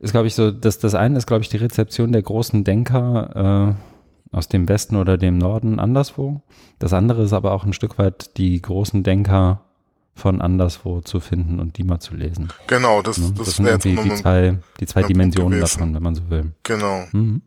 ist 0.00 0.10
glaube 0.10 0.26
ich 0.26 0.34
so, 0.34 0.50
das 0.50 0.78
das 0.78 0.94
eine 0.94 1.16
ist 1.16 1.26
glaube 1.26 1.42
ich 1.42 1.48
die 1.48 1.56
Rezeption 1.56 2.12
der 2.12 2.22
großen 2.22 2.64
Denker 2.64 3.76
äh, 3.76 4.36
aus 4.36 4.48
dem 4.48 4.68
Westen 4.68 4.96
oder 4.96 5.16
dem 5.16 5.38
Norden 5.38 5.78
anderswo. 5.78 6.42
Das 6.78 6.92
andere 6.92 7.22
ist 7.22 7.32
aber 7.32 7.52
auch 7.52 7.64
ein 7.64 7.72
Stück 7.72 7.98
weit 7.98 8.36
die 8.36 8.60
großen 8.60 9.02
Denker 9.02 9.67
von 10.18 10.40
anderswo 10.40 11.00
zu 11.00 11.20
finden 11.20 11.60
und 11.60 11.78
die 11.78 11.84
mal 11.84 12.00
zu 12.00 12.14
lesen. 12.14 12.48
Genau, 12.66 13.02
das, 13.02 13.18
ne? 13.18 13.32
das, 13.36 13.46
das 13.46 13.56
sind 13.56 13.66
irgendwie 13.66 13.96
die 13.96 14.14
zwei, 14.14 14.58
die 14.80 14.86
zwei 14.86 15.02
Dimensionen 15.02 15.60
davon, 15.60 15.94
wenn 15.94 16.02
man 16.02 16.14
so 16.14 16.28
will. 16.28 16.52
Genau. 16.62 17.04
Mhm. 17.12 17.42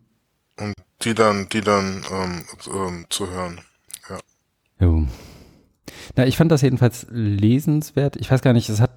Und 0.59 0.73
die 1.01 1.13
dann, 1.13 1.47
die 1.49 1.61
dann 1.61 2.03
ähm, 2.11 2.43
ähm, 2.73 3.05
zu 3.09 3.29
hören. 3.29 3.59
Ja. 4.09 4.17
Jo. 4.79 5.07
Na, 6.15 6.25
ich 6.25 6.37
fand 6.37 6.51
das 6.51 6.61
jedenfalls 6.61 7.07
lesenswert. 7.09 8.15
Ich 8.17 8.31
weiß 8.31 8.41
gar 8.41 8.53
nicht, 8.53 8.69
es 8.69 8.81
hat 8.81 8.91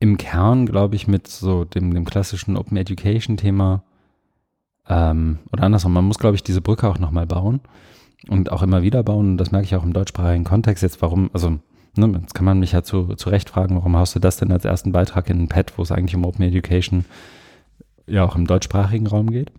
im 0.00 0.16
Kern, 0.16 0.66
glaube 0.66 0.96
ich, 0.96 1.08
mit 1.08 1.26
so 1.26 1.64
dem, 1.64 1.94
dem 1.94 2.04
klassischen 2.04 2.56
Open 2.56 2.76
Education 2.76 3.36
Thema 3.36 3.82
ähm, 4.88 5.38
oder 5.52 5.64
andersrum, 5.64 5.92
man 5.92 6.04
muss, 6.04 6.18
glaube 6.18 6.36
ich, 6.36 6.42
diese 6.42 6.60
Brücke 6.60 6.88
auch 6.88 6.98
nochmal 6.98 7.26
bauen 7.26 7.60
und 8.28 8.50
auch 8.50 8.62
immer 8.62 8.82
wieder 8.82 9.02
bauen. 9.02 9.32
Und 9.32 9.36
das 9.38 9.52
merke 9.52 9.66
ich 9.66 9.76
auch 9.76 9.84
im 9.84 9.92
deutschsprachigen 9.92 10.44
Kontext 10.44 10.82
jetzt, 10.82 11.02
warum, 11.02 11.30
also 11.32 11.58
ne, 11.98 12.18
jetzt 12.20 12.34
kann 12.34 12.44
man 12.44 12.58
mich 12.58 12.72
ja 12.72 12.82
zu, 12.82 13.14
zu 13.14 13.28
Recht 13.30 13.50
fragen, 13.50 13.76
warum 13.76 13.96
hast 13.96 14.14
du 14.14 14.20
das 14.20 14.36
denn 14.36 14.52
als 14.52 14.64
ersten 14.64 14.92
Beitrag 14.92 15.28
in 15.30 15.42
ein 15.42 15.48
Pad, 15.48 15.76
wo 15.76 15.82
es 15.82 15.92
eigentlich 15.92 16.16
um 16.16 16.24
Open 16.24 16.44
Education 16.44 17.04
ja 18.06 18.24
auch 18.24 18.36
im 18.36 18.46
deutschsprachigen 18.46 19.06
Raum 19.06 19.30
geht. 19.30 19.52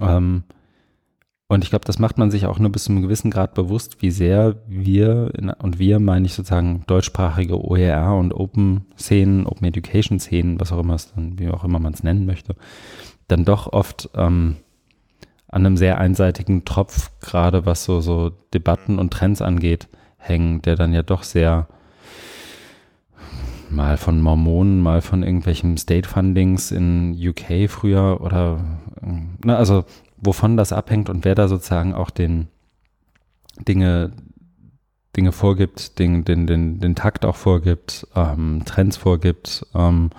Ähm, 0.00 0.44
und 1.48 1.64
ich 1.64 1.70
glaube, 1.70 1.84
das 1.84 1.98
macht 1.98 2.16
man 2.16 2.30
sich 2.30 2.46
auch 2.46 2.58
nur 2.58 2.72
bis 2.72 2.84
zu 2.84 2.92
einem 2.92 3.02
gewissen 3.02 3.30
Grad 3.30 3.52
bewusst, 3.52 4.00
wie 4.00 4.10
sehr 4.10 4.56
wir, 4.66 5.32
in, 5.36 5.50
und 5.50 5.78
wir 5.78 6.00
meine 6.00 6.24
ich 6.24 6.32
sozusagen 6.32 6.84
deutschsprachige 6.86 7.62
OER 7.62 8.14
und 8.16 8.32
Open-Szenen, 8.32 9.46
Open 9.46 9.66
Education-Szenen, 9.66 10.58
was 10.60 10.72
auch 10.72 10.78
immer 10.78 10.94
es 10.94 11.12
dann, 11.12 11.38
wie 11.38 11.50
auch 11.50 11.64
immer 11.64 11.78
man 11.78 11.92
es 11.92 12.02
nennen 12.02 12.24
möchte, 12.24 12.56
dann 13.28 13.44
doch 13.44 13.70
oft 13.70 14.08
ähm, 14.14 14.56
an 15.48 15.66
einem 15.66 15.76
sehr 15.76 15.98
einseitigen 15.98 16.64
Tropf, 16.64 17.10
gerade 17.20 17.66
was 17.66 17.84
so, 17.84 18.00
so 18.00 18.30
Debatten 18.54 18.98
und 18.98 19.12
Trends 19.12 19.42
angeht, 19.42 19.88
hängen, 20.22 20.62
der 20.62 20.76
dann 20.76 20.92
ja 20.92 21.02
doch 21.02 21.22
sehr 21.22 21.66
mal 23.72 23.96
von 23.96 24.20
Mormonen, 24.20 24.80
mal 24.80 25.00
von 25.00 25.22
irgendwelchen 25.22 25.76
State 25.76 26.08
Fundings 26.08 26.70
in 26.70 27.16
UK 27.18 27.68
früher 27.68 28.20
oder, 28.20 28.60
na, 29.44 29.56
also 29.56 29.84
wovon 30.18 30.56
das 30.56 30.72
abhängt 30.72 31.08
und 31.08 31.24
wer 31.24 31.34
da 31.34 31.48
sozusagen 31.48 31.94
auch 31.94 32.10
den 32.10 32.48
Dinge, 33.66 34.12
Dinge 35.16 35.32
vorgibt, 35.32 35.98
den, 35.98 36.24
den, 36.24 36.46
den, 36.46 36.78
den 36.80 36.94
Takt 36.94 37.24
auch 37.24 37.36
vorgibt, 37.36 38.06
ähm, 38.14 38.62
Trends 38.64 38.96
vorgibt 38.96 39.66
ähm, 39.74 40.10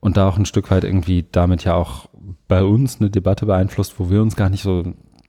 und 0.00 0.16
da 0.16 0.28
auch 0.28 0.38
ein 0.38 0.46
Stück 0.46 0.70
weit 0.70 0.84
irgendwie 0.84 1.26
damit 1.30 1.64
ja 1.64 1.74
auch 1.74 2.08
bei 2.48 2.62
uns 2.62 3.00
eine 3.00 3.10
Debatte 3.10 3.46
beeinflusst, 3.46 3.98
wo 3.98 4.10
wir 4.10 4.22
uns 4.22 4.36
gar 4.36 4.48
nicht 4.48 4.62
so 4.62 4.84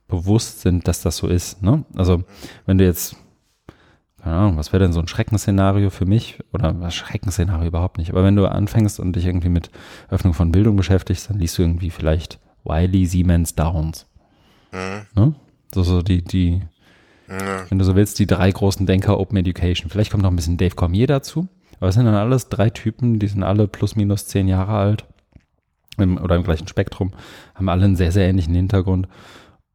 bewusst 0.08 0.62
sind, 0.62 0.88
dass 0.88 1.02
das 1.02 1.18
so 1.18 1.28
ist. 1.28 1.62
Ne? 1.62 1.84
Also 1.94 2.22
wenn 2.66 2.78
du 2.78 2.84
jetzt 2.84 3.16
keine 4.22 4.36
Ahnung, 4.36 4.56
was 4.56 4.72
wäre 4.72 4.82
denn 4.82 4.92
so 4.92 5.00
ein 5.00 5.08
Schreckensszenario 5.08 5.90
für 5.90 6.06
mich? 6.06 6.38
Oder 6.52 6.78
was 6.80 6.94
Schreckensszenario 6.94 7.68
überhaupt 7.68 7.98
nicht. 7.98 8.10
Aber 8.10 8.24
wenn 8.24 8.36
du 8.36 8.46
anfängst 8.46 8.98
und 9.00 9.14
dich 9.14 9.26
irgendwie 9.26 9.48
mit 9.48 9.70
Öffnung 10.10 10.34
von 10.34 10.52
Bildung 10.52 10.76
beschäftigst, 10.76 11.30
dann 11.30 11.38
liest 11.38 11.56
du 11.58 11.62
irgendwie 11.62 11.90
vielleicht 11.90 12.38
Wiley, 12.64 13.06
Siemens, 13.06 13.54
Downs. 13.54 14.06
Mhm. 14.72 15.06
Ne? 15.14 15.34
So, 15.72 15.82
so 15.82 16.02
die, 16.02 16.22
die, 16.22 16.62
ja. 17.28 17.70
wenn 17.70 17.78
du 17.78 17.84
so 17.84 17.94
willst, 17.94 18.18
die 18.18 18.26
drei 18.26 18.50
großen 18.50 18.86
Denker 18.86 19.18
Open 19.20 19.36
Education. 19.38 19.90
Vielleicht 19.90 20.10
kommt 20.10 20.22
noch 20.22 20.30
ein 20.30 20.36
bisschen 20.36 20.56
Dave 20.56 20.74
Cormier 20.74 21.06
dazu. 21.06 21.48
Aber 21.78 21.88
es 21.88 21.94
sind 21.94 22.06
dann 22.06 22.14
alles 22.14 22.48
drei 22.48 22.70
Typen, 22.70 23.18
die 23.20 23.28
sind 23.28 23.44
alle 23.44 23.68
plus 23.68 23.94
minus 23.94 24.26
zehn 24.26 24.48
Jahre 24.48 24.72
alt 24.72 25.04
im, 25.96 26.18
oder 26.18 26.36
im 26.36 26.42
gleichen 26.42 26.66
Spektrum, 26.68 27.12
haben 27.54 27.68
alle 27.68 27.84
einen 27.84 27.96
sehr, 27.96 28.12
sehr 28.12 28.28
ähnlichen 28.28 28.54
Hintergrund 28.54 29.08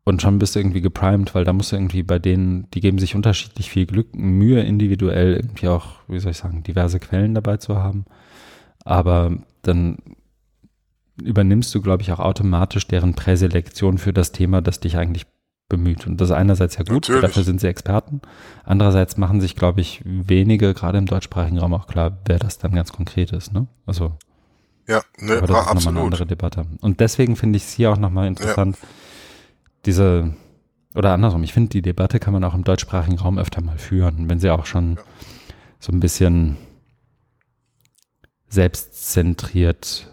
und 0.06 0.22
schon 0.22 0.40
bist 0.40 0.56
du 0.56 0.60
irgendwie 0.60 0.82
geprimed, 0.82 1.34
weil 1.34 1.46
da 1.46 1.54
musst 1.54 1.72
du 1.72 1.78
irgendwie 1.78 2.04
bei 2.04 2.20
denen, 2.20 2.70
die 2.72 2.82
geben 2.82 3.00
sich 3.00 3.16
unterschiedlich 3.16 3.70
viel 3.70 3.86
Glück, 3.86 4.14
Mühe 4.14 4.62
individuell 4.62 5.36
irgendwie 5.36 5.70
auch, 5.70 5.96
wie 6.08 6.20
soll 6.20 6.32
ich 6.32 6.38
sagen, 6.38 6.64
diverse 6.64 7.00
Quellen 7.00 7.34
dabei 7.34 7.58
zu 7.58 7.78
haben. 7.78 8.06
Aber 8.84 9.38
dann 9.62 9.98
übernimmst 11.22 11.74
du, 11.74 11.82
glaube 11.82 12.02
ich, 12.02 12.12
auch 12.12 12.20
automatisch 12.20 12.88
deren 12.88 13.14
Präselektion 13.14 13.98
für 13.98 14.12
das 14.12 14.34
Thema, 14.34 14.62
das 14.62 14.82
dich 14.82 14.98
eigentlich 14.98 15.26
bemüht. 15.70 16.06
Und 16.06 16.20
das 16.20 16.30
ist 16.30 16.36
einerseits 16.36 16.76
ja 16.78 16.84
gut, 16.84 17.08
dafür 17.08 17.44
sind 17.44 17.62
sie 17.62 17.68
Experten. 17.68 18.22
Andererseits 18.66 19.16
machen 19.16 19.40
sich, 19.40 19.56
glaube 19.56 19.80
ich, 19.80 20.02
wenige, 20.04 20.74
gerade 20.74 20.98
im 20.98 21.06
deutschsprachigen 21.06 21.60
Raum 21.60 21.74
auch 21.74 21.88
klar, 21.88 22.18
wer 22.26 22.40
das 22.40 22.58
dann 22.58 22.74
ganz 22.74 22.92
konkret 22.92 23.32
ist. 23.32 23.54
Ne? 23.54 23.68
Also, 23.86 24.12
ja, 24.86 25.02
ne, 25.18 25.38
aber 25.38 25.48
das 25.48 25.66
ist 25.66 25.74
nochmal 25.76 25.94
eine 25.94 26.02
andere 26.02 26.26
Debatte. 26.26 26.66
Und 26.82 27.00
deswegen 27.00 27.38
finde 27.38 27.56
ich 27.56 27.64
es 27.64 27.72
hier 27.72 27.92
auch 27.92 27.98
nochmal 27.98 28.28
interessant, 28.28 28.76
ja 28.82 28.88
diese, 29.86 30.34
oder 30.96 31.14
andersrum, 31.14 31.44
ich 31.44 31.54
finde, 31.54 31.70
die 31.70 31.82
Debatte 31.82 32.20
kann 32.20 32.34
man 32.34 32.44
auch 32.44 32.54
im 32.54 32.64
deutschsprachigen 32.64 33.20
Raum 33.20 33.38
öfter 33.38 33.62
mal 33.62 33.78
führen, 33.78 34.30
wenn 34.30 34.40
sie 34.40 34.50
auch 34.50 34.66
schon 34.66 34.98
so 35.80 35.92
ein 35.92 36.00
bisschen 36.00 36.58
selbstzentriert 38.48 40.10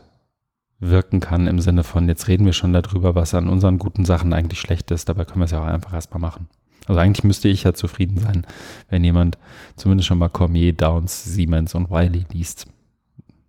wirken 0.78 1.20
kann, 1.20 1.46
im 1.46 1.60
Sinne 1.60 1.84
von, 1.84 2.08
jetzt 2.08 2.26
reden 2.26 2.46
wir 2.46 2.54
schon 2.54 2.72
darüber, 2.72 3.14
was 3.14 3.34
an 3.34 3.48
unseren 3.48 3.78
guten 3.78 4.04
Sachen 4.04 4.32
eigentlich 4.32 4.60
schlecht 4.60 4.90
ist, 4.90 5.08
dabei 5.08 5.24
können 5.24 5.40
wir 5.40 5.44
es 5.44 5.50
ja 5.50 5.62
auch 5.62 5.66
einfach 5.66 5.92
erstmal 5.92 6.20
machen. 6.20 6.48
Also 6.86 7.00
eigentlich 7.00 7.22
müsste 7.22 7.48
ich 7.48 7.64
ja 7.64 7.74
zufrieden 7.74 8.18
sein, 8.18 8.46
wenn 8.88 9.04
jemand 9.04 9.36
zumindest 9.76 10.08
schon 10.08 10.18
mal 10.18 10.30
Cormier, 10.30 10.72
Downs, 10.72 11.24
Siemens 11.24 11.74
und 11.74 11.90
Wiley 11.90 12.24
liest. 12.32 12.66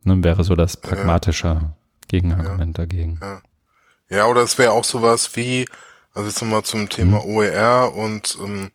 Nun 0.03 0.24
wäre 0.24 0.43
so 0.43 0.55
das 0.55 0.78
pragmatische. 0.78 1.72
Gegenargument 2.11 2.78
ja. 2.78 2.84
dagegen. 2.84 3.19
Ja. 3.22 3.41
ja, 4.09 4.26
oder 4.28 4.41
es 4.41 4.57
wäre 4.57 4.74
auch 4.74 4.84
sowas 4.84 5.36
wie, 5.36 5.65
also 6.14 6.28
jetzt 6.28 6.41
nochmal 6.41 6.64
zum 6.64 6.89
Thema 6.89 7.24
mhm. 7.26 7.36
OER 7.36 7.93
und 7.95 8.38
ähm, 8.41 8.72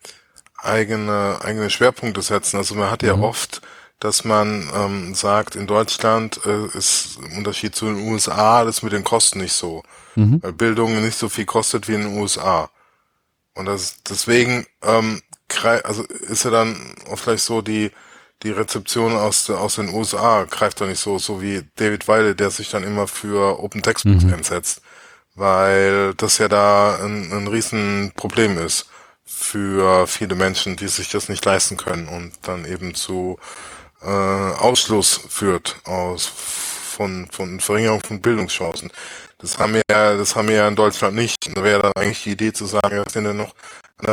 eigene, 0.58 1.38
eigene 1.42 1.70
Schwerpunkte 1.70 2.22
setzen. 2.22 2.56
Also 2.56 2.74
man 2.74 2.90
hat 2.90 3.02
ja 3.02 3.16
mhm. 3.16 3.24
oft, 3.24 3.62
dass 4.00 4.24
man 4.24 4.68
ähm, 4.74 5.14
sagt, 5.14 5.56
in 5.56 5.66
Deutschland 5.66 6.40
äh, 6.46 6.66
ist 6.76 7.18
im 7.18 7.38
Unterschied 7.38 7.74
zu 7.74 7.86
den 7.86 8.08
USA 8.08 8.64
das 8.64 8.82
mit 8.82 8.92
den 8.92 9.04
Kosten 9.04 9.40
nicht 9.40 9.52
so. 9.52 9.82
Mhm. 10.14 10.42
Weil 10.42 10.52
Bildung 10.52 11.02
nicht 11.02 11.18
so 11.18 11.28
viel 11.28 11.46
kostet 11.46 11.88
wie 11.88 11.94
in 11.94 12.02
den 12.02 12.18
USA. 12.18 12.70
Und 13.54 13.66
das 13.66 14.02
deswegen, 14.08 14.66
ähm, 14.82 15.22
also 15.84 16.02
ist 16.02 16.44
ja 16.44 16.50
dann 16.50 16.76
auch 17.10 17.18
vielleicht 17.18 17.44
so 17.44 17.62
die, 17.62 17.90
die 18.42 18.50
Rezeption 18.50 19.16
aus, 19.16 19.48
aus 19.48 19.76
den 19.76 19.88
USA 19.88 20.44
greift 20.44 20.80
da 20.80 20.86
nicht 20.86 21.00
so, 21.00 21.18
so 21.18 21.40
wie 21.40 21.62
David 21.76 22.06
Weile, 22.06 22.34
der 22.34 22.50
sich 22.50 22.70
dann 22.70 22.82
immer 22.82 23.06
für 23.06 23.62
Open 23.62 23.82
Textbooks 23.82 24.24
mhm. 24.24 24.34
einsetzt 24.34 24.82
weil 25.36 26.14
das 26.14 26.38
ja 26.38 26.48
da 26.48 26.96
ein, 26.96 27.32
ein 27.32 27.46
Riesenproblem 27.46 28.58
ist 28.58 28.88
für 29.24 30.06
viele 30.06 30.34
Menschen, 30.34 30.76
die 30.76 30.88
sich 30.88 31.10
das 31.10 31.28
nicht 31.28 31.44
leisten 31.44 31.76
können 31.76 32.08
und 32.08 32.32
dann 32.42 32.64
eben 32.64 32.94
zu 32.94 33.38
äh, 34.02 34.06
Ausschluss 34.06 35.20
führt 35.28 35.76
aus 35.84 36.26
von, 36.26 37.28
von 37.30 37.60
Verringerung 37.60 38.00
von 38.00 38.20
Bildungschancen. 38.20 38.90
Das 39.38 39.58
haben 39.58 39.74
wir 39.74 39.82
ja, 39.90 40.16
das 40.16 40.34
haben 40.34 40.48
wir 40.48 40.56
ja 40.56 40.68
in 40.68 40.76
Deutschland 40.76 41.14
nicht. 41.14 41.54
Da 41.54 41.62
wäre 41.62 41.82
dann 41.82 41.92
eigentlich 41.96 42.22
die 42.22 42.30
Idee 42.30 42.52
zu 42.52 42.64
sagen, 42.64 43.02
das 43.04 43.12
sind 43.12 43.26
ja 43.26 43.34
noch 43.34 43.54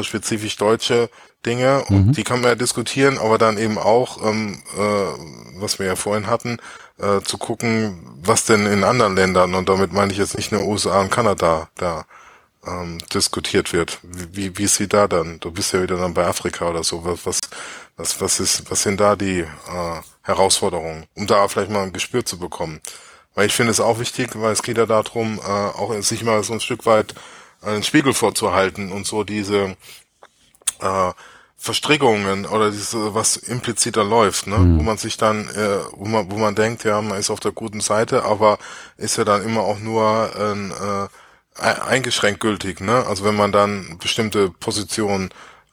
spezifisch 0.01 0.57
deutsche 0.57 1.09
Dinge 1.45 1.83
und 1.85 2.07
mhm. 2.07 2.11
die 2.13 2.23
kann 2.23 2.41
man 2.41 2.51
ja 2.51 2.55
diskutieren, 2.55 3.17
aber 3.17 3.37
dann 3.37 3.57
eben 3.57 3.77
auch, 3.77 4.25
ähm, 4.25 4.61
äh, 4.75 5.59
was 5.59 5.79
wir 5.79 5.85
ja 5.85 5.95
vorhin 5.95 6.27
hatten, 6.27 6.57
äh, 7.03 7.23
zu 7.23 7.37
gucken, 7.37 7.99
was 8.21 8.45
denn 8.45 8.65
in 8.65 8.83
anderen 8.83 9.15
Ländern, 9.15 9.53
und 9.55 9.69
damit 9.69 9.93
meine 9.93 10.11
ich 10.11 10.17
jetzt 10.17 10.37
nicht 10.37 10.51
nur 10.51 10.63
USA 10.63 11.01
und 11.01 11.11
Kanada, 11.11 11.69
da 11.75 12.05
ähm, 12.65 12.99
diskutiert 13.13 13.73
wird. 13.73 13.99
Wie, 14.03 14.57
wie 14.57 14.63
ist 14.63 14.75
sie 14.75 14.87
da 14.87 15.07
dann? 15.07 15.39
Du 15.39 15.51
bist 15.51 15.73
ja 15.73 15.81
wieder 15.81 15.97
dann 15.97 16.13
bei 16.13 16.25
Afrika 16.25 16.69
oder 16.69 16.83
so. 16.83 17.03
Was, 17.03 17.25
was, 17.25 17.39
was, 17.97 18.21
was 18.21 18.39
ist, 18.39 18.69
was 18.71 18.83
sind 18.83 18.99
da 18.99 19.15
die 19.15 19.41
äh, 19.41 20.01
Herausforderungen, 20.21 21.05
um 21.15 21.27
da 21.27 21.47
vielleicht 21.47 21.71
mal 21.71 21.83
ein 21.83 21.93
Gespür 21.93 22.25
zu 22.25 22.39
bekommen? 22.39 22.81
Weil 23.35 23.47
ich 23.47 23.53
finde 23.53 23.71
es 23.71 23.79
auch 23.79 23.99
wichtig, 23.99 24.29
weil 24.35 24.53
es 24.53 24.63
geht 24.63 24.77
ja 24.77 24.85
darum, 24.85 25.39
äh, 25.39 25.41
auch 25.41 25.93
sich 26.01 26.23
mal 26.23 26.43
so 26.43 26.53
ein 26.53 26.59
Stück 26.59 26.85
weit 26.85 27.15
einen 27.61 27.83
Spiegel 27.83 28.13
vorzuhalten 28.13 28.91
und 28.91 29.07
so 29.07 29.23
diese 29.23 29.75
äh, 30.81 31.11
Verstrickungen 31.63 32.45
oder 32.45 32.71
diese, 32.71 33.15
was 33.15 33.37
impliziter 33.37 34.03
läuft, 34.03 34.47
ne? 34.47 34.57
Mhm. 34.57 34.79
wo 34.79 34.83
man 34.83 34.97
sich 34.97 35.15
dann, 35.15 35.47
äh, 35.47 35.79
wo 35.93 36.03
man, 36.03 36.29
wo 36.29 36.35
man 36.35 36.55
denkt, 36.55 36.83
ja, 36.83 37.01
man 37.01 37.17
ist 37.17 37.29
auf 37.29 37.39
der 37.39 37.53
guten 37.53 37.79
Seite, 37.79 38.25
aber 38.25 38.59
ist 38.97 39.15
ja 39.15 39.23
dann 39.23 39.45
immer 39.45 39.61
auch 39.61 39.79
nur 39.79 40.29
äh, 40.35 41.65
äh, 41.65 41.81
eingeschränkt 41.81 42.41
gültig, 42.41 42.81
ne? 42.81 43.05
Also 43.07 43.23
wenn 43.23 43.37
man 43.37 43.53
dann 43.53 43.97
bestimmte 43.97 44.49
Positionen 44.49 45.29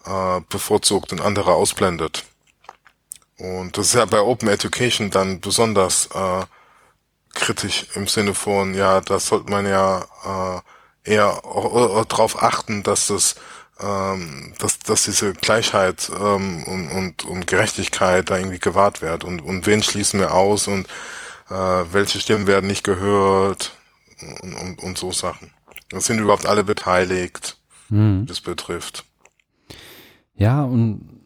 äh, 0.07 0.41
bevorzugt 0.49 1.11
und 1.11 1.21
andere 1.21 1.55
ausblendet. 1.55 2.23
Und 3.39 3.77
das 3.77 3.87
ist 3.89 3.95
ja 3.95 4.05
bei 4.05 4.21
Open 4.21 4.49
Education 4.49 5.11
dann 5.11 5.41
besonders 5.41 6.07
äh, 6.15 6.45
kritisch 7.35 7.87
im 7.97 8.07
Sinne 8.07 8.35
von, 8.35 8.75
ja, 8.75 9.01
da 9.01 9.19
sollte 9.19 9.51
man 9.51 9.67
ja 9.67 10.05
äh, 11.05 11.13
eher 11.15 11.43
darauf 12.09 12.41
achten, 12.41 12.85
dass 12.85 13.09
das 13.09 13.35
ähm, 13.83 14.53
dass, 14.59 14.79
dass 14.79 15.05
diese 15.05 15.33
Gleichheit 15.33 16.11
ähm, 16.15 16.65
und, 16.65 16.89
und, 16.91 17.25
und 17.25 17.47
Gerechtigkeit 17.47 18.31
da 18.31 18.39
irgendwie 18.39 18.59
gewahrt 18.59 19.03
wird 19.03 19.25
und, 19.25 19.41
und 19.41 19.67
wen 19.67 19.83
schließen 19.83 20.21
wir 20.21 20.35
aus 20.35 20.69
und 20.69 20.87
äh, 21.49 21.55
welche 21.93 22.21
Stimmen 22.21 22.47
werden 22.47 22.67
nicht 22.67 22.85
gehört 22.85 23.73
und, 24.43 24.55
und, 24.55 24.79
und 24.83 24.99
so 24.99 25.13
Sachen. 25.13 25.51
Das 25.89 26.07
sind 26.07 26.19
überhaupt 26.19 26.47
alle 26.47 26.65
beteiligt, 26.65 27.57
hm. 27.89 28.27
das 28.27 28.41
betrifft. 28.41 29.05
Ja, 30.35 30.63
und 30.63 31.21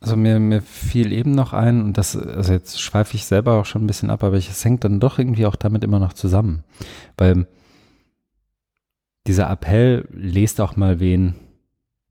also 0.00 0.16
mir, 0.16 0.38
mir 0.38 0.62
fiel 0.62 1.12
eben 1.12 1.32
noch 1.32 1.52
ein, 1.52 1.82
und 1.82 1.98
das, 1.98 2.16
also 2.16 2.52
jetzt 2.52 2.80
schweife 2.80 3.16
ich 3.16 3.24
selber 3.24 3.54
auch 3.54 3.64
schon 3.64 3.82
ein 3.82 3.86
bisschen 3.86 4.10
ab, 4.10 4.22
aber 4.22 4.36
es 4.36 4.64
hängt 4.64 4.84
dann 4.84 5.00
doch 5.00 5.18
irgendwie 5.18 5.46
auch 5.46 5.56
damit 5.56 5.82
immer 5.82 5.98
noch 5.98 6.12
zusammen. 6.12 6.64
Weil 7.16 7.46
dieser 9.26 9.50
Appell 9.50 10.06
lest 10.12 10.60
auch 10.60 10.76
mal 10.76 11.00
wen, 11.00 11.34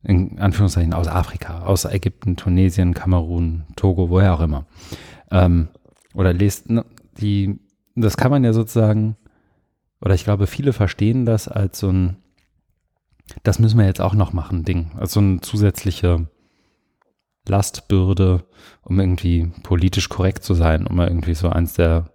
in 0.03 0.39
Anführungszeichen, 0.39 0.93
aus 0.93 1.07
Afrika, 1.07 1.61
aus 1.63 1.85
Ägypten, 1.85 2.35
Tunesien, 2.35 2.93
Kamerun, 2.93 3.63
Togo, 3.75 4.09
woher 4.09 4.33
auch 4.33 4.41
immer. 4.41 4.65
Ähm, 5.31 5.69
oder 6.13 6.33
lest, 6.33 6.69
ne, 6.69 6.85
die, 7.19 7.59
das 7.95 8.17
kann 8.17 8.31
man 8.31 8.43
ja 8.43 8.53
sozusagen, 8.53 9.15
oder 10.01 10.13
ich 10.13 10.23
glaube, 10.23 10.47
viele 10.47 10.73
verstehen 10.73 11.25
das 11.25 11.47
als 11.47 11.79
so 11.79 11.89
ein, 11.89 12.17
das 13.43 13.59
müssen 13.59 13.79
wir 13.79 13.85
jetzt 13.85 14.01
auch 14.01 14.13
noch 14.13 14.33
machen, 14.33 14.65
Ding. 14.65 14.91
Als 14.97 15.13
so 15.13 15.19
eine 15.19 15.41
zusätzliche 15.41 16.27
Lastbürde, 17.47 18.45
um 18.83 18.99
irgendwie 18.99 19.51
politisch 19.63 20.09
korrekt 20.09 20.43
zu 20.43 20.53
sein, 20.53 20.85
um 20.85 20.99
irgendwie 20.99 21.33
so 21.33 21.49
eins 21.49 21.73
der 21.73 22.11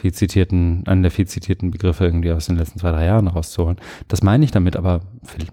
viel 0.00 0.12
zitierten, 0.12 0.82
einen 0.86 1.02
der 1.02 1.10
viel 1.10 1.26
zitierten 1.26 1.70
Begriffe 1.70 2.04
irgendwie 2.04 2.32
aus 2.32 2.46
den 2.46 2.56
letzten 2.56 2.78
zwei, 2.78 2.90
drei 2.90 3.06
Jahren 3.06 3.28
rauszuholen. 3.28 3.76
Das 4.08 4.22
meine 4.22 4.44
ich 4.44 4.50
damit, 4.50 4.76
aber 4.76 5.00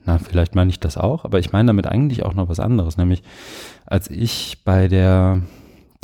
na, 0.05 0.17
vielleicht 0.17 0.55
meine 0.55 0.69
ich 0.69 0.79
das 0.79 0.97
auch, 0.97 1.25
aber 1.25 1.39
ich 1.39 1.51
meine 1.51 1.67
damit 1.67 1.87
eigentlich 1.87 2.23
auch 2.23 2.33
noch 2.33 2.49
was 2.49 2.59
anderes, 2.59 2.97
nämlich 2.97 3.23
als 3.85 4.09
ich 4.09 4.63
bei 4.63 4.87
der 4.87 5.41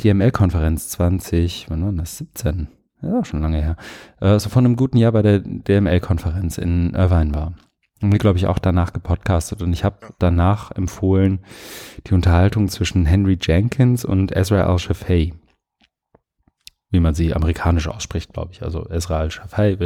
DML-Konferenz 0.02 0.90
20, 0.90 1.66
wann 1.68 1.84
war 1.84 1.92
das, 1.92 2.18
17, 2.18 2.68
ja, 3.02 3.24
schon 3.24 3.40
lange 3.40 3.62
her, 3.62 3.76
also 4.20 4.48
vor 4.50 4.60
einem 4.60 4.76
guten 4.76 4.98
Jahr 4.98 5.12
bei 5.12 5.22
der 5.22 5.40
DML-Konferenz 5.40 6.58
in 6.58 6.94
Irvine 6.94 7.34
war. 7.34 7.54
Und 8.02 8.10
mir, 8.10 8.18
glaube 8.18 8.36
ich, 8.36 8.46
auch 8.46 8.58
danach 8.58 8.92
gepodcastet. 8.92 9.62
Und 9.62 9.72
ich 9.72 9.82
habe 9.82 9.96
danach 10.18 10.72
empfohlen 10.72 11.38
die 12.06 12.12
Unterhaltung 12.12 12.68
zwischen 12.68 13.06
Henry 13.06 13.38
Jenkins 13.40 14.04
und 14.04 14.36
Ezra 14.36 14.64
al-Shafei 14.64 15.32
wie 16.94 17.00
man 17.00 17.14
sie 17.14 17.34
amerikanisch 17.34 17.88
ausspricht, 17.88 18.32
glaube 18.32 18.52
ich. 18.52 18.62
Also 18.62 18.88
Ezra 18.88 19.18
al-Shafai, 19.18 19.76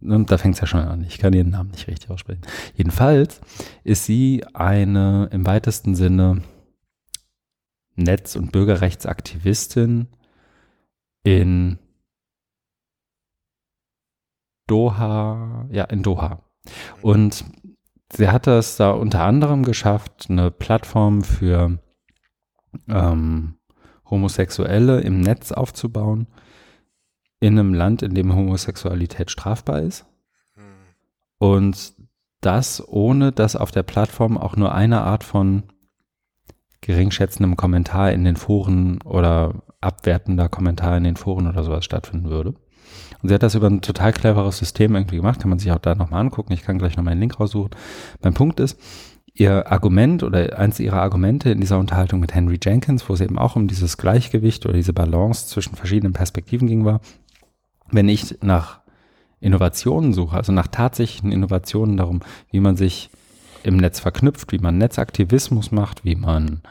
und 0.00 0.30
da 0.30 0.38
fängt 0.38 0.54
es 0.54 0.60
ja 0.60 0.66
schon 0.66 0.80
an. 0.80 1.02
Ich 1.04 1.18
kann 1.18 1.32
ihren 1.32 1.50
Namen 1.50 1.70
nicht 1.70 1.88
richtig 1.88 2.10
aussprechen. 2.10 2.42
Jedenfalls 2.74 3.40
ist 3.82 4.04
sie 4.04 4.44
eine 4.52 5.28
im 5.32 5.46
weitesten 5.46 5.94
Sinne 5.94 6.42
Netz- 7.96 8.36
und 8.36 8.52
Bürgerrechtsaktivistin 8.52 10.08
in 11.24 11.78
Doha, 14.66 15.66
ja, 15.70 15.84
in 15.84 16.02
Doha. 16.02 16.42
Und 17.00 17.44
sie 18.12 18.28
hat 18.28 18.46
es 18.46 18.76
da 18.76 18.90
unter 18.90 19.22
anderem 19.22 19.62
geschafft, 19.62 20.26
eine 20.28 20.50
Plattform 20.50 21.24
für 21.24 21.78
ähm, 22.88 23.55
Homosexuelle 24.10 25.00
im 25.00 25.20
Netz 25.20 25.52
aufzubauen, 25.52 26.26
in 27.40 27.58
einem 27.58 27.74
Land, 27.74 28.02
in 28.02 28.14
dem 28.14 28.34
Homosexualität 28.34 29.30
strafbar 29.30 29.82
ist. 29.82 30.06
Und 31.38 31.94
das 32.40 32.86
ohne, 32.86 33.32
dass 33.32 33.56
auf 33.56 33.70
der 33.70 33.82
Plattform 33.82 34.38
auch 34.38 34.56
nur 34.56 34.74
eine 34.74 35.02
Art 35.02 35.24
von 35.24 35.64
geringschätzendem 36.80 37.56
Kommentar 37.56 38.12
in 38.12 38.24
den 38.24 38.36
Foren 38.36 39.02
oder 39.02 39.62
abwertender 39.80 40.48
Kommentar 40.48 40.96
in 40.96 41.04
den 41.04 41.16
Foren 41.16 41.48
oder 41.48 41.64
sowas 41.64 41.84
stattfinden 41.84 42.30
würde. 42.30 42.54
Und 43.22 43.28
sie 43.28 43.34
hat 43.34 43.42
das 43.42 43.54
über 43.54 43.66
ein 43.66 43.80
total 43.80 44.12
cleveres 44.12 44.58
System 44.58 44.94
irgendwie 44.94 45.16
gemacht, 45.16 45.40
kann 45.40 45.50
man 45.50 45.58
sich 45.58 45.72
auch 45.72 45.78
da 45.78 45.94
nochmal 45.94 46.20
angucken. 46.20 46.52
Ich 46.52 46.62
kann 46.62 46.78
gleich 46.78 46.96
nochmal 46.96 47.12
einen 47.12 47.20
Link 47.20 47.40
raussuchen. 47.40 47.70
Mein 48.22 48.34
Punkt 48.34 48.60
ist, 48.60 48.78
ihr 49.36 49.70
Argument 49.70 50.22
oder 50.22 50.58
eins 50.58 50.80
ihrer 50.80 51.02
Argumente 51.02 51.50
in 51.50 51.60
dieser 51.60 51.78
Unterhaltung 51.78 52.20
mit 52.20 52.34
Henry 52.34 52.58
Jenkins, 52.62 53.08
wo 53.08 53.14
es 53.14 53.20
eben 53.20 53.38
auch 53.38 53.54
um 53.54 53.68
dieses 53.68 53.98
Gleichgewicht 53.98 54.64
oder 54.64 54.74
diese 54.74 54.92
Balance 54.92 55.46
zwischen 55.46 55.76
verschiedenen 55.76 56.14
Perspektiven 56.14 56.66
ging, 56.66 56.84
war, 56.84 57.00
wenn 57.90 58.08
ich 58.08 58.38
nach 58.42 58.80
Innovationen 59.40 60.12
suche, 60.12 60.36
also 60.36 60.52
nach 60.52 60.68
tatsächlichen 60.68 61.32
Innovationen 61.32 61.96
darum, 61.96 62.20
wie 62.50 62.60
man 62.60 62.76
sich 62.76 63.10
im 63.62 63.76
Netz 63.76 64.00
verknüpft, 64.00 64.52
wie 64.52 64.58
man 64.58 64.78
Netzaktivismus 64.78 65.70
macht, 65.70 66.04
wie 66.04 66.14
man 66.14 66.62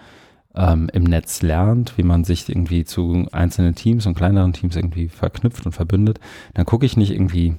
ähm, 0.56 0.90
im 0.92 1.04
Netz 1.04 1.42
lernt, 1.42 1.98
wie 1.98 2.04
man 2.04 2.24
sich 2.24 2.50
irgendwie 2.50 2.84
zu 2.84 3.28
einzelnen 3.32 3.76
Teams 3.76 4.06
und 4.08 4.16
kleineren 4.16 4.54
Teams 4.54 4.76
irgendwie 4.76 5.10
verknüpft 5.10 5.66
und 5.66 5.74
verbündet, 5.74 6.20
dann 6.54 6.66
gucke 6.66 6.86
ich 6.86 6.98
nicht 6.98 7.12
irgendwie, 7.12 7.56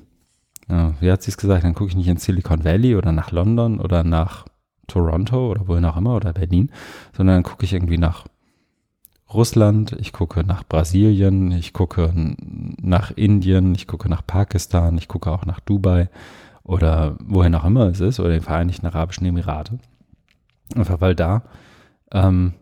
ja, 0.68 0.94
wie 1.00 1.12
hat 1.12 1.22
sie 1.22 1.30
es 1.30 1.36
gesagt, 1.36 1.64
dann 1.64 1.74
gucke 1.74 1.90
ich 1.90 1.96
nicht 1.96 2.08
in 2.08 2.16
Silicon 2.16 2.64
Valley 2.64 2.96
oder 2.96 3.12
nach 3.12 3.30
London 3.30 3.78
oder 3.78 4.02
nach 4.02 4.46
Toronto 4.86 5.50
oder 5.50 5.68
wohin 5.68 5.84
auch 5.84 5.96
immer 5.96 6.16
oder 6.16 6.32
Berlin, 6.32 6.70
sondern 7.16 7.36
dann 7.36 7.42
gucke 7.42 7.64
ich 7.64 7.72
irgendwie 7.72 7.98
nach 7.98 8.26
Russland, 9.32 9.92
ich 9.98 10.12
gucke 10.12 10.44
nach 10.44 10.62
Brasilien, 10.64 11.50
ich 11.50 11.72
gucke 11.72 12.12
nach 12.80 13.10
Indien, 13.10 13.74
ich 13.74 13.86
gucke 13.86 14.08
nach 14.08 14.24
Pakistan, 14.24 14.96
ich 14.98 15.08
gucke 15.08 15.30
auch 15.30 15.44
nach 15.44 15.60
Dubai 15.60 16.08
oder 16.62 17.16
wohin 17.20 17.54
auch 17.54 17.64
immer 17.64 17.86
es 17.86 18.00
ist 18.00 18.20
oder 18.20 18.30
den 18.30 18.42
Vereinigten 18.42 18.86
Arabischen 18.86 19.26
Emirate. 19.26 19.78
Einfach 20.74 21.00
weil 21.00 21.14
da 21.14 21.42
ähm, 22.12 22.54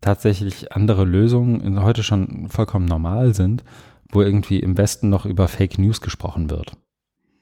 tatsächlich 0.00 0.72
andere 0.72 1.04
Lösungen 1.04 1.82
heute 1.82 2.02
schon 2.02 2.48
vollkommen 2.48 2.86
normal 2.86 3.34
sind, 3.34 3.64
wo 4.10 4.22
irgendwie 4.22 4.60
im 4.60 4.78
Westen 4.78 5.08
noch 5.08 5.26
über 5.26 5.48
Fake 5.48 5.78
News 5.78 6.00
gesprochen 6.00 6.50
wird. 6.50 6.76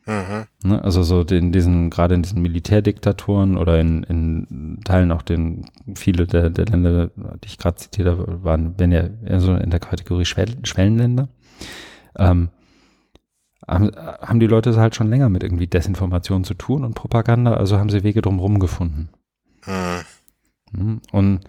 Mhm. 0.07 0.47
Ne, 0.63 0.85
also 0.85 1.03
so 1.03 1.23
in 1.23 1.51
diesen, 1.51 1.91
gerade 1.91 2.15
in 2.15 2.23
diesen 2.23 2.41
Militärdiktaturen 2.41 3.57
oder 3.57 3.81
in, 3.81 4.05
in 4.05 4.81
Teilen 4.85 5.11
auch 5.11 5.23
den, 5.23 5.67
viele 5.97 6.27
der, 6.27 6.49
der 6.51 6.67
Länder, 6.67 7.09
die 7.17 7.47
ich 7.47 7.59
gerade 7.59 7.77
zitiert 7.77 8.09
habe, 8.09 8.45
waren, 8.45 8.75
wenn 8.79 8.93
ja 8.93 9.09
eher 9.25 9.41
so 9.41 9.55
in 9.55 9.71
der 9.71 9.81
Kategorie 9.81 10.25
Schwell, 10.25 10.57
Schwellenländer, 10.63 11.29
ähm, 12.17 12.51
haben, 13.67 13.91
haben 13.97 14.39
die 14.39 14.47
Leute 14.47 14.77
halt 14.77 14.95
schon 14.95 15.11
länger 15.11 15.29
mit 15.29 15.43
irgendwie 15.43 15.67
Desinformation 15.67 16.45
zu 16.45 16.55
tun 16.55 16.85
und 16.85 16.95
Propaganda, 16.95 17.55
also 17.55 17.79
haben 17.79 17.91
sie 17.91 18.05
Wege 18.05 18.23
drumherum 18.23 18.61
gefunden. 18.61 19.09
Mhm. 20.73 21.01
Und 21.11 21.41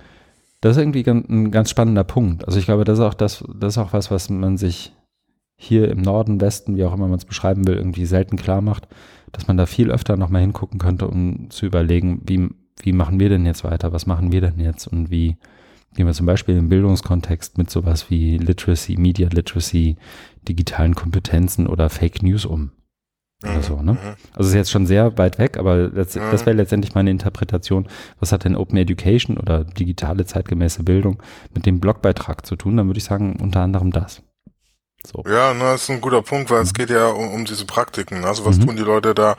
das 0.62 0.76
ist 0.76 0.82
irgendwie 0.82 1.08
ein 1.08 1.51
ganz 1.51 1.70
spannender 1.70 2.03
Punkt. 2.03 2.45
Also 2.47 2.58
ich 2.58 2.66
glaube, 2.66 2.86
das 2.86 2.97
ist 2.97 3.05
auch 3.05 3.14
das, 3.14 3.43
das 3.55 3.76
ist 3.76 3.78
auch 3.78 3.93
was, 3.93 4.10
was 4.10 4.32
man 4.32 4.58
sich 4.58 4.93
hier 5.58 5.89
im 5.89 6.01
Norden, 6.01 6.39
Westen, 6.39 6.78
wie 6.78 6.84
auch 6.86 6.93
immer 6.93 7.08
man 7.08 7.18
es 7.18 7.26
beschreiben 7.26 7.68
will, 7.68 7.76
irgendwie 7.76 8.05
selten 8.05 8.38
klar 8.38 8.62
macht, 8.62 8.88
dass 9.32 9.47
man 9.47 9.58
da 9.58 9.66
viel 9.66 9.91
öfter 9.91 10.16
nochmal 10.16 10.41
hingucken 10.41 10.80
könnte, 10.80 11.08
um 11.08 11.49
zu 11.49 11.66
überlegen, 11.66 12.22
wie, 12.26 12.49
wie 12.82 12.93
machen 12.93 13.20
wir 13.20 13.30
denn 13.30 13.45
jetzt 13.45 13.64
weiter, 13.64 13.91
was 13.91 14.05
machen 14.05 14.32
wir 14.32 14.41
denn 14.41 14.60
jetzt 14.60 14.88
und 14.88 15.10
wie 15.10 15.38
gehen 15.95 16.05
wir 16.05 16.14
zum 16.14 16.28
Beispiel 16.28 16.55
im 16.55 16.70
Bildungskontext 16.70 17.58
mit 17.58 17.72
sowas 17.72 18.10
wie 18.12 18.38
Literacy, 18.38 18.97
Media 18.97 19.30
Literacy, 19.30 19.97
digitalen 20.47 20.93
Kompetenzen 20.93 21.66
oder 21.66 21.89
Fake 21.89 22.22
News 22.22 22.45
um. 22.45 22.72
Oder 23.43 23.62
so, 23.62 23.82
ne? 23.82 23.93
Mhm. 23.93 23.97
Also 24.34 24.49
ist 24.49 24.55
jetzt 24.55 24.72
schon 24.72 24.88
sehr 24.88 25.18
weit 25.18 25.38
weg, 25.38 25.58
aber 25.58 25.89
das, 25.89 26.16
mhm. 26.16 26.22
das 26.32 26.45
wäre 26.45 26.55
letztendlich 26.55 26.95
meine 26.95 27.12
Interpretation. 27.12 27.88
Was 28.20 28.32
hat 28.32 28.45
denn 28.45 28.55
Open 28.55 28.78
Education 28.78 29.38
oder 29.38 29.64
digitale 29.64 30.26
zeitgemäße 30.26 30.84
Bildung 30.84 31.22
mit 31.53 31.66
dem 31.66 31.80
Blogbeitrag 31.80 32.45
zu 32.45 32.55
tun? 32.55 32.78
Dann 32.78 32.88
würde 32.88 32.97
ich 32.97 33.03
sagen, 33.03 33.38
unter 33.39 33.62
anderem 33.62 33.91
das. 33.91 34.24
So. 35.08 35.24
Ja, 35.26 35.53
na, 35.53 35.72
das 35.72 35.84
ist 35.84 35.89
ein 35.89 36.01
guter 36.01 36.22
Punkt, 36.22 36.49
weil 36.49 36.60
mhm. 36.60 36.66
es 36.66 36.74
geht 36.74 36.89
ja 36.89 37.08
um, 37.08 37.32
um 37.34 37.45
diese 37.45 37.66
Praktiken. 37.66 38.26
Also 38.26 38.45
was 38.45 38.58
mhm. 38.58 38.68
tun 38.68 38.76
die 38.76 38.84
Leute 38.84 39.16
da 39.16 39.38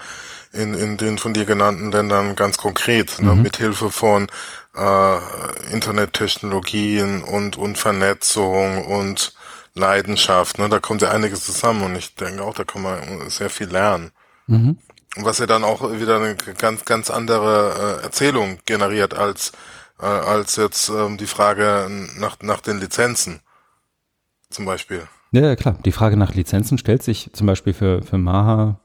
in, 0.52 0.72
in 0.72 0.96
den 0.96 1.18
von 1.18 1.34
dir 1.34 1.44
genannten 1.44 1.92
Ländern 1.92 2.36
ganz 2.36 2.56
konkret, 2.56 3.20
ne, 3.20 3.34
mhm. 3.34 3.42
mithilfe 3.42 3.90
von 3.90 4.28
äh, 4.74 5.18
Internettechnologien 5.72 7.22
und, 7.22 7.58
und 7.58 7.76
Vernetzung 7.76 8.86
und 8.86 9.34
Leidenschaft. 9.74 10.58
Ne? 10.58 10.70
Da 10.70 10.78
kommt 10.78 11.02
ja 11.02 11.10
einiges 11.10 11.44
zusammen 11.44 11.82
und 11.82 11.96
ich 11.96 12.14
denke 12.14 12.42
auch, 12.42 12.54
da 12.54 12.64
kann 12.64 12.82
man 12.82 13.28
sehr 13.28 13.50
viel 13.50 13.68
lernen. 13.68 14.12
Mhm. 14.46 14.78
Was 15.16 15.38
ja 15.38 15.46
dann 15.46 15.64
auch 15.64 15.92
wieder 15.92 16.16
eine 16.16 16.34
ganz, 16.36 16.86
ganz 16.86 17.10
andere 17.10 17.98
äh, 18.00 18.04
Erzählung 18.04 18.58
generiert 18.64 19.12
als, 19.12 19.52
äh, 20.00 20.06
als 20.06 20.56
jetzt 20.56 20.88
ähm, 20.88 21.18
die 21.18 21.26
Frage 21.26 21.88
nach, 22.16 22.38
nach 22.40 22.60
den 22.60 22.80
Lizenzen 22.80 23.40
zum 24.48 24.64
Beispiel. 24.64 25.06
Ja, 25.32 25.56
klar. 25.56 25.78
Die 25.84 25.92
Frage 25.92 26.16
nach 26.16 26.34
Lizenzen 26.34 26.78
stellt 26.78 27.02
sich 27.02 27.30
zum 27.32 27.46
Beispiel 27.46 27.72
für, 27.72 28.02
für 28.02 28.18
Maha, 28.18 28.80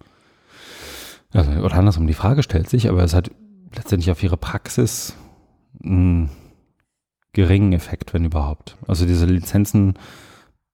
also, 1.34 1.52
oder 1.52 1.76
andersrum, 1.76 2.06
die 2.06 2.14
Frage 2.14 2.44
stellt 2.44 2.70
sich, 2.70 2.90
aber 2.90 3.04
es 3.04 3.16
hat 3.16 3.32
letztendlich 3.76 4.12
auf 4.12 4.22
ihre 4.22 4.38
Praxis 4.38 5.16
einen 5.84 6.30
geringen 7.34 7.74
Effekt, 7.74 8.14
wenn 8.14 8.26
überhaupt. 8.26 8.78
Also 8.88 9.06
diese 9.06 9.26
Lizenzen, 9.26 9.96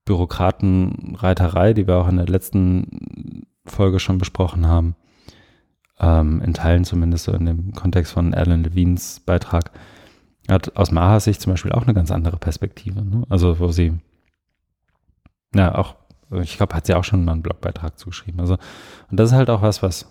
Bürokratenreiterei, 0.04 1.72
die 1.72 1.86
wir 1.86 1.96
auch 1.96 2.08
in 2.08 2.16
der 2.16 2.26
letzten 2.26 3.46
Folge 3.64 4.00
schon 4.00 4.18
besprochen 4.18 4.66
haben, 4.66 4.96
ähm, 5.98 6.42
in 6.42 6.52
Teilen 6.52 6.84
zumindest 6.84 7.24
so 7.24 7.32
in 7.32 7.46
dem 7.46 7.72
Kontext 7.72 8.12
von 8.12 8.34
Alan 8.34 8.62
Levines 8.62 9.20
Beitrag, 9.20 9.70
hat 10.48 10.76
aus 10.76 10.90
Mahas 10.90 11.24
Sicht 11.24 11.40
zum 11.40 11.52
Beispiel 11.52 11.72
auch 11.72 11.84
eine 11.84 11.94
ganz 11.94 12.10
andere 12.10 12.36
Perspektive. 12.36 13.02
Ne? 13.02 13.24
Also 13.30 13.60
wo 13.60 13.68
sie 13.68 13.94
ja, 15.54 15.74
auch, 15.74 15.96
ich 16.42 16.56
glaube, 16.56 16.74
hat 16.74 16.86
sie 16.86 16.94
auch 16.94 17.04
schon 17.04 17.24
mal 17.24 17.32
einen 17.32 17.42
Blogbeitrag 17.42 17.98
zugeschrieben. 17.98 18.40
Also, 18.40 18.54
und 19.10 19.18
das 19.18 19.30
ist 19.30 19.36
halt 19.36 19.50
auch 19.50 19.62
was, 19.62 19.82
was 19.82 20.06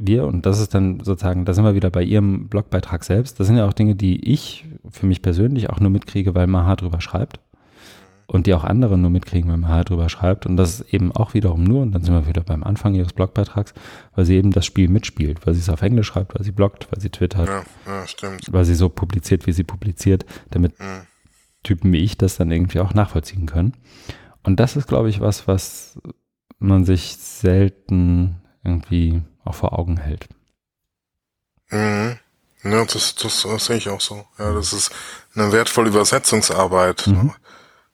wir, 0.00 0.26
und 0.26 0.46
das 0.46 0.60
ist 0.60 0.74
dann 0.74 1.00
sozusagen, 1.00 1.44
da 1.44 1.52
sind 1.52 1.64
wir 1.64 1.74
wieder 1.74 1.90
bei 1.90 2.02
ihrem 2.02 2.48
Blogbeitrag 2.48 3.04
selbst, 3.04 3.38
das 3.38 3.46
sind 3.46 3.56
ja 3.56 3.66
auch 3.66 3.74
Dinge, 3.74 3.94
die 3.94 4.32
ich 4.32 4.66
für 4.90 5.06
mich 5.06 5.20
persönlich 5.20 5.68
auch 5.68 5.78
nur 5.78 5.90
mitkriege, 5.90 6.34
weil 6.34 6.46
Maha 6.46 6.76
drüber 6.76 7.00
schreibt. 7.00 7.40
Und 8.26 8.46
die 8.46 8.54
auch 8.54 8.62
andere 8.62 8.96
nur 8.96 9.10
mitkriegen, 9.10 9.50
wenn 9.50 9.58
Maha 9.58 9.82
drüber 9.82 10.08
schreibt. 10.08 10.46
Und 10.46 10.56
das 10.56 10.78
ist 10.78 10.94
eben 10.94 11.10
auch 11.10 11.34
wiederum 11.34 11.64
nur, 11.64 11.82
und 11.82 11.90
dann 11.90 12.04
sind 12.04 12.14
wir 12.14 12.28
wieder 12.28 12.42
beim 12.42 12.62
Anfang 12.62 12.94
ihres 12.94 13.12
Blogbeitrags, 13.12 13.74
weil 14.14 14.24
sie 14.24 14.36
eben 14.36 14.52
das 14.52 14.64
Spiel 14.64 14.88
mitspielt, 14.88 15.44
weil 15.44 15.54
sie 15.54 15.60
es 15.60 15.68
auf 15.68 15.82
Englisch 15.82 16.06
schreibt, 16.06 16.36
weil 16.36 16.44
sie 16.44 16.52
bloggt, 16.52 16.86
weil 16.92 17.00
sie 17.00 17.10
twittert. 17.10 17.48
Ja, 17.48 17.64
ja 17.86 18.06
stimmt. 18.06 18.46
Weil 18.52 18.64
sie 18.64 18.76
so 18.76 18.88
publiziert, 18.88 19.48
wie 19.48 19.52
sie 19.52 19.64
publiziert, 19.64 20.24
damit 20.50 20.78
mhm. 20.78 21.08
Typen 21.62 21.92
wie 21.92 22.04
ich 22.04 22.16
das 22.16 22.36
dann 22.36 22.50
irgendwie 22.50 22.80
auch 22.80 22.94
nachvollziehen 22.94 23.46
können. 23.46 23.76
Und 24.42 24.56
das 24.56 24.76
ist, 24.76 24.88
glaube 24.88 25.10
ich, 25.10 25.20
was, 25.20 25.46
was, 25.46 25.98
man 26.60 26.84
sich 26.84 27.16
selten 27.16 28.36
irgendwie 28.62 29.22
auch 29.44 29.54
vor 29.54 29.76
Augen 29.78 29.96
hält. 29.96 30.28
Mhm. 31.70 32.18
Ja, 32.62 32.84
das, 32.84 33.14
das, 33.14 33.42
das 33.42 33.64
sehe 33.64 33.78
ich 33.78 33.88
auch 33.88 34.02
so. 34.02 34.26
Ja, 34.38 34.52
das 34.52 34.74
ist 34.74 34.90
eine 35.34 35.50
wertvolle 35.50 35.88
Übersetzungsarbeit. 35.88 37.06
Mhm. 37.06 37.14
Ne? 37.14 37.34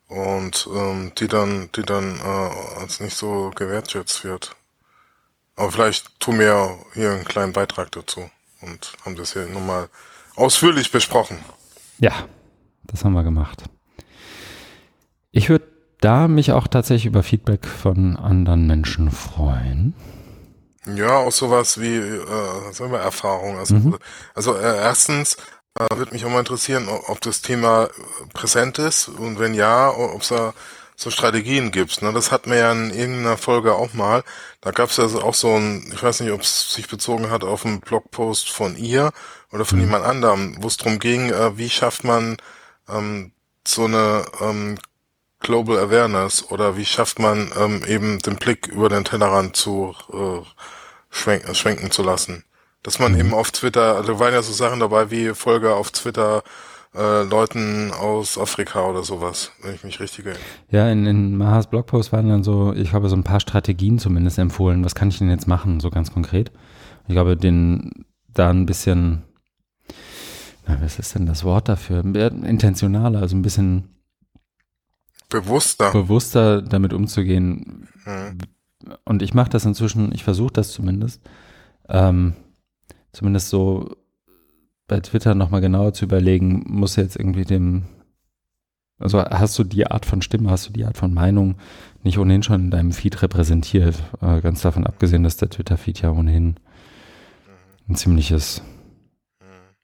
Und 0.09 0.69
ähm, 0.73 1.13
die 1.19 1.29
dann, 1.29 1.71
die 1.75 1.83
dann 1.83 2.19
äh, 2.19 2.81
als 2.81 3.01
nicht 3.01 3.17
so 3.17 3.53
gewertschätzt 3.55 4.25
wird. 4.25 4.55
Aber 5.55 5.73
vielleicht 5.73 6.19
tun 6.21 6.39
wir 6.39 6.79
hier 6.95 7.13
einen 7.13 7.25
kleinen 7.25 7.53
Beitrag 7.53 7.91
dazu 7.93 8.29
und 8.61 8.93
haben 9.05 9.17
das 9.17 9.33
hier 9.33 9.47
nochmal 9.47 9.89
ausführlich 10.35 10.91
besprochen. 10.91 11.39
Ja, 11.99 12.27
das 12.87 13.05
haben 13.05 13.13
wir 13.13 13.25
gemacht. 13.25 13.65
Ich 15.31 15.49
würde 15.49 15.67
da 16.01 16.29
mich 16.29 16.53
auch 16.53 16.67
tatsächlich 16.69 17.07
über 17.07 17.23
Feedback 17.23 17.67
von 17.67 18.17
anderen 18.17 18.67
Menschen 18.67 19.11
freuen. 19.11 19.95
Ja, 20.95 21.17
auch 21.17 21.33
sowas 21.33 21.81
wie, 21.81 21.97
äh, 21.97 22.73
sagen 22.73 22.93
wir, 22.93 23.01
Erfahrung. 23.01 23.59
Also, 23.59 23.75
mhm. 23.75 23.99
also 24.35 24.55
äh, 24.57 24.77
erstens 24.77 25.37
äh, 25.79 25.97
würde 25.97 26.13
mich 26.13 26.25
auch 26.25 26.31
mal 26.31 26.39
interessieren, 26.39 26.89
ob 26.89 27.21
das 27.21 27.43
Thema 27.43 27.89
präsent 28.33 28.79
ist 28.79 29.09
und 29.09 29.39
wenn 29.39 29.55
ja, 29.55 29.91
ob 29.91 30.23
es 30.23 30.29
da 30.29 30.55
so 30.97 31.11
Strategien 31.11 31.71
gibt. 31.73 32.01
Ne? 32.03 32.13
Das 32.13 32.33
hatten 32.33 32.51
wir 32.51 32.59
ja 32.59 32.73
in 32.73 32.91
irgendeiner 32.91 33.37
Folge 33.37 33.75
auch 33.75 33.93
mal. 33.93 34.25
Da 34.63 34.71
gab 34.71 34.91
es 34.91 34.99
also 34.99 35.21
auch 35.21 35.35
so 35.35 35.55
ein, 35.55 35.91
ich 35.93 36.03
weiß 36.03 36.21
nicht, 36.21 36.33
ob 36.33 36.41
es 36.41 36.73
sich 36.73 36.89
bezogen 36.89 37.31
hat 37.31 37.45
auf 37.45 37.67
einen 37.67 37.81
Blogpost 37.81 38.49
von 38.49 38.77
ihr 38.77 39.13
oder 39.53 39.65
von 39.65 39.79
mhm. 39.79 39.85
jemand 39.85 40.05
anderem, 40.07 40.57
wo 40.61 40.69
es 40.69 40.79
darum 40.79 40.99
ging, 40.99 41.31
äh, 41.31 41.59
wie 41.59 41.69
schafft 41.69 42.05
man 42.05 42.39
ähm, 42.89 43.33
so 43.67 43.85
eine 43.85 44.25
ähm, 44.41 44.79
Global 45.41 45.79
Awareness 45.79 46.51
oder 46.51 46.77
wie 46.77 46.85
schafft 46.85 47.19
man 47.19 47.51
ähm, 47.59 47.83
eben 47.87 48.19
den 48.21 48.37
Blick 48.37 48.69
über 48.69 48.89
den 48.89 49.05
Tellerrand 49.05 49.57
zu 49.57 49.95
äh, 50.13 50.43
schwenken, 51.11 51.55
schwenken 51.55 51.91
zu 51.91 52.03
lassen. 52.03 52.45
Dass 52.83 52.99
man 52.99 53.13
mhm. 53.13 53.21
eben 53.21 53.35
auf 53.35 53.51
Twitter, 53.51 53.97
also 53.97 54.19
waren 54.19 54.33
ja 54.33 54.43
so 54.43 54.53
Sachen 54.53 54.81
dabei 54.81 55.11
wie 55.11 55.35
Folge 55.35 55.75
auf 55.75 55.91
Twitter 55.91 56.43
äh, 56.97 57.25
Leuten 57.25 57.93
aus 57.93 58.39
Afrika 58.39 58.87
oder 58.87 59.03
sowas, 59.03 59.53
wenn 59.63 59.75
ich 59.75 59.85
mich 59.85 60.01
richtig 60.01 60.27
erinnere. 60.27 60.45
Ja, 60.71 60.89
in, 60.91 61.07
in 61.07 61.37
Mahas 61.37 61.69
Blogpost 61.69 62.13
waren 62.13 62.29
dann 62.29 62.43
so, 62.43 62.73
ich 62.73 62.93
habe 62.93 63.09
so 63.09 63.17
ein 63.17 63.25
paar 63.25 63.41
Strategien 63.41 63.99
zumindest 63.99 64.39
empfohlen. 64.39 64.85
Was 64.85 64.95
kann 64.95 65.09
ich 65.09 65.19
denn 65.19 65.31
jetzt 65.31 65.47
machen, 65.47 65.81
so 65.81 65.91
ganz 65.91 66.13
konkret? 66.13 66.51
Ich 67.07 67.13
glaube, 67.13 67.37
den 67.37 68.07
da 68.33 68.51
ein 68.51 68.67
bisschen, 68.67 69.23
na, 70.67 70.81
was 70.81 70.99
ist 70.99 71.15
denn 71.15 71.27
das 71.27 71.45
Wort 71.45 71.69
dafür? 71.69 72.05
Intentionaler, 72.05 73.21
also 73.21 73.37
ein 73.37 73.43
bisschen 73.43 73.97
bewusster, 75.29 75.93
bewusster 75.93 76.63
damit 76.63 76.93
umzugehen. 76.93 77.89
Mhm. 78.05 78.39
Und 79.05 79.23
ich 79.23 79.35
mache 79.35 79.51
das 79.51 79.65
inzwischen, 79.65 80.13
ich 80.13 80.23
versuche 80.25 80.53
das 80.53 80.71
zumindest, 80.71 81.21
ähm, 81.89 82.35
zumindest 83.13 83.49
so 83.49 83.97
bei 84.87 85.01
Twitter 85.01 85.35
nochmal 85.35 85.61
genauer 85.61 85.93
zu 85.93 86.05
überlegen, 86.05 86.65
muss 86.67 86.97
jetzt 86.97 87.17
irgendwie 87.17 87.45
dem, 87.45 87.85
also 88.99 89.23
hast 89.23 89.59
du 89.59 89.65
die 89.65 89.87
Art 89.87 90.07
von 90.07 90.23
Stimme, 90.23 90.51
hast 90.51 90.69
du 90.69 90.73
die 90.73 90.85
Art 90.85 90.97
von 90.97 91.13
Meinung 91.13 91.57
nicht 92.03 92.19
ohnehin 92.19 92.43
schon 92.43 92.67
in 92.67 92.71
deinem 92.71 92.93
Feed 92.93 93.21
repräsentiert, 93.23 93.97
äh, 94.21 94.41
ganz 94.41 94.63
davon 94.63 94.87
abgesehen, 94.87 95.25
dass 95.25 95.37
der 95.37 95.51
Twitter-Feed 95.51 96.03
ja 96.03 96.13
ohnehin 96.13 96.57
ein 97.89 97.97
ziemliches, 97.97 98.63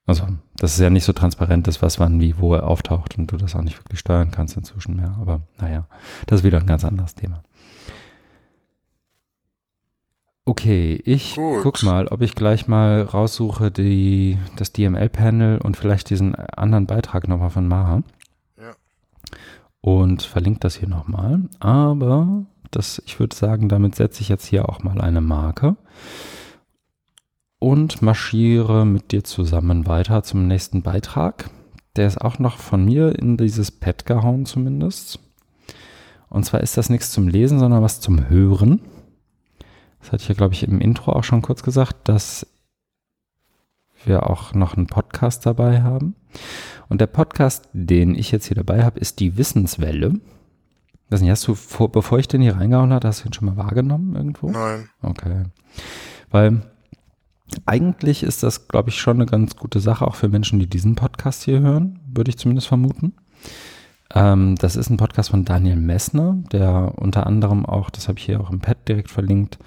also 0.06 0.26
das 0.56 0.74
ist 0.74 0.80
ja 0.80 0.90
nicht 0.90 1.04
so 1.04 1.12
transparent 1.12 1.68
ist, 1.68 1.82
was 1.82 2.00
wann 2.00 2.20
wie 2.20 2.38
wo 2.38 2.54
auftaucht 2.56 3.18
und 3.18 3.30
du 3.30 3.36
das 3.36 3.54
auch 3.54 3.62
nicht 3.62 3.78
wirklich 3.78 4.00
steuern 4.00 4.30
kannst 4.30 4.56
inzwischen 4.56 4.96
mehr, 4.96 5.16
aber 5.20 5.42
naja, 5.58 5.86
das 6.26 6.40
ist 6.40 6.44
wieder 6.44 6.58
ein 6.58 6.66
ganz 6.66 6.84
anderes 6.84 7.14
Thema. 7.14 7.42
Okay, 10.44 11.00
ich 11.04 11.36
Gut. 11.36 11.62
guck 11.62 11.82
mal, 11.84 12.08
ob 12.08 12.20
ich 12.20 12.34
gleich 12.34 12.66
mal 12.66 13.02
raussuche 13.02 13.70
die, 13.70 14.38
das 14.56 14.72
DML-Panel 14.72 15.58
und 15.58 15.76
vielleicht 15.76 16.10
diesen 16.10 16.34
anderen 16.34 16.86
Beitrag 16.86 17.28
nochmal 17.28 17.50
von 17.50 17.68
Maha. 17.68 18.02
Ja. 18.58 18.72
Und 19.80 20.22
verlinke 20.22 20.58
das 20.58 20.74
hier 20.74 20.88
nochmal. 20.88 21.42
Aber 21.60 22.44
das, 22.72 23.00
ich 23.06 23.20
würde 23.20 23.36
sagen, 23.36 23.68
damit 23.68 23.94
setze 23.94 24.20
ich 24.20 24.28
jetzt 24.28 24.46
hier 24.46 24.68
auch 24.68 24.82
mal 24.82 25.00
eine 25.00 25.20
Marke 25.20 25.76
und 27.62 28.02
marschiere 28.02 28.84
mit 28.84 29.12
dir 29.12 29.22
zusammen 29.22 29.86
weiter 29.86 30.24
zum 30.24 30.48
nächsten 30.48 30.82
Beitrag. 30.82 31.48
Der 31.94 32.08
ist 32.08 32.20
auch 32.20 32.40
noch 32.40 32.58
von 32.58 32.84
mir 32.84 33.16
in 33.16 33.36
dieses 33.36 33.70
Pad 33.70 34.04
gehauen 34.04 34.46
zumindest. 34.46 35.20
Und 36.28 36.44
zwar 36.44 36.60
ist 36.60 36.76
das 36.76 36.90
nichts 36.90 37.12
zum 37.12 37.28
Lesen, 37.28 37.60
sondern 37.60 37.82
was 37.82 38.00
zum 38.00 38.28
Hören. 38.28 38.80
Das 40.00 40.10
hatte 40.10 40.22
ich 40.22 40.28
ja, 40.28 40.34
glaube 40.34 40.54
ich, 40.54 40.64
im 40.64 40.80
Intro 40.80 41.12
auch 41.12 41.22
schon 41.22 41.42
kurz 41.42 41.62
gesagt, 41.62 42.08
dass 42.08 42.48
wir 44.04 44.28
auch 44.28 44.54
noch 44.54 44.76
einen 44.76 44.88
Podcast 44.88 45.46
dabei 45.46 45.82
haben. 45.82 46.16
Und 46.88 47.00
der 47.00 47.06
Podcast, 47.06 47.68
den 47.72 48.16
ich 48.16 48.32
jetzt 48.32 48.46
hier 48.46 48.56
dabei 48.56 48.82
habe, 48.82 48.98
ist 48.98 49.20
die 49.20 49.36
Wissenswelle. 49.36 50.14
Nicht, 51.10 51.30
hast 51.30 51.46
du, 51.46 51.54
vor, 51.54 51.92
bevor 51.92 52.18
ich 52.18 52.26
den 52.26 52.42
hier 52.42 52.56
reingehauen 52.56 52.92
habe, 52.92 53.06
hast 53.06 53.22
du 53.22 53.28
ihn 53.28 53.34
schon 53.34 53.46
mal 53.46 53.56
wahrgenommen 53.56 54.16
irgendwo? 54.16 54.50
Nein. 54.50 54.88
Okay. 55.02 55.44
Weil 56.30 56.62
eigentlich 57.66 58.22
ist 58.22 58.42
das, 58.42 58.68
glaube 58.68 58.90
ich, 58.90 59.00
schon 59.00 59.16
eine 59.16 59.26
ganz 59.26 59.56
gute 59.56 59.80
Sache, 59.80 60.06
auch 60.06 60.14
für 60.14 60.28
Menschen, 60.28 60.58
die 60.58 60.68
diesen 60.68 60.94
Podcast 60.94 61.42
hier 61.42 61.60
hören, 61.60 62.00
würde 62.06 62.30
ich 62.30 62.38
zumindest 62.38 62.68
vermuten. 62.68 63.14
Ähm, 64.14 64.56
das 64.56 64.76
ist 64.76 64.90
ein 64.90 64.96
Podcast 64.96 65.30
von 65.30 65.44
Daniel 65.44 65.76
Messner, 65.76 66.42
der 66.52 66.94
unter 66.96 67.26
anderem 67.26 67.66
auch, 67.66 67.90
das 67.90 68.08
habe 68.08 68.18
ich 68.18 68.24
hier 68.24 68.40
auch 68.40 68.50
im 68.50 68.60
Pad 68.60 68.88
direkt 68.88 69.10
verlinkt, 69.10 69.58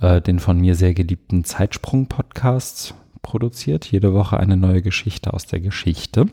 äh, 0.00 0.20
den 0.20 0.38
von 0.38 0.58
mir 0.58 0.74
sehr 0.74 0.94
geliebten 0.94 1.44
Zeitsprung-Podcast 1.44 2.94
produziert. 3.22 3.86
Jede 3.90 4.14
Woche 4.14 4.38
eine 4.38 4.56
neue 4.56 4.82
Geschichte 4.82 5.32
aus 5.32 5.46
der 5.46 5.60
Geschichte. 5.60 6.26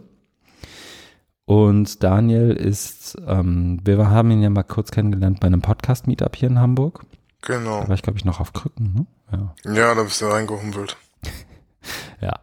Und 1.45 2.03
Daniel 2.03 2.51
ist, 2.51 3.17
ähm, 3.27 3.79
wir 3.83 4.09
haben 4.09 4.31
ihn 4.31 4.41
ja 4.41 4.49
mal 4.49 4.63
kurz 4.63 4.91
kennengelernt 4.91 5.39
bei 5.39 5.47
einem 5.47 5.61
Podcast-Meetup 5.61 6.35
hier 6.35 6.49
in 6.49 6.59
Hamburg. 6.59 7.05
Genau. 7.45 7.81
Da 7.81 7.87
war 7.87 7.95
ich, 7.95 8.01
glaube 8.01 8.17
ich, 8.17 8.25
noch 8.25 8.39
auf 8.39 8.53
Krücken, 8.53 8.93
ne? 8.93 9.05
Ja, 9.31 9.73
ja 9.73 9.95
da 9.95 10.03
bist 10.03 10.21
du 10.21 10.25
reingehumpelt. 10.25 10.97
ja. 12.21 12.33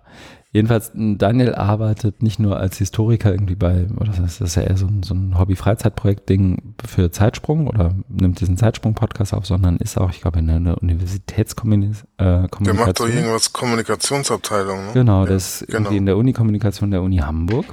Jedenfalls, 0.55 0.91
Daniel 0.95 1.55
arbeitet 1.55 2.23
nicht 2.23 2.39
nur 2.39 2.59
als 2.59 2.77
Historiker 2.77 3.33
irgendwie 3.33 3.55
bei, 3.55 3.87
oder 3.99 4.13
das 4.13 4.39
ist 4.43 4.55
ja 4.55 4.63
eher 4.63 4.77
so 4.77 4.87
ein, 4.87 5.03
so 5.03 5.15
ein 5.15 5.39
Hobby-Freizeitprojekt-Ding 5.39 6.75
für 6.87 7.11
Zeitsprung 7.11 7.69
oder 7.69 7.95
nimmt 8.09 8.39
diesen 8.39 8.59
Zeitsprung-Podcast 8.59 9.33
auf, 9.33 9.47
sondern 9.47 9.79
ist 9.79 9.97
auch, 9.97 10.11
ich 10.11 10.21
glaube, 10.21 10.41
in 10.41 10.51
einer 10.51 10.77
Universitätskommunikation. 10.83 12.07
Äh, 12.19 12.49
der 12.61 12.75
macht 12.75 13.01
doch 13.01 13.09
irgendwas 13.09 13.55
Kommunikationsabteilung, 13.55 14.89
ne? 14.89 14.93
Genau, 14.93 15.25
ja, 15.25 15.31
das 15.31 15.63
ist 15.63 15.69
genau. 15.69 15.79
irgendwie 15.79 15.97
in 15.97 16.07
der 16.07 16.19
Uni-Kommunikation 16.19 16.91
der 16.91 17.01
Uni 17.01 17.17
Hamburg. 17.17 17.65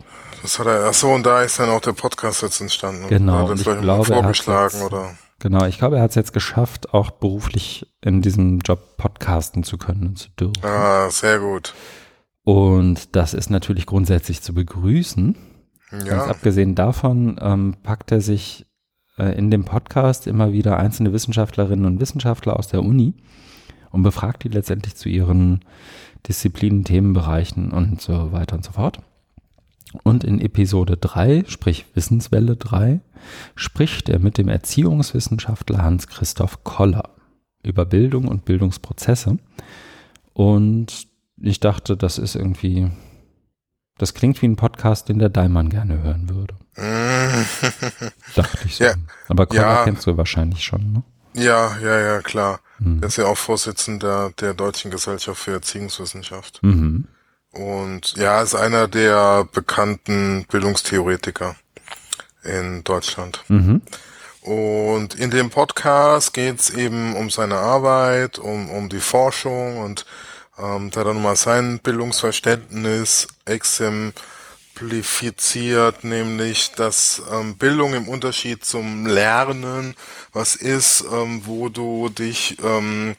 Das 0.42 0.58
hat 0.58 0.68
er, 0.68 0.86
ach 0.88 0.94
so, 0.94 1.10
und 1.10 1.26
da 1.26 1.42
ist 1.42 1.60
dann 1.60 1.70
auch 1.70 1.82
der 1.82 1.92
Podcast 1.92 2.44
jetzt 2.44 2.62
entstanden. 2.62 3.10
Genau. 3.10 3.50
Und 3.50 3.60
ich 3.60 3.66
glaube, 3.66 4.06
vorgeschlagen 4.06 4.82
oder. 4.84 5.12
Genau, 5.40 5.66
ich 5.66 5.78
glaube, 5.78 5.98
er 5.98 6.04
hat 6.04 6.10
es 6.10 6.16
jetzt 6.16 6.34
geschafft, 6.34 6.94
auch 6.94 7.12
beruflich 7.12 7.88
in 8.02 8.22
diesem 8.22 8.60
Job 8.60 8.98
podcasten 8.98 9.64
zu 9.64 9.78
können 9.78 10.08
und 10.08 10.20
zu 10.20 10.30
dürfen. 10.32 10.64
Ah, 10.64 11.10
sehr 11.10 11.40
gut. 11.40 11.74
Und 12.44 13.16
das 13.16 13.34
ist 13.34 13.50
natürlich 13.50 13.86
grundsätzlich 13.86 14.42
zu 14.42 14.54
begrüßen. 14.54 15.38
Ja. 15.92 15.98
Ganz 16.04 16.24
abgesehen 16.30 16.76
davon 16.76 17.40
ähm, 17.42 17.76
packt 17.84 18.12
er 18.12 18.22
sich 18.22 18.68
äh, 19.18 19.38
in 19.38 19.50
dem 19.50 19.66
Podcast 19.66 20.28
immer 20.28 20.52
wieder 20.52 20.78
einzelne 20.78 21.14
Wissenschaftlerinnen 21.14 21.86
und 21.86 22.02
Wissenschaftler 22.02 22.58
aus 22.58 22.68
der 22.68 22.82
Uni 22.82 23.16
und 23.92 24.04
befragt 24.04 24.44
die 24.44 24.50
letztendlich 24.50 24.96
zu 24.96 25.10
ihren 25.10 25.66
Disziplinen, 26.28 26.84
Themenbereichen 26.84 27.72
und 27.72 28.02
so 28.02 28.32
weiter 28.32 28.56
und 28.56 28.66
so 28.66 28.74
fort. 28.74 29.00
Und 30.04 30.24
in 30.24 30.40
Episode 30.40 30.98
3, 30.98 31.46
sprich 31.48 31.86
Wissenswelle 31.94 32.56
3, 32.56 33.02
spricht 33.56 34.10
er 34.10 34.20
mit 34.20 34.38
dem 34.38 34.48
Erziehungswissenschaftler 34.48 35.82
Hans-Christoph 35.82 36.64
Koller 36.64 37.16
über 37.64 37.86
Bildung 37.86 38.28
und 38.28 38.46
Bildungsprozesse. 38.46 39.38
Und 40.34 41.08
ich 41.42 41.60
dachte, 41.60 41.98
das 41.98 42.18
ist 42.18 42.36
irgendwie, 42.36 42.90
das 43.98 44.14
klingt 44.14 44.42
wie 44.42 44.48
ein 44.48 44.56
Podcast, 44.56 45.10
den 45.10 45.20
der 45.20 45.30
Daimann 45.30 45.70
gerne 45.70 46.02
hören 46.02 46.30
würde. 46.30 46.56
dachte 48.36 48.60
ich 48.66 48.76
so. 48.76 48.86
Ja. 48.86 48.94
Aber 49.28 49.48
Koller 49.48 49.62
ja. 49.62 49.84
kennst 49.84 50.06
du 50.08 50.16
wahrscheinlich 50.18 50.64
schon, 50.64 50.94
ne? 50.94 51.04
Ja, 51.36 51.78
ja, 51.78 52.00
ja, 52.00 52.22
klar. 52.22 52.60
Mhm. 52.80 53.02
Er 53.02 53.08
ist 53.08 53.18
ja 53.18 53.26
auch 53.26 53.38
Vorsitzender 53.38 54.32
der 54.40 54.54
Deutschen 54.54 54.92
Gesellschaft 54.92 55.42
für 55.42 55.52
Erziehungswissenschaft. 55.52 56.60
Mhm. 56.64 57.08
Und 57.52 58.16
ja, 58.18 58.42
ist 58.42 58.56
einer 58.56 58.88
der 58.88 59.46
bekannten 59.52 60.46
Bildungstheoretiker 60.52 61.56
in 62.44 62.84
Deutschland. 62.84 63.44
Mhm. 63.48 63.82
Und 64.42 65.16
in 65.16 65.32
dem 65.32 65.50
Podcast 65.50 66.34
geht's 66.34 66.70
eben 66.70 67.16
um 67.16 67.30
seine 67.30 67.58
Arbeit, 67.58 68.40
um, 68.40 68.70
um 68.70 68.90
die 68.90 69.00
Forschung 69.00 69.78
und 69.78 70.06
ähm, 70.58 70.92
da 70.92 71.04
dann 71.04 71.22
mal 71.22 71.36
sein 71.36 71.80
Bildungsverständnis 71.80 73.28
exemplifiziert 73.46 74.24
exemplifiziert, 74.80 76.04
nämlich 76.04 76.72
dass 76.72 77.22
ähm, 77.32 77.58
Bildung 77.58 77.94
im 77.94 78.08
Unterschied 78.08 78.64
zum 78.64 79.06
Lernen 79.06 79.96
was 80.32 80.56
ist, 80.56 81.04
ähm, 81.12 81.42
wo 81.46 81.70
du 81.70 82.10
dich 82.10 82.58
ähm, 82.64 83.16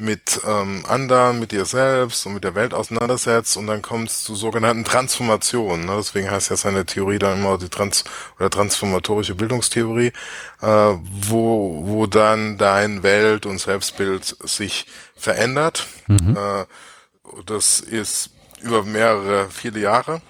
mit 0.00 0.40
ähm, 0.46 0.84
anderen, 0.88 1.38
mit 1.38 1.52
dir 1.52 1.64
selbst 1.64 2.26
und 2.26 2.34
mit 2.34 2.44
der 2.44 2.54
Welt 2.54 2.74
auseinandersetzt 2.74 3.56
und 3.56 3.66
dann 3.66 3.82
kommt 3.82 4.08
es 4.08 4.24
zu 4.24 4.34
sogenannten 4.34 4.84
Transformationen. 4.84 5.86
Ne? 5.86 5.96
Deswegen 5.96 6.30
heißt 6.30 6.50
ja 6.50 6.56
seine 6.56 6.86
Theorie 6.86 7.18
dann 7.18 7.38
immer 7.38 7.58
die 7.58 7.68
Trans 7.68 8.04
oder 8.38 8.50
transformatorische 8.50 9.34
Bildungstheorie, 9.34 10.12
äh, 10.62 10.66
wo, 10.66 11.82
wo 11.86 12.06
dann 12.06 12.58
dein 12.58 13.02
Welt- 13.02 13.46
und 13.46 13.58
Selbstbild 13.58 14.24
sich 14.24 14.86
verändert. 15.14 15.86
Mhm. 16.08 16.36
Äh, 16.36 16.64
das 17.46 17.80
ist 17.80 18.30
über 18.62 18.82
mehrere, 18.82 19.48
viele 19.50 19.80
Jahre 19.80 20.22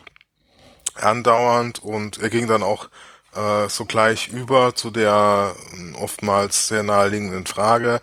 andauernd 0.95 1.83
und 1.83 2.19
er 2.19 2.31
ging 2.31 2.47
dann 2.47 2.63
auch 2.63 2.89
äh, 3.35 3.69
sogleich 3.69 4.29
über 4.29 4.75
zu 4.75 4.91
der 4.91 5.55
oftmals 6.01 6.69
sehr 6.69 6.83
naheliegenden 6.83 7.47
Frage, 7.47 8.01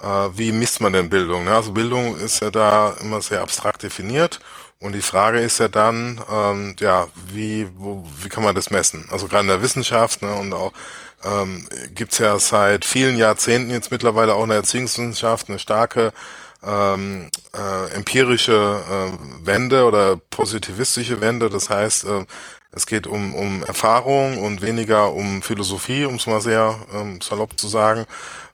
wie 0.00 0.52
misst 0.52 0.80
man 0.80 0.92
denn 0.92 1.10
Bildung? 1.10 1.44
Ne? 1.44 1.54
Also 1.54 1.72
Bildung 1.72 2.16
ist 2.16 2.40
ja 2.40 2.50
da 2.50 2.94
immer 3.00 3.20
sehr 3.20 3.42
abstrakt 3.42 3.82
definiert 3.82 4.40
und 4.80 4.92
die 4.94 5.02
Frage 5.02 5.40
ist 5.40 5.58
ja 5.58 5.66
dann, 5.66 6.20
ähm, 6.30 6.76
ja, 6.78 7.08
wie, 7.32 7.68
wo, 7.76 8.04
wie 8.22 8.28
kann 8.28 8.44
man 8.44 8.54
das 8.54 8.70
messen? 8.70 9.08
Also 9.10 9.26
gerade 9.26 9.42
in 9.42 9.48
der 9.48 9.62
Wissenschaft 9.62 10.22
ne, 10.22 10.32
und 10.34 10.52
auch 10.52 10.72
ähm, 11.24 11.66
gibt 11.94 12.16
ja 12.20 12.38
seit 12.38 12.84
vielen 12.84 13.16
Jahrzehnten 13.16 13.70
jetzt 13.70 13.90
mittlerweile 13.90 14.34
auch 14.34 14.44
in 14.44 14.50
der 14.50 14.58
Erziehungswissenschaft 14.58 15.48
eine 15.48 15.58
starke 15.58 16.12
ähm, 16.64 17.28
äh, 17.56 17.94
empirische 17.94 18.82
äh, 18.88 19.46
Wende 19.46 19.84
oder 19.84 20.16
positivistische 20.30 21.20
Wende. 21.20 21.50
Das 21.50 21.70
heißt, 21.70 22.04
äh, 22.04 22.24
es 22.70 22.86
geht 22.86 23.08
um, 23.08 23.34
um 23.34 23.64
Erfahrung 23.64 24.38
und 24.38 24.62
weniger 24.62 25.12
um 25.12 25.42
Philosophie, 25.42 26.04
um 26.04 26.16
es 26.16 26.26
mal 26.28 26.40
sehr 26.40 26.78
ähm, 26.94 27.20
salopp 27.20 27.58
zu 27.58 27.66
sagen. 27.66 28.06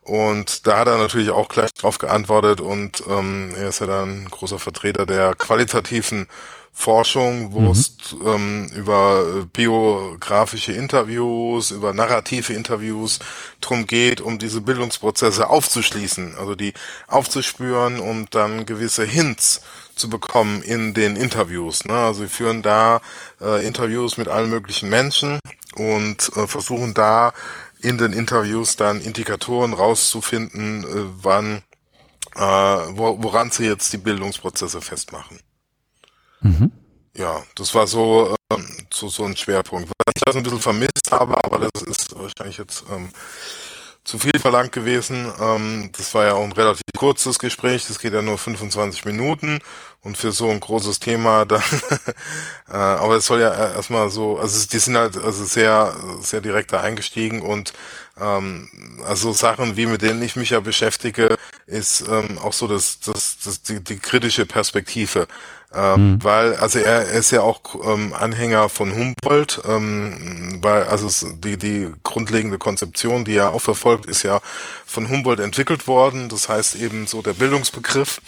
Und 0.04 0.66
da 0.66 0.78
hat 0.78 0.88
er 0.88 0.98
natürlich 0.98 1.30
auch 1.30 1.48
gleich 1.48 1.72
drauf 1.72 1.98
geantwortet 1.98 2.60
und 2.60 3.02
ähm, 3.08 3.54
er 3.56 3.70
ist 3.70 3.80
ja 3.80 3.86
dann 3.86 4.26
großer 4.30 4.58
Vertreter 4.58 5.06
der 5.06 5.34
qualitativen 5.34 6.28
Forschung, 6.76 7.52
wo 7.52 7.60
mhm. 7.60 7.70
es 7.70 7.96
ähm, 8.26 8.68
über 8.74 9.46
biografische 9.52 10.72
Interviews, 10.72 11.70
über 11.70 11.94
narrative 11.94 12.52
Interviews 12.52 13.20
drum 13.60 13.86
geht, 13.86 14.20
um 14.20 14.40
diese 14.40 14.60
Bildungsprozesse 14.60 15.48
aufzuschließen, 15.48 16.34
also 16.36 16.56
die 16.56 16.74
aufzuspüren 17.06 18.00
und 18.00 18.34
dann 18.34 18.66
gewisse 18.66 19.04
Hints 19.04 19.62
zu 19.94 20.10
bekommen 20.10 20.62
in 20.62 20.94
den 20.94 21.14
Interviews. 21.14 21.84
Ne? 21.84 21.94
Also 21.94 22.22
wir 22.22 22.28
führen 22.28 22.62
da 22.62 23.00
äh, 23.40 23.64
Interviews 23.64 24.16
mit 24.16 24.26
allen 24.26 24.50
möglichen 24.50 24.90
Menschen 24.90 25.38
und 25.76 26.30
äh, 26.36 26.48
versuchen 26.48 26.92
da 26.92 27.32
in 27.84 27.98
den 27.98 28.12
Interviews 28.12 28.76
dann 28.76 29.00
Indikatoren 29.00 29.74
rauszufinden, 29.74 30.84
äh, 30.84 31.10
wann, 31.22 31.62
äh, 32.34 32.40
wo, 32.40 33.22
woran 33.22 33.50
sie 33.50 33.66
jetzt 33.66 33.92
die 33.92 33.98
Bildungsprozesse 33.98 34.80
festmachen. 34.80 35.38
Mhm. 36.40 36.72
Ja, 37.16 37.42
das 37.54 37.74
war 37.74 37.86
so, 37.86 38.34
ähm, 38.52 38.66
so, 38.92 39.08
so 39.08 39.24
ein 39.24 39.36
Schwerpunkt. 39.36 39.88
Was 39.88 40.12
ich 40.16 40.22
das 40.24 40.36
ein 40.36 40.42
bisschen 40.42 40.60
vermisst 40.60 41.10
habe, 41.10 41.42
aber 41.44 41.68
das 41.68 41.82
ist 41.82 42.18
wahrscheinlich 42.18 42.58
jetzt 42.58 42.84
ähm, 42.90 43.10
zu 44.02 44.18
viel 44.18 44.38
verlangt 44.38 44.72
gewesen. 44.72 45.30
Ähm, 45.38 45.90
das 45.96 46.14
war 46.14 46.24
ja 46.24 46.34
auch 46.34 46.44
ein 46.44 46.52
relativ 46.52 46.82
kurzes 46.96 47.38
Gespräch, 47.38 47.86
das 47.86 47.98
geht 47.98 48.14
ja 48.14 48.22
nur 48.22 48.38
25 48.38 49.04
Minuten 49.04 49.60
und 50.04 50.16
für 50.18 50.32
so 50.32 50.50
ein 50.50 50.60
großes 50.60 51.00
Thema 51.00 51.44
dann, 51.46 51.62
äh, 52.68 52.74
aber 52.74 53.16
es 53.16 53.26
soll 53.26 53.40
ja 53.40 53.52
erstmal 53.52 54.10
so, 54.10 54.38
also 54.38 54.66
die 54.68 54.78
sind 54.78 54.96
halt 54.96 55.16
also 55.16 55.44
sehr, 55.44 55.96
sehr 56.20 56.40
direkt 56.40 56.72
da 56.72 56.80
eingestiegen 56.80 57.42
und 57.42 57.72
ähm, 58.20 58.68
also 59.06 59.32
Sachen, 59.32 59.76
wie 59.76 59.86
mit 59.86 60.02
denen 60.02 60.22
ich 60.22 60.36
mich 60.36 60.50
ja 60.50 60.60
beschäftige, 60.60 61.36
ist 61.66 62.04
ähm, 62.08 62.38
auch 62.38 62.52
so 62.52 62.68
das, 62.68 63.00
das, 63.00 63.38
das 63.42 63.62
die, 63.62 63.82
die 63.82 63.98
kritische 63.98 64.46
Perspektive. 64.46 65.26
Ähm, 65.76 66.12
mhm. 66.12 66.24
Weil, 66.24 66.56
also 66.56 66.78
er, 66.78 67.08
er 67.08 67.18
ist 67.18 67.30
ja 67.30 67.40
auch 67.40 67.60
ähm, 67.84 68.12
Anhänger 68.12 68.68
von 68.68 68.94
Humboldt, 68.94 69.60
ähm, 69.66 70.58
weil 70.62 70.84
also 70.84 71.08
die, 71.32 71.56
die 71.56 71.92
grundlegende 72.02 72.58
Konzeption, 72.58 73.24
die 73.24 73.36
er 73.36 73.52
auch 73.52 73.60
verfolgt, 73.60 74.06
ist 74.06 74.22
ja 74.22 74.40
von 74.86 75.08
Humboldt 75.08 75.40
entwickelt 75.40 75.86
worden. 75.86 76.28
Das 76.28 76.48
heißt 76.48 76.76
eben 76.76 77.06
so 77.06 77.22
der 77.22 77.34
Bildungsbegriff. 77.34 78.20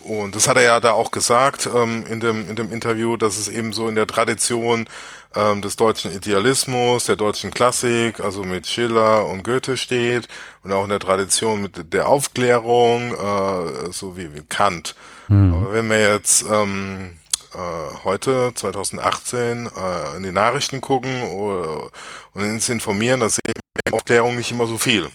Und 0.00 0.34
das 0.36 0.48
hat 0.48 0.56
er 0.56 0.62
ja 0.62 0.80
da 0.80 0.92
auch 0.92 1.10
gesagt 1.10 1.68
ähm, 1.74 2.04
in, 2.08 2.20
dem, 2.20 2.48
in 2.48 2.56
dem 2.56 2.72
Interview, 2.72 3.16
dass 3.16 3.36
es 3.38 3.48
eben 3.48 3.72
so 3.72 3.88
in 3.88 3.94
der 3.94 4.06
Tradition 4.06 4.88
ähm, 5.36 5.62
des 5.62 5.76
deutschen 5.76 6.12
Idealismus, 6.12 7.04
der 7.04 7.16
deutschen 7.16 7.50
Klassik, 7.50 8.20
also 8.20 8.42
mit 8.42 8.66
Schiller 8.66 9.26
und 9.26 9.44
Goethe 9.44 9.76
steht 9.76 10.28
und 10.62 10.72
auch 10.72 10.84
in 10.84 10.90
der 10.90 11.00
Tradition 11.00 11.62
mit 11.62 11.92
der 11.92 12.08
Aufklärung, 12.08 13.14
äh, 13.14 13.92
so 13.92 14.16
wie, 14.16 14.34
wie 14.34 14.42
Kant. 14.48 14.94
Mhm. 15.28 15.54
Aber 15.54 15.72
wenn 15.72 15.88
wir 15.90 16.14
jetzt 16.14 16.44
ähm, 16.50 17.18
äh, 17.54 18.04
heute, 18.04 18.52
2018, 18.54 19.66
äh, 19.66 20.16
in 20.16 20.22
die 20.22 20.32
Nachrichten 20.32 20.80
gucken 20.80 21.22
oder, 21.24 21.90
und 22.34 22.42
uns 22.42 22.68
informieren, 22.68 23.20
da 23.20 23.28
sehen 23.28 23.42
wir 23.44 23.94
Aufklärung 23.94 24.36
nicht 24.36 24.50
immer 24.50 24.66
so 24.66 24.78
viel. 24.78 25.08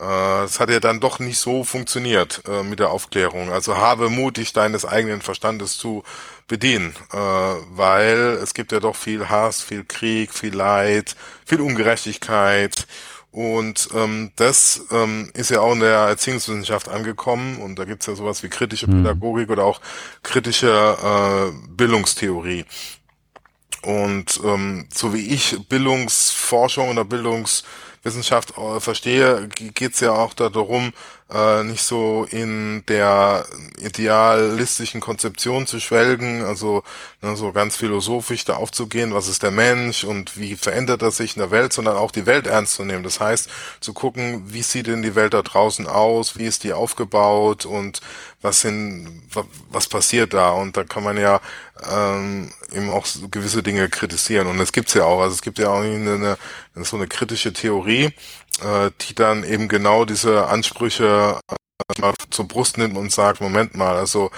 Äh, 0.00 0.44
es 0.44 0.58
hat 0.58 0.70
ja 0.70 0.80
dann 0.80 1.00
doch 1.00 1.18
nicht 1.18 1.38
so 1.38 1.64
funktioniert 1.64 2.42
äh, 2.48 2.62
mit 2.62 2.78
der 2.78 2.90
Aufklärung. 2.90 3.52
Also 3.52 3.76
habe 3.76 4.08
Mut, 4.08 4.38
dich 4.38 4.52
deines 4.52 4.86
eigenen 4.86 5.20
Verstandes 5.20 5.76
zu 5.76 6.02
bedienen, 6.50 6.92
äh, 7.12 7.16
weil 7.16 8.38
es 8.42 8.54
gibt 8.54 8.72
ja 8.72 8.80
doch 8.80 8.96
viel 8.96 9.28
Hass, 9.28 9.62
viel 9.62 9.84
Krieg, 9.84 10.34
viel 10.34 10.52
Leid, 10.52 11.14
viel 11.46 11.60
Ungerechtigkeit. 11.60 12.86
Und 13.30 13.88
ähm, 13.94 14.32
das 14.34 14.82
ähm, 14.90 15.30
ist 15.34 15.50
ja 15.50 15.60
auch 15.60 15.72
in 15.72 15.80
der 15.80 16.08
Erziehungswissenschaft 16.08 16.88
angekommen 16.88 17.58
und 17.58 17.78
da 17.78 17.84
gibt's 17.84 18.06
ja 18.06 18.16
sowas 18.16 18.42
wie 18.42 18.48
kritische 18.48 18.88
mhm. 18.88 19.04
Pädagogik 19.04 19.50
oder 19.50 19.64
auch 19.64 19.80
kritische 20.24 20.66
äh, 20.68 21.68
Bildungstheorie. 21.68 22.64
Und 23.82 24.40
ähm, 24.44 24.88
so 24.92 25.14
wie 25.14 25.28
ich 25.28 25.56
Bildungsforschung 25.68 26.88
oder 26.90 27.04
Bildungs 27.04 27.62
Wissenschaft 28.02 28.56
äh, 28.58 28.80
verstehe, 28.80 29.48
geht 29.48 29.94
es 29.94 30.00
ja 30.00 30.12
auch 30.12 30.34
darum, 30.34 30.92
äh, 31.32 31.62
nicht 31.64 31.82
so 31.82 32.26
in 32.30 32.84
der 32.88 33.46
idealistischen 33.78 35.00
Konzeption 35.00 35.66
zu 35.66 35.80
schwelgen, 35.80 36.42
also 36.42 36.82
ne, 37.22 37.36
so 37.36 37.52
ganz 37.52 37.76
philosophisch 37.76 38.44
da 38.44 38.54
aufzugehen, 38.56 39.14
was 39.14 39.28
ist 39.28 39.42
der 39.42 39.50
Mensch 39.50 40.04
und 40.04 40.36
wie 40.36 40.56
verändert 40.56 41.02
er 41.02 41.10
sich 41.10 41.36
in 41.36 41.40
der 41.40 41.50
Welt, 41.50 41.72
sondern 41.72 41.96
auch 41.96 42.10
die 42.10 42.26
Welt 42.26 42.46
ernst 42.46 42.74
zu 42.74 42.84
nehmen. 42.84 43.04
Das 43.04 43.20
heißt, 43.20 43.48
zu 43.80 43.92
gucken, 43.92 44.42
wie 44.52 44.62
sieht 44.62 44.86
denn 44.86 45.02
die 45.02 45.14
Welt 45.14 45.34
da 45.34 45.42
draußen 45.42 45.86
aus, 45.86 46.36
wie 46.36 46.46
ist 46.46 46.64
die 46.64 46.72
aufgebaut 46.72 47.64
und 47.66 48.00
was 48.42 48.60
sind, 48.62 49.22
was 49.70 49.88
passiert 49.88 50.32
da? 50.32 50.50
Und 50.50 50.76
da 50.76 50.84
kann 50.84 51.04
man 51.04 51.18
ja 51.18 51.40
ähm, 51.88 52.52
eben 52.72 52.90
auch 52.90 53.06
gewisse 53.30 53.62
Dinge 53.62 53.88
kritisieren. 53.88 54.46
Und 54.46 54.58
das 54.58 54.72
gibt's 54.72 54.94
ja 54.94 55.04
auch. 55.04 55.20
Also 55.20 55.34
es 55.34 55.42
gibt 55.42 55.58
ja 55.58 55.68
auch 55.68 55.80
eine, 55.80 56.38
eine 56.74 56.84
so 56.84 56.96
eine 56.96 57.06
kritische 57.06 57.52
Theorie, 57.52 58.06
äh, 58.62 58.90
die 59.00 59.14
dann 59.14 59.44
eben 59.44 59.68
genau 59.68 60.04
diese 60.04 60.46
Ansprüche 60.46 61.40
äh, 61.50 62.00
mal 62.00 62.14
zur 62.30 62.48
Brust 62.48 62.78
nimmt 62.78 62.96
und 62.96 63.12
sagt, 63.12 63.40
Moment 63.40 63.76
mal, 63.76 63.96
also 63.96 64.30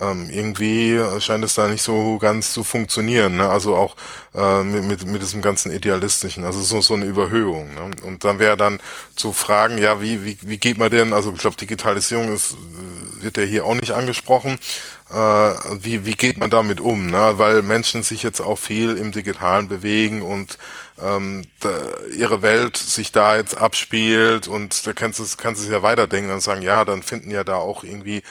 ähm, 0.00 0.28
irgendwie 0.30 1.00
scheint 1.20 1.44
es 1.44 1.54
da 1.54 1.68
nicht 1.68 1.82
so 1.82 2.18
ganz 2.18 2.52
zu 2.52 2.64
funktionieren. 2.64 3.36
Ne? 3.36 3.48
Also 3.48 3.76
auch 3.76 3.96
äh, 4.34 4.62
mit, 4.62 4.84
mit, 4.84 5.06
mit 5.06 5.22
diesem 5.22 5.42
ganzen 5.42 5.72
Idealistischen, 5.72 6.44
also 6.44 6.60
so, 6.60 6.80
so 6.80 6.94
eine 6.94 7.06
Überhöhung. 7.06 7.74
Ne? 7.74 7.90
Und 8.04 8.24
dann 8.24 8.38
wäre 8.38 8.56
dann 8.56 8.80
zu 9.16 9.32
fragen, 9.32 9.78
ja, 9.78 10.00
wie, 10.00 10.24
wie, 10.24 10.38
wie 10.42 10.58
geht 10.58 10.78
man 10.78 10.90
denn, 10.90 11.12
also 11.12 11.32
ich 11.32 11.38
glaube, 11.38 11.56
Digitalisierung 11.56 12.32
ist, 12.32 12.56
wird 13.20 13.36
ja 13.36 13.42
hier 13.42 13.64
auch 13.64 13.74
nicht 13.74 13.92
angesprochen, 13.92 14.58
äh, 15.10 15.14
wie, 15.14 16.04
wie 16.04 16.14
geht 16.14 16.38
man 16.38 16.50
damit 16.50 16.80
um, 16.80 17.06
ne? 17.06 17.34
weil 17.36 17.62
Menschen 17.62 18.02
sich 18.02 18.22
jetzt 18.22 18.40
auch 18.40 18.58
viel 18.58 18.96
im 18.96 19.12
Digitalen 19.12 19.68
bewegen 19.68 20.22
und 20.22 20.58
ähm, 21.00 21.44
da, 21.60 21.70
ihre 22.16 22.42
Welt 22.42 22.76
sich 22.76 23.12
da 23.12 23.36
jetzt 23.36 23.56
abspielt 23.56 24.48
und 24.48 24.86
da 24.86 24.92
kannst 24.92 25.20
du 25.20 25.24
kannst 25.36 25.66
du 25.66 25.72
ja 25.72 25.82
weiterdenken 25.82 26.30
und 26.32 26.40
sagen, 26.40 26.62
ja, 26.62 26.84
dann 26.84 27.02
finden 27.02 27.30
ja 27.30 27.44
da 27.44 27.54
auch 27.56 27.84
irgendwie 27.84 28.18
äh, 28.18 28.22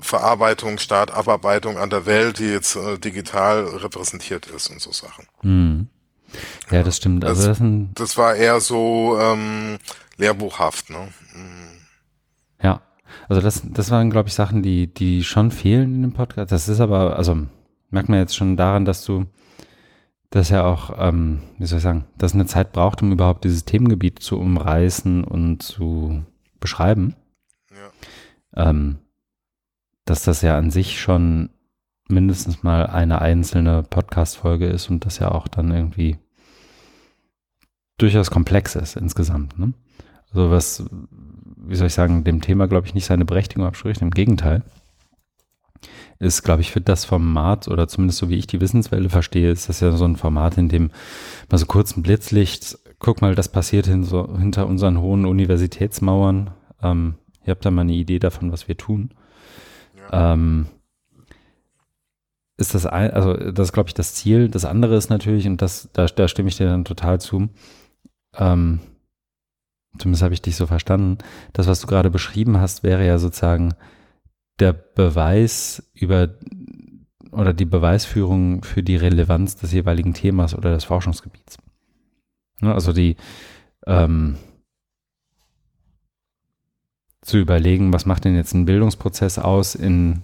Verarbeitung, 0.00 0.78
Start, 0.78 1.12
Abarbeitung 1.12 1.78
an 1.78 1.90
der 1.90 2.06
Welt, 2.06 2.38
die 2.38 2.46
jetzt 2.46 2.76
äh, 2.76 2.98
digital 2.98 3.64
repräsentiert 3.64 4.46
ist 4.46 4.68
und 4.70 4.80
so 4.80 4.92
Sachen. 4.92 5.26
Hm. 5.40 5.88
Ja, 6.70 6.82
das 6.82 6.96
stimmt. 6.96 7.24
Also 7.24 7.46
das, 7.46 7.58
das, 7.58 7.68
das, 7.94 8.16
war 8.16 8.34
eher 8.34 8.60
so 8.60 9.16
ähm, 9.20 9.78
lehrbuchhaft, 10.16 10.90
ne? 10.90 11.08
Ja, 12.60 12.82
also 13.28 13.40
das, 13.40 13.62
das 13.64 13.90
waren, 13.90 14.10
glaube 14.10 14.28
ich, 14.28 14.34
Sachen, 14.34 14.62
die, 14.62 14.92
die 14.92 15.22
schon 15.22 15.52
fehlen 15.52 15.94
in 15.94 16.02
dem 16.02 16.12
Podcast. 16.12 16.50
Das 16.50 16.68
ist 16.68 16.80
aber, 16.80 17.16
also 17.16 17.46
merkt 17.90 18.08
man 18.08 18.18
jetzt 18.18 18.34
schon 18.34 18.56
daran, 18.56 18.84
dass 18.84 19.04
du 19.04 19.26
das 20.30 20.48
ja 20.48 20.64
auch, 20.64 20.90
ähm, 20.98 21.42
wie 21.58 21.66
soll 21.66 21.78
ich 21.78 21.84
sagen, 21.84 22.06
dass 22.18 22.34
eine 22.34 22.46
Zeit 22.46 22.72
braucht, 22.72 23.02
um 23.02 23.12
überhaupt 23.12 23.44
dieses 23.44 23.64
Themengebiet 23.64 24.18
zu 24.18 24.38
umreißen 24.38 25.22
und 25.22 25.62
zu 25.62 26.24
beschreiben. 26.58 27.14
Ja. 27.70 28.70
Ähm, 28.70 28.98
dass 30.04 30.22
das 30.22 30.42
ja 30.42 30.56
an 30.56 30.70
sich 30.70 31.00
schon 31.00 31.50
mindestens 32.08 32.62
mal 32.62 32.86
eine 32.86 33.20
einzelne 33.20 33.82
Podcast-Folge 33.82 34.66
ist 34.66 34.90
und 34.90 35.06
das 35.06 35.18
ja 35.18 35.30
auch 35.30 35.48
dann 35.48 35.70
irgendwie 35.70 36.18
durchaus 37.98 38.30
komplex 38.30 38.76
ist 38.76 38.96
insgesamt. 38.96 39.58
Ne? 39.58 39.72
Also 40.28 40.50
was, 40.50 40.84
wie 41.56 41.74
soll 41.74 41.86
ich 41.86 41.94
sagen, 41.94 42.24
dem 42.24 42.40
Thema, 42.40 42.66
glaube 42.66 42.86
ich, 42.86 42.94
nicht 42.94 43.06
seine 43.06 43.24
Berechtigung 43.24 43.66
abspricht. 43.66 44.02
Im 44.02 44.10
Gegenteil. 44.10 44.62
Ist, 46.18 46.42
glaube 46.42 46.62
ich, 46.62 46.70
für 46.70 46.80
das 46.80 47.04
Format 47.04 47.68
oder 47.68 47.88
zumindest 47.88 48.18
so 48.18 48.28
wie 48.28 48.36
ich 48.36 48.46
die 48.46 48.60
Wissenswelle 48.60 49.10
verstehe, 49.10 49.50
ist 49.50 49.68
das 49.68 49.80
ja 49.80 49.92
so 49.92 50.04
ein 50.04 50.16
Format, 50.16 50.56
in 50.56 50.68
dem 50.68 50.90
mal 51.50 51.58
so 51.58 51.66
kurz 51.66 51.96
ein 51.96 52.02
Blitzlicht, 52.02 52.78
guck 52.98 53.20
mal, 53.20 53.34
das 53.34 53.50
passiert 53.50 53.86
hin, 53.86 54.04
so, 54.04 54.38
hinter 54.38 54.66
unseren 54.66 55.00
hohen 55.00 55.26
Universitätsmauern. 55.26 56.50
Ähm, 56.82 57.16
ihr 57.44 57.50
habt 57.50 57.66
da 57.66 57.70
mal 57.70 57.82
eine 57.82 57.92
Idee 57.92 58.18
davon, 58.18 58.52
was 58.52 58.68
wir 58.68 58.76
tun. 58.76 59.10
Ähm, 60.12 60.66
ist 62.56 62.74
das 62.74 62.86
ein, 62.86 63.10
also 63.10 63.34
das 63.34 63.68
ist, 63.68 63.72
glaube 63.72 63.88
ich, 63.88 63.94
das 63.94 64.14
Ziel. 64.14 64.48
Das 64.48 64.64
andere 64.64 64.96
ist 64.96 65.10
natürlich, 65.10 65.46
und 65.46 65.60
das, 65.60 65.88
da, 65.92 66.06
da 66.06 66.28
stimme 66.28 66.48
ich 66.48 66.56
dir 66.56 66.66
dann 66.66 66.84
total 66.84 67.20
zu, 67.20 67.48
ähm, 68.36 68.80
zumindest 69.98 70.22
habe 70.22 70.34
ich 70.34 70.42
dich 70.42 70.56
so 70.56 70.66
verstanden, 70.66 71.18
das, 71.52 71.66
was 71.66 71.80
du 71.80 71.86
gerade 71.86 72.10
beschrieben 72.10 72.58
hast, 72.58 72.82
wäre 72.82 73.06
ja 73.06 73.18
sozusagen 73.18 73.74
der 74.60 74.72
Beweis 74.72 75.82
über 75.94 76.28
oder 77.32 77.52
die 77.52 77.64
Beweisführung 77.64 78.62
für 78.62 78.84
die 78.84 78.96
Relevanz 78.96 79.56
des 79.56 79.72
jeweiligen 79.72 80.14
Themas 80.14 80.54
oder 80.54 80.72
des 80.72 80.84
Forschungsgebiets. 80.84 81.58
Ne, 82.60 82.72
also 82.72 82.92
die 82.92 83.16
ähm, 83.86 84.36
zu 87.24 87.38
überlegen, 87.38 87.92
was 87.92 88.06
macht 88.06 88.24
denn 88.24 88.36
jetzt 88.36 88.54
ein 88.54 88.66
Bildungsprozess 88.66 89.38
aus 89.38 89.74
in 89.74 90.22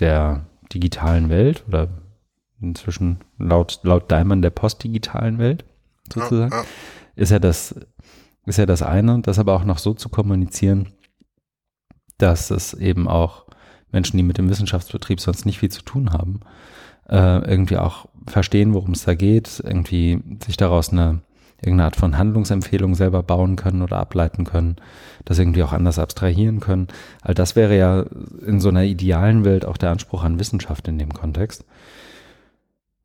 der 0.00 0.46
digitalen 0.72 1.28
Welt 1.30 1.64
oder 1.68 1.88
inzwischen 2.60 3.18
laut, 3.38 3.80
laut 3.82 4.10
Daimann 4.10 4.42
der 4.42 4.50
postdigitalen 4.50 5.38
Welt 5.38 5.64
sozusagen, 6.12 6.52
ja, 6.52 6.62
ja. 6.62 6.66
ist 7.14 7.30
ja 7.30 7.38
das, 7.38 7.74
ist 8.44 8.58
ja 8.58 8.66
das 8.66 8.82
eine, 8.82 9.20
das 9.22 9.38
aber 9.38 9.54
auch 9.54 9.64
noch 9.64 9.78
so 9.78 9.94
zu 9.94 10.08
kommunizieren, 10.08 10.88
dass 12.18 12.50
es 12.50 12.74
eben 12.74 13.08
auch 13.08 13.46
Menschen, 13.92 14.16
die 14.16 14.22
mit 14.22 14.38
dem 14.38 14.48
Wissenschaftsbetrieb 14.48 15.20
sonst 15.20 15.46
nicht 15.46 15.60
viel 15.60 15.70
zu 15.70 15.82
tun 15.82 16.12
haben, 16.12 16.40
äh, 17.08 17.48
irgendwie 17.48 17.76
auch 17.76 18.06
verstehen, 18.26 18.74
worum 18.74 18.92
es 18.92 19.04
da 19.04 19.14
geht, 19.14 19.62
irgendwie 19.64 20.20
sich 20.44 20.56
daraus 20.56 20.90
eine 20.90 21.20
irgendeine 21.60 21.84
Art 21.84 21.96
von 21.96 22.18
Handlungsempfehlung 22.18 22.94
selber 22.94 23.22
bauen 23.22 23.56
können 23.56 23.82
oder 23.82 23.98
ableiten 23.98 24.44
können, 24.44 24.76
das 25.24 25.38
irgendwie 25.38 25.62
auch 25.62 25.72
anders 25.72 25.98
abstrahieren 25.98 26.60
können. 26.60 26.88
All 27.22 27.34
das 27.34 27.56
wäre 27.56 27.76
ja 27.76 28.04
in 28.46 28.60
so 28.60 28.68
einer 28.68 28.84
idealen 28.84 29.44
Welt 29.44 29.64
auch 29.64 29.76
der 29.76 29.90
Anspruch 29.90 30.22
an 30.22 30.38
Wissenschaft 30.38 30.86
in 30.88 30.98
dem 30.98 31.12
Kontext. 31.12 31.64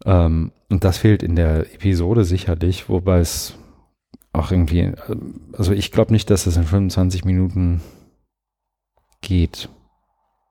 Ähm, 0.06 0.52
und 0.70 0.84
das 0.84 0.98
fehlt 0.98 1.24
in 1.24 1.36
der 1.36 1.74
Episode 1.74 2.26
sicherlich, 2.26 2.90
wobei 2.90 3.20
es 3.20 3.56
auch 4.34 4.52
irgendwie, 4.52 4.94
also 5.54 5.74
ich 5.74 5.92
glaube 5.92 6.14
nicht, 6.14 6.30
dass 6.30 6.46
es 6.46 6.58
in 6.58 6.64
25 6.64 7.26
Minuten 7.26 7.82
geht. 9.22 9.70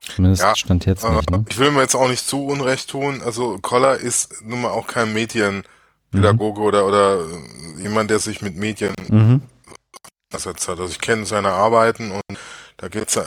Zumindest 0.01 0.43
ja, 0.43 0.57
stand 0.57 0.87
jetzt 0.87 1.09
nicht. 1.09 1.31
Ne? 1.31 1.45
Ich 1.49 1.59
will 1.59 1.71
mir 1.71 1.83
jetzt 1.83 1.95
auch 1.95 2.09
nicht 2.09 2.27
zu 2.27 2.47
Unrecht 2.47 2.91
tun. 2.91 3.21
Also 3.23 3.59
Koller 3.61 3.97
ist 3.97 4.43
nun 4.43 4.63
mal 4.63 4.71
auch 4.71 4.87
kein 4.87 5.13
Medienpädagoge 6.11 6.61
mhm. 6.61 6.67
oder, 6.67 6.87
oder 6.87 7.27
jemand, 7.79 8.11
der 8.11 8.19
sich 8.19 8.43
mit 8.43 8.57
Medien 8.57 8.95
mhm. 9.09 9.43
ersetzt 10.33 10.69
hat. 10.69 10.81
Also 10.81 10.93
ich 10.93 11.01
kenne 11.01 11.27
seine 11.27 11.51
Arbeiten 11.51 12.11
und 12.13 12.23
da 12.77 12.89
geht 12.89 13.09
es 13.09 13.17
äh, 13.17 13.25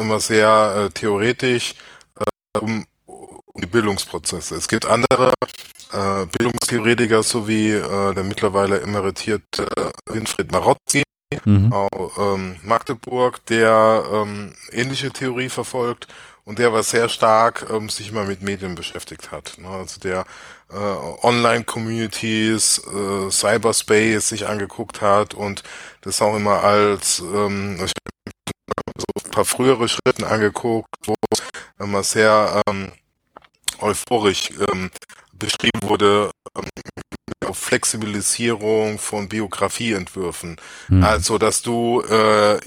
immer 0.00 0.20
sehr 0.20 0.86
äh, 0.86 0.90
theoretisch 0.90 1.74
äh, 2.18 2.58
um, 2.58 2.84
um 3.06 3.60
die 3.60 3.66
Bildungsprozesse. 3.66 4.56
Es 4.56 4.68
gibt 4.68 4.86
andere 4.86 5.32
äh, 5.92 6.26
Bildungstheoretiker, 6.26 7.22
so 7.22 7.48
wie 7.48 7.70
äh, 7.70 8.14
der 8.14 8.24
mittlerweile 8.24 8.80
emeritierte 8.80 9.66
äh, 9.76 10.14
Winfried 10.14 10.52
Marotzki, 10.52 11.02
mhm. 11.44 11.72
aus 11.72 12.12
ähm, 12.18 12.56
Magdeburg, 12.62 13.44
der 13.46 14.04
ähm, 14.12 14.54
ähnliche 14.72 15.10
Theorie 15.10 15.48
verfolgt 15.48 16.08
und 16.44 16.58
der 16.58 16.72
war 16.72 16.82
sehr 16.82 17.08
stark 17.08 17.66
ähm, 17.70 17.88
sich 17.88 18.10
immer 18.10 18.24
mit 18.24 18.42
Medien 18.42 18.74
beschäftigt 18.74 19.30
hat. 19.30 19.56
Ne? 19.58 19.68
Also 19.68 20.00
der 20.00 20.24
äh, 20.70 20.76
Online-Communities, 20.76 22.82
äh, 22.86 23.30
Cyberspace 23.30 24.28
sich 24.28 24.46
angeguckt 24.46 25.00
hat 25.00 25.34
und 25.34 25.62
das 26.02 26.22
auch 26.22 26.36
immer 26.36 26.62
als 26.62 27.20
ähm, 27.20 27.78
so 27.78 29.24
ein 29.24 29.30
paar 29.30 29.44
frühere 29.44 29.88
Schritten 29.88 30.24
angeguckt, 30.24 30.88
wo 31.04 31.14
immer 31.78 32.02
sehr 32.02 32.62
ähm, 32.66 32.92
euphorisch 33.80 34.50
ähm, 34.72 34.90
beschrieben 35.32 35.80
wurde, 35.82 36.30
ähm, 36.56 36.64
auf 37.46 37.58
Flexibilisierung 37.58 38.98
von 38.98 39.28
Biografieentwürfen. 39.28 40.56
Mhm. 40.88 41.02
Also, 41.02 41.38
dass 41.38 41.62
du 41.62 42.02
äh, 42.02 42.58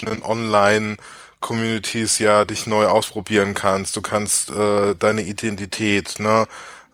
in 0.00 0.22
Online 0.22 0.96
Communities 1.40 2.18
ja 2.18 2.44
dich 2.44 2.66
neu 2.66 2.86
ausprobieren 2.86 3.54
kannst. 3.54 3.96
Du 3.96 4.00
kannst 4.00 4.50
äh, 4.50 4.94
deine 4.94 5.22
Identität 5.22 6.18
ne, 6.18 6.46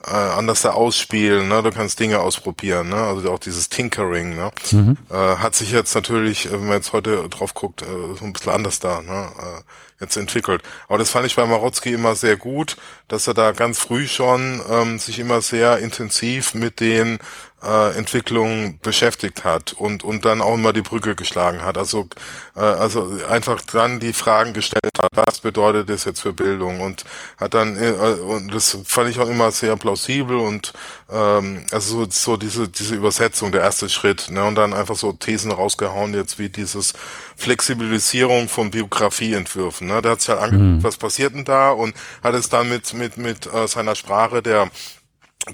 äh, 0.06 0.10
anders 0.10 0.62
da 0.62 0.70
ausspielen. 0.70 1.48
Ne? 1.48 1.62
Du 1.62 1.70
kannst 1.70 1.98
Dinge 2.00 2.20
ausprobieren. 2.20 2.88
Ne? 2.88 2.96
Also 2.96 3.32
auch 3.32 3.38
dieses 3.38 3.68
Tinkering 3.68 4.36
ne? 4.36 4.50
Mhm. 4.70 4.96
Äh, 5.10 5.14
hat 5.14 5.54
sich 5.54 5.72
jetzt 5.72 5.94
natürlich, 5.94 6.46
äh, 6.46 6.52
wenn 6.52 6.66
man 6.66 6.76
jetzt 6.76 6.92
heute 6.92 7.28
drauf 7.28 7.54
guckt, 7.54 7.82
äh, 7.82 7.86
so 8.18 8.24
ein 8.24 8.32
bisschen 8.32 8.52
anders 8.52 8.78
da. 8.78 9.02
Ne? 9.02 9.28
Äh, 9.38 9.62
jetzt 10.00 10.16
entwickelt. 10.16 10.62
Aber 10.88 10.98
das 10.98 11.10
fand 11.10 11.26
ich 11.26 11.36
bei 11.36 11.46
Marotzki 11.46 11.92
immer 11.92 12.14
sehr 12.14 12.36
gut, 12.36 12.76
dass 13.08 13.26
er 13.26 13.34
da 13.34 13.52
ganz 13.52 13.78
früh 13.78 14.06
schon 14.06 14.60
ähm, 14.70 14.98
sich 14.98 15.18
immer 15.18 15.40
sehr 15.40 15.78
intensiv 15.78 16.54
mit 16.54 16.80
den 16.80 17.18
äh, 17.62 17.96
Entwicklung 17.96 18.78
beschäftigt 18.82 19.44
hat 19.44 19.72
und 19.72 20.04
und 20.04 20.24
dann 20.24 20.40
auch 20.40 20.54
immer 20.54 20.72
die 20.72 20.82
Brücke 20.82 21.16
geschlagen 21.16 21.62
hat. 21.62 21.76
Also 21.76 22.08
äh, 22.54 22.60
also 22.60 23.18
einfach 23.28 23.60
dann 23.62 23.98
die 23.98 24.12
Fragen 24.12 24.52
gestellt 24.52 24.98
hat, 25.00 25.10
was 25.14 25.40
bedeutet 25.40 25.88
das 25.88 26.04
jetzt 26.04 26.20
für 26.20 26.32
Bildung 26.32 26.80
und 26.80 27.04
hat 27.36 27.54
dann 27.54 27.76
äh, 27.76 27.90
und 27.90 28.54
das 28.54 28.78
fand 28.84 29.10
ich 29.10 29.18
auch 29.18 29.28
immer 29.28 29.50
sehr 29.50 29.76
plausibel 29.76 30.36
und 30.36 30.72
ähm, 31.10 31.66
also 31.72 32.04
so, 32.04 32.10
so 32.10 32.36
diese 32.36 32.68
diese 32.68 32.94
Übersetzung 32.94 33.50
der 33.50 33.62
erste 33.62 33.88
Schritt 33.88 34.30
ne 34.30 34.44
und 34.44 34.54
dann 34.54 34.72
einfach 34.72 34.96
so 34.96 35.12
Thesen 35.12 35.50
rausgehauen 35.50 36.14
jetzt 36.14 36.38
wie 36.38 36.50
dieses 36.50 36.92
Flexibilisierung 37.38 38.48
von 38.48 38.72
Biografieentwürfen. 38.72 39.86
Ne? 39.86 40.02
Da 40.02 40.10
hat 40.10 40.20
sich 40.20 40.30
halt 40.30 40.40
angeguckt, 40.40 40.78
mhm. 40.78 40.82
was 40.82 40.96
passiert 40.96 41.34
denn 41.34 41.44
da 41.44 41.70
und 41.70 41.94
hat 42.22 42.34
es 42.34 42.48
dann 42.48 42.68
mit 42.68 42.92
mit 42.94 43.16
mit 43.16 43.46
äh, 43.46 43.68
seiner 43.68 43.94
Sprache 43.94 44.42
der 44.42 44.70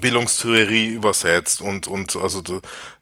Bildungstheorie 0.01 0.87
übersetzt 0.87 1.61
und 1.61 1.87
und 1.87 2.15
also 2.15 2.41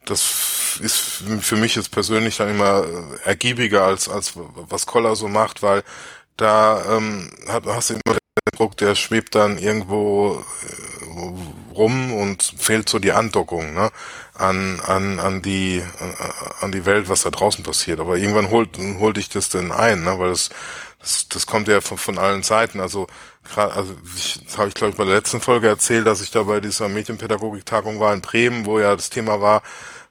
das 0.06 0.80
ist 0.82 1.24
für 1.40 1.56
mich 1.56 1.76
jetzt 1.76 1.92
persönlich 1.92 2.36
dann 2.38 2.50
immer 2.50 2.86
ergiebiger 3.24 3.86
als 3.86 4.10
als 4.10 4.34
was 4.36 4.86
Koller 4.86 5.16
so 5.16 5.30
macht, 5.30 5.64
weil 5.64 5.84
da 6.36 6.98
ähm, 6.98 7.32
hast 7.48 7.90
du 7.90 7.94
immer 7.94 8.16
den 8.16 8.58
Druck, 8.58 8.76
der 8.76 8.96
schwebt 8.96 9.34
dann 9.36 9.58
irgendwo 9.58 10.44
äh, 10.64 11.06
rum 11.76 12.14
und 12.14 12.44
fehlt 12.58 12.90
so 12.90 13.00
die 13.00 13.12
Andockung 13.12 13.74
ne, 13.74 13.92
an 14.34 14.80
an 14.86 15.20
an 15.20 15.42
die 15.42 15.84
an 16.62 16.72
die 16.72 16.86
Welt, 16.86 17.10
was 17.10 17.24
da 17.24 17.30
draußen 17.30 17.64
passiert. 17.64 18.00
Aber 18.00 18.18
irgendwann 18.18 18.50
holt 18.50 18.78
holt 19.00 19.18
dich 19.18 19.30
das 19.30 19.50
denn 19.50 19.72
ein, 19.72 20.04
ne, 20.04 20.20
weil 20.20 20.30
das 20.30 20.50
das, 21.00 21.28
das 21.28 21.46
kommt 21.46 21.68
ja 21.68 21.82
von, 21.82 21.98
von 21.98 22.18
allen 22.18 22.44
Seiten. 22.44 22.80
Also 22.80 23.08
gerade, 23.44 23.74
also 23.74 23.94
ich, 24.16 24.40
das 24.46 24.58
habe 24.58 24.70
ich 24.70 24.74
glaube 24.74 24.92
ich 24.92 24.98
bei 24.98 25.06
der 25.06 25.16
letzten 25.16 25.42
Folge 25.42 25.68
erzählt, 25.68 26.08
dass 26.08 26.22
ich 26.22 26.32
da 26.32 26.44
bei 26.44 26.60
dieser 26.62 26.88
Medienpädagogik-Tagung 26.88 28.00
war 28.00 28.14
in 28.14 28.22
Bremen, 28.22 28.66
wo 28.66 28.80
ja 28.80 28.96
das 28.96 29.10
Thema 29.10 29.42
war 29.42 29.64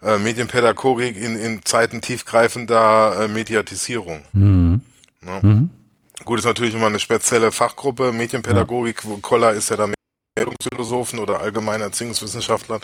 äh, 0.03 0.19
Medienpädagogik 0.19 1.17
in, 1.17 1.39
in 1.39 1.65
Zeiten 1.65 2.01
tiefgreifender 2.01 3.23
äh, 3.23 3.29
Mediatisierung. 3.29 4.23
Mhm. 4.33 4.81
Ja. 5.25 5.39
Mhm. 5.43 5.71
Gut, 6.25 6.39
ist 6.39 6.45
natürlich 6.45 6.75
immer 6.75 6.87
eine 6.87 7.01
spezielle 7.01 7.53
Fachgruppe. 7.53 8.13
Medienpädagogik, 8.13 9.03
ja. 9.05 9.17
Koller 9.23 9.53
ist 9.53 9.71
ja 9.71 9.77
da 9.77 9.89
Bildungsphilosophen 10.35 11.19
oder 11.19 11.41
allgemein 11.41 11.83
Erziehungswissenschaftler. 11.83 12.81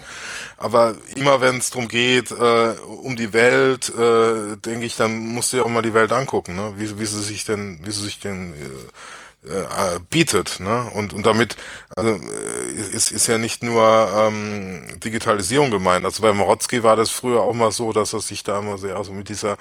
Aber 0.59 0.97
immer 1.17 1.41
wenn 1.41 1.57
es 1.57 1.71
darum 1.71 1.89
geht, 1.89 2.31
äh, 2.31 2.75
um 3.03 3.17
die 3.17 3.33
Welt, 3.33 3.89
äh, 3.89 4.57
denke 4.57 4.85
ich, 4.85 4.97
dann 4.97 5.19
musst 5.19 5.53
du 5.53 5.59
ja 5.59 5.63
auch 5.63 5.69
mal 5.69 5.83
die 5.83 5.95
Welt 5.95 6.13
angucken, 6.13 6.57
ne? 6.57 6.75
wie, 6.77 6.99
wie 6.99 7.07
sie 7.07 7.23
sich 7.23 7.45
denn, 7.45 7.81
wie 7.85 7.91
sie 7.91 8.03
sich 8.03 8.21
denn 8.21 8.53
äh, 8.53 9.51
äh, 9.51 10.01
bietet. 10.11 10.61
Ne? 10.61 10.91
Und, 10.95 11.15
und 11.15 11.25
damit 11.25 11.57
also, 11.97 12.11
äh, 12.11 12.73
ist, 12.73 13.13
ist 13.13 13.29
ja 13.29 13.39
nicht 13.39 13.63
nur 13.63 14.11
ähm, 14.15 14.83
Digitalisierung 15.03 15.71
gemeint. 15.71 16.05
Also 16.05 16.23
bei 16.23 16.33
Morotzki 16.33 16.83
war 16.83 16.97
das 16.97 17.11
früher 17.11 17.41
auch 17.41 17.55
mal 17.55 17.73
so, 17.73 17.93
dass 17.93 18.13
er 18.13 18.21
sich 18.21 18.43
da 18.43 18.59
immer 18.59 18.77
sehr 18.79 18.97
also 18.97 19.13
mit 19.13 19.29
dieser 19.29 19.57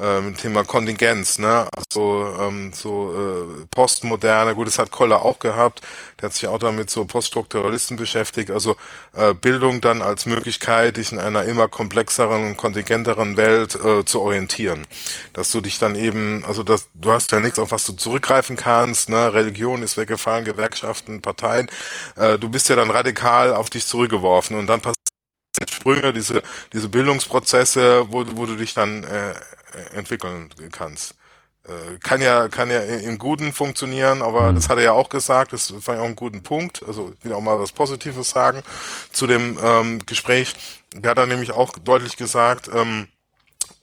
ähm, 0.00 0.36
Thema 0.36 0.64
Kontingenz, 0.64 1.38
ne? 1.38 1.68
also 1.76 2.34
ähm, 2.40 2.72
so 2.72 3.14
äh, 3.14 3.66
postmoderne, 3.70 4.54
gut, 4.54 4.66
das 4.66 4.78
hat 4.78 4.90
Koller 4.90 5.22
auch 5.22 5.38
gehabt, 5.38 5.82
der 6.20 6.26
hat 6.28 6.34
sich 6.34 6.46
auch 6.48 6.58
damit 6.58 6.90
so 6.90 7.04
Poststrukturalisten 7.04 7.96
beschäftigt, 7.96 8.50
also 8.50 8.76
äh, 9.14 9.34
Bildung 9.34 9.80
dann 9.80 10.02
als 10.02 10.26
Möglichkeit, 10.26 10.96
dich 10.96 11.12
in 11.12 11.18
einer 11.18 11.44
immer 11.44 11.68
komplexeren 11.68 12.46
und 12.48 12.56
kontingenteren 12.56 13.36
Welt 13.36 13.74
äh, 13.74 14.04
zu 14.04 14.20
orientieren. 14.20 14.86
Dass 15.32 15.52
du 15.52 15.60
dich 15.60 15.78
dann 15.78 15.94
eben, 15.94 16.44
also 16.44 16.62
dass 16.62 16.88
du 16.94 17.12
hast 17.12 17.32
ja 17.32 17.40
nichts, 17.40 17.58
auf 17.58 17.70
was 17.70 17.84
du 17.84 17.92
zurückgreifen 17.92 18.56
kannst, 18.56 19.08
ne? 19.08 19.32
Religion 19.32 19.82
ist 19.82 19.96
weggefallen, 19.96 20.44
Gewerkschaften, 20.44 21.22
Parteien. 21.22 21.70
Äh, 22.16 22.38
du 22.38 22.48
bist 22.48 22.68
ja 22.68 22.76
dann 22.76 22.90
radikal 22.90 23.54
auf 23.54 23.70
dich 23.70 23.86
zurückgeworfen 23.86 24.56
und 24.56 24.66
dann 24.66 24.80
passieren 24.80 24.94
Sprünge, 25.68 26.12
diese, 26.12 26.42
diese 26.72 26.88
Bildungsprozesse, 26.88 28.06
wo, 28.10 28.24
wo 28.34 28.46
du 28.46 28.56
dich 28.56 28.74
dann 28.74 29.04
äh, 29.04 29.34
entwickeln 29.92 30.50
kannst. 30.72 31.14
Äh, 31.64 31.98
kann 32.02 32.22
ja, 32.22 32.48
kann 32.48 32.70
ja 32.70 32.80
im 32.80 33.18
Guten 33.18 33.52
funktionieren, 33.52 34.22
aber 34.22 34.50
mhm. 34.50 34.54
das 34.54 34.68
hat 34.68 34.78
er 34.78 34.84
ja 34.84 34.92
auch 34.92 35.10
gesagt, 35.10 35.52
das 35.52 35.66
fand 35.66 35.98
ich 35.98 36.00
auch 36.00 36.06
einen 36.06 36.16
guten 36.16 36.42
Punkt. 36.42 36.82
Also 36.86 37.12
ich 37.18 37.24
will 37.24 37.34
auch 37.34 37.40
mal 37.42 37.60
was 37.60 37.72
Positives 37.72 38.30
sagen 38.30 38.62
zu 39.12 39.26
dem 39.26 39.58
ähm, 39.62 39.98
Gespräch. 40.06 40.54
Der 40.94 41.10
hat 41.10 41.18
dann 41.18 41.28
nämlich 41.28 41.52
auch 41.52 41.72
deutlich 41.78 42.16
gesagt, 42.16 42.70
ähm, 42.74 43.08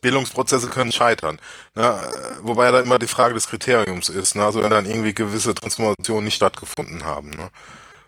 Bildungsprozesse 0.02 0.68
können 0.70 0.92
scheitern. 0.92 1.40
Ne? 1.76 2.00
Wobei 2.42 2.72
da 2.72 2.80
immer 2.80 3.00
die 3.00 3.08
Frage 3.08 3.34
des 3.34 3.48
Kriteriums 3.48 4.10
ist. 4.10 4.36
Ne? 4.36 4.44
Also 4.44 4.64
wenn 4.64 4.72
dann 4.72 4.86
irgendwie 4.86 5.14
gewisse 5.14 5.54
Transformationen 5.54 6.26
nicht 6.26 6.36
stattgefunden 6.36 7.06
haben. 7.06 7.30
Ne? 7.32 7.50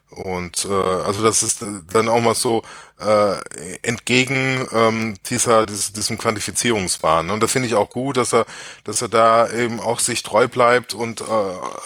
Und 0.10 0.66
äh, 0.66 0.74
also 0.74 1.24
das 1.24 1.44
ist 1.44 1.64
dann 1.94 2.10
auch 2.10 2.20
mal 2.20 2.34
so 2.34 2.64
äh, 3.00 3.36
entgegen 3.84 4.68
ähm, 4.74 5.16
dieser 5.30 5.68
dieses, 5.68 5.94
diesem 5.94 6.18
Quantifizierungswahn. 6.18 7.30
Und 7.30 7.42
das 7.42 7.52
finde 7.52 7.68
ich 7.68 7.76
auch 7.76 7.90
gut, 7.90 8.18
dass 8.18 8.34
er 8.34 8.46
dass 8.84 9.04
er 9.04 9.08
da 9.08 9.50
eben 9.50 9.80
auch 9.80 10.00
sich 10.00 10.24
treu 10.24 10.48
bleibt 10.48 10.96
und 10.96 11.22
äh, 11.22 11.26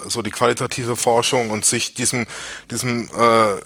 so 0.08 0.22
die 0.22 0.32
qualitative 0.32 0.96
Forschung 0.96 1.52
und 1.52 1.66
sich 1.66 1.94
diesem 1.96 2.26
diesem 2.72 3.10
äh, 3.10 3.62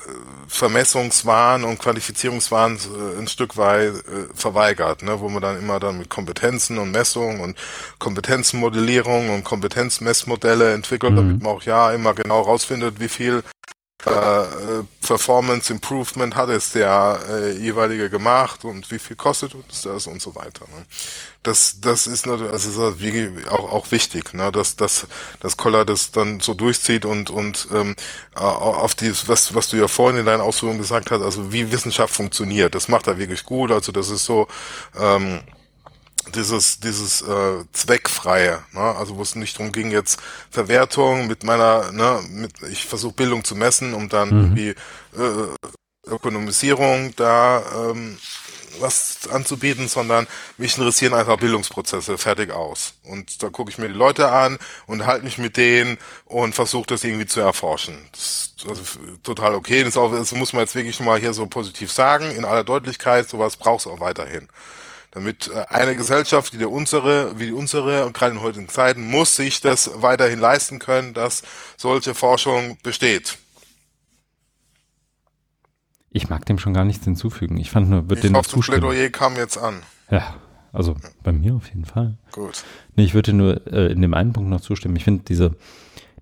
Vermessungswahn 0.48 1.64
und 1.64 1.80
Quantifizierungswahn 1.80 2.78
äh, 2.78 3.20
ein 3.20 3.28
Stück 3.28 3.58
weit 3.58 3.94
äh, 3.94 4.34
verweigert, 4.34 5.04
ne? 5.04 5.20
wo 5.20 5.30
man 5.30 5.42
dann 5.42 5.60
immer 5.60 5.80
dann 5.80 6.00
mit 6.00 6.10
Kompetenzen 6.10 6.80
und 6.80 6.92
Messung 6.92 7.42
und 7.42 7.58
Kompetenzenmodellierung 8.00 9.30
und 9.30 9.44
Kompetenzmessmodelle 9.44 10.74
entwickelt, 10.74 11.14
mhm. 11.14 11.18
damit 11.18 11.44
man 11.44 11.52
auch 11.54 11.64
ja 11.64 11.92
immer 11.92 12.16
genau 12.16 12.42
rausfindet, 12.42 13.00
wie 13.00 13.10
viel 13.10 13.44
äh, 14.06 14.84
Performance 15.02 15.74
Improvement 15.74 16.36
hat 16.36 16.50
es 16.50 16.72
der 16.72 17.20
äh, 17.30 17.52
jeweilige 17.54 18.10
gemacht 18.10 18.64
und 18.64 18.92
wie 18.92 19.00
viel 19.00 19.16
kostet 19.16 19.56
uns 19.56 19.82
das 19.82 20.06
und 20.06 20.22
so 20.22 20.36
weiter. 20.36 20.66
Ne? 20.68 20.86
Das, 21.42 21.82
das 21.82 22.06
ist 22.06 22.28
natürlich, 22.28 22.52
also 22.52 22.70
ist 22.70 23.48
auch, 23.50 23.72
auch 23.72 23.92
wichtig, 23.92 24.34
ne? 24.34 24.52
dass, 24.52 24.76
dass, 24.76 25.08
dass 25.40 25.58
Koller 25.58 25.84
das 25.84 26.12
dann 26.12 26.40
so 26.42 26.54
durchzieht 26.54 27.06
und, 27.06 27.32
und 27.32 27.70
ähm, 27.74 27.96
auf 28.36 28.94
die, 28.94 29.12
was, 29.28 29.56
was 29.56 29.70
du 29.70 29.78
ja 29.78 29.88
vorhin 29.88 30.20
in 30.20 30.26
deinen 30.28 30.42
Ausführungen 30.42 30.80
gesagt 30.80 31.10
hast, 31.10 31.24
also 31.24 31.52
wie 31.52 31.72
Wissenschaft 31.72 32.14
funktioniert, 32.14 32.76
das 32.76 32.88
macht 32.90 33.08
er 33.08 33.18
wirklich 33.18 33.46
gut. 33.46 33.72
Also 33.72 33.92
das 33.92 34.10
ist 34.10 34.26
so, 34.26 34.48
ähm, 35.00 35.42
dieses 36.36 36.80
dieses 36.80 37.22
äh, 37.22 37.64
zweckfreie, 37.74 38.64
ne? 38.74 38.82
also 38.82 39.18
wo 39.18 39.22
es 39.22 39.36
nicht 39.36 39.58
darum 39.58 39.72
ging 39.72 39.92
jetzt 39.92 40.20
Verwertung 40.50 41.28
mit 41.28 41.44
meiner, 41.44 41.92
ne, 41.92 42.22
mit 42.30 42.52
ich 42.70 42.86
versuche 42.86 43.14
Bildung 43.14 43.44
zu 43.44 43.56
messen, 43.56 43.94
um 43.94 44.10
dann 44.10 44.30
mhm. 44.30 44.42
irgendwie 44.42 44.70
äh, 44.70 46.10
Ökonomisierung 46.10 47.14
da 47.16 47.92
ähm, 47.92 48.18
was 48.80 49.28
anzubieten, 49.32 49.88
sondern 49.88 50.28
mich 50.58 50.78
interessieren 50.78 51.14
einfach 51.14 51.38
Bildungsprozesse 51.38 52.18
fertig 52.18 52.52
aus. 52.52 52.94
Und 53.04 53.42
da 53.42 53.50
gucke 53.50 53.72
ich 53.72 53.78
mir 53.78 53.88
die 53.88 53.94
Leute 53.94 54.32
an 54.32 54.58
und 54.86 55.06
halte 55.06 55.26
mich 55.26 55.38
mit 55.38 55.58
denen 55.58 55.98
und 56.26 56.54
versuche 56.54 56.88
das 56.88 57.04
irgendwie 57.04 57.26
zu 57.26 57.40
erforschen. 57.40 57.98
Das 58.12 58.54
ist 58.58 58.70
also 58.70 58.82
total 59.24 59.56
okay. 59.56 59.84
Das, 59.84 59.98
auch, 59.98 60.12
das 60.12 60.32
muss 60.34 60.54
man 60.54 60.62
jetzt 60.62 60.76
wirklich 60.76 61.00
mal 61.00 61.20
hier 61.20 61.34
so 61.34 61.48
positiv 61.48 61.92
sagen, 61.92 62.32
in 62.32 62.46
aller 62.46 62.64
Deutlichkeit, 62.64 63.30
sowas 63.30 63.58
braucht 63.58 63.82
es 63.82 63.88
auch 63.88 64.00
weiterhin. 64.00 64.48
Damit 65.12 65.50
äh, 65.54 65.66
eine 65.70 65.96
Gesellschaft, 65.96 66.54
wie 66.54 66.58
die 66.58 66.66
unsere, 66.66 67.40
wie 67.40 67.48
die 67.48 67.54
unsere 67.54 68.06
und 68.06 68.14
gerade 68.14 68.34
in 68.34 68.42
heutigen 68.42 68.70
Zeiten, 68.70 69.10
muss 69.10 69.36
sich 69.36 69.62
das 69.62 69.90
weiterhin 69.96 70.40
leisten 70.40 70.80
können, 70.80 71.14
dass 71.14 71.44
solche 71.78 72.14
Forschung 72.14 72.78
besteht. 72.84 73.38
Ich 76.10 76.30
mag 76.30 76.46
dem 76.46 76.58
schon 76.58 76.74
gar 76.74 76.86
nichts 76.86 77.06
hinzufügen. 77.06 77.58
Ich 77.58 77.70
fand 77.70 77.90
nur, 77.90 78.10
wird 78.10 78.24
den 78.24 78.36
hoffe, 78.36 78.50
zustimmen. 78.50 78.80
Plädoyer 78.80 79.10
kam 79.10 79.36
jetzt 79.36 79.58
an. 79.58 79.82
Ja, 80.10 80.36
also 80.74 80.96
bei 81.24 81.32
mir 81.32 81.56
auf 81.56 81.68
jeden 81.68 81.86
Fall. 81.86 82.18
Gut. 82.32 82.64
Nee, 82.96 83.04
ich 83.04 83.14
würde 83.14 83.34
nur 83.34 83.68
äh, 83.68 83.92
in 83.92 84.02
dem 84.02 84.14
einen 84.14 84.34
Punkt 84.34 84.50
noch 84.50 84.62
zustimmen. 84.62 84.96
Ich 84.96 85.04
finde 85.04 85.24
diese, 85.24 85.56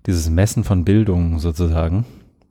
dieses 0.06 0.28
Messen 0.28 0.64
von 0.64 0.84
Bildung 0.84 1.38
sozusagen 1.38 2.04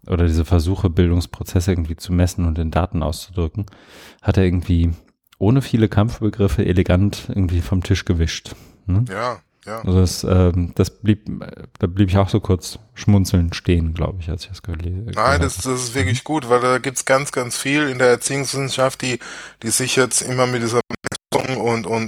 oder 0.07 0.27
diese 0.27 0.45
Versuche, 0.45 0.89
Bildungsprozesse 0.89 1.71
irgendwie 1.71 1.95
zu 1.95 2.13
messen 2.13 2.45
und 2.45 2.57
in 2.59 2.71
Daten 2.71 3.03
auszudrücken, 3.03 3.65
hat 4.21 4.37
er 4.37 4.43
irgendwie 4.43 4.91
ohne 5.37 5.61
viele 5.61 5.89
Kampfbegriffe 5.89 6.65
elegant 6.65 7.25
irgendwie 7.29 7.61
vom 7.61 7.83
Tisch 7.83 8.05
gewischt. 8.05 8.55
Ne? 8.85 9.05
Ja, 9.09 9.39
ja. 9.65 9.81
Also 9.81 9.99
das, 9.99 10.23
ähm, 10.23 10.73
das 10.75 10.91
blieb, 10.91 11.25
da 11.79 11.87
blieb 11.87 12.09
ich 12.09 12.17
auch 12.17 12.29
so 12.29 12.39
kurz 12.39 12.77
schmunzelnd 12.93 13.55
stehen, 13.55 13.95
glaube 13.95 14.19
ich, 14.21 14.29
als 14.29 14.43
ich 14.43 14.49
das 14.49 14.61
gelesen 14.61 15.07
habe. 15.07 15.11
Nein, 15.15 15.41
das, 15.41 15.55
das 15.55 15.65
ist 15.65 15.95
wirklich 15.95 16.23
gut, 16.23 16.49
weil 16.49 16.61
da 16.61 16.77
gibt's 16.77 17.05
ganz, 17.05 17.31
ganz 17.31 17.57
viel 17.57 17.89
in 17.89 17.97
der 17.97 18.09
Erziehungswissenschaft, 18.09 19.01
die, 19.01 19.19
die 19.63 19.69
sich 19.69 19.95
jetzt 19.95 20.21
immer 20.21 20.45
mit 20.45 20.61
dieser 20.61 20.81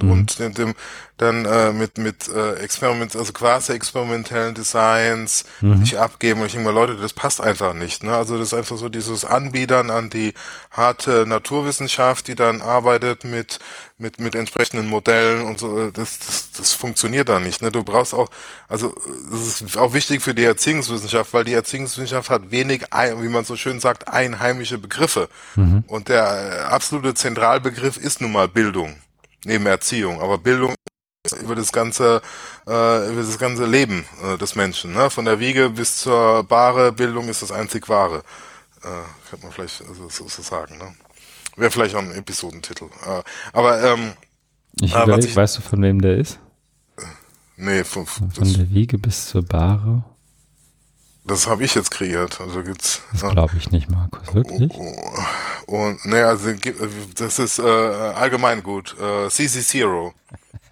und 0.04 0.08
mhm. 0.08 0.12
und 0.12 0.40
dem, 0.40 0.54
dem 0.54 0.76
dann 1.18 1.46
äh, 1.46 1.74
mit 1.74 1.98
mit 1.98 2.30
äh, 2.30 2.54
Experiment, 2.56 3.16
also 3.16 3.34
quasi 3.34 3.74
experimentellen 3.74 4.54
Designs 4.54 5.46
mhm. 5.62 5.84
sich 5.84 5.98
abgeben 5.98 6.42
und 6.42 6.46
ich 6.46 6.54
denke 6.54 6.68
mal, 6.68 6.74
Leute, 6.74 6.96
das 6.96 7.14
passt 7.14 7.42
einfach 7.42 7.74
nicht. 7.74 8.04
Ne? 8.04 8.16
Also 8.16 8.38
das 8.38 8.50
ist 8.50 8.54
einfach 8.54 8.78
so 8.78 8.88
dieses 8.88 9.26
Anbiedern 9.26 9.90
an 9.90 10.12
die 10.12 10.36
harte 10.70 11.26
Naturwissenschaft, 11.26 12.28
die 12.28 12.36
dann 12.36 12.62
arbeitet 12.62 13.24
mit 13.24 13.60
mit 13.98 14.20
mit 14.20 14.36
entsprechenden 14.36 14.88
Modellen 14.88 15.44
und 15.44 15.58
so. 15.60 15.90
Das 15.90 16.20
das, 16.20 16.52
das 16.52 16.74
funktioniert 16.74 17.30
da 17.30 17.40
nicht. 17.40 17.64
Ne? 17.64 17.72
Du 17.72 17.84
brauchst 17.84 18.14
auch, 18.14 18.30
also 18.68 18.96
das 19.32 19.62
ist 19.62 19.78
auch 19.78 19.94
wichtig 19.94 20.22
für 20.22 20.36
die 20.36 20.44
Erziehungswissenschaft, 20.46 21.34
weil 21.34 21.46
die 21.46 21.54
Erziehungswissenschaft 21.54 22.30
hat 22.30 22.52
wenig, 22.52 22.84
wie 22.92 23.30
man 23.30 23.44
so 23.44 23.56
schön 23.56 23.80
sagt, 23.80 24.08
einheimische 24.08 24.78
Begriffe. 24.78 25.30
Mhm. 25.56 25.84
Und 25.88 26.10
der 26.10 26.72
absolute 26.72 27.16
Zentralbegriff 27.16 27.98
ist 27.98 28.22
nun 28.22 28.34
mal 28.34 28.48
Bildung 28.48 28.98
neben 29.46 29.66
Erziehung. 29.66 30.22
Aber 30.22 30.38
Bildung 30.38 30.76
über 31.42 31.56
das 31.56 31.72
ganze 31.72 32.22
äh, 32.68 33.12
über 33.12 33.22
das 33.22 33.38
ganze 33.38 33.66
Leben 33.66 34.06
äh, 34.24 34.38
des 34.38 34.56
Menschen, 34.56 34.94
ne? 34.94 35.10
Von 35.10 35.26
der 35.26 35.40
Wiege 35.40 35.70
bis 35.70 35.98
zur 35.98 36.44
Bahre 36.44 36.92
Bildung 36.92 37.28
ist 37.30 37.42
das 37.42 37.52
einzig 37.52 37.90
wahre. 37.90 38.24
Äh, 38.84 39.30
könnte 39.30 39.46
man 39.46 39.54
vielleicht 39.54 39.82
also, 39.82 40.10
so, 40.10 40.28
so 40.28 40.42
sagen, 40.42 40.78
ne? 40.78 40.96
Wäre 41.58 41.72
vielleicht 41.72 41.96
auch 41.96 42.02
ein 42.02 42.14
Episodentitel. 42.14 42.86
Äh, 42.86 43.24
aber 43.52 43.84
ähm, 43.84 44.14
ich 44.80 44.96
äh, 44.96 45.04
überleg, 45.04 45.26
ich, 45.26 45.36
weißt 45.36 45.58
du, 45.58 45.62
von 45.62 45.82
wem 45.82 46.02
der 46.02 46.18
ist? 46.18 46.40
Nee, 47.58 47.84
von, 47.84 48.06
von 48.06 48.30
der 48.54 48.70
Wiege 48.70 49.00
bis 49.00 49.30
zur 49.30 49.44
Bahre. 49.44 50.04
Das 51.28 51.46
habe 51.46 51.66
ich 51.66 51.76
jetzt 51.76 51.92
kreiert. 51.92 52.40
Also 52.40 52.64
gibt's. 52.64 53.02
Das 53.12 53.22
ja. 53.22 53.30
glaube 53.32 53.58
ich 53.58 53.70
nicht, 53.70 53.90
Markus. 53.90 54.34
Wirklich? 54.34 54.72
Oh, 54.74 54.96
oh. 55.68 55.88
Und 55.88 56.06
ne, 56.06 56.26
also 56.26 56.54
das 57.16 57.40
ist 57.40 57.60
äh, 57.60 57.64
allgemein 57.64 58.64
gut. 58.64 58.96
Äh, 59.00 59.30
CC 59.30 59.62
Zero. 59.62 60.14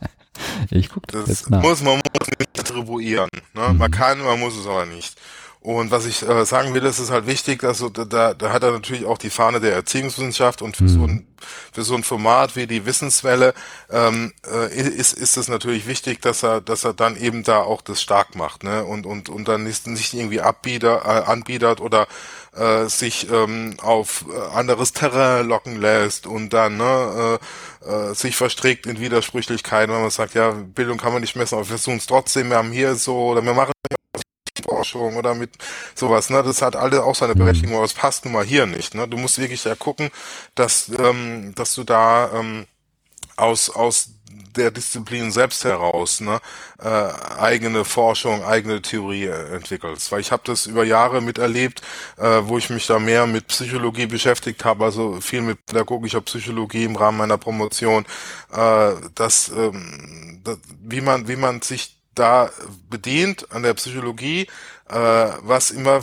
ich 0.71 0.89
gucke 0.89 1.07
das, 1.11 1.25
das 1.25 1.29
jetzt 1.29 1.49
nach. 1.49 1.61
Muss 1.61 1.83
man 1.83 1.95
muss 1.95 2.29
nicht 2.39 2.59
attribuieren. 2.59 3.29
Ne? 3.53 3.69
Mhm. 3.69 3.77
Man 3.77 3.91
kann, 3.91 4.19
man 4.21 4.39
muss 4.39 4.55
es 4.55 4.65
aber 4.65 4.85
nicht. 4.85 5.19
Und 5.65 5.89
was 5.89 6.05
ich 6.05 6.21
äh, 6.21 6.45
sagen 6.45 6.75
will, 6.75 6.85
ist 6.85 6.99
es 6.99 7.09
halt 7.09 7.25
wichtig, 7.25 7.61
dass 7.61 7.79
so, 7.79 7.89
da, 7.89 8.35
da 8.35 8.53
hat 8.53 8.61
er 8.61 8.71
natürlich 8.71 9.03
auch 9.05 9.17
die 9.17 9.31
Fahne 9.31 9.59
der 9.59 9.73
Erziehungswissenschaft 9.73 10.61
und 10.61 10.77
für 10.77 10.83
mhm. 10.83 10.87
so 10.87 11.03
ein 11.03 11.27
für 11.73 11.81
so 11.81 11.95
ein 11.95 12.03
Format 12.03 12.55
wie 12.55 12.67
die 12.67 12.85
Wissenswelle 12.85 13.55
ähm, 13.89 14.31
äh, 14.47 14.71
ist 14.79 15.13
ist 15.13 15.37
es 15.37 15.47
natürlich 15.47 15.87
wichtig, 15.87 16.21
dass 16.21 16.43
er 16.43 16.61
dass 16.61 16.83
er 16.83 16.93
dann 16.93 17.17
eben 17.17 17.41
da 17.41 17.61
auch 17.61 17.81
das 17.81 17.99
stark 17.99 18.35
macht, 18.35 18.63
ne 18.63 18.85
und 18.85 19.07
und 19.07 19.27
und 19.27 19.47
dann 19.47 19.63
nicht 19.63 19.87
nicht 19.87 20.13
irgendwie 20.13 20.39
abbieder 20.39 21.01
äh, 21.03 21.31
anbiedert 21.31 21.81
oder 21.81 22.07
äh, 22.55 22.85
sich 22.85 23.27
ähm, 23.31 23.75
auf 23.81 24.25
äh, 24.31 24.55
anderes 24.55 24.93
Terrain 24.93 25.47
locken 25.47 25.81
lässt 25.81 26.27
und 26.27 26.53
dann 26.53 26.77
ne, 26.77 27.39
äh, 27.83 27.89
äh, 27.89 28.13
sich 28.13 28.35
verstrickt 28.35 28.85
in 28.85 28.99
Widersprüchlichkeiten, 28.99 29.93
wenn 29.93 30.01
man 30.01 30.11
sagt, 30.11 30.35
ja 30.35 30.51
Bildung 30.51 30.99
kann 30.99 31.11
man 31.11 31.21
nicht 31.21 31.35
messen, 31.35 31.55
aber 31.55 31.63
wir 31.63 31.77
versuchen 31.77 31.97
es 31.97 32.05
trotzdem, 32.05 32.49
wir 32.49 32.57
haben 32.57 32.71
hier 32.71 32.93
so 32.93 33.17
oder 33.17 33.41
wir 33.43 33.55
machen 33.55 33.71
Forschung 34.63 35.15
oder 35.17 35.35
mit 35.35 35.51
sowas, 35.95 36.29
ne? 36.29 36.43
Das 36.43 36.61
hat 36.61 36.75
alle 36.75 37.03
auch 37.03 37.15
seine 37.15 37.35
mhm. 37.35 37.39
Berechtigung, 37.39 37.75
aber 37.75 37.85
es 37.85 37.93
passt 37.93 38.25
nun 38.25 38.33
mal 38.33 38.45
hier 38.45 38.65
nicht, 38.65 38.95
ne? 38.95 39.07
Du 39.07 39.17
musst 39.17 39.37
wirklich 39.39 39.63
ja 39.63 39.75
gucken, 39.75 40.09
dass, 40.55 40.89
ähm, 40.97 41.53
dass 41.55 41.75
du 41.75 41.83
da 41.83 42.31
ähm, 42.33 42.65
aus, 43.35 43.69
aus 43.69 44.09
der 44.55 44.71
Disziplin 44.71 45.31
selbst 45.31 45.63
heraus 45.63 46.21
ne, 46.21 46.39
äh, 46.81 46.87
eigene 47.37 47.85
Forschung, 47.85 48.43
eigene 48.43 48.81
Theorie 48.81 49.25
entwickelst. 49.25 50.11
Weil 50.11 50.21
ich 50.21 50.31
habe 50.31 50.43
das 50.45 50.65
über 50.65 50.83
Jahre 50.83 51.21
miterlebt, 51.21 51.81
äh, 52.17 52.41
wo 52.43 52.57
ich 52.57 52.69
mich 52.69 52.87
da 52.87 52.99
mehr 52.99 53.27
mit 53.27 53.47
Psychologie 53.47 54.05
beschäftigt 54.05 54.65
habe, 54.65 54.85
also 54.85 55.19
viel 55.21 55.41
mit 55.41 55.65
pädagogischer 55.65 56.21
Psychologie 56.21 56.85
im 56.85 56.95
Rahmen 56.95 57.17
meiner 57.17 57.37
Promotion, 57.37 58.05
äh, 58.53 58.91
dass, 59.13 59.49
ähm, 59.49 60.41
dass 60.43 60.57
wie 60.81 61.01
man 61.01 61.27
wie 61.27 61.35
man 61.35 61.61
sich 61.61 61.94
da 62.15 62.49
bedient 62.89 63.51
an 63.51 63.63
der 63.63 63.73
Psychologie, 63.73 64.47
äh, 64.89 64.95
was 65.41 65.71
immer 65.71 66.01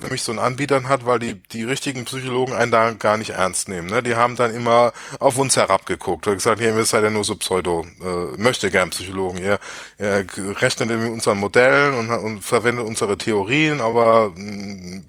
nämlich 0.00 0.22
so 0.22 0.32
einen 0.32 0.40
Anbietern 0.40 0.88
hat, 0.88 1.06
weil 1.06 1.18
die, 1.18 1.34
die 1.34 1.62
richtigen 1.62 2.04
Psychologen 2.04 2.52
einen 2.52 2.72
da 2.72 2.92
gar 2.92 3.16
nicht 3.16 3.30
ernst 3.30 3.68
nehmen. 3.68 3.88
Ne? 3.88 4.02
Die 4.02 4.16
haben 4.16 4.36
dann 4.36 4.52
immer 4.52 4.92
auf 5.20 5.38
uns 5.38 5.56
herabgeguckt 5.56 6.26
und 6.26 6.34
gesagt, 6.34 6.60
ihr 6.60 6.84
seid 6.84 7.04
ja 7.04 7.10
nur 7.10 7.24
so 7.24 7.36
Pseudo, 7.36 7.86
äh, 8.02 8.36
möchte 8.36 8.70
gern 8.70 8.90
Psychologen. 8.90 9.38
Ihr, 9.38 9.58
ihr 9.98 10.26
rechnet 10.60 10.88
mit 10.88 11.10
unseren 11.10 11.38
Modellen 11.38 11.94
und, 11.94 12.10
und 12.10 12.42
verwendet 12.42 12.86
unsere 12.86 13.16
Theorien, 13.16 13.80
aber 13.80 14.30
mh, 14.30 14.96
mm, 14.96 15.04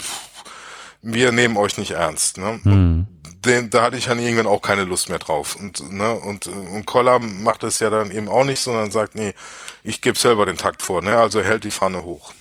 wir 1.02 1.32
nehmen 1.32 1.58
euch 1.58 1.78
nicht 1.78 1.92
ernst. 1.92 2.38
Ne? 2.38 2.60
Mhm. 2.64 3.08
Den, 3.46 3.70
da 3.70 3.84
hatte 3.84 3.98
ich 3.98 4.06
dann 4.06 4.20
irgendwann 4.20 4.48
auch 4.48 4.62
keine 4.62 4.84
Lust 4.84 5.10
mehr 5.10 5.20
drauf. 5.20 5.56
Und, 5.56 5.92
ne, 5.92 6.14
und, 6.14 6.48
und 6.48 6.86
Koller 6.86 7.20
macht 7.20 7.64
es 7.64 7.80
ja 7.80 7.90
dann 7.90 8.12
eben 8.12 8.28
auch 8.28 8.44
nicht, 8.44 8.60
sondern 8.60 8.92
sagt, 8.92 9.16
nee, 9.16 9.34
ich 9.84 10.02
gebe 10.02 10.18
selber 10.18 10.46
den 10.46 10.58
Takt 10.58 10.82
vor, 10.82 11.02
ne? 11.02 11.18
Also 11.18 11.42
hält 11.42 11.64
die 11.64 11.72
Pfanne 11.72 12.04
hoch. 12.04 12.34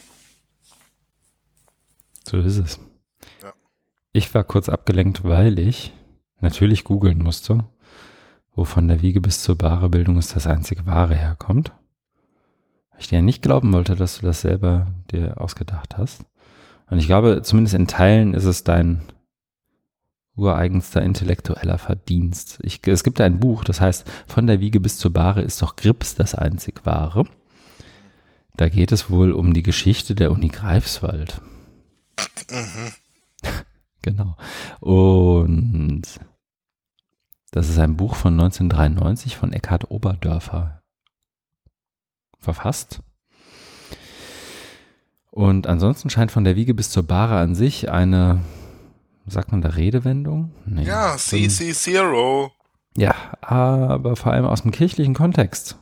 So 2.27 2.39
ist 2.39 2.59
es. 2.59 2.81
Ja. 3.43 3.53
Ich 4.13 4.35
war 4.35 4.45
kurz 4.45 4.69
abgelenkt, 4.69 5.25
weil 5.25 5.59
ich 5.59 5.93
natürlich 6.41 6.85
googeln 6.85 7.19
musste, 7.19 7.65
wo 8.55 8.65
von 8.65 8.89
der 8.89 9.03
Wiege 9.03 9.21
bis 9.21 9.43
zur 9.43 9.59
bare 9.59 9.91
Bildung 9.91 10.19
ist 10.19 10.35
das 10.35 10.47
einzige 10.47 10.87
Wahre 10.87 11.15
herkommt. 11.15 11.73
Ich 12.99 13.09
dir 13.09 13.17
ja 13.17 13.23
nicht 13.23 13.43
glauben 13.43 13.73
wollte, 13.73 13.97
dass 13.97 14.21
du 14.21 14.27
das 14.27 14.41
selber 14.41 14.87
dir 15.11 15.41
ausgedacht 15.41 15.99
hast. 15.99 16.25
Und 16.89 16.99
ich 16.99 17.07
glaube, 17.07 17.43
zumindest 17.43 17.75
in 17.75 17.89
Teilen 17.89 18.35
ist 18.35 18.45
es 18.45 18.63
dein 18.65 19.03
ureigenster 20.37 21.03
intellektueller 21.03 21.79
Verdienst. 21.79 22.59
Ich, 22.63 22.81
es 22.87 23.05
gibt 23.05 23.21
ein 23.21 23.39
Buch, 23.39 23.65
das 23.65 23.81
heißt, 23.81 24.11
von 24.27 24.47
der 24.47 24.61
Wiege 24.61 24.81
bis 24.81 24.99
zur 24.99 25.13
Bahre 25.13 25.43
ist 25.43 25.63
doch 25.63 25.77
Grips 25.77 26.15
das 26.15 26.35
einzig 26.35 26.85
Wahre. 26.85 27.25
Da 28.57 28.69
geht 28.69 28.93
es 28.93 29.11
wohl 29.11 29.33
um 29.33 29.53
die 29.53 29.63
Geschichte 29.63 30.15
der 30.15 30.31
Uni 30.31 30.49
Greifswald. 30.49 31.41
Mhm. 32.51 32.93
genau. 34.03 34.37
Und 34.81 36.03
das 37.51 37.69
ist 37.69 37.79
ein 37.79 37.97
Buch 37.97 38.17
von 38.17 38.33
1993 38.33 39.37
von 39.37 39.53
Eckhard 39.53 39.91
Oberdörfer 39.91 40.83
verfasst. 42.41 43.01
Und 45.31 45.67
ansonsten 45.67 46.11
scheint 46.11 46.31
von 46.31 46.45
der 46.45 46.55
Wiege 46.55 46.75
bis 46.75 46.91
zur 46.91 47.03
Bahre 47.03 47.39
an 47.39 47.57
sich 47.57 47.91
eine, 47.91 48.41
sagt 49.27 49.53
man 49.53 49.63
da 49.63 49.71
Redewendung? 49.71 50.55
Nee, 50.67 50.85
ja, 50.85 51.17
CC 51.17 51.73
Zero. 51.73 52.53
Ja, 52.97 53.15
aber 53.41 54.17
vor 54.17 54.33
allem 54.33 54.45
aus 54.45 54.63
dem 54.63 54.71
kirchlichen 54.71 55.15
Kontext. 55.15 55.77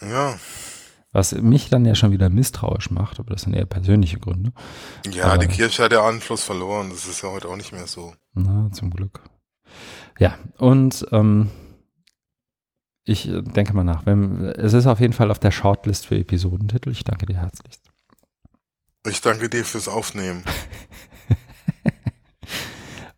Ja. 0.00 0.38
Was 1.12 1.32
mich 1.32 1.70
dann 1.70 1.86
ja 1.86 1.94
schon 1.94 2.12
wieder 2.12 2.28
misstrauisch 2.28 2.90
macht, 2.90 3.18
aber 3.18 3.30
das 3.30 3.42
sind 3.42 3.54
eher 3.54 3.64
persönliche 3.64 4.18
Gründe. 4.18 4.52
Ja, 5.10 5.24
aber, 5.24 5.38
die 5.38 5.48
Kirche 5.48 5.84
hat 5.84 5.92
ja 5.92 6.06
Anschluss 6.06 6.42
verloren, 6.42 6.90
das 6.90 7.06
ist 7.06 7.22
ja 7.22 7.30
heute 7.30 7.48
auch 7.48 7.56
nicht 7.56 7.72
mehr 7.72 7.86
so. 7.86 8.14
Na, 8.34 8.70
zum 8.72 8.90
Glück. 8.90 9.22
Ja, 10.18 10.38
und 10.58 11.06
ähm, 11.12 11.50
ich 13.04 13.30
denke 13.30 13.72
mal 13.72 13.84
nach. 13.84 14.04
Wenn, 14.04 14.44
es 14.44 14.72
ist 14.72 14.86
auf 14.86 15.00
jeden 15.00 15.12
Fall 15.12 15.30
auf 15.30 15.38
der 15.38 15.52
Shortlist 15.52 16.06
für 16.06 16.18
Episodentitel. 16.18 16.90
Ich 16.90 17.04
danke 17.04 17.24
dir 17.26 17.38
herzlichst. 17.38 17.82
Ich 19.08 19.20
danke 19.20 19.48
dir 19.48 19.64
fürs 19.64 19.88
Aufnehmen. 19.88 20.42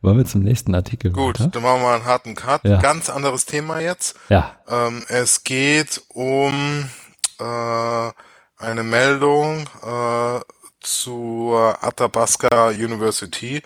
Wollen 0.08 0.16
wir 0.16 0.24
zum 0.24 0.40
nächsten 0.40 0.74
Artikel? 0.74 1.12
Gut, 1.12 1.38
weiter? 1.38 1.50
dann 1.50 1.62
machen 1.62 1.82
wir 1.82 1.90
einen 1.90 2.06
harten 2.06 2.34
Cut. 2.34 2.64
Ja. 2.64 2.80
Ganz 2.80 3.10
anderes 3.10 3.44
Thema 3.44 3.78
jetzt. 3.80 4.16
Ja. 4.30 4.56
Ähm, 4.66 5.04
es 5.08 5.44
geht 5.44 6.00
um 6.08 6.88
äh, 7.38 8.10
eine 8.56 8.82
Meldung 8.84 9.68
äh, 9.82 10.40
zur 10.80 11.84
Athabasca 11.84 12.68
University, 12.68 13.60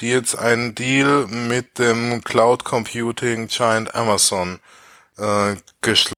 die 0.00 0.08
jetzt 0.08 0.34
einen 0.34 0.74
Deal 0.74 1.26
mit 1.26 1.78
dem 1.78 2.24
Cloud 2.24 2.64
Computing 2.64 3.48
Giant 3.48 3.94
Amazon 3.94 4.60
äh, 5.18 5.56
geschlagen 5.82 6.16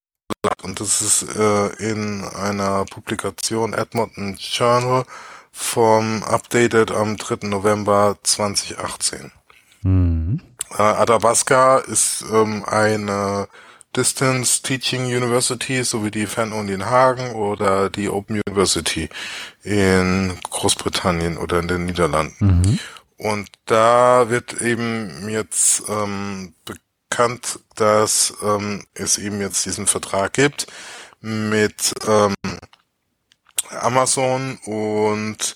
und 0.63 0.79
das 0.79 1.03
ist 1.03 1.37
äh, 1.37 1.67
in 1.83 2.23
einer 2.23 2.85
Publikation 2.85 3.73
Edmonton 3.73 4.37
Journal 4.39 5.05
vom 5.51 6.23
Updated 6.23 6.93
am 6.93 7.17
3. 7.17 7.49
November 7.49 8.17
2018. 8.23 9.33
Mhm. 9.85 10.40
Athabasca 10.70 11.78
ist 11.78 12.24
ähm, 12.32 12.65
eine 12.65 13.47
Distance 13.97 14.62
Teaching 14.62 15.05
University, 15.05 15.85
so 15.85 16.05
wie 16.05 16.11
die 16.11 16.27
Fernuni 16.27 16.73
in 16.73 16.86
Hagen 16.86 17.32
oder 17.32 17.90
die 17.90 18.09
Open 18.09 18.43
University 18.47 19.09
in 19.62 20.36
Großbritannien 20.51 21.36
oder 21.36 21.61
in 21.61 21.69
den 21.69 21.86
Niederlanden. 21.86 22.35
Mhm. 22.40 22.78
Und 23.16 23.48
da 23.66 24.28
wird 24.28 24.61
eben 24.61 25.28
jetzt 25.28 25.85
ähm, 25.89 26.55
bekannt, 26.65 27.61
dass 27.77 28.35
ähm, 28.43 28.85
es 28.94 29.19
eben 29.19 29.40
jetzt 29.40 29.65
diesen 29.65 29.86
Vertrag 29.86 30.32
gibt 30.32 30.66
mit 31.20 31.94
ähm, 32.09 32.35
Amazon 33.70 34.59
und 34.65 35.55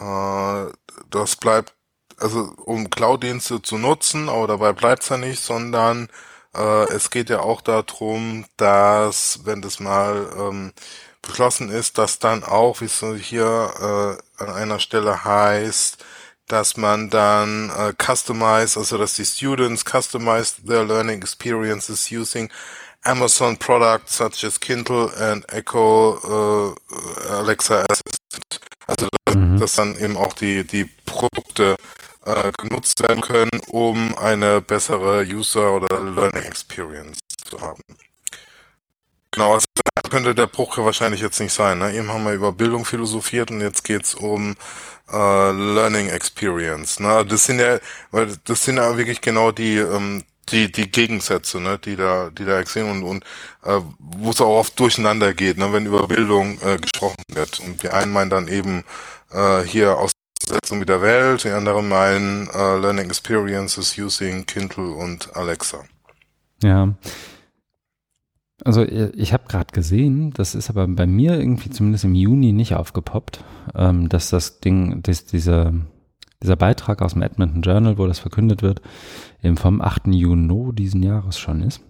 äh, 0.00 0.64
das 1.10 1.36
bleibt, 1.36 1.74
also 2.24 2.54
um 2.64 2.88
Cloud-Dienste 2.88 3.60
zu 3.60 3.76
nutzen, 3.76 4.30
aber 4.30 4.46
dabei 4.46 4.72
bleibt's 4.72 5.10
ja 5.10 5.18
nicht, 5.18 5.42
sondern 5.42 6.08
äh, 6.54 6.84
es 6.90 7.10
geht 7.10 7.28
ja 7.28 7.40
auch 7.40 7.60
darum, 7.60 8.46
dass, 8.56 9.40
wenn 9.44 9.60
das 9.60 9.78
mal 9.78 10.32
ähm, 10.38 10.72
beschlossen 11.20 11.68
ist, 11.68 11.98
dass 11.98 12.18
dann 12.18 12.42
auch, 12.42 12.80
wie 12.80 12.86
es 12.86 13.04
hier 13.20 14.18
äh, 14.38 14.42
an 14.42 14.50
einer 14.54 14.80
Stelle 14.80 15.24
heißt, 15.24 16.02
dass 16.48 16.78
man 16.78 17.10
dann 17.10 17.70
äh, 17.70 17.92
customize, 18.02 18.78
also 18.78 18.96
dass 18.96 19.14
die 19.14 19.26
Students 19.26 19.84
customize 19.84 20.62
their 20.66 20.84
learning 20.84 21.20
experiences 21.20 22.10
using 22.10 22.50
Amazon 23.02 23.58
products 23.58 24.16
such 24.16 24.44
as 24.44 24.58
Kindle 24.60 25.10
and 25.18 25.46
Echo 25.52 26.74
äh, 26.88 27.32
Alexa 27.32 27.84
Assistant. 27.88 28.60
Also 28.86 29.08
mhm. 29.34 29.58
dass 29.58 29.74
dann 29.74 29.98
eben 29.98 30.16
auch 30.16 30.32
die 30.32 30.64
die 30.64 30.84
Produkte 31.06 31.76
äh, 32.24 32.52
genutzt 32.58 33.02
werden 33.02 33.20
können, 33.20 33.60
um 33.68 34.16
eine 34.18 34.60
bessere 34.60 35.24
User 35.24 35.72
oder 35.72 36.00
Learning 36.00 36.42
Experience 36.42 37.18
zu 37.48 37.60
haben. 37.60 37.82
Genau, 39.30 39.54
also 39.54 39.66
könnte 40.10 40.34
der 40.34 40.46
Bruch 40.46 40.78
wahrscheinlich 40.78 41.20
jetzt 41.20 41.40
nicht 41.40 41.52
sein. 41.52 41.78
Ne? 41.78 41.92
Eben 41.92 42.08
haben 42.12 42.24
wir 42.24 42.34
über 42.34 42.52
Bildung 42.52 42.84
philosophiert 42.84 43.50
und 43.50 43.60
jetzt 43.60 43.82
geht's 43.82 44.14
um 44.14 44.54
äh, 45.10 45.50
Learning 45.50 46.08
Experience. 46.08 47.00
Ne? 47.00 47.26
Das 47.26 47.44
sind 47.46 47.58
ja, 47.58 47.78
weil 48.12 48.36
das 48.44 48.64
sind 48.64 48.76
ja 48.76 48.96
wirklich 48.96 49.20
genau 49.20 49.50
die 49.50 49.78
ähm, 49.78 50.22
die 50.50 50.70
die 50.70 50.90
Gegensätze, 50.90 51.60
ne, 51.60 51.78
die 51.78 51.96
da 51.96 52.30
die 52.30 52.44
da 52.44 52.60
existieren 52.60 52.90
und, 52.90 53.02
und 53.02 53.24
äh, 53.64 53.80
wo 53.98 54.30
es 54.30 54.40
auch 54.40 54.58
oft 54.58 54.78
durcheinander 54.78 55.34
geht, 55.34 55.58
ne, 55.58 55.72
wenn 55.72 55.86
über 55.86 56.06
Bildung 56.06 56.60
äh, 56.60 56.76
gesprochen 56.78 57.22
wird. 57.28 57.60
Und 57.60 57.82
die 57.82 57.88
einen 57.90 58.12
meinen 58.12 58.30
dann 58.30 58.48
eben 58.48 58.84
äh, 59.32 59.62
hier 59.62 59.96
Aussetzung 60.44 60.78
mit 60.78 60.90
der 60.90 61.00
Welt, 61.00 61.44
die 61.44 61.48
anderen 61.48 61.88
meinen 61.88 62.48
äh, 62.48 62.76
Learning 62.78 63.06
Experiences 63.06 63.96
using 63.98 64.44
Kindle 64.44 64.90
und 64.90 65.34
Alexa. 65.34 65.78
Ja. 66.62 66.94
Also 68.62 68.82
ich 68.82 69.32
habe 69.32 69.44
gerade 69.48 69.72
gesehen, 69.72 70.32
das 70.32 70.54
ist 70.54 70.68
aber 70.68 70.86
bei 70.86 71.06
mir 71.06 71.38
irgendwie 71.38 71.70
zumindest 71.70 72.04
im 72.04 72.14
Juni 72.14 72.52
nicht 72.52 72.74
aufgepoppt, 72.74 73.42
ähm, 73.74 74.08
dass 74.10 74.30
das 74.30 74.60
Ding, 74.60 75.02
dass 75.02 75.24
dieser 75.24 75.72
dieser 76.42 76.56
Beitrag 76.56 77.00
aus 77.00 77.14
dem 77.14 77.22
Edmonton 77.22 77.62
Journal, 77.62 77.96
wo 77.96 78.06
das 78.06 78.18
verkündet 78.18 78.60
wird, 78.60 78.82
eben 79.42 79.56
vom 79.56 79.80
8. 79.80 80.08
Juni 80.08 80.74
diesen 80.74 81.02
Jahres 81.02 81.38
schon 81.38 81.62
ist. 81.62 81.80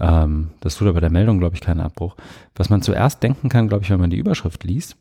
Ähm, 0.00 0.52
das 0.60 0.76
tut 0.76 0.88
aber 0.88 1.02
der 1.02 1.10
Meldung, 1.10 1.38
glaube 1.38 1.56
ich, 1.56 1.60
keinen 1.60 1.80
Abbruch. 1.80 2.16
Was 2.54 2.70
man 2.70 2.80
zuerst 2.80 3.22
denken 3.22 3.50
kann, 3.50 3.68
glaube 3.68 3.84
ich, 3.84 3.90
wenn 3.90 4.00
man 4.00 4.08
die 4.08 4.16
Überschrift 4.16 4.64
liest, 4.64 4.96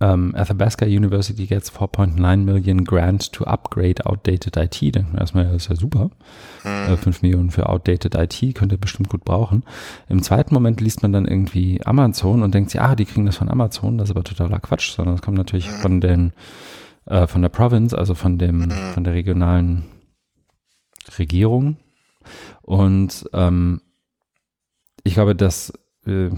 ähm, 0.00 0.34
Athabasca 0.34 0.86
University 0.86 1.46
gets 1.46 1.72
4.9 1.72 2.36
Million 2.38 2.84
Grant 2.84 3.32
to 3.32 3.44
upgrade 3.44 4.04
outdated 4.04 4.56
IT. 4.56 4.80
Denkt 4.80 5.12
man 5.12 5.20
erstmal, 5.20 5.44
das 5.46 5.64
ist 5.64 5.68
ja 5.68 5.76
super. 5.76 6.10
Äh, 6.64 6.96
5 6.96 7.22
Millionen 7.22 7.50
für 7.50 7.68
outdated 7.68 8.14
IT 8.14 8.54
könnt 8.54 8.72
ihr 8.72 8.78
bestimmt 8.78 9.08
gut 9.08 9.24
brauchen. 9.24 9.62
Im 10.08 10.22
zweiten 10.22 10.54
Moment 10.54 10.80
liest 10.80 11.02
man 11.02 11.12
dann 11.12 11.26
irgendwie 11.26 11.80
Amazon 11.84 12.42
und 12.42 12.54
denkt 12.54 12.70
sich, 12.70 12.80
ah, 12.80 12.94
die 12.94 13.04
kriegen 13.04 13.26
das 13.26 13.36
von 13.36 13.48
Amazon. 13.48 13.98
Das 13.98 14.08
ist 14.08 14.16
aber 14.16 14.24
totaler 14.24 14.60
Quatsch, 14.60 14.92
sondern 14.92 15.16
das 15.16 15.22
kommt 15.22 15.38
natürlich 15.38 15.70
mhm. 15.70 15.76
von 15.76 16.00
den 16.00 16.32
äh, 17.06 17.26
von 17.26 17.42
der 17.42 17.48
Province, 17.48 17.96
also 17.96 18.14
von 18.14 18.38
dem, 18.38 18.60
mhm. 18.60 18.70
von 18.94 19.04
der 19.04 19.14
regionalen 19.14 19.84
Regierung. 21.18 21.76
Und 22.62 23.28
ähm, 23.32 23.82
ich 25.02 25.14
glaube, 25.14 25.34
dass, 25.34 25.72
äh, 26.06 26.30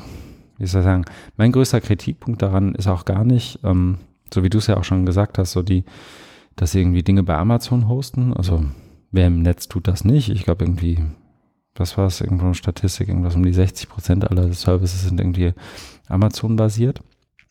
wie 0.58 0.66
soll 0.66 0.80
ich 0.80 0.86
sagen, 0.86 1.04
mein 1.36 1.52
größter 1.52 1.80
Kritikpunkt 1.80 2.42
daran 2.42 2.74
ist 2.74 2.86
auch 2.86 3.04
gar 3.04 3.24
nicht, 3.24 3.60
ähm, 3.64 3.98
so 4.32 4.42
wie 4.42 4.50
du 4.50 4.58
es 4.58 4.66
ja 4.66 4.76
auch 4.76 4.84
schon 4.84 5.06
gesagt 5.06 5.38
hast, 5.38 5.52
so 5.52 5.62
die, 5.62 5.84
dass 6.56 6.72
sie 6.72 6.80
irgendwie 6.80 7.02
Dinge 7.02 7.22
bei 7.22 7.36
Amazon 7.36 7.88
hosten. 7.88 8.32
Also 8.32 8.64
wer 9.10 9.26
im 9.26 9.42
Netz 9.42 9.68
tut 9.68 9.86
das 9.86 10.04
nicht. 10.04 10.30
Ich 10.30 10.44
glaube 10.44 10.64
irgendwie, 10.64 11.04
was 11.74 11.98
war 11.98 12.06
es, 12.06 12.20
irgendwo 12.20 12.46
eine 12.46 12.54
Statistik, 12.54 13.08
irgendwas 13.08 13.36
um 13.36 13.44
die 13.44 13.52
60 13.52 13.88
Prozent 13.88 14.30
aller 14.30 14.52
Services 14.52 15.02
sind 15.02 15.20
irgendwie 15.20 15.52
Amazon 16.08 16.56
basiert. 16.56 17.02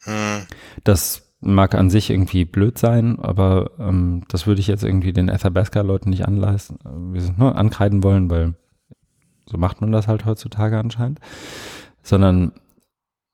Mhm. 0.05 0.45
Das 0.83 1.25
mag 1.41 1.75
an 1.75 1.89
sich 1.89 2.09
irgendwie 2.09 2.45
blöd 2.45 2.77
sein, 2.77 3.19
aber 3.19 3.71
ähm, 3.77 4.23
das 4.29 4.47
würde 4.47 4.61
ich 4.61 4.67
jetzt 4.67 4.83
irgendwie 4.83 5.13
den 5.13 5.29
Athabasca-Leuten 5.29 6.09
nicht 6.09 6.27
anleisten, 6.27 6.79
wir 7.13 7.21
sind 7.21 7.37
nur 7.37 7.55
ankreiden 7.55 8.03
wollen, 8.03 8.29
weil 8.29 8.55
so 9.45 9.57
macht 9.57 9.81
man 9.81 9.91
das 9.91 10.07
halt 10.07 10.25
heutzutage 10.25 10.79
anscheinend. 10.79 11.19
Sondern 12.01 12.53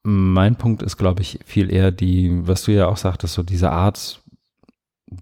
mein 0.03 0.55
Punkt 0.55 0.81
ist, 0.81 0.97
glaube 0.97 1.21
ich, 1.21 1.39
viel 1.45 1.71
eher 1.71 1.91
die, 1.91 2.47
was 2.47 2.63
du 2.63 2.71
ja 2.71 2.87
auch 2.87 2.97
sagtest, 2.97 3.33
so 3.35 3.43
diese 3.43 3.71
Art, 3.71 4.21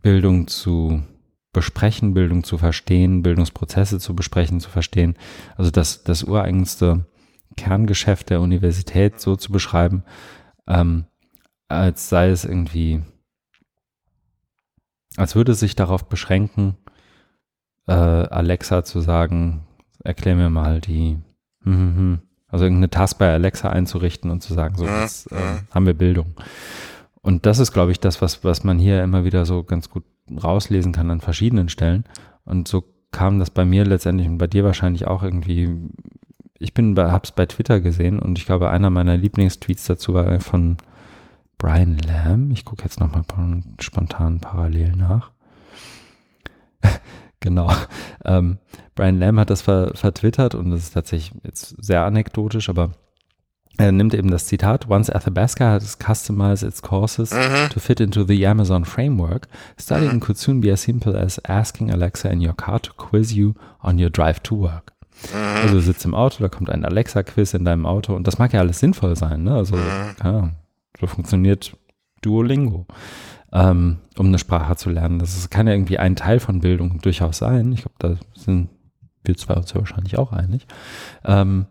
Bildung 0.01 0.47
zu 0.47 1.03
besprechen, 1.51 2.13
Bildung 2.13 2.43
zu 2.43 2.57
verstehen, 2.57 3.23
Bildungsprozesse 3.23 3.99
zu 3.99 4.15
besprechen, 4.15 4.59
zu 4.59 4.69
verstehen. 4.69 5.17
Also 5.57 5.71
das, 5.71 6.03
das 6.03 6.23
ureigenste 6.23 7.05
Kerngeschäft 7.57 8.29
der 8.29 8.41
Universität 8.41 9.19
so 9.19 9.35
zu 9.35 9.51
beschreiben, 9.51 10.03
ähm, 10.67 11.05
als 11.67 12.09
sei 12.09 12.29
es 12.29 12.45
irgendwie, 12.45 13.01
als 15.17 15.35
würde 15.35 15.53
es 15.53 15.59
sich 15.59 15.75
darauf 15.75 16.07
beschränken, 16.07 16.77
äh, 17.87 17.93
Alexa 17.93 18.83
zu 18.83 19.01
sagen, 19.01 19.65
erklär 20.03 20.35
mir 20.35 20.49
mal 20.49 20.79
die, 20.79 21.17
hm, 21.63 21.73
hm, 21.73 21.95
hm. 21.95 22.28
Also 22.49 22.65
irgendeine 22.65 22.89
Task 22.89 23.17
bei 23.17 23.31
Alexa 23.31 23.69
einzurichten 23.69 24.31
und 24.31 24.41
zu 24.41 24.53
sagen, 24.53 24.75
so, 24.75 24.85
jetzt 24.85 25.31
äh, 25.31 25.35
haben 25.71 25.85
wir 25.85 25.93
Bildung. 25.93 26.33
Und 27.21 27.45
das 27.45 27.59
ist, 27.59 27.71
glaube 27.71 27.91
ich, 27.91 27.99
das, 27.99 28.21
was, 28.21 28.43
was 28.43 28.63
man 28.63 28.79
hier 28.79 29.03
immer 29.03 29.23
wieder 29.23 29.45
so 29.45 29.63
ganz 29.63 29.89
gut 29.89 30.03
rauslesen 30.31 30.91
kann 30.91 31.11
an 31.11 31.21
verschiedenen 31.21 31.69
Stellen. 31.69 32.05
Und 32.45 32.67
so 32.67 32.83
kam 33.11 33.39
das 33.39 33.49
bei 33.49 33.65
mir 33.65 33.85
letztendlich 33.85 34.27
und 34.27 34.37
bei 34.37 34.47
dir 34.47 34.63
wahrscheinlich 34.63 35.07
auch 35.07 35.23
irgendwie. 35.23 35.69
Ich 36.61 36.73
bin 36.73 36.93
bei, 36.93 37.09
hab's 37.11 37.31
bei 37.31 37.45
Twitter 37.45 37.79
gesehen 37.79 38.19
und 38.19 38.37
ich 38.37 38.45
glaube, 38.45 38.69
einer 38.69 38.89
meiner 38.89 39.15
Lieblingstweets 39.15 39.85
dazu 39.85 40.13
war 40.13 40.41
von 40.41 40.75
Brian 41.57 41.97
Lamb. 41.97 42.51
Ich 42.51 42.65
gucke 42.65 42.83
jetzt 42.83 42.99
nochmal 42.99 43.23
spontan 43.79 44.39
parallel 44.39 44.95
nach. 44.97 45.31
Genau. 47.39 47.71
Ähm, 48.25 48.57
Brian 48.95 49.17
Lamb 49.17 49.39
hat 49.39 49.49
das 49.49 49.61
ver 49.61 49.91
vertwittert 49.95 50.53
und 50.53 50.71
das 50.71 50.81
ist 50.81 50.93
tatsächlich 50.93 51.31
jetzt 51.43 51.73
sehr 51.81 52.03
anekdotisch, 52.03 52.67
aber 52.67 52.91
er 53.79 53.93
nimmt 53.93 54.13
eben 54.13 54.29
das 54.29 54.45
Zitat, 54.45 54.89
once 54.89 55.09
Athabasca 55.09 55.71
has 55.71 55.97
customized 55.97 56.63
its 56.63 56.81
courses 56.81 57.31
mhm. 57.31 57.69
to 57.71 57.79
fit 57.79 58.01
into 58.01 58.25
the 58.25 58.45
Amazon 58.45 58.83
framework, 58.83 59.47
studying 59.79 60.15
mhm. 60.15 60.19
could 60.19 60.37
soon 60.37 60.59
be 60.59 60.71
as 60.71 60.83
simple 60.83 61.17
as 61.17 61.39
asking 61.45 61.89
Alexa 61.89 62.29
in 62.29 62.45
your 62.45 62.53
car 62.53 62.81
to 62.81 62.91
quiz 62.97 63.31
you 63.31 63.53
on 63.81 63.97
your 63.97 64.09
drive 64.09 64.41
to 64.41 64.59
work. 64.59 64.91
Mhm. 65.33 65.61
Also 65.61 65.75
du 65.75 65.81
sitzt 65.81 66.03
im 66.03 66.13
Auto, 66.13 66.43
da 66.43 66.49
kommt 66.49 66.69
ein 66.69 66.83
Alexa-Quiz 66.83 67.53
in 67.53 67.63
deinem 67.63 67.85
Auto 67.85 68.13
und 68.13 68.27
das 68.27 68.37
mag 68.37 68.51
ja 68.51 68.59
alles 68.59 68.79
sinnvoll 68.79 69.15
sein, 69.15 69.43
ne? 69.43 69.55
Also, 69.55 69.77
ja, 69.77 70.49
so 70.99 71.07
funktioniert 71.07 71.77
Duolingo, 72.21 72.85
ähm, 73.51 73.97
um 74.17 74.27
eine 74.27 74.39
Sprache 74.39 74.75
zu 74.75 74.89
lernen. 74.89 75.19
Das 75.19 75.37
ist, 75.37 75.49
kann 75.49 75.67
ja 75.67 75.73
irgendwie 75.73 75.99
ein 75.99 76.15
Teil 76.15 76.39
von 76.39 76.59
Bildung 76.59 76.99
durchaus 77.01 77.37
sein. 77.37 77.71
Ich 77.71 77.81
glaube, 77.81 77.95
da 77.99 78.15
sind 78.39 78.69
wir 79.23 79.35
zwei 79.35 79.55
uns 79.55 79.73
ja 79.73 79.79
wahrscheinlich 79.79 80.17
auch 80.17 80.31
einig. 80.31 80.67
Ähm, 81.25 81.65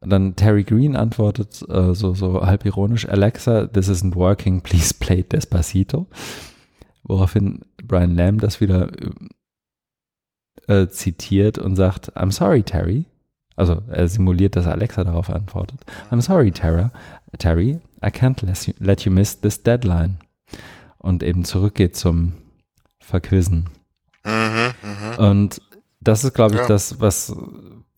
dann 0.00 0.36
Terry 0.36 0.64
Green 0.64 0.96
antwortet 0.96 1.64
äh, 1.68 1.94
so, 1.94 2.14
so 2.14 2.44
halb 2.44 2.64
ironisch, 2.64 3.08
Alexa, 3.08 3.66
this 3.68 3.88
isn't 3.88 4.14
working, 4.14 4.60
please 4.60 4.92
play 4.98 5.22
Despacito. 5.22 6.06
Woraufhin 7.02 7.60
Brian 7.82 8.14
Lamb 8.14 8.40
das 8.40 8.60
wieder 8.60 8.90
äh, 10.68 10.88
zitiert 10.88 11.58
und 11.58 11.76
sagt, 11.76 12.16
I'm 12.16 12.32
sorry, 12.32 12.62
Terry. 12.62 13.06
Also 13.56 13.82
er 13.88 14.08
simuliert, 14.08 14.56
dass 14.56 14.66
Alexa 14.66 15.04
darauf 15.04 15.30
antwortet. 15.30 15.80
I'm 16.10 16.20
sorry, 16.20 16.50
Tara, 16.50 16.90
Terry, 17.38 17.78
I 18.04 18.08
can't 18.08 18.44
let 18.44 18.66
you, 18.66 18.74
let 18.80 19.02
you 19.02 19.12
miss 19.12 19.40
this 19.40 19.62
deadline. 19.62 20.16
Und 21.04 21.22
eben 21.22 21.44
zurückgeht 21.44 21.96
zum 21.96 22.32
Verquizzen. 22.98 23.68
Mhm, 24.24 24.72
mh. 24.82 25.30
Und 25.30 25.60
das 26.00 26.24
ist, 26.24 26.32
glaube 26.32 26.54
ich, 26.54 26.62
ja. 26.62 26.66
das, 26.66 26.98
was 26.98 27.36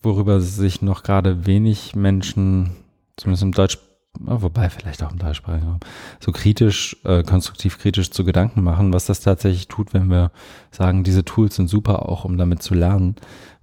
worüber 0.02 0.40
sich 0.40 0.82
noch 0.82 1.04
gerade 1.04 1.46
wenig 1.46 1.94
Menschen, 1.94 2.72
zumindest 3.16 3.44
im 3.44 3.52
Deutsch, 3.52 3.78
wobei 4.18 4.70
vielleicht 4.70 5.04
auch 5.04 5.12
im 5.12 5.20
deutschsprachigen 5.20 5.68
Raum, 5.68 5.80
so 6.18 6.32
kritisch, 6.32 6.96
äh, 7.04 7.22
konstruktiv 7.22 7.78
kritisch 7.78 8.10
zu 8.10 8.24
Gedanken 8.24 8.64
machen, 8.64 8.92
was 8.92 9.06
das 9.06 9.20
tatsächlich 9.20 9.68
tut, 9.68 9.94
wenn 9.94 10.08
wir 10.08 10.32
sagen, 10.72 11.04
diese 11.04 11.24
Tools 11.24 11.54
sind 11.54 11.68
super 11.68 12.08
auch, 12.08 12.24
um 12.24 12.36
damit 12.36 12.60
zu 12.60 12.74
lernen. 12.74 13.14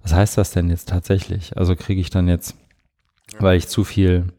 Was 0.02 0.14
heißt 0.14 0.38
das 0.38 0.52
denn 0.52 0.70
jetzt 0.70 0.88
tatsächlich? 0.88 1.58
Also 1.58 1.76
kriege 1.76 2.00
ich 2.00 2.08
dann 2.08 2.28
jetzt, 2.28 2.56
weil 3.40 3.58
ich 3.58 3.68
zu 3.68 3.84
viel, 3.84 4.32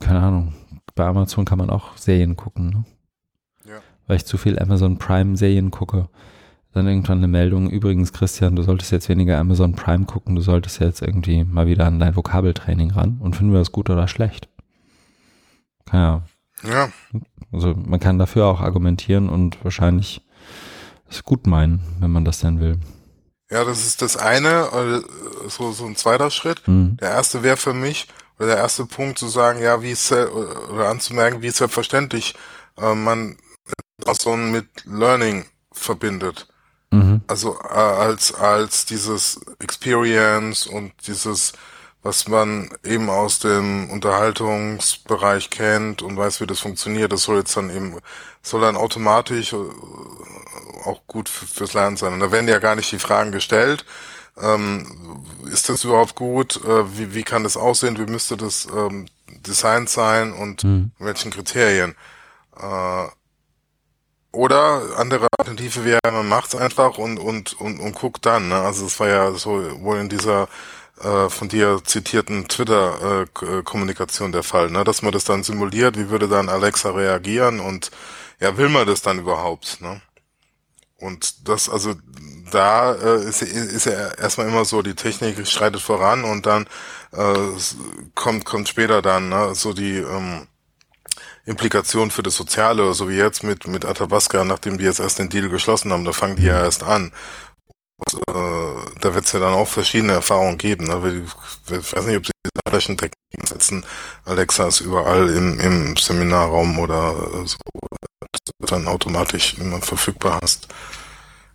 keine 0.00 0.20
Ahnung, 0.20 0.54
bei 0.94 1.06
Amazon 1.06 1.44
kann 1.44 1.58
man 1.58 1.70
auch 1.70 1.96
Serien 1.96 2.36
gucken, 2.36 2.70
ne? 2.70 2.84
Ja. 3.64 3.80
Weil 4.06 4.16
ich 4.16 4.26
zu 4.26 4.38
viel 4.38 4.58
Amazon 4.58 4.98
Prime 4.98 5.36
Serien 5.36 5.70
gucke, 5.70 6.08
dann 6.72 6.86
irgendwann 6.86 7.18
eine 7.18 7.28
Meldung, 7.28 7.68
übrigens 7.68 8.12
Christian, 8.12 8.56
du 8.56 8.62
solltest 8.62 8.92
jetzt 8.92 9.08
weniger 9.08 9.38
Amazon 9.38 9.74
Prime 9.74 10.04
gucken, 10.04 10.36
du 10.36 10.40
solltest 10.40 10.80
jetzt 10.80 11.02
irgendwie 11.02 11.44
mal 11.44 11.66
wieder 11.66 11.86
an 11.86 11.98
dein 11.98 12.14
Vokabeltraining 12.14 12.92
ran 12.92 13.18
und 13.20 13.34
finden 13.34 13.52
wir 13.52 13.58
das 13.58 13.72
gut 13.72 13.90
oder 13.90 14.06
schlecht. 14.06 14.48
Ja. 15.92 16.22
Ja. 16.62 16.90
Also 17.52 17.74
man 17.74 17.98
kann 17.98 18.18
dafür 18.18 18.46
auch 18.46 18.60
argumentieren 18.60 19.28
und 19.28 19.62
wahrscheinlich 19.64 20.22
es 21.08 21.24
gut 21.24 21.46
meinen, 21.46 21.80
wenn 21.98 22.12
man 22.12 22.24
das 22.24 22.40
denn 22.40 22.60
will. 22.60 22.78
Ja, 23.50 23.64
das 23.64 23.84
ist 23.84 24.00
das 24.00 24.16
eine, 24.16 24.68
äh, 24.72 25.48
so, 25.48 25.72
so 25.72 25.84
ein 25.84 25.96
zweiter 25.96 26.30
Schritt. 26.30 26.66
Mhm. 26.68 26.98
Der 26.98 27.10
erste 27.10 27.42
wäre 27.42 27.56
für 27.56 27.74
mich, 27.74 28.06
der 28.46 28.56
erste 28.56 28.86
Punkt 28.86 29.18
zu 29.18 29.28
sagen, 29.28 29.60
ja, 29.62 29.82
wie 29.82 29.92
ist, 29.92 30.12
oder 30.12 30.88
anzumerken, 30.88 31.42
wie 31.42 31.50
selbstverständlich 31.50 32.34
äh, 32.78 32.94
man 32.94 33.36
so 34.18 34.36
mit 34.36 34.66
Learning 34.84 35.44
verbindet. 35.72 36.48
Mhm. 36.90 37.20
Also 37.26 37.58
äh, 37.62 37.74
als 37.74 38.34
als 38.34 38.86
dieses 38.86 39.40
Experience 39.60 40.66
und 40.66 40.92
dieses 41.06 41.52
was 42.02 42.28
man 42.28 42.70
eben 42.82 43.10
aus 43.10 43.40
dem 43.40 43.90
Unterhaltungsbereich 43.90 45.50
kennt 45.50 46.02
und 46.02 46.16
weiß, 46.16 46.40
wie 46.40 46.46
das 46.46 46.60
funktioniert, 46.60 47.12
das 47.12 47.24
soll 47.24 47.38
jetzt 47.38 47.56
dann 47.56 47.68
eben, 47.68 47.98
soll 48.42 48.62
dann 48.62 48.76
automatisch 48.76 49.52
äh, 49.52 49.56
auch 50.84 51.06
gut 51.06 51.28
fürs 51.28 51.74
Lernen 51.74 51.96
sein. 51.98 52.14
Und 52.14 52.20
da 52.20 52.32
werden 52.32 52.48
ja 52.48 52.58
gar 52.58 52.74
nicht 52.74 52.90
die 52.90 52.98
Fragen 52.98 53.32
gestellt, 53.32 53.84
ähm, 54.42 55.24
ist 55.50 55.68
das 55.68 55.84
überhaupt 55.84 56.14
gut, 56.14 56.56
äh, 56.64 56.98
wie, 56.98 57.14
wie 57.14 57.22
kann 57.22 57.44
das 57.44 57.56
aussehen, 57.56 57.98
wie 57.98 58.10
müsste 58.10 58.36
das 58.36 58.66
ähm, 58.74 59.06
designt 59.46 59.88
sein 59.88 60.32
und 60.32 60.64
mhm. 60.64 60.90
welchen 60.98 61.30
Kriterien. 61.30 61.94
Äh, 62.56 63.06
oder 64.32 64.82
andere 64.96 65.26
Alternative 65.38 65.84
wäre, 65.84 65.98
man 66.04 66.28
macht's 66.28 66.54
einfach 66.54 66.98
und, 66.98 67.18
und, 67.18 67.60
und, 67.60 67.80
und 67.80 67.94
guckt 67.94 68.26
dann. 68.26 68.48
Ne? 68.48 68.56
Also 68.56 68.86
es 68.86 69.00
war 69.00 69.08
ja 69.08 69.32
so 69.32 69.82
wohl 69.82 69.98
in 69.98 70.08
dieser 70.08 70.48
äh, 71.00 71.28
von 71.28 71.48
dir 71.48 71.80
zitierten 71.84 72.46
Twitter-Kommunikation 72.46 74.30
äh, 74.30 74.32
der 74.32 74.42
Fall, 74.44 74.70
ne? 74.70 74.84
dass 74.84 75.02
man 75.02 75.12
das 75.12 75.24
dann 75.24 75.42
simuliert, 75.42 75.98
wie 75.98 76.10
würde 76.10 76.28
dann 76.28 76.48
Alexa 76.48 76.90
reagieren 76.90 77.58
und 77.58 77.90
ja, 78.38 78.56
will 78.56 78.68
man 78.68 78.86
das 78.86 79.02
dann 79.02 79.18
überhaupt? 79.18 79.80
Ne? 79.80 80.00
Und 81.00 81.48
das, 81.48 81.68
also 81.68 81.94
da 82.50 82.94
äh, 82.94 83.24
ist, 83.28 83.42
ist 83.42 83.86
ja 83.86 84.08
erstmal 84.14 84.48
immer 84.48 84.64
so, 84.64 84.82
die 84.82 84.94
Technik 84.94 85.46
schreitet 85.46 85.80
voran 85.80 86.24
und 86.24 86.46
dann 86.46 86.66
äh, 87.12 87.34
kommt, 88.14 88.44
kommt 88.44 88.68
später 88.68 89.02
dann 89.02 89.28
ne, 89.28 89.54
so 89.54 89.72
die 89.72 89.98
ähm, 89.98 90.46
Implikationen 91.46 92.10
für 92.10 92.22
das 92.22 92.36
Soziale, 92.36 92.92
so 92.94 93.08
wie 93.08 93.16
jetzt 93.16 93.42
mit, 93.42 93.66
mit 93.66 93.84
Athabasca, 93.84 94.44
nachdem 94.44 94.78
die 94.78 94.84
jetzt 94.84 95.00
erst 95.00 95.18
den 95.18 95.30
Deal 95.30 95.48
geschlossen 95.48 95.92
haben, 95.92 96.04
da 96.04 96.12
fangen 96.12 96.36
die 96.36 96.44
ja 96.44 96.62
erst 96.62 96.82
an. 96.82 97.12
Und, 97.96 98.20
äh, 98.28 98.98
da 99.00 99.14
wird 99.14 99.26
es 99.26 99.32
ja 99.32 99.40
dann 99.40 99.54
auch 99.54 99.68
verschiedene 99.68 100.12
Erfahrungen 100.12 100.58
geben. 100.58 100.86
Ne? 100.86 101.26
Ich 101.66 101.92
weiß 101.92 102.06
nicht, 102.06 102.16
ob 102.16 102.26
sie 102.26 102.32
solchen 102.70 102.96
Techniken 102.96 103.46
setzen. 103.46 103.84
Alexa 104.24 104.68
ist 104.68 104.80
überall 104.80 105.28
im, 105.30 105.58
im 105.60 105.96
Seminarraum 105.96 106.78
oder 106.78 107.14
so, 107.44 107.56
dass 107.80 108.09
du 108.58 108.66
dann 108.66 108.88
automatisch 108.88 109.58
immer 109.58 109.80
verfügbar 109.80 110.38
hast. 110.42 110.68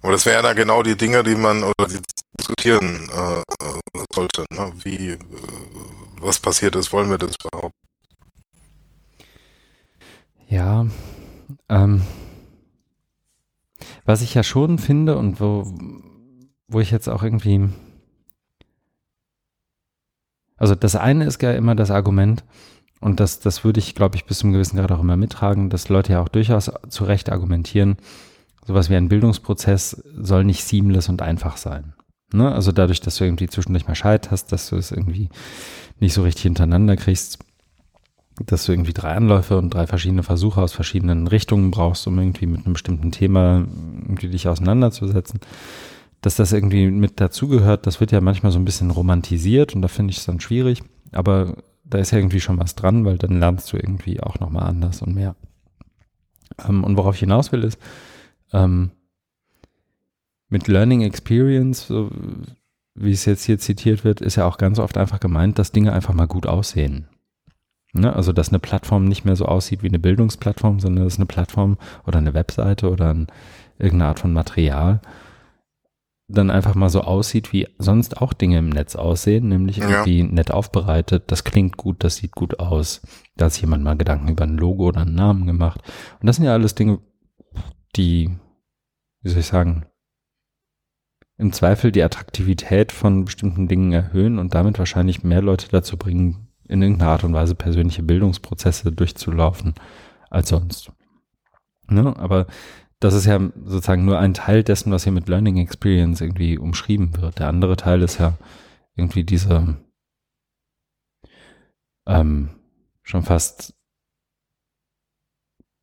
Aber 0.01 0.11
das 0.11 0.26
wären 0.26 0.45
ja 0.45 0.53
genau 0.53 0.84
die 0.84 0.95
Dinge, 0.95 1.23
die 1.23 1.35
man 1.35 1.63
oder 1.63 1.88
die 1.88 1.99
diskutieren 2.38 3.09
äh, 3.09 3.43
sollte. 4.13 4.45
Ne? 4.51 4.72
Wie, 4.84 5.09
äh, 5.11 5.19
was 6.19 6.39
passiert 6.39 6.76
ist, 6.76 6.93
wollen 6.93 7.09
wir 7.09 7.17
das 7.17 7.35
überhaupt? 7.43 7.73
Ja, 10.47 10.85
ähm, 11.69 12.03
was 14.05 14.22
ich 14.22 14.34
ja 14.35 14.43
schon 14.43 14.77
finde 14.77 15.17
und 15.17 15.39
wo, 15.39 15.73
wo 16.67 16.80
ich 16.80 16.91
jetzt 16.91 17.09
auch 17.09 17.23
irgendwie, 17.23 17.69
also 20.57 20.76
das 20.76 20.95
eine 20.95 21.26
ist 21.26 21.41
ja 21.41 21.51
immer 21.53 21.76
das 21.76 21.89
Argument, 21.89 22.43
und 23.01 23.19
das, 23.19 23.39
das 23.39 23.63
würde 23.63 23.80
ich, 23.80 23.95
glaube 23.95 24.15
ich, 24.15 24.26
bis 24.26 24.39
zum 24.39 24.51
gewissen 24.51 24.77
Grad 24.77 24.91
auch 24.91 25.01
immer 25.01 25.17
mittragen, 25.17 25.69
dass 25.69 25.89
Leute 25.89 26.13
ja 26.13 26.22
auch 26.22 26.30
durchaus 26.30 26.72
zu 26.89 27.03
Recht 27.03 27.31
argumentieren, 27.31 27.97
sowas 28.65 28.89
wie 28.89 28.95
ein 28.95 29.09
Bildungsprozess 29.09 30.03
soll 30.15 30.43
nicht 30.43 30.63
seamless 30.63 31.09
und 31.09 31.22
einfach 31.22 31.57
sein. 31.57 31.93
Ne? 32.34 32.51
Also 32.51 32.72
dadurch, 32.72 33.01
dass 33.01 33.17
du 33.17 33.23
irgendwie 33.23 33.47
zwischendurch 33.47 33.88
mal 33.88 33.95
Scheit 33.95 34.31
hast, 34.31 34.51
dass 34.51 34.69
du 34.69 34.76
es 34.76 34.91
irgendwie 34.91 35.30
nicht 35.99 36.13
so 36.13 36.23
richtig 36.23 36.43
hintereinander 36.43 36.95
kriegst, 36.95 37.39
dass 38.45 38.65
du 38.65 38.73
irgendwie 38.73 38.93
drei 38.93 39.13
Anläufe 39.13 39.57
und 39.57 39.73
drei 39.73 39.88
verschiedene 39.88 40.23
Versuche 40.23 40.61
aus 40.61 40.73
verschiedenen 40.73 41.27
Richtungen 41.27 41.72
brauchst, 41.72 42.05
um 42.07 42.17
irgendwie 42.19 42.47
mit 42.47 42.65
einem 42.65 42.73
bestimmten 42.73 43.11
Thema 43.11 43.65
irgendwie 44.03 44.27
dich 44.27 44.47
auseinanderzusetzen. 44.47 45.39
Dass 46.22 46.35
das 46.35 46.51
irgendwie 46.51 46.88
mit 46.88 47.22
dazugehört, 47.22 47.88
das 47.88 47.99
wird 47.99 48.11
ja 48.11 48.19
manchmal 48.19 48.51
so 48.51 48.59
ein 48.59 48.65
bisschen 48.65 48.91
romantisiert 48.91 49.76
und 49.76 49.81
da 49.81 49.88
finde 49.88 50.11
ich 50.11 50.17
es 50.17 50.26
dann 50.26 50.41
schwierig. 50.41 50.84
Aber 51.11 51.55
da 51.85 51.99
ist 51.99 52.11
ja 52.11 52.17
irgendwie 52.17 52.39
schon 52.39 52.59
was 52.59 52.75
dran, 52.75 53.05
weil 53.05 53.17
dann 53.17 53.39
lernst 53.39 53.71
du 53.71 53.77
irgendwie 53.77 54.19
auch 54.19 54.39
nochmal 54.39 54.67
anders 54.67 55.01
und 55.01 55.15
mehr. 55.15 55.35
Ähm, 56.67 56.83
und 56.83 56.97
worauf 56.97 57.15
ich 57.15 57.21
hinaus 57.21 57.51
will, 57.51 57.63
ist, 57.63 57.79
ähm, 58.51 58.91
mit 60.49 60.67
Learning 60.67 61.01
Experience, 61.01 61.87
so 61.87 62.11
wie 62.93 63.11
es 63.11 63.25
jetzt 63.25 63.43
hier 63.43 63.59
zitiert 63.59 64.03
wird, 64.03 64.21
ist 64.21 64.35
ja 64.35 64.45
auch 64.45 64.57
ganz 64.57 64.79
oft 64.79 64.97
einfach 64.97 65.19
gemeint, 65.19 65.59
dass 65.59 65.71
Dinge 65.71 65.91
einfach 65.91 66.13
mal 66.13 66.27
gut 66.27 66.47
aussehen. 66.47 67.07
Ne? 67.93 68.13
Also, 68.13 68.31
dass 68.31 68.49
eine 68.49 68.59
Plattform 68.59 69.05
nicht 69.05 69.25
mehr 69.25 69.35
so 69.35 69.45
aussieht 69.45 69.83
wie 69.83 69.89
eine 69.89 69.99
Bildungsplattform, 69.99 70.79
sondern 70.79 71.03
dass 71.05 71.17
eine 71.17 71.25
Plattform 71.25 71.77
oder 72.05 72.19
eine 72.19 72.33
Webseite 72.33 72.89
oder 72.89 73.13
ein, 73.13 73.27
irgendeine 73.77 74.09
Art 74.09 74.19
von 74.19 74.33
Material 74.33 75.01
dann 76.27 76.49
einfach 76.49 76.73
mal 76.73 76.89
so 76.89 77.02
aussieht, 77.02 77.53
wie 77.53 77.68
sonst 77.77 78.18
auch 78.18 78.34
Dinge 78.34 78.57
im 78.57 78.69
Netz 78.69 78.95
aussehen, 78.95 79.47
nämlich 79.47 79.77
irgendwie 79.80 80.19
ja. 80.19 80.26
nett 80.26 80.52
aufbereitet, 80.52 81.26
das 81.27 81.43
klingt 81.43 81.77
gut, 81.77 82.03
das 82.03 82.15
sieht 82.15 82.31
gut 82.31 82.60
aus. 82.60 83.02
Da 83.35 83.45
hat 83.45 83.53
sich 83.53 83.61
jemand 83.61 83.84
mal 83.84 83.95
Gedanken 83.95 84.30
über 84.30 84.43
ein 84.43 84.57
Logo 84.57 84.88
oder 84.88 85.02
einen 85.02 85.14
Namen 85.14 85.45
gemacht. 85.45 85.81
Und 86.19 86.26
das 86.27 86.38
sind 86.38 86.45
ja 86.45 86.53
alles 86.53 86.73
Dinge, 86.73 86.99
die, 87.95 88.31
wie 89.22 89.30
soll 89.30 89.39
ich 89.39 89.45
sagen, 89.45 89.85
im 91.38 91.52
Zweifel 91.52 91.91
die 91.91 92.02
Attraktivität 92.02 92.91
von 92.91 93.26
bestimmten 93.26 93.68
Dingen 93.68 93.91
erhöhen 93.91 94.39
und 94.39 94.56
damit 94.56 94.80
wahrscheinlich 94.80 95.23
mehr 95.23 95.41
Leute 95.41 95.68
dazu 95.69 95.97
bringen, 95.97 96.47
in 96.68 96.81
irgendeiner 96.81 97.11
Art 97.11 97.23
und 97.23 97.34
Weise 97.34 97.56
persönliche 97.56 98.03
Bildungsprozesse 98.03 98.91
durchzulaufen 98.91 99.76
als 100.30 100.49
sonst. 100.49 100.91
Ne? 101.88 102.15
Aber 102.18 102.47
das 102.99 103.13
ist 103.13 103.26
ja 103.26 103.39
sozusagen 103.65 104.05
nur 104.05 104.19
ein 104.19 104.34
Teil 104.34 104.63
dessen, 104.63 104.91
was 104.91 105.03
hier 105.03 105.11
mit 105.11 105.27
Learning 105.27 105.57
Experience 105.57 106.22
irgendwie 106.22 106.57
umschrieben 106.57 107.15
wird. 107.22 107.39
Der 107.39 107.49
andere 107.49 107.76
Teil 107.76 108.01
ist 108.01 108.19
ja 108.19 108.38
irgendwie 108.95 109.23
diese 109.23 109.77
ähm, 112.07 112.49
schon 113.03 113.23
fast 113.23 113.76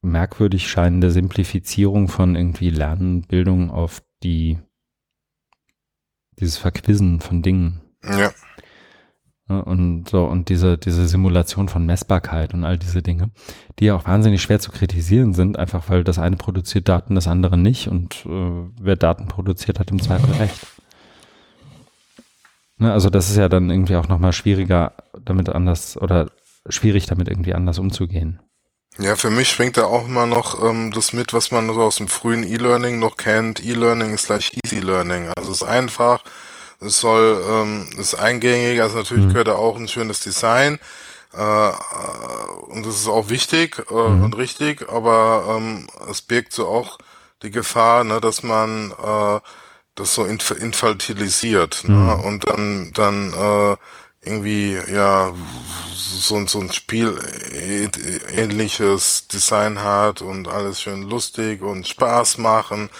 merkwürdig 0.03 0.69
scheinende 0.69 1.11
Simplifizierung 1.11 2.09
von 2.09 2.35
irgendwie 2.35 2.71
Lernen, 2.71 3.23
Bildung 3.23 3.71
auf 3.71 4.03
die 4.23 4.59
dieses 6.39 6.57
Verquisen 6.57 7.21
von 7.21 7.43
Dingen. 7.43 7.81
Ja. 8.03 8.33
Und 9.49 10.09
so, 10.09 10.25
und 10.25 10.49
diese, 10.49 10.79
diese 10.79 11.07
Simulation 11.07 11.69
von 11.69 11.85
Messbarkeit 11.85 12.55
und 12.55 12.65
all 12.65 12.79
diese 12.79 13.03
Dinge, 13.03 13.31
die 13.79 13.87
ja 13.87 13.97
auch 13.97 14.07
wahnsinnig 14.07 14.41
schwer 14.41 14.61
zu 14.61 14.71
kritisieren 14.71 15.35
sind, 15.35 15.59
einfach 15.59 15.89
weil 15.89 16.05
das 16.05 16.19
eine 16.19 16.37
produziert 16.37 16.89
Daten, 16.89 17.17
das 17.17 17.27
andere 17.27 17.59
nicht 17.59 17.89
und 17.89 18.25
äh, 18.25 18.71
wer 18.81 18.97
Daten 18.97 19.27
produziert, 19.27 19.81
hat 19.81 19.91
im 19.91 20.01
Zweifel 20.01 20.33
recht. 20.35 20.67
Ne, 22.79 22.93
also 22.93 23.11
das 23.11 23.31
ist 23.31 23.37
ja 23.37 23.49
dann 23.49 23.69
irgendwie 23.69 23.97
auch 23.97 24.09
nochmal 24.09 24.33
schwieriger, 24.33 24.95
damit 25.25 25.49
anders 25.49 25.97
oder 25.97 26.31
schwierig 26.69 27.07
damit 27.07 27.29
irgendwie 27.29 27.55
anders 27.55 27.79
umzugehen. 27.79 28.41
Ja, 28.99 29.17
für 29.17 29.31
mich 29.31 29.49
schwingt 29.49 29.77
da 29.77 29.85
auch 29.85 30.07
immer 30.07 30.27
noch 30.27 30.63
ähm, 30.63 30.93
das 30.93 31.13
mit, 31.13 31.33
was 31.33 31.51
man 31.51 31.67
so 31.67 31.81
aus 31.81 31.97
dem 31.97 32.09
frühen 32.09 32.45
E-Learning 32.45 32.99
noch 32.99 33.17
kennt. 33.17 33.65
E-Learning 33.65 34.13
ist 34.13 34.27
gleich 34.27 34.53
Easy 34.65 34.81
Learning. 34.81 35.31
Also 35.37 35.51
es 35.51 35.63
ist 35.63 35.69
einfach, 35.69 36.23
es 36.85 37.01
soll, 37.01 37.43
ähm, 37.49 37.89
ist 37.99 38.15
eingängig, 38.15 38.81
also 38.81 38.99
natürlich 38.99 39.25
mhm. 39.25 39.31
gehört 39.31 39.49
da 39.49 39.55
auch 39.55 39.77
ein 39.77 39.89
schönes 39.89 40.21
Design. 40.21 40.79
Äh, 41.35 41.69
äh, 41.69 41.73
und 42.69 42.85
das 42.85 42.97
ist 42.97 43.09
auch 43.09 43.31
wichtig 43.31 43.83
äh, 43.91 43.95
mhm. 43.95 44.25
und 44.25 44.37
richtig, 44.37 44.89
aber 44.91 45.57
ähm, 45.57 45.87
es 46.11 46.21
birgt 46.23 46.53
so 46.53 46.69
auch 46.69 46.99
die 47.43 47.51
Gefahr, 47.51 48.05
ne, 48.05 48.21
dass 48.21 48.43
man 48.43 48.93
äh, 48.93 49.41
das 49.95 50.15
so 50.15 50.25
inf 50.25 50.51
infantilisiert 50.51 51.85
ne, 51.85 51.95
mhm. 51.95 52.07
ne, 52.07 52.17
und 52.17 52.49
dann 52.49 52.91
dann 52.93 53.33
äh, 53.33 53.77
irgendwie 54.25 54.79
ja 54.93 55.33
so, 55.95 56.47
so 56.47 56.61
ein 56.61 56.73
Spiel 56.73 57.19
ähnliches 58.31 59.27
Design 59.29 59.83
hat 59.83 60.23
und 60.23 60.49
alles 60.49 60.81
schön 60.81 61.03
lustig 61.03 61.63
und 61.63 61.89
Spaß 61.89 62.39
machen. 62.39 62.91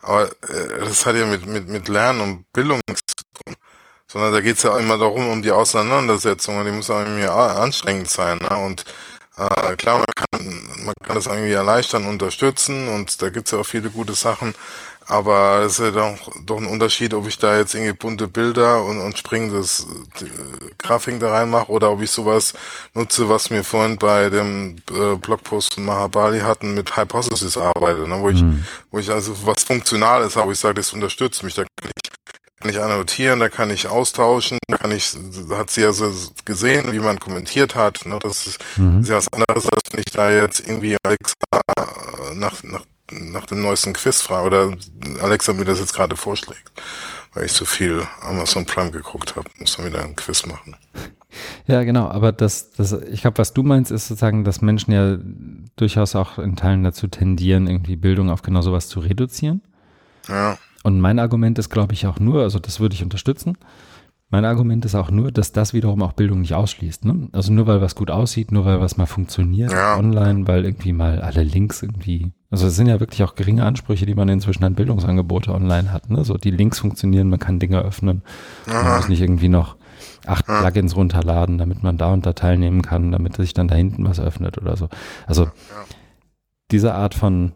Aber 0.00 0.26
äh, 0.48 0.78
das 0.80 1.04
hat 1.06 1.16
ja 1.16 1.26
mit, 1.26 1.46
mit, 1.46 1.68
mit 1.68 1.88
Lernen 1.88 2.20
und 2.20 2.52
Bildung 2.52 2.80
nichts. 2.88 3.12
Sondern 4.10 4.32
da 4.32 4.40
geht's 4.40 4.64
ja 4.64 4.76
immer 4.76 4.98
darum, 4.98 5.28
um 5.28 5.40
die 5.40 5.52
Auseinandersetzung 5.52 6.58
und 6.58 6.64
die 6.64 6.72
muss 6.72 6.90
auch 6.90 6.98
irgendwie 6.98 7.28
anstrengend 7.28 8.10
sein. 8.10 8.38
Ne? 8.38 8.56
Und 8.56 8.84
äh, 9.38 9.76
klar, 9.76 9.98
man 9.98 10.06
kann, 10.16 10.84
man 10.84 10.94
kann 11.04 11.14
das 11.14 11.26
irgendwie 11.26 11.52
erleichtern, 11.52 12.06
unterstützen 12.06 12.88
und 12.88 13.22
da 13.22 13.30
gibt's 13.30 13.52
ja 13.52 13.58
auch 13.58 13.66
viele 13.66 13.88
gute 13.88 14.14
Sachen. 14.14 14.52
Aber 15.06 15.62
es 15.64 15.78
ist 15.78 15.78
ja 15.78 15.90
doch, 15.92 16.16
doch 16.44 16.58
ein 16.58 16.66
Unterschied, 16.66 17.14
ob 17.14 17.28
ich 17.28 17.38
da 17.38 17.56
jetzt 17.56 17.74
irgendwie 17.74 17.92
bunte 17.92 18.26
Bilder 18.26 18.84
und, 18.84 18.98
und 18.98 19.16
springendes 19.16 19.86
äh, 20.20 20.24
Grafik 20.78 21.20
da 21.20 21.30
reinmache 21.30 21.70
oder 21.70 21.92
ob 21.92 22.02
ich 22.02 22.10
sowas 22.10 22.52
nutze, 22.94 23.28
was 23.28 23.48
wir 23.50 23.62
vorhin 23.62 23.96
bei 23.96 24.28
dem 24.28 24.76
äh, 24.90 25.14
Blogpost 25.16 25.74
von 25.74 25.84
Mahabali 25.84 26.40
hatten, 26.40 26.74
mit 26.74 26.96
Hypothesis 26.96 27.56
arbeite, 27.56 28.08
ne, 28.08 28.20
wo 28.20 28.28
ich, 28.28 28.42
mhm. 28.42 28.64
wo 28.90 28.98
ich 28.98 29.10
also 29.10 29.34
was 29.46 29.62
Funktionales 29.62 30.34
habe, 30.34 30.52
ich 30.52 30.58
sage, 30.58 30.74
das 30.74 30.92
unterstützt 30.92 31.44
mich, 31.44 31.54
da 31.54 31.62
kann 31.62 31.90
ich 31.94 32.09
kann 32.60 32.70
ich 32.70 32.80
annotieren, 32.80 33.40
da 33.40 33.48
kann 33.48 33.70
ich 33.70 33.88
austauschen, 33.88 34.58
da 34.68 34.76
kann 34.76 34.90
ich, 34.92 35.16
hat 35.50 35.70
sie 35.70 35.84
also 35.84 36.12
gesehen, 36.44 36.92
wie 36.92 36.98
man 36.98 37.18
kommentiert 37.18 37.74
hat. 37.74 38.04
Ne? 38.06 38.18
Das 38.22 38.46
ist, 38.46 38.58
mhm. 38.76 39.00
ist 39.00 39.08
ja 39.08 39.16
was 39.16 39.32
anderes, 39.32 39.66
als 39.66 39.92
wenn 39.92 40.00
ich 40.00 40.12
da 40.12 40.30
jetzt 40.30 40.60
irgendwie 40.60 40.96
Alexa 41.02 41.34
äh, 41.76 42.34
nach, 42.34 42.62
nach 42.62 42.82
nach 43.12 43.46
dem 43.46 43.62
neuesten 43.62 43.92
Quiz 43.92 44.22
frage 44.22 44.46
oder 44.46 44.72
Alexa 45.22 45.52
mir 45.52 45.64
das 45.64 45.80
jetzt 45.80 45.94
gerade 45.94 46.16
vorschlägt, 46.16 46.70
weil 47.34 47.46
ich 47.46 47.52
so 47.52 47.64
viel 47.64 48.02
Amazon 48.22 48.66
Prime 48.66 48.90
geguckt 48.90 49.36
habe, 49.36 49.48
muss 49.58 49.78
man 49.78 49.88
wieder 49.88 50.02
ein 50.02 50.16
Quiz 50.16 50.46
machen. 50.46 50.76
Ja, 51.66 51.84
genau, 51.84 52.08
aber 52.08 52.32
das, 52.32 52.72
das, 52.72 52.92
ich 52.92 53.20
glaube, 53.20 53.38
was 53.38 53.52
du 53.52 53.62
meinst, 53.62 53.90
ist 53.90 54.08
sozusagen, 54.08 54.44
dass 54.44 54.62
Menschen 54.62 54.92
ja 54.92 55.18
durchaus 55.76 56.16
auch 56.16 56.38
in 56.38 56.56
Teilen 56.56 56.82
dazu 56.82 57.06
tendieren, 57.06 57.68
irgendwie 57.68 57.96
Bildung 57.96 58.30
auf 58.30 58.42
genau 58.42 58.62
sowas 58.62 58.88
zu 58.88 59.00
reduzieren. 59.00 59.62
Ja. 60.28 60.58
Und 60.82 61.00
mein 61.00 61.18
Argument 61.18 61.58
ist, 61.58 61.68
glaube 61.68 61.92
ich, 61.92 62.06
auch 62.06 62.18
nur, 62.18 62.42
also 62.42 62.58
das 62.58 62.80
würde 62.80 62.94
ich 62.94 63.02
unterstützen, 63.02 63.56
mein 64.30 64.44
Argument 64.44 64.84
ist 64.84 64.94
auch 64.94 65.10
nur, 65.10 65.32
dass 65.32 65.50
das 65.50 65.74
wiederum 65.74 66.02
auch 66.02 66.12
Bildung 66.12 66.42
nicht 66.42 66.54
ausschließt. 66.54 67.04
Ne? 67.04 67.28
Also 67.32 67.52
nur 67.52 67.66
weil 67.66 67.80
was 67.80 67.96
gut 67.96 68.12
aussieht, 68.12 68.52
nur 68.52 68.64
weil 68.64 68.80
was 68.80 68.96
mal 68.96 69.06
funktioniert 69.06 69.72
ja. 69.72 69.98
online, 69.98 70.46
weil 70.46 70.64
irgendwie 70.64 70.92
mal 70.92 71.20
alle 71.20 71.42
Links 71.42 71.82
irgendwie, 71.82 72.30
also 72.48 72.68
es 72.68 72.76
sind 72.76 72.86
ja 72.86 73.00
wirklich 73.00 73.24
auch 73.24 73.34
geringe 73.34 73.64
Ansprüche, 73.64 74.06
die 74.06 74.14
man 74.14 74.28
inzwischen 74.28 74.62
an 74.62 74.76
Bildungsangebote 74.76 75.52
online 75.52 75.92
hat. 75.92 76.10
Ne? 76.10 76.24
So 76.24 76.34
die 76.34 76.52
Links 76.52 76.78
funktionieren, 76.78 77.28
man 77.28 77.40
kann 77.40 77.58
Dinge 77.58 77.80
öffnen, 77.80 78.22
Aha. 78.68 78.82
man 78.84 78.96
muss 78.98 79.08
nicht 79.08 79.20
irgendwie 79.20 79.48
noch 79.48 79.76
acht 80.26 80.46
ja. 80.46 80.60
Plugins 80.60 80.94
runterladen, 80.94 81.58
damit 81.58 81.82
man 81.82 81.98
da 81.98 82.12
und 82.12 82.24
da 82.24 82.32
teilnehmen 82.32 82.82
kann, 82.82 83.10
damit 83.10 83.34
sich 83.34 83.52
dann 83.52 83.66
da 83.66 83.74
hinten 83.74 84.04
was 84.04 84.20
öffnet 84.20 84.58
oder 84.58 84.76
so. 84.76 84.88
Also 85.26 85.44
ja. 85.44 85.50
diese 86.70 86.94
Art 86.94 87.14
von 87.14 87.52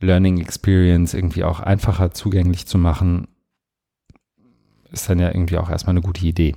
Learning 0.00 0.38
Experience 0.38 1.14
irgendwie 1.14 1.44
auch 1.44 1.60
einfacher 1.60 2.12
zugänglich 2.12 2.66
zu 2.66 2.78
machen, 2.78 3.28
ist 4.90 5.08
dann 5.08 5.18
ja 5.18 5.28
irgendwie 5.28 5.58
auch 5.58 5.70
erstmal 5.70 5.92
eine 5.92 6.02
gute 6.02 6.24
Idee. 6.24 6.54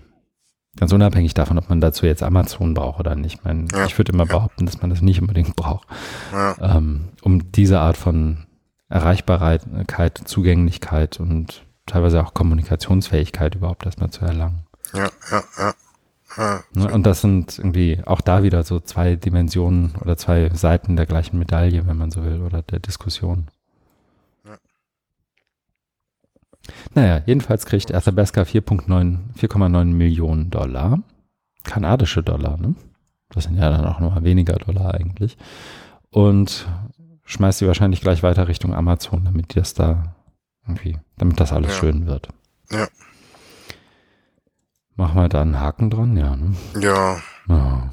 Ganz 0.78 0.94
unabhängig 0.94 1.34
davon, 1.34 1.58
ob 1.58 1.68
man 1.70 1.82
dazu 1.82 2.06
jetzt 2.06 2.24
Amazon 2.24 2.74
braucht 2.74 3.02
oder 3.02 3.16
nicht. 3.16 3.40
Ich, 3.40 3.44
meine, 3.44 3.68
ja. 3.74 3.86
ich 3.86 3.98
würde 3.98 4.14
immer 4.14 4.26
behaupten, 4.26 4.66
dass 4.66 4.80
man 4.82 4.90
das 4.90 5.02
nicht 5.02 5.20
unbedingt 5.20 5.56
braucht, 5.56 5.88
ja. 6.32 6.78
ähm, 6.78 7.10
um 7.22 7.52
diese 7.52 7.80
Art 7.80 7.98
von 7.98 8.46
Erreichbarkeit, 8.88 10.18
Zugänglichkeit 10.26 11.20
und 11.20 11.66
teilweise 11.86 12.24
auch 12.24 12.34
Kommunikationsfähigkeit 12.34 13.56
überhaupt 13.56 13.86
erstmal 13.86 14.12
zu 14.12 14.24
erlangen. 14.24 14.64
Ja, 14.94 15.10
ja, 15.30 15.44
ja. 15.58 15.74
Ja 16.38 16.64
ne, 16.74 16.92
und 16.92 17.06
das 17.06 17.22
sind 17.22 17.58
irgendwie 17.58 18.02
auch 18.06 18.22
da 18.22 18.44
wieder 18.44 18.64
so 18.64 18.80
zwei 18.80 19.16
Dimensionen 19.16 19.94
oder 20.02 20.18
zwei 20.18 20.50
Seiten 20.50 20.96
der 20.96 21.06
gleichen 21.06 21.40
Medaille, 21.40 21.86
wenn 21.88 21.98
man 21.98 22.12
so 22.12 22.24
will, 22.24 22.42
oder 22.42 22.62
der 22.62 22.80
Diskussion. 22.80 23.48
Naja, 26.94 27.22
jedenfalls 27.26 27.66
kriegt 27.66 27.94
Athabasca 27.94 28.42
4,9 28.42 29.86
Millionen 29.86 30.50
Dollar. 30.50 31.00
Kanadische 31.64 32.24
Dollar, 32.24 32.58
ne? 32.58 32.76
Das 33.30 33.46
sind 33.46 33.58
ja 33.58 33.70
dann 33.70 33.86
auch 33.86 34.00
nochmal 34.00 34.24
weniger 34.24 34.54
Dollar 34.56 34.94
eigentlich. 34.94 35.38
Und 36.10 36.68
schmeißt 37.26 37.60
sie 37.60 37.68
wahrscheinlich 37.68 38.02
gleich 38.02 38.24
weiter 38.24 38.48
Richtung 38.48 38.74
Amazon, 38.74 39.24
damit 39.24 39.56
das 39.56 39.74
da 39.74 40.16
irgendwie, 40.68 40.98
damit 41.18 41.40
das 41.40 41.54
alles 41.54 41.72
ja. 41.72 41.78
schön 41.80 42.08
wird. 42.08 42.28
Ja. 42.72 42.88
Machen 44.96 45.16
wir 45.16 45.30
da 45.30 45.42
einen 45.42 45.60
Haken 45.60 45.90
dran, 45.90 46.18
ja. 46.18 46.36
Ne? 46.36 46.56
Ja. 46.80 47.18
ja. 47.48 47.90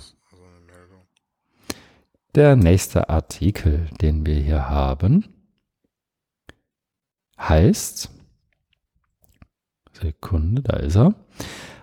Der 2.35 2.57
nächste 2.57 3.09
Artikel, 3.09 3.89
den 4.01 4.27
wir 4.27 4.35
hier 4.35 4.69
haben, 4.69 5.25
heißt 7.39 8.11
Sekunde, 9.93 10.63
da 10.63 10.77
ist 10.77 10.97
er. 10.97 11.15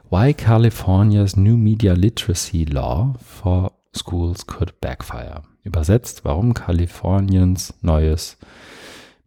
Why 0.10 0.34
California's 0.34 1.36
New 1.36 1.58
Media 1.58 1.94
Literacy 1.94 2.66
Law 2.66 3.16
for 3.20 3.72
Schools 3.94 4.46
Could 4.46 4.80
Backfire. 4.80 5.44
Übersetzt, 5.64 6.24
warum 6.24 6.54
Kaliforniens 6.54 7.74
neues 7.82 8.38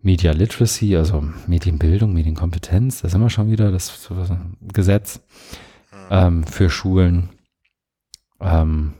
Media 0.01 0.32
Literacy, 0.32 0.97
also 0.97 1.24
Medienbildung, 1.47 2.12
Medienkompetenz, 2.12 3.02
da 3.02 3.09
sind 3.09 3.20
wir 3.20 3.31
schon 3.31 3.51
wieder, 3.51 3.73
das 3.73 4.09
Gesetz 4.73 5.20
ähm, 6.10 6.44
für 6.44 6.70
Schulen, 6.70 7.30
ähm, 8.40 8.94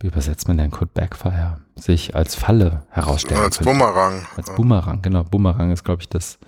wie 0.00 0.08
übersetzt 0.08 0.48
man 0.48 0.56
denn 0.56 0.70
Could 0.70 0.94
Backfire, 0.94 1.60
sich 1.76 2.14
als 2.14 2.34
Falle 2.34 2.86
herausstellen 2.90 3.42
Als 3.42 3.58
könnte. 3.58 3.72
Bumerang. 3.72 4.26
Als 4.36 4.54
Bumerang, 4.54 5.02
genau. 5.02 5.24
Bumerang 5.24 5.70
ist, 5.70 5.84
glaube 5.84 6.02
ich, 6.02 6.08
das 6.08 6.38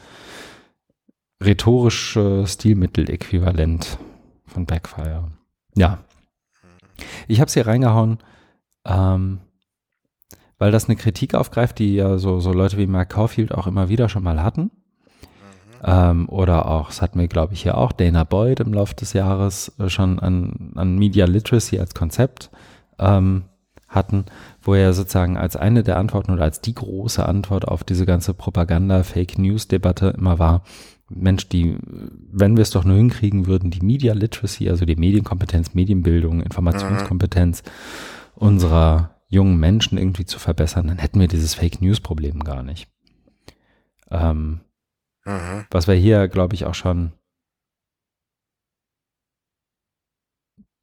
rhetorische 1.43 2.47
Stilmittel-Äquivalent 2.47 3.99
von 4.47 4.67
Backfire. 4.67 5.31
Ja. 5.77 5.99
Ich 7.29 7.41
habe 7.41 7.49
es 7.49 7.55
hier 7.55 7.67
reingehauen, 7.67 8.19
ähm, 8.87 9.41
weil 10.59 10.71
das 10.71 10.87
eine 10.87 10.97
Kritik 10.97 11.35
aufgreift, 11.35 11.79
die 11.79 11.97
ja 11.97 12.19
so, 12.19 12.41
so 12.41 12.53
Leute 12.53 12.79
wie 12.79 12.87
Mark 12.87 13.11
Caulfield 13.11 13.53
auch 13.53 13.67
immer 13.67 13.89
wieder 13.89 14.09
schon 14.09 14.23
mal 14.23 14.43
hatten. 14.43 14.71
Ähm, 15.87 16.29
oder 16.31 16.67
auch, 16.71 16.89
das 16.89 17.03
hatten 17.03 17.21
wir, 17.21 17.29
glaube 17.29 17.53
ich, 17.53 17.63
hier 17.63 17.77
auch, 17.77 17.93
Dana 17.93 18.25
Boyd 18.25 18.61
im 18.61 18.73
Laufe 18.73 18.95
des 18.95 19.13
Jahres 19.13 19.73
äh, 19.79 19.91
schon 19.91 20.19
an, 20.19 20.73
an 20.77 20.97
Media 20.97 21.27
Literacy 21.27 21.79
als 21.79 21.95
Konzept 21.95 22.51
ähm, 22.99 23.45
hatten, 23.87 24.25
wo 24.63 24.75
er 24.75 24.95
sozusagen 24.95 25.37
als 25.37 25.57
eine 25.57 25.83
der 25.83 25.99
Antworten 25.99 26.33
oder 26.33 26.45
als 26.45 26.63
die 26.63 26.75
große 26.75 27.25
Antwort 27.25 27.69
auf 27.69 27.85
diese 27.85 28.07
ganze 28.07 28.33
Propaganda-Fake-News-Debatte 28.33 30.15
immer 30.17 30.39
war, 30.39 30.63
Mensch, 31.11 31.51
die, 31.51 31.77
wenn 32.33 32.57
wir 32.57 32.63
es 32.63 32.71
doch 32.71 32.85
nur 32.85 32.97
hinkriegen 32.97 33.47
würden, 33.47 33.71
die 33.71 33.85
Media 33.85 34.15
Literacy, 34.15 34.71
also 34.71 34.87
die 34.87 34.97
Medienkompetenz, 34.97 35.75
Medienbildung, 35.75 36.41
Informationskompetenz 36.41 37.63
mhm. 37.63 37.69
unserer 38.37 39.11
jungen 39.29 39.59
Menschen 39.59 39.99
irgendwie 39.99 40.25
zu 40.25 40.39
verbessern, 40.39 40.87
dann 40.89 40.99
hätten 40.99 41.21
wir 41.21 41.29
dieses 41.29 41.55
Fake 41.55 41.83
News 41.83 42.01
Problem 42.01 42.43
gar 42.43 42.63
nicht. 42.63 42.89
Ähm, 44.11 44.61
mhm. 45.25 45.67
Was 45.71 45.87
wir 45.87 45.95
hier, 45.95 46.29
glaube 46.29 46.55
ich, 46.55 46.65
auch 46.67 46.75
schon 46.75 47.13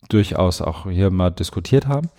durchaus 0.09 0.61
auch 0.61 0.89
hier 0.89 1.09
mal 1.09 1.29
diskutiert 1.29 1.87
haben. 1.87 2.09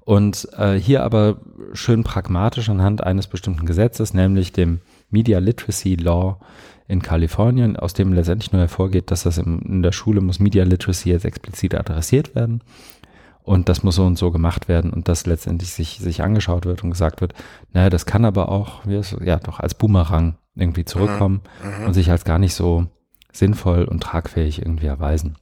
Und 0.00 0.48
äh, 0.56 0.74
hier 0.74 1.02
aber 1.02 1.38
schön 1.72 2.04
pragmatisch 2.04 2.68
anhand 2.68 3.02
eines 3.02 3.26
bestimmten 3.26 3.66
Gesetzes, 3.66 4.14
nämlich 4.14 4.52
dem 4.52 4.80
Media 5.10 5.38
Literacy 5.38 5.96
Law 5.96 6.38
in 6.88 7.02
Kalifornien, 7.02 7.76
aus 7.76 7.94
dem 7.94 8.12
letztendlich 8.12 8.52
nur 8.52 8.60
hervorgeht, 8.60 9.10
dass 9.10 9.24
das 9.24 9.38
im, 9.38 9.60
in 9.62 9.82
der 9.82 9.92
Schule 9.92 10.20
muss 10.20 10.38
Media 10.38 10.64
Literacy 10.64 11.10
jetzt 11.10 11.24
explizit 11.24 11.74
adressiert 11.74 12.34
werden. 12.34 12.62
Und 13.42 13.68
das 13.68 13.82
muss 13.82 13.96
so 13.96 14.04
und 14.04 14.18
so 14.18 14.30
gemacht 14.30 14.68
werden 14.68 14.92
und 14.92 15.08
das 15.08 15.26
letztendlich 15.26 15.72
sich, 15.72 15.98
sich 15.98 16.22
angeschaut 16.22 16.66
wird 16.66 16.82
und 16.82 16.90
gesagt 16.90 17.20
wird, 17.20 17.32
naja, 17.72 17.90
das 17.90 18.06
kann 18.06 18.24
aber 18.24 18.48
auch, 18.48 18.82
ja, 18.86 19.36
doch 19.38 19.60
als 19.60 19.74
Boomerang 19.74 20.36
irgendwie 20.56 20.84
zurückkommen 20.84 21.42
mhm. 21.62 21.80
mhm. 21.80 21.86
und 21.86 21.94
sich 21.94 22.10
als 22.10 22.24
gar 22.24 22.38
nicht 22.38 22.54
so 22.54 22.86
sinnvoll 23.32 23.84
und 23.84 24.02
tragfähig 24.02 24.60
irgendwie 24.60 24.86
erweisen. 24.86 25.36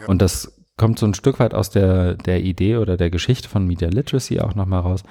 Ja. 0.00 0.06
Und 0.06 0.22
das 0.22 0.60
kommt 0.76 0.98
so 0.98 1.06
ein 1.06 1.14
Stück 1.14 1.38
weit 1.38 1.54
aus 1.54 1.70
der, 1.70 2.14
der 2.14 2.42
Idee 2.42 2.78
oder 2.78 2.96
der 2.96 3.10
Geschichte 3.10 3.48
von 3.48 3.66
Media 3.66 3.88
Literacy 3.88 4.40
auch 4.40 4.54
nochmal 4.54 4.80
raus, 4.80 5.02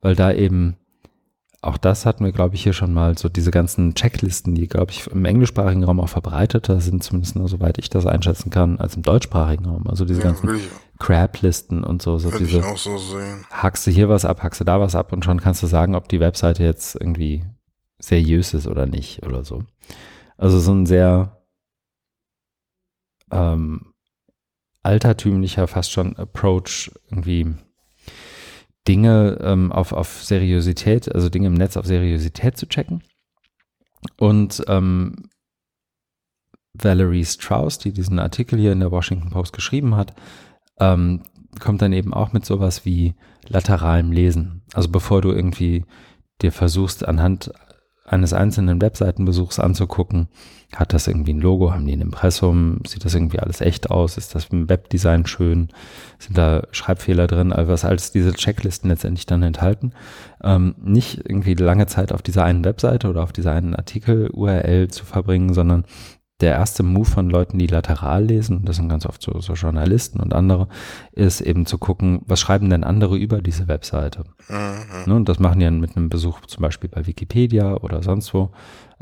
weil 0.00 0.16
da 0.16 0.32
eben 0.32 0.76
auch 1.64 1.78
das 1.78 2.06
hatten 2.06 2.24
wir, 2.24 2.32
glaube 2.32 2.56
ich, 2.56 2.64
hier 2.64 2.72
schon 2.72 2.92
mal 2.92 3.16
so 3.16 3.28
diese 3.28 3.52
ganzen 3.52 3.94
Checklisten, 3.94 4.56
die, 4.56 4.66
glaube 4.66 4.90
ich, 4.90 5.06
im 5.06 5.24
englischsprachigen 5.24 5.84
Raum 5.84 6.00
auch 6.00 6.08
verbreiteter 6.08 6.80
sind, 6.80 7.04
zumindest 7.04 7.36
nur 7.36 7.48
soweit 7.48 7.78
ich 7.78 7.88
das 7.88 8.04
einschätzen 8.04 8.50
kann, 8.50 8.80
als 8.80 8.96
im 8.96 9.02
deutschsprachigen 9.02 9.66
Raum. 9.66 9.86
Also 9.86 10.04
diese 10.04 10.22
ja, 10.22 10.26
ganzen 10.26 10.58
Crab-Listen 10.98 11.84
und 11.84 12.02
so. 12.02 12.18
so 12.18 12.36
diese, 12.36 12.58
ich 12.58 12.64
auch 12.64 12.76
so 12.76 12.98
sehen. 12.98 13.44
Hackst 13.52 13.86
du 13.86 13.92
hier 13.92 14.08
was 14.08 14.24
ab, 14.24 14.42
hackst 14.42 14.60
du 14.60 14.64
da 14.64 14.80
was 14.80 14.96
ab 14.96 15.12
und 15.12 15.24
schon 15.24 15.40
kannst 15.40 15.62
du 15.62 15.68
sagen, 15.68 15.94
ob 15.94 16.08
die 16.08 16.18
Webseite 16.18 16.64
jetzt 16.64 16.96
irgendwie 16.96 17.44
seriös 18.02 18.52
ist 18.54 18.66
oder 18.66 18.86
nicht 18.86 19.24
oder 19.24 19.44
so. 19.44 19.64
Also 20.36 20.58
so 20.58 20.72
ein 20.72 20.86
sehr 20.86 21.42
ähm, 23.30 23.94
altertümlicher, 24.82 25.68
fast 25.68 25.92
schon 25.92 26.16
Approach 26.16 26.90
irgendwie 27.10 27.54
Dinge 28.88 29.38
ähm, 29.40 29.70
auf, 29.70 29.92
auf 29.92 30.24
Seriosität, 30.24 31.14
also 31.14 31.28
Dinge 31.28 31.46
im 31.46 31.54
Netz 31.54 31.76
auf 31.76 31.86
Seriosität 31.86 32.56
zu 32.56 32.66
checken. 32.66 33.04
Und 34.18 34.64
ähm, 34.66 35.28
Valerie 36.74 37.24
Strauss, 37.24 37.78
die 37.78 37.92
diesen 37.92 38.18
Artikel 38.18 38.58
hier 38.58 38.72
in 38.72 38.80
der 38.80 38.90
Washington 38.90 39.30
Post 39.30 39.52
geschrieben 39.52 39.94
hat, 39.94 40.14
ähm, 40.80 41.22
kommt 41.60 41.82
dann 41.82 41.92
eben 41.92 42.12
auch 42.12 42.32
mit 42.32 42.44
sowas 42.44 42.84
wie 42.84 43.14
lateralem 43.46 44.10
Lesen. 44.10 44.62
Also 44.72 44.88
bevor 44.88 45.20
du 45.20 45.30
irgendwie 45.30 45.84
dir 46.40 46.50
versuchst, 46.50 47.06
anhand 47.06 47.52
eines 48.12 48.32
einzelnen 48.32 48.80
Webseitenbesuchs 48.80 49.58
anzugucken, 49.58 50.28
hat 50.76 50.92
das 50.92 51.06
irgendwie 51.06 51.32
ein 51.32 51.40
Logo, 51.40 51.72
haben 51.72 51.86
die 51.86 51.94
ein 51.94 52.00
Impressum, 52.00 52.80
sieht 52.86 53.04
das 53.04 53.14
irgendwie 53.14 53.40
alles 53.40 53.60
echt 53.60 53.90
aus, 53.90 54.16
ist 54.16 54.34
das 54.34 54.46
im 54.46 54.68
Webdesign 54.68 55.26
schön, 55.26 55.68
sind 56.18 56.36
da 56.36 56.62
Schreibfehler 56.70 57.26
drin, 57.26 57.52
all 57.52 57.68
was 57.68 57.84
als 57.84 58.12
diese 58.12 58.32
Checklisten 58.32 58.90
letztendlich 58.90 59.26
dann 59.26 59.42
enthalten. 59.42 59.92
Ähm, 60.42 60.74
nicht 60.82 61.22
irgendwie 61.28 61.54
lange 61.54 61.86
Zeit 61.86 62.12
auf 62.12 62.22
dieser 62.22 62.44
einen 62.44 62.64
Webseite 62.64 63.08
oder 63.08 63.22
auf 63.22 63.32
dieser 63.32 63.52
einen 63.52 63.74
Artikel-URL 63.74 64.88
zu 64.88 65.04
verbringen, 65.04 65.54
sondern 65.54 65.84
der 66.42 66.52
erste 66.52 66.82
Move 66.82 67.08
von 67.08 67.30
Leuten, 67.30 67.58
die 67.58 67.68
lateral 67.68 68.24
lesen, 68.24 68.64
das 68.64 68.76
sind 68.76 68.88
ganz 68.88 69.06
oft 69.06 69.22
so, 69.22 69.40
so, 69.40 69.54
Journalisten 69.54 70.20
und 70.20 70.34
andere, 70.34 70.68
ist 71.12 71.40
eben 71.40 71.66
zu 71.66 71.78
gucken, 71.78 72.22
was 72.26 72.40
schreiben 72.40 72.68
denn 72.68 72.84
andere 72.84 73.16
über 73.16 73.40
diese 73.40 73.68
Webseite. 73.68 74.24
Mhm. 74.48 75.06
Ne, 75.06 75.14
und 75.14 75.28
das 75.28 75.38
machen 75.38 75.60
die 75.60 75.64
dann 75.64 75.80
mit 75.80 75.96
einem 75.96 76.08
Besuch 76.08 76.40
zum 76.46 76.62
Beispiel 76.62 76.90
bei 76.90 77.06
Wikipedia 77.06 77.76
oder 77.76 78.02
sonst 78.02 78.34
wo. 78.34 78.50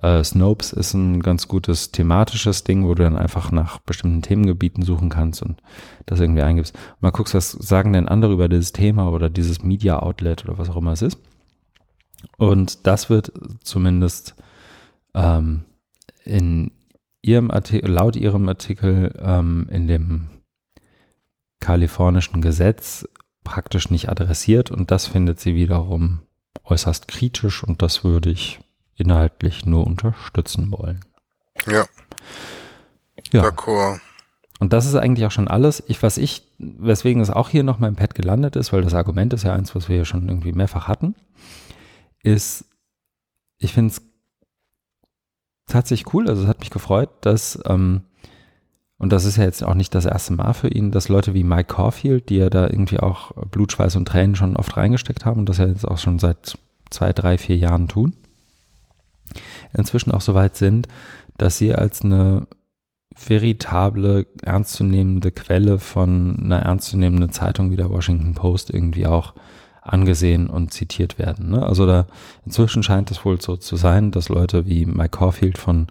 Äh, 0.03 0.23
Snopes 0.23 0.73
ist 0.73 0.95
ein 0.95 1.21
ganz 1.21 1.49
gutes 1.49 1.91
thematisches 1.93 2.63
Ding, 2.65 2.87
wo 2.87 2.95
du 2.95 3.03
dann 3.03 3.17
einfach 3.17 3.51
nach 3.53 3.79
bestimmten 3.79 4.23
Themengebieten 4.23 4.85
suchen 4.85 5.09
kannst 5.09 5.43
und 5.43 5.63
das 6.07 6.21
irgendwie 6.21 6.43
eingibst. 6.43 6.75
Und 6.75 7.03
mal 7.03 7.11
guckst, 7.11 7.35
was 7.35 7.53
sagen 7.53 7.93
denn 7.95 8.09
andere 8.09 8.35
über 8.35 8.49
dieses 8.49 8.73
Thema 8.73 9.11
oder 9.11 9.31
dieses 9.31 9.63
Media 9.63 9.99
Outlet 9.99 10.45
oder 10.45 10.59
was 10.59 10.69
auch 10.69 10.77
immer 10.77 10.93
es 10.93 11.03
ist. 11.03 11.19
Und 12.37 12.87
das 12.87 13.09
wird 13.09 13.33
zumindest 13.63 14.35
ähm, 15.15 15.65
in 16.25 16.73
ihrem 17.23 17.51
Artikel, 17.51 17.91
laut 17.91 18.17
ihrem 18.17 18.49
Artikel 18.49 19.15
ähm, 19.21 19.69
in 19.71 19.87
dem 19.87 20.29
kalifornischen 21.61 22.41
Gesetz 22.41 23.07
praktisch 23.45 23.91
nicht 23.91 24.09
adressiert 24.09 24.71
und 24.71 24.91
das 24.91 25.07
findet 25.07 25.41
sie 25.41 25.55
wiederum 25.55 26.21
äußerst 26.65 27.09
kritisch 27.09 27.63
und 27.63 27.83
das 27.83 28.05
würde 28.05 28.31
ich 28.31 28.61
inhaltlich 28.95 29.67
nur 29.67 29.87
unterstützen 29.87 30.71
wollen. 30.73 31.01
Ja. 31.67 31.85
Ja. 33.33 33.45
D'accord. 33.45 34.01
Und 34.59 34.73
das 34.75 34.87
ist 34.87 34.95
eigentlich 34.95 35.27
auch 35.27 35.31
schon 35.31 35.49
alles. 35.49 35.83
Ich, 35.89 36.03
was 36.03 36.19
ich, 36.19 36.47
weswegen 36.59 37.23
es 37.23 37.31
auch 37.31 37.49
hier 37.49 37.63
noch 37.63 37.79
mal 37.79 37.89
im 37.89 37.97
Pad 37.97 38.15
gelandet 38.15 38.57
ist, 38.57 38.73
weil 38.73 38.83
das 38.83 38.95
Argument 38.95 39.33
ist 39.33 39.43
ja 39.43 39.55
eins, 39.55 39.75
was 39.75 39.89
wir 39.89 39.97
ja 39.97 40.05
schon 40.05 40.29
irgendwie 40.29 40.53
mehrfach 40.53 40.87
hatten, 40.87 41.15
ist, 42.23 42.67
ich 43.57 43.73
finde 43.73 43.93
es 43.93 44.03
tatsächlich 45.71 46.13
cool. 46.15 46.29
Also 46.29 46.43
es 46.43 46.49
hat 46.49 46.61
mich 46.61 46.71
gefreut, 46.71 47.11
dass, 47.23 47.59
ähm, 47.67 48.03
und 48.99 49.13
das 49.13 49.25
ist 49.25 49.37
ja 49.37 49.45
jetzt 49.45 49.65
auch 49.65 49.75
nicht 49.75 49.95
das 49.95 50.05
erste 50.05 50.35
Mal 50.35 50.53
für 50.53 50.69
ihn, 50.69 50.91
dass 50.91 51.09
Leute 51.09 51.35
wie 51.35 51.45
Mike 51.45 51.75
Caulfield, 51.75 52.29
die 52.29 52.37
ja 52.37 52.51
da 52.51 52.67
irgendwie 52.67 53.01
auch 53.01 53.33
Blut, 53.51 53.73
Schweiß 53.73 53.97
und 53.97 54.07
Tränen 54.07 54.37
schon 54.37 54.57
oft 54.57 54.77
reingesteckt 54.77 55.25
haben 55.25 55.41
und 55.41 55.49
das 55.49 55.59
ja 55.59 55.67
jetzt 55.67 55.89
auch 55.89 55.99
schon 55.99 56.19
seit 56.19 56.59
zwei, 56.91 57.13
drei, 57.13 57.39
vier 57.39 57.57
Jahren 57.57 57.89
tun, 57.89 58.15
inzwischen 59.73 60.13
auch 60.13 60.21
so 60.21 60.35
weit 60.35 60.57
sind, 60.57 60.89
dass 61.39 61.57
sie 61.57 61.75
als 61.75 62.03
eine 62.03 62.47
veritable, 63.17 64.27
ernstzunehmende 64.43 65.31
Quelle 65.33 65.79
von 65.79 66.39
einer 66.39 66.61
ernstzunehmenden 66.61 67.33
Zeitung 67.33 67.71
wie 67.71 67.77
der 67.77 67.91
Washington 67.91 68.35
Post 68.35 68.71
irgendwie 68.71 69.07
auch 69.07 69.35
angesehen 69.91 70.49
und 70.49 70.73
zitiert 70.73 71.19
werden. 71.19 71.51
Ne? 71.51 71.65
Also 71.65 71.87
da 71.87 72.07
inzwischen 72.45 72.83
scheint 72.83 73.11
es 73.11 73.25
wohl 73.25 73.41
so 73.41 73.57
zu 73.57 73.77
sein, 73.77 74.11
dass 74.11 74.29
Leute 74.29 74.67
wie 74.67 74.87
Mike 74.87 75.19
Caulfield 75.19 75.59
von 75.59 75.89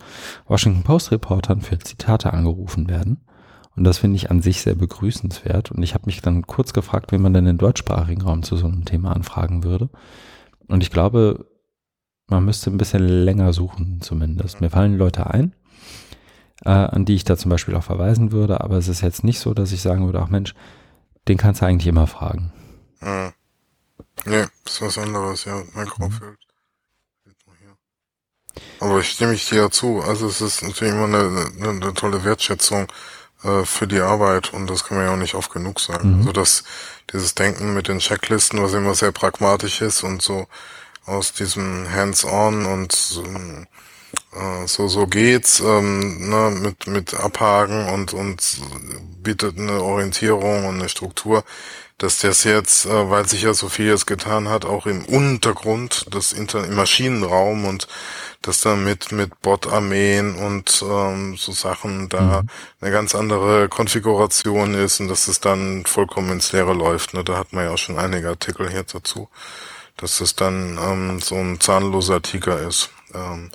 Washington 0.48 0.84
Post 0.84 1.12
Reportern 1.12 1.62
für 1.62 1.78
Zitate 1.80 2.34
angerufen 2.34 2.90
werden. 2.90 3.18
Und 3.76 3.84
das 3.84 4.00
finde 4.00 4.18
ich 4.18 4.32
an 4.32 4.42
sich 4.42 4.62
sehr 4.62 4.76
begrüßenswert. 4.76 5.72
Und 5.72 5.84
ich 5.84 5.94
habe 5.94 6.06
mich 6.06 6.22
dann 6.22 6.44
kurz 6.44 6.74
gefragt, 6.74 7.12
wie 7.12 7.18
man 7.18 7.34
denn 7.34 7.46
den 7.46 7.58
deutschsprachigen 7.58 8.22
Raum 8.22 8.44
zu 8.44 8.58
so 8.58 8.68
einem 8.68 8.86
Thema 8.86 9.14
anfragen 9.14 9.64
würde. 9.64 9.90
Und 10.68 10.84
ich 10.84 10.92
glaube, 10.92 11.46
man 12.28 12.46
müsste 12.46 12.70
ein 12.70 12.78
bisschen 12.78 13.08
länger 13.08 13.54
suchen 13.54 14.02
zumindest. 14.02 14.62
Mir 14.62 14.70
fallen 14.70 14.98
Leute 14.98 15.28
ein, 15.28 15.54
äh, 16.64 16.70
an 16.70 17.06
die 17.06 17.16
ich 17.16 17.24
da 17.24 17.38
zum 17.38 17.50
Beispiel 17.50 17.76
auch 17.76 17.84
verweisen 17.84 18.32
würde, 18.32 18.62
aber 18.62 18.78
es 18.78 18.88
ist 18.88 19.02
jetzt 19.02 19.24
nicht 19.24 19.40
so, 19.40 19.54
dass 19.54 19.72
ich 19.72 19.82
sagen 19.82 20.06
würde, 20.06 20.22
ach 20.22 20.30
Mensch, 20.30 20.54
den 21.28 21.38
kannst 21.38 21.62
du 21.62 21.66
eigentlich 21.66 21.88
immer 21.88 22.08
fragen. 22.08 22.52
Mhm. 23.02 23.34
Nee, 24.26 24.46
ist 24.66 24.82
was 24.82 24.98
anderes, 24.98 25.46
ja, 25.46 25.64
Mikrofeld. 25.74 26.38
Mhm. 27.26 27.36
Aber 28.80 29.00
ich 29.00 29.10
stimme 29.10 29.34
ich 29.34 29.48
dir 29.48 29.64
ja 29.64 29.70
zu. 29.70 30.02
Also 30.02 30.28
es 30.28 30.41
ist 30.41 30.62
natürlich 30.64 30.94
immer 30.94 31.06
eine, 31.06 31.52
eine, 31.58 31.70
eine 31.70 31.94
tolle 31.94 32.24
Wertschätzung, 32.24 32.88
äh, 33.44 33.64
für 33.64 33.88
die 33.88 34.02
Arbeit 34.02 34.54
und 34.54 34.70
das 34.70 34.84
kann 34.84 34.98
man 34.98 35.06
ja 35.06 35.14
auch 35.14 35.18
nicht 35.18 35.36
oft 35.36 35.52
genug 35.52 35.80
sagen. 35.80 36.12
Mhm. 36.12 36.20
Also 36.20 36.32
das, 36.34 36.64
dieses 37.14 37.36
Denken 37.36 37.74
mit 37.74 37.88
den 37.88 38.00
Checklisten, 38.00 38.62
was 38.62 38.74
immer 38.74 38.96
sehr 38.96 39.14
pragmatisch 39.14 39.82
ist 39.82 40.04
und 40.04 40.22
so 40.22 40.48
aus 41.06 41.32
diesem 41.32 41.90
Hands-on 41.90 42.66
und 42.66 43.22
äh, 44.34 44.68
so 44.68 44.88
so 44.90 45.08
geht's 45.08 45.62
ähm, 45.62 46.30
ne, 46.30 46.52
mit 46.60 46.88
mit 46.88 47.14
Abhaken 47.14 47.88
und 47.88 48.14
und 48.14 48.60
bietet 49.24 49.58
eine 49.58 49.82
Orientierung 49.84 50.66
und 50.66 50.76
eine 50.76 50.90
Struktur 50.90 51.46
dass 52.00 52.20
das 52.20 52.44
jetzt, 52.46 52.86
äh, 52.86 53.10
weil 53.10 53.28
sich 53.28 53.44
ja 53.44 53.54
so 53.54 53.70
viel 53.70 53.88
jetzt 53.88 54.08
getan 54.08 54.50
hat, 54.50 54.66
auch 54.66 54.88
im 54.88 55.06
Untergrund, 55.06 56.08
das 56.12 56.32
Inter 56.34 56.66
im 56.66 56.76
Maschinenraum 56.76 57.66
und 57.66 57.88
das 58.42 58.62
dann 58.62 58.86
mit, 58.86 59.12
mit 59.12 59.42
Bot-Armeen 59.42 60.36
und 60.36 60.84
ähm, 60.90 61.36
so 61.38 61.52
Sachen 61.52 62.08
da 62.08 62.42
mhm. 62.42 62.50
eine 62.80 62.92
ganz 62.92 63.14
andere 63.14 63.68
Konfiguration 63.68 64.74
ist 64.74 65.02
und 65.02 65.10
dass 65.10 65.28
es 65.28 65.42
dann 65.42 65.86
vollkommen 65.86 66.32
ins 66.32 66.54
Leere 66.54 66.74
läuft. 66.74 67.14
Ne? 67.14 67.24
Da 67.26 67.38
hat 67.38 67.52
man 67.52 67.66
ja 67.66 67.72
auch 67.72 67.78
schon 67.78 68.00
einige 68.00 68.30
Artikel 68.30 68.70
hier 68.70 68.84
dazu, 68.84 69.28
dass 69.98 70.22
es 70.22 70.36
dann 70.36 70.80
ähm, 70.82 71.20
so 71.20 71.36
ein 71.36 71.60
zahnloser 71.60 72.22
Tiger 72.22 72.66
ist. 72.66 72.92
Ähm, 73.14 73.50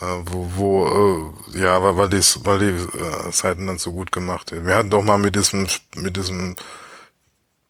äh, 0.00 0.04
wo, 0.26 0.50
wo 0.56 1.32
äh, 1.54 1.60
ja, 1.60 1.80
weil, 1.82 1.96
weil, 1.96 2.08
dies, 2.08 2.40
weil 2.42 2.58
die 2.58 2.98
äh, 2.98 3.30
Seiten 3.30 3.68
dann 3.68 3.78
so 3.78 3.92
gut 3.92 4.10
gemacht 4.10 4.50
sind. 4.50 4.66
Wir 4.66 4.74
hatten 4.74 4.90
doch 4.90 5.02
mal 5.02 5.18
mit 5.18 5.36
diesem, 5.36 5.68
mit 5.94 6.16
diesem 6.16 6.56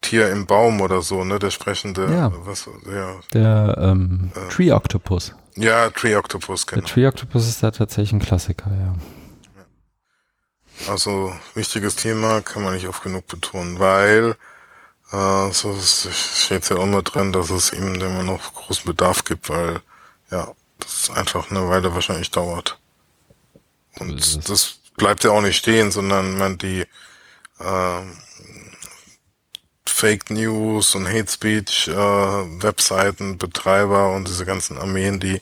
Tier 0.06 0.30
im 0.30 0.46
Baum 0.46 0.80
oder 0.80 1.02
so, 1.02 1.24
ne? 1.24 1.38
Der 1.38 1.50
sprechende, 1.50 2.10
ja. 2.12 2.32
was, 2.44 2.68
ja. 2.90 3.16
Der 3.32 3.76
ähm, 3.80 4.30
äh, 4.34 4.48
Tree 4.48 4.72
Octopus. 4.72 5.34
Ja, 5.56 5.90
Tree 5.90 6.14
Octopus, 6.14 6.66
genau. 6.66 6.82
Der 6.82 6.88
Tree 6.92 7.06
Octopus 7.06 7.48
ist 7.48 7.62
da 7.62 7.70
tatsächlich 7.72 8.12
ein 8.12 8.20
Klassiker, 8.20 8.70
ja. 8.70 8.94
Also 10.88 11.34
wichtiges 11.54 11.96
Thema 11.96 12.40
kann 12.42 12.62
man 12.62 12.74
nicht 12.74 12.86
oft 12.86 13.02
genug 13.02 13.26
betonen, 13.26 13.80
weil 13.80 14.36
äh, 15.10 15.50
so 15.50 15.74
steht 15.80 16.68
ja 16.68 16.76
auch 16.76 16.84
immer 16.84 17.02
drin, 17.02 17.32
dass 17.32 17.50
es 17.50 17.72
ihm 17.72 17.94
immer 17.94 18.22
noch 18.22 18.54
großen 18.54 18.84
Bedarf 18.84 19.24
gibt, 19.24 19.48
weil 19.48 19.80
ja, 20.30 20.52
das 20.78 21.10
einfach 21.10 21.50
eine 21.50 21.68
Weile 21.68 21.94
wahrscheinlich 21.94 22.30
dauert. 22.30 22.78
Und 23.98 24.48
das 24.48 24.78
bleibt 24.96 25.24
ja 25.24 25.30
auch 25.30 25.40
nicht 25.40 25.56
stehen, 25.56 25.90
sondern 25.90 26.36
man 26.36 26.58
die 26.58 26.82
äh, 27.58 28.02
Fake 29.90 30.30
News 30.30 30.94
und 30.94 31.06
Hate 31.06 31.30
Speech 31.30 31.88
äh, 31.88 31.94
Webseiten, 31.94 33.38
Betreiber 33.38 34.14
und 34.14 34.28
diese 34.28 34.44
ganzen 34.44 34.78
Armeen, 34.78 35.20
die 35.20 35.40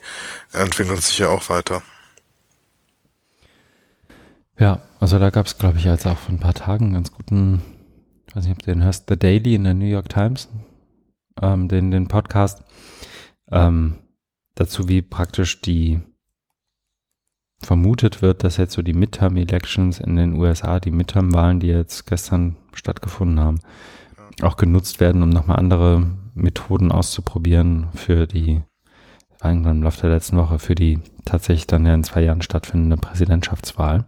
entwickeln 0.53 1.01
sich 1.01 1.19
ja 1.19 1.29
auch 1.29 1.49
weiter. 1.49 1.83
Ja, 4.59 4.83
also 5.01 5.19
da 5.19 5.31
gab 5.31 5.47
es, 5.47 5.59
glaube 5.59 5.79
ich, 5.79 5.85
jetzt 5.85 6.07
auch 6.07 6.19
vor 6.19 6.35
ein 6.35 6.41
paar 6.41 6.55
Tagen 6.55 6.87
einen 6.87 6.95
ganz 6.95 7.13
guten, 7.13 7.63
ich 8.29 8.37
weiß 8.37 8.45
nicht, 8.45 8.53
ob 8.53 8.63
du 8.63 8.73
den 8.73 8.85
hörst, 8.85 9.07
The 9.09 9.19
Daily 9.19 9.55
in 9.55 9.65
der 9.65 9.75
New 9.75 9.87
York 9.87 10.09
Times, 10.09 10.49
ähm, 11.43 11.69
den, 11.69 11.91
den 11.91 12.07
Podcast, 12.07 12.63
ähm, 13.51 13.99
dazu, 14.55 14.89
wie 14.89 15.03
praktisch 15.03 15.61
die 15.61 16.01
vermutet 17.61 18.23
wird, 18.23 18.45
dass 18.45 18.57
jetzt 18.57 18.75
so 18.75 18.83
die 18.83 18.93
Midterm-Elections 18.93 19.99
in 19.99 20.17
den 20.17 20.35
USA, 20.35 20.79
die 20.81 20.91
Midterm-Wahlen, 20.91 21.61
die 21.61 21.69
jetzt 21.69 22.07
gestern 22.07 22.57
stattgefunden 22.75 23.41
haben, 23.41 23.61
auch 24.43 24.57
genutzt 24.57 25.01
werden, 25.01 25.23
um 25.23 25.31
nochmal 25.31 25.59
andere 25.59 26.07
Methoden 26.35 26.91
auszuprobieren 26.91 27.89
für 27.95 28.27
die, 28.27 28.63
irgendwann 29.43 29.79
im 29.79 29.83
Laufe 29.83 30.01
der 30.01 30.11
letzten 30.11 30.37
Woche, 30.37 30.59
für 30.59 30.75
die 30.75 31.01
tatsächlich 31.25 31.67
dann 31.67 31.87
ja 31.87 31.95
in 31.95 32.05
zwei 32.05 32.23
Jahren 32.23 32.43
stattfindende 32.43 32.97
Präsidentschaftswahl. 32.97 34.07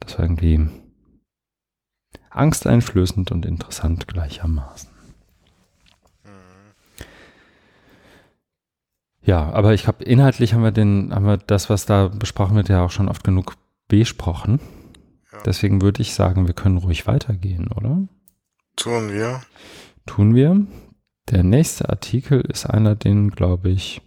Das 0.00 0.18
war 0.18 0.24
irgendwie 0.24 0.68
angsteinflößend 2.30 3.32
und 3.32 3.46
interessant 3.46 4.06
gleichermaßen. 4.06 4.90
Ja, 9.22 9.50
aber 9.50 9.74
ich 9.74 9.82
glaube, 9.82 10.04
inhaltlich 10.04 10.54
haben 10.54 10.62
wir 10.62 10.70
den, 10.70 11.12
haben 11.12 11.26
wir 11.26 11.36
das, 11.36 11.68
was 11.68 11.84
da 11.84 12.08
besprochen 12.08 12.54
wird, 12.54 12.68
ja 12.68 12.84
auch 12.84 12.92
schon 12.92 13.08
oft 13.08 13.24
genug 13.24 13.56
besprochen. 13.88 14.60
Ja. 15.32 15.38
Deswegen 15.44 15.82
würde 15.82 16.00
ich 16.00 16.14
sagen, 16.14 16.46
wir 16.46 16.54
können 16.54 16.76
ruhig 16.76 17.08
weitergehen, 17.08 17.68
oder? 17.68 18.06
Tun 18.76 19.12
wir. 19.12 19.42
Tun 20.04 20.34
wir. 20.34 20.66
Der 21.30 21.42
nächste 21.42 21.88
Artikel 21.88 22.40
ist 22.42 22.66
einer, 22.66 22.94
den, 22.94 23.30
glaube 23.30 23.70
ich, 23.70 24.00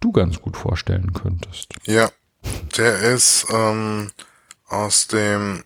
du 0.00 0.12
ganz 0.12 0.40
gut 0.40 0.56
vorstellen 0.56 1.12
könntest. 1.12 1.74
Ja, 1.84 2.10
der 2.76 3.00
ist 3.00 3.46
ähm, 3.50 4.12
aus 4.68 5.08
dem 5.08 5.64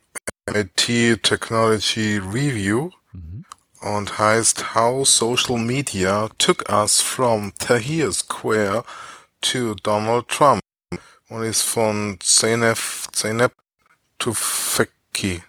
MIT 0.48 1.22
Technology 1.22 2.18
Review 2.18 2.90
mhm. 3.12 3.44
und 3.80 4.18
heißt 4.18 4.74
How 4.74 5.06
Social 5.06 5.58
Media 5.58 6.28
Took 6.38 6.68
Us 6.70 7.00
from 7.00 7.52
Tahrir 7.58 8.10
Square 8.12 8.84
to 9.42 9.74
Donald 9.82 10.28
Trump 10.28 10.60
und 11.28 11.42
ist 11.42 11.62
von 11.62 12.18
Zeynep, 12.20 12.78
Zeynep 13.12 13.52
Tufekci. 14.18 15.42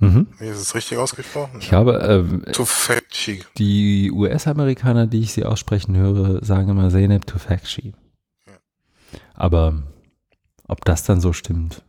Mhm. 0.00 0.26
Wie 0.38 0.48
ist 0.48 0.58
es 0.58 0.74
richtig 0.74 0.96
ausgesprochen? 0.98 1.58
Ich 1.60 1.72
habe 1.72 2.00
ähm, 2.02 2.42
die 3.58 4.10
US-Amerikaner, 4.10 5.06
die 5.06 5.20
ich 5.20 5.32
sie 5.32 5.44
aussprechen 5.44 5.96
höre, 5.96 6.42
sagen 6.42 6.70
immer 6.70 6.88
Zeynep 6.88 7.26
Tufekci. 7.26 7.92
Ja. 8.46 8.54
Aber 9.34 9.82
ob 10.66 10.84
das 10.86 11.04
dann 11.04 11.20
so 11.20 11.34
stimmt? 11.34 11.82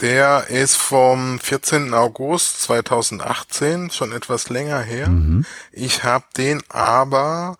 Der 0.00 0.48
ist 0.48 0.76
vom 0.76 1.38
14. 1.38 1.94
August 1.94 2.62
2018, 2.62 3.90
schon 3.90 4.12
etwas 4.12 4.48
länger 4.48 4.80
her. 4.80 5.08
Mhm. 5.08 5.44
Ich 5.70 6.02
habe 6.02 6.24
den 6.36 6.62
aber 6.70 7.56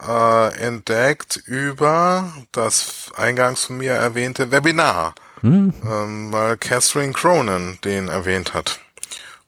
äh, 0.00 0.56
entdeckt 0.58 1.42
über 1.44 2.32
das 2.52 3.10
eingangs 3.16 3.64
von 3.64 3.78
mir 3.78 3.92
erwähnte 3.92 4.50
Webinar, 4.50 5.14
mhm. 5.42 5.74
ähm, 5.84 6.32
weil 6.32 6.56
Catherine 6.56 7.12
Cronin 7.12 7.78
den 7.84 8.08
erwähnt 8.08 8.54
hat. 8.54 8.80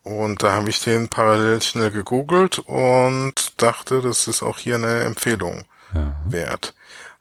Und 0.04 0.42
da 0.42 0.52
habe 0.52 0.68
ich 0.68 0.82
den 0.84 1.08
parallel 1.08 1.62
schnell 1.62 1.90
gegoogelt 1.90 2.58
und 2.60 3.60
dachte, 3.60 4.02
das 4.02 4.28
ist 4.28 4.42
auch 4.42 4.58
hier 4.58 4.76
eine 4.76 5.00
Empfehlung 5.00 5.64
ja. 5.94 6.14
wert. 6.26 6.74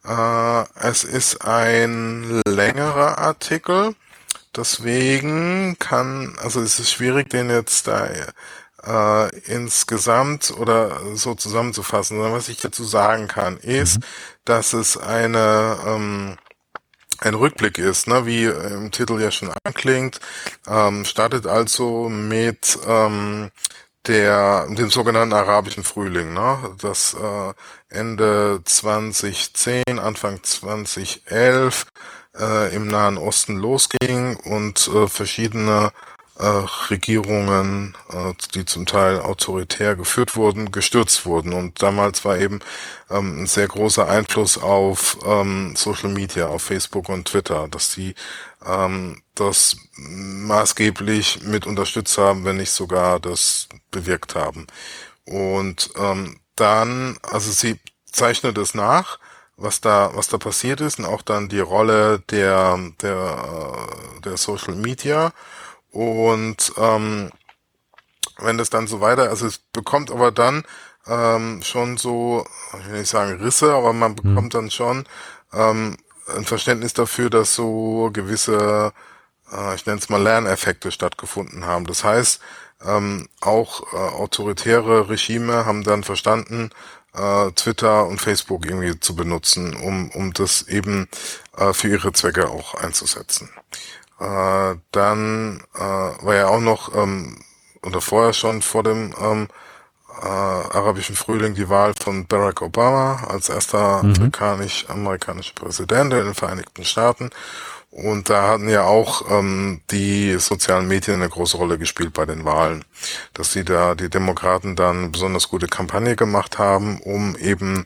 Äh, 0.05 0.63
es 0.85 1.05
ist 1.05 1.45
ein 1.45 2.41
längerer 2.45 3.19
Artikel, 3.19 3.95
deswegen 4.53 5.77
kann, 5.79 6.35
also 6.41 6.61
es 6.61 6.77
ist 6.79 6.91
schwierig, 6.91 7.29
den 7.29 7.49
jetzt 7.49 7.87
da 7.87 8.09
äh, 8.85 9.29
insgesamt 9.45 10.51
oder 10.51 10.99
so 11.15 11.35
zusammenzufassen. 11.35 12.19
Was 12.19 12.49
ich 12.49 12.57
dazu 12.57 12.83
sagen 12.83 13.29
kann, 13.29 13.57
ist, 13.57 13.99
mhm. 13.99 14.03
dass 14.43 14.73
es 14.73 14.97
eine 14.97 15.77
ähm, 15.87 16.37
ein 17.23 17.33
Rückblick 17.33 17.77
ist, 17.77 18.07
ne, 18.07 18.25
wie 18.25 18.45
im 18.45 18.91
Titel 18.91 19.19
ja 19.19 19.31
schon 19.31 19.51
anklingt, 19.63 20.19
ähm, 20.67 21.05
startet 21.05 21.47
also 21.47 22.09
mit 22.09 22.77
ähm, 22.87 23.51
der 24.07 24.67
dem 24.69 24.89
sogenannten 24.89 25.33
arabischen 25.33 25.83
Frühling, 25.83 26.33
ne, 26.33 26.75
das 26.81 27.13
äh, 27.13 27.53
Ende 27.89 28.61
2010, 28.65 29.83
Anfang 29.99 30.43
2011 30.43 31.85
äh, 32.37 32.75
im 32.75 32.87
Nahen 32.87 33.17
Osten 33.17 33.57
losging 33.57 34.35
und 34.37 34.87
äh, 34.87 35.07
verschiedene 35.07 35.91
äh, 35.95 36.12
Regierungen, 36.89 37.95
äh, 38.09 38.33
die 38.53 38.65
zum 38.65 38.85
Teil 38.85 39.19
autoritär 39.19 39.95
geführt 39.95 40.35
wurden, 40.35 40.71
gestürzt 40.71 41.25
wurden. 41.25 41.53
Und 41.53 41.81
damals 41.81 42.25
war 42.25 42.37
eben 42.37 42.59
ähm, 43.09 43.43
ein 43.43 43.47
sehr 43.47 43.67
großer 43.67 44.07
Einfluss 44.07 44.57
auf 44.57 45.17
ähm, 45.25 45.75
Social 45.75 46.09
Media, 46.09 46.47
auf 46.47 46.63
Facebook 46.63 47.09
und 47.09 47.27
Twitter, 47.27 47.67
dass 47.69 47.93
die 47.95 48.15
ähm, 48.65 49.21
das 49.35 49.77
maßgeblich 49.95 51.43
mit 51.43 51.65
unterstützt 51.65 52.17
haben, 52.17 52.45
wenn 52.45 52.57
nicht 52.57 52.71
sogar 52.71 53.19
das 53.19 53.67
bewirkt 53.91 54.35
haben. 54.35 54.67
Und 55.25 55.91
dann, 56.55 57.17
also 57.23 57.51
sie 57.51 57.79
zeichnet 58.11 58.57
es 58.57 58.75
nach, 58.75 59.19
was 59.57 59.81
da, 59.81 60.11
was 60.13 60.27
da 60.27 60.37
passiert 60.37 60.81
ist 60.81 60.99
und 60.99 61.05
auch 61.05 61.21
dann 61.21 61.49
die 61.49 61.59
Rolle 61.59 62.19
der, 62.29 62.79
der, 63.01 63.87
äh, 64.17 64.21
der 64.21 64.37
Social 64.37 64.75
Media 64.75 65.31
und 65.93 66.73
ähm, 66.77 67.31
wenn 68.39 68.57
das 68.57 68.69
dann 68.69 68.87
so 68.87 68.99
weiter, 68.99 69.29
also 69.29 69.45
es 69.45 69.59
bekommt 69.59 70.11
aber 70.11 70.31
dann 70.31 70.63
ähm, 71.07 71.61
schon 71.63 71.97
so, 71.97 72.45
ich 72.79 72.87
will 72.89 72.99
nicht 72.99 73.09
sagen 73.09 73.39
Risse, 73.39 73.73
aber 73.73 73.93
man 73.93 74.15
hm. 74.15 74.15
bekommt 74.15 74.53
mhm. 74.53 74.57
dann 74.57 74.71
schon 74.71 75.05
ähm, 75.53 75.97
ein 76.35 76.45
Verständnis 76.45 76.93
dafür, 76.93 77.29
dass 77.29 77.53
so 77.53 78.09
gewisse, 78.11 78.91
äh, 79.51 79.75
ich 79.75 79.85
nenne 79.85 79.99
es 79.99 80.09
mal 80.09 80.21
Lerneffekte 80.21 80.91
stattgefunden 80.91 81.65
haben. 81.65 81.85
Das 81.85 82.03
heißt, 82.03 82.41
ähm, 82.85 83.27
auch 83.41 83.93
äh, 83.93 83.97
autoritäre 83.97 85.09
Regime 85.09 85.65
haben 85.65 85.83
dann 85.83 86.03
verstanden, 86.03 86.71
äh, 87.13 87.51
Twitter 87.51 88.07
und 88.07 88.19
Facebook 88.19 88.65
irgendwie 88.65 88.99
zu 88.99 89.15
benutzen, 89.15 89.75
um, 89.75 90.09
um 90.11 90.33
das 90.33 90.63
eben 90.63 91.07
äh, 91.57 91.73
für 91.73 91.89
ihre 91.89 92.13
Zwecke 92.13 92.49
auch 92.49 92.73
einzusetzen. 92.73 93.49
Äh, 94.19 94.75
dann 94.91 95.63
äh, 95.75 95.79
war 95.79 96.35
ja 96.35 96.47
auch 96.47 96.59
noch, 96.59 96.95
ähm, 96.95 97.37
oder 97.83 98.01
vorher 98.01 98.33
schon 98.33 98.61
vor 98.61 98.83
dem 98.83 99.13
ähm, 99.19 99.47
äh, 100.21 100.27
arabischen 100.27 101.15
Frühling 101.15 101.55
die 101.55 101.69
Wahl 101.69 101.93
von 102.01 102.25
Barack 102.27 102.61
Obama 102.61 103.23
als 103.27 103.49
erster 103.49 104.03
mhm. 104.03 104.11
afrikanisch-amerikanischer 104.11 105.53
Präsident 105.55 106.13
in 106.13 106.25
den 106.25 106.35
Vereinigten 106.35 106.85
Staaten. 106.85 107.29
Und 107.93 108.31
da 108.31 108.47
hatten 108.47 108.69
ja 108.69 108.85
auch 108.85 109.29
ähm, 109.29 109.81
die 109.91 110.39
sozialen 110.39 110.87
Medien 110.87 111.17
eine 111.17 111.29
große 111.29 111.57
Rolle 111.57 111.77
gespielt 111.77 112.13
bei 112.13 112.25
den 112.25 112.43
Wahlen, 112.43 112.83
dass 113.35 113.53
sie 113.53 113.63
da 113.63 113.93
die 113.93 114.09
Demokraten 114.09 114.75
dann 114.75 115.11
besonders 115.11 115.47
gute 115.47 115.67
Kampagne 115.67 116.15
gemacht 116.15 116.57
haben, 116.57 116.99
um 117.01 117.35
eben 117.35 117.85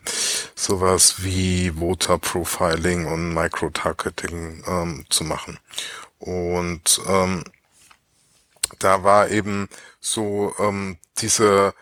sowas 0.56 1.16
wie 1.24 1.72
Voter 1.72 2.20
Profiling 2.20 3.06
und 3.06 3.34
Microtargeting 3.34 4.64
ähm, 4.66 5.06
zu 5.10 5.26
machen. 5.26 5.60
Und 6.20 7.02
ähm, 7.08 7.44
da 8.80 9.04
war 9.04 9.30
eben 9.30 9.70
so 10.00 10.54
ähm, 10.60 10.98
diese 11.20 11.74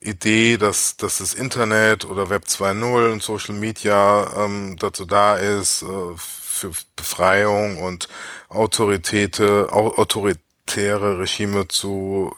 Idee, 0.00 0.56
dass, 0.56 0.96
dass 0.96 1.18
das 1.18 1.34
Internet 1.34 2.04
oder 2.04 2.30
Web 2.30 2.44
2.0 2.44 3.12
und 3.12 3.22
Social 3.22 3.54
Media 3.54 4.44
ähm, 4.44 4.76
dazu 4.78 5.04
da 5.04 5.36
ist, 5.36 5.82
äh, 5.82 5.86
für 6.16 6.70
Befreiung 6.94 7.78
und 7.82 8.08
Autoritäte, 8.48 9.68
autoritäre 9.72 11.18
Regime 11.18 11.68
zu 11.68 12.34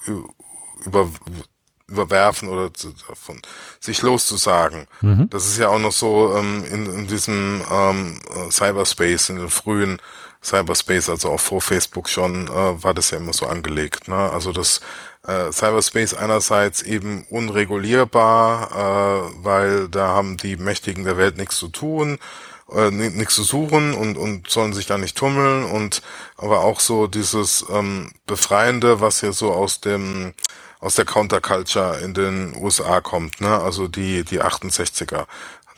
über, 0.84 1.10
überwerfen 1.86 2.48
oder 2.48 2.72
zu, 2.74 2.92
davon 3.06 3.40
sich 3.78 4.02
loszusagen. 4.02 4.86
Mhm. 5.00 5.30
Das 5.30 5.46
ist 5.46 5.58
ja 5.58 5.68
auch 5.68 5.78
noch 5.78 5.92
so 5.92 6.34
ähm, 6.36 6.64
in, 6.64 6.86
in 6.86 7.06
diesem 7.06 7.62
ähm, 7.70 8.20
Cyberspace, 8.50 9.30
in 9.30 9.36
den 9.36 9.50
frühen 9.50 10.00
Cyberspace, 10.42 11.10
also 11.10 11.30
auch 11.30 11.40
vor 11.40 11.60
Facebook 11.60 12.08
schon, 12.08 12.48
äh, 12.48 12.82
war 12.82 12.94
das 12.94 13.10
ja 13.10 13.18
immer 13.18 13.32
so 13.32 13.46
angelegt. 13.46 14.08
Ne? 14.08 14.16
Also 14.16 14.52
das 14.52 14.80
äh, 15.26 15.50
Cyberspace 15.52 16.14
einerseits 16.14 16.82
eben 16.82 17.24
unregulierbar, 17.30 18.70
äh, 18.72 19.44
weil 19.44 19.88
da 19.88 20.08
haben 20.08 20.36
die 20.36 20.56
Mächtigen 20.56 21.04
der 21.04 21.16
Welt 21.16 21.36
nichts 21.36 21.56
zu 21.56 21.68
tun 21.68 22.18
äh, 22.72 22.90
nichts 22.90 23.34
zu 23.34 23.42
suchen 23.42 23.94
und, 23.94 24.16
und 24.16 24.50
sollen 24.50 24.72
sich 24.72 24.86
da 24.86 24.98
nicht 24.98 25.16
tummeln 25.16 25.64
und 25.64 26.02
aber 26.36 26.60
auch 26.60 26.80
so 26.80 27.06
dieses 27.06 27.64
ähm, 27.70 28.12
Befreiende, 28.26 29.00
was 29.00 29.20
hier 29.20 29.32
so 29.32 29.52
aus 29.52 29.80
dem 29.80 30.34
aus 30.80 30.94
der 30.94 31.06
Counterculture 31.06 31.98
in 32.04 32.14
den 32.14 32.54
USA 32.56 33.00
kommt, 33.00 33.40
ne? 33.40 33.58
Also 33.58 33.88
die 33.88 34.22
die 34.22 34.42
68er. 34.42 35.26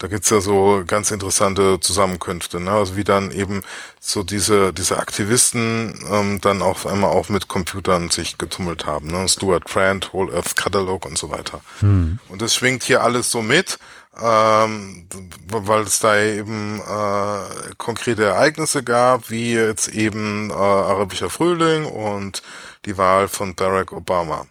Da 0.01 0.09
gibt's 0.09 0.31
ja 0.31 0.40
so 0.40 0.82
ganz 0.86 1.10
interessante 1.10 1.78
Zusammenkünfte, 1.78 2.59
ne? 2.59 2.72
Also 2.72 2.97
wie 2.97 3.05
dann 3.05 3.31
eben 3.31 3.62
so 4.01 4.22
diese 4.22 4.72
diese 4.72 4.98
Aktivisten 4.98 5.94
ähm, 6.10 6.40
dann 6.40 6.62
auf 6.62 6.86
einmal 6.86 7.10
auch 7.10 7.28
mit 7.28 7.48
Computern 7.48 8.10
sich 8.10 8.39
getummelt 8.39 8.86
haben, 8.86 9.09
ne? 9.09 9.28
Stuart 9.28 9.66
Trent, 9.66 10.12
Whole 10.14 10.35
Earth 10.35 10.56
Catalog 10.56 11.05
und 11.05 11.18
so 11.18 11.31
weiter. 11.31 11.60
Hm. 11.81 12.18
Und 12.28 12.40
das 12.40 12.55
schwingt 12.55 12.82
hier 12.82 13.05
alles 13.05 13.31
so 13.31 13.43
mit 13.43 13.78
ähm, 14.20 15.06
weil 15.47 15.82
es 15.82 16.01
da 16.01 16.18
eben 16.18 16.81
äh, 16.81 17.74
konkrete 17.77 18.24
Ereignisse 18.24 18.82
gab, 18.82 19.31
wie 19.31 19.55
jetzt 19.55 19.89
eben 19.89 20.51
äh, 20.51 20.55
arabischer 20.55 21.31
Frühling 21.31 21.85
und 21.86 22.43
die 22.85 22.98
Wahl 22.98 23.28
von 23.28 23.55
Barack 23.55 23.93
Obama. 23.93 24.47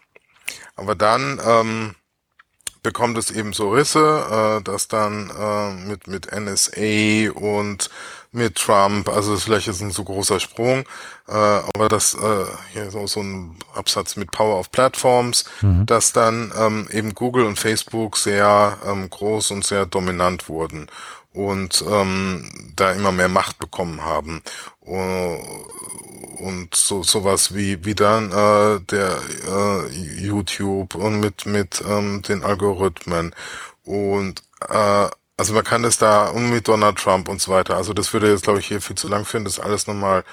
Aber 0.75 0.95
dann 0.95 1.41
ähm, 1.45 1.95
bekommt 2.83 3.17
es 3.17 3.31
eben 3.31 3.53
so 3.53 3.71
Risse, 3.71 4.59
äh, 4.59 4.63
dass 4.63 4.87
dann 4.87 5.29
äh, 5.29 5.73
mit 5.87 6.07
mit 6.07 6.31
NSA 6.31 7.31
und 7.33 7.89
mit 8.31 8.55
Trump, 8.55 9.09
also 9.09 9.33
ist 9.33 9.45
vielleicht 9.45 9.67
jetzt 9.67 9.81
ein 9.81 9.89
so 9.89 10.03
großer 10.03 10.39
Sprung, 10.39 10.83
äh, 11.27 11.33
aber 11.33 11.89
das 11.89 12.13
äh, 12.13 12.45
hier 12.73 12.91
so, 12.91 13.07
so 13.07 13.21
ein 13.21 13.55
Absatz 13.73 14.17
mit 14.17 14.31
Power 14.31 14.59
of 14.59 14.71
Platforms, 14.71 15.45
mhm. 15.61 15.87
dass 15.87 16.13
dann 16.13 16.53
ähm, 16.55 16.87
eben 16.91 17.15
Google 17.15 17.45
und 17.45 17.57
Facebook 17.57 18.17
sehr 18.17 18.77
ähm, 18.85 19.09
groß 19.09 19.49
und 19.51 19.65
sehr 19.65 19.87
dominant 19.87 20.47
wurden 20.47 20.87
und 21.33 21.83
ähm, 21.87 22.73
da 22.75 22.91
immer 22.91 23.11
mehr 23.11 23.29
Macht 23.29 23.59
bekommen 23.59 24.03
haben. 24.03 24.41
Und 24.79 26.73
so 26.73 27.03
sowas 27.03 27.53
wie 27.53 27.85
wie 27.85 27.95
dann 27.95 28.31
äh, 28.31 28.79
der 28.81 29.19
äh, 29.47 29.87
YouTube 29.89 30.95
und 30.95 31.19
mit 31.19 31.45
mit 31.45 31.83
ähm, 31.87 32.21
den 32.21 32.43
Algorithmen 32.43 33.35
und 33.83 34.43
äh, 34.69 35.09
also 35.39 35.53
man 35.53 35.63
kann 35.63 35.83
das 35.83 35.97
da 35.97 36.27
und 36.27 36.49
mit 36.49 36.67
Donald 36.67 36.97
Trump 36.97 37.29
und 37.29 37.41
so 37.41 37.51
weiter. 37.53 37.77
Also 37.77 37.93
das 37.93 38.11
würde 38.11 38.29
jetzt, 38.29 38.43
glaube 38.43 38.59
ich, 38.59 38.67
hier 38.67 38.81
viel 38.81 38.97
zu 38.97 39.07
lang 39.07 39.23
führen, 39.23 39.45
das 39.45 39.59
alles 39.59 39.87
nochmal 39.87 40.25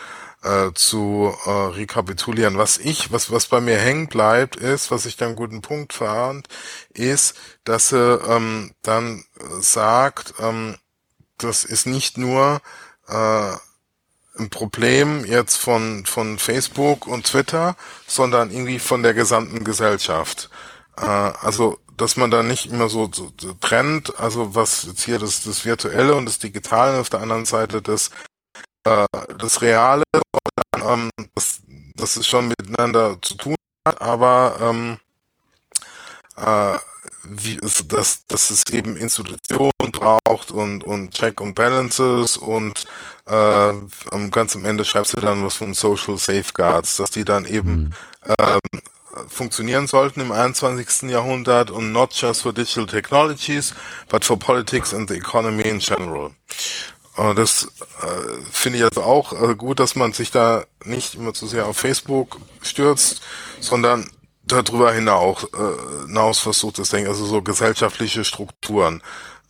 äh, 0.43 0.73
zu 0.74 1.32
äh, 1.44 1.51
rekapitulieren. 1.51 2.59
Was 2.59 2.78
ich, 2.78 3.12
was, 3.12 3.31
was 3.31 3.47
bei 3.47 3.60
mir 3.60 3.78
hängen 3.78 4.09
bleibt, 4.09 4.56
ist, 4.56 4.90
was 4.90 5.06
ich 5.06 5.16
da 5.16 5.27
einen 5.27 5.36
guten 5.36 5.62
Punkt 5.62 5.93
fand, 5.93 6.48
ist, 6.93 7.36
dass 7.64 7.90
sie 7.90 8.18
ähm, 8.28 8.73
dann 8.82 9.24
sagt, 9.60 10.35
ähm, 10.40 10.77
das 11.39 11.65
ist 11.65 11.87
nicht 11.87 12.19
nur 12.19 12.61
äh, 13.09 13.53
ein 14.39 14.51
Problem 14.51 15.25
jetzt 15.25 15.57
von, 15.57 16.05
von 16.07 16.39
Facebook 16.39 17.07
und 17.07 17.27
Twitter, 17.27 17.77
sondern 18.07 18.51
irgendwie 18.51 18.79
von 18.79 19.03
der 19.03 19.15
gesamten 19.15 19.65
Gesellschaft. 19.65 20.51
Äh, 20.97 21.05
also 21.05 21.79
dass 21.97 22.17
man 22.17 22.31
da 22.31 22.43
nicht 22.43 22.67
immer 22.67 22.89
so, 22.89 23.11
so, 23.13 23.33
so 23.41 23.55
trennt, 23.55 24.19
also 24.21 24.55
was 24.55 24.85
jetzt 24.85 25.03
hier 25.05 25.19
das, 25.19 25.43
das 25.45 25.65
Virtuelle 25.65 26.15
und 26.15 26.27
das 26.27 26.39
Digitale 26.39 26.93
und 26.95 27.01
auf 27.01 27.11
der 27.11 27.21
anderen 27.21 27.47
Seite 27.47 27.81
das, 27.81 28.11
äh, 28.85 29.07
das 29.39 29.63
Reale, 29.63 30.05
ähm, 30.75 31.11
das, 31.35 31.63
das 31.95 32.17
ist 32.17 32.27
schon 32.27 32.49
miteinander 32.49 33.17
zu 33.23 33.35
tun 33.35 33.57
hat, 33.87 34.01
aber 34.03 34.59
ähm, 34.61 34.99
äh, 36.37 36.77
wie 37.31 37.57
ist 37.57 37.93
das, 37.93 38.27
dass 38.27 38.51
es 38.51 38.65
eben 38.73 38.97
Institutionen 38.97 39.93
braucht 39.93 40.51
und, 40.51 40.85
und 40.85 41.12
Check 41.12 41.40
und 41.40 41.55
Balances 41.55 42.36
und 42.36 42.85
äh, 43.27 43.73
ganz 44.31 44.57
am 44.57 44.65
Ende 44.65 44.85
schreibst 44.85 45.16
du 45.16 45.20
dann 45.20 45.44
was 45.44 45.55
von 45.55 45.74
Social 45.74 46.16
Safeguards, 46.19 46.97
dass 46.97 47.11
die 47.11 47.24
dann 47.24 47.44
eben 47.44 47.73
mhm. 47.73 47.93
ähm, 48.39 48.81
funktionieren 49.28 49.86
sollten 49.86 50.20
im 50.20 50.32
21. 50.32 51.11
Jahrhundert 51.11 51.70
und 51.70 51.93
not 51.93 52.12
just 52.15 52.43
for 52.43 52.53
digital 52.53 52.86
technologies, 52.86 53.74
but 54.09 54.24
for 54.24 54.39
politics 54.39 54.93
and 54.93 55.09
the 55.09 55.16
economy 55.16 55.62
in 55.62 55.78
general. 55.78 56.32
Und 57.16 57.39
das 57.39 57.69
äh, 58.03 58.43
finde 58.51 58.78
ich 58.78 58.85
also 58.85 59.03
auch 59.03 59.32
äh, 59.32 59.55
gut, 59.55 59.81
dass 59.81 59.97
man 59.97 60.12
sich 60.12 60.31
da 60.31 60.65
nicht 60.85 61.15
immer 61.15 61.32
zu 61.32 61.47
sehr 61.47 61.66
auf 61.66 61.78
Facebook 61.78 62.39
stürzt, 62.61 63.23
sondern 63.59 64.11
darüber 64.47 64.93
hinaus, 64.93 65.44
äh, 65.44 66.06
hinaus 66.06 66.39
versucht 66.39 66.78
das 66.78 66.90
Denken, 66.90 67.09
also 67.09 67.24
so 67.24 67.43
gesellschaftliche 67.43 68.24
Strukturen. 68.24 69.02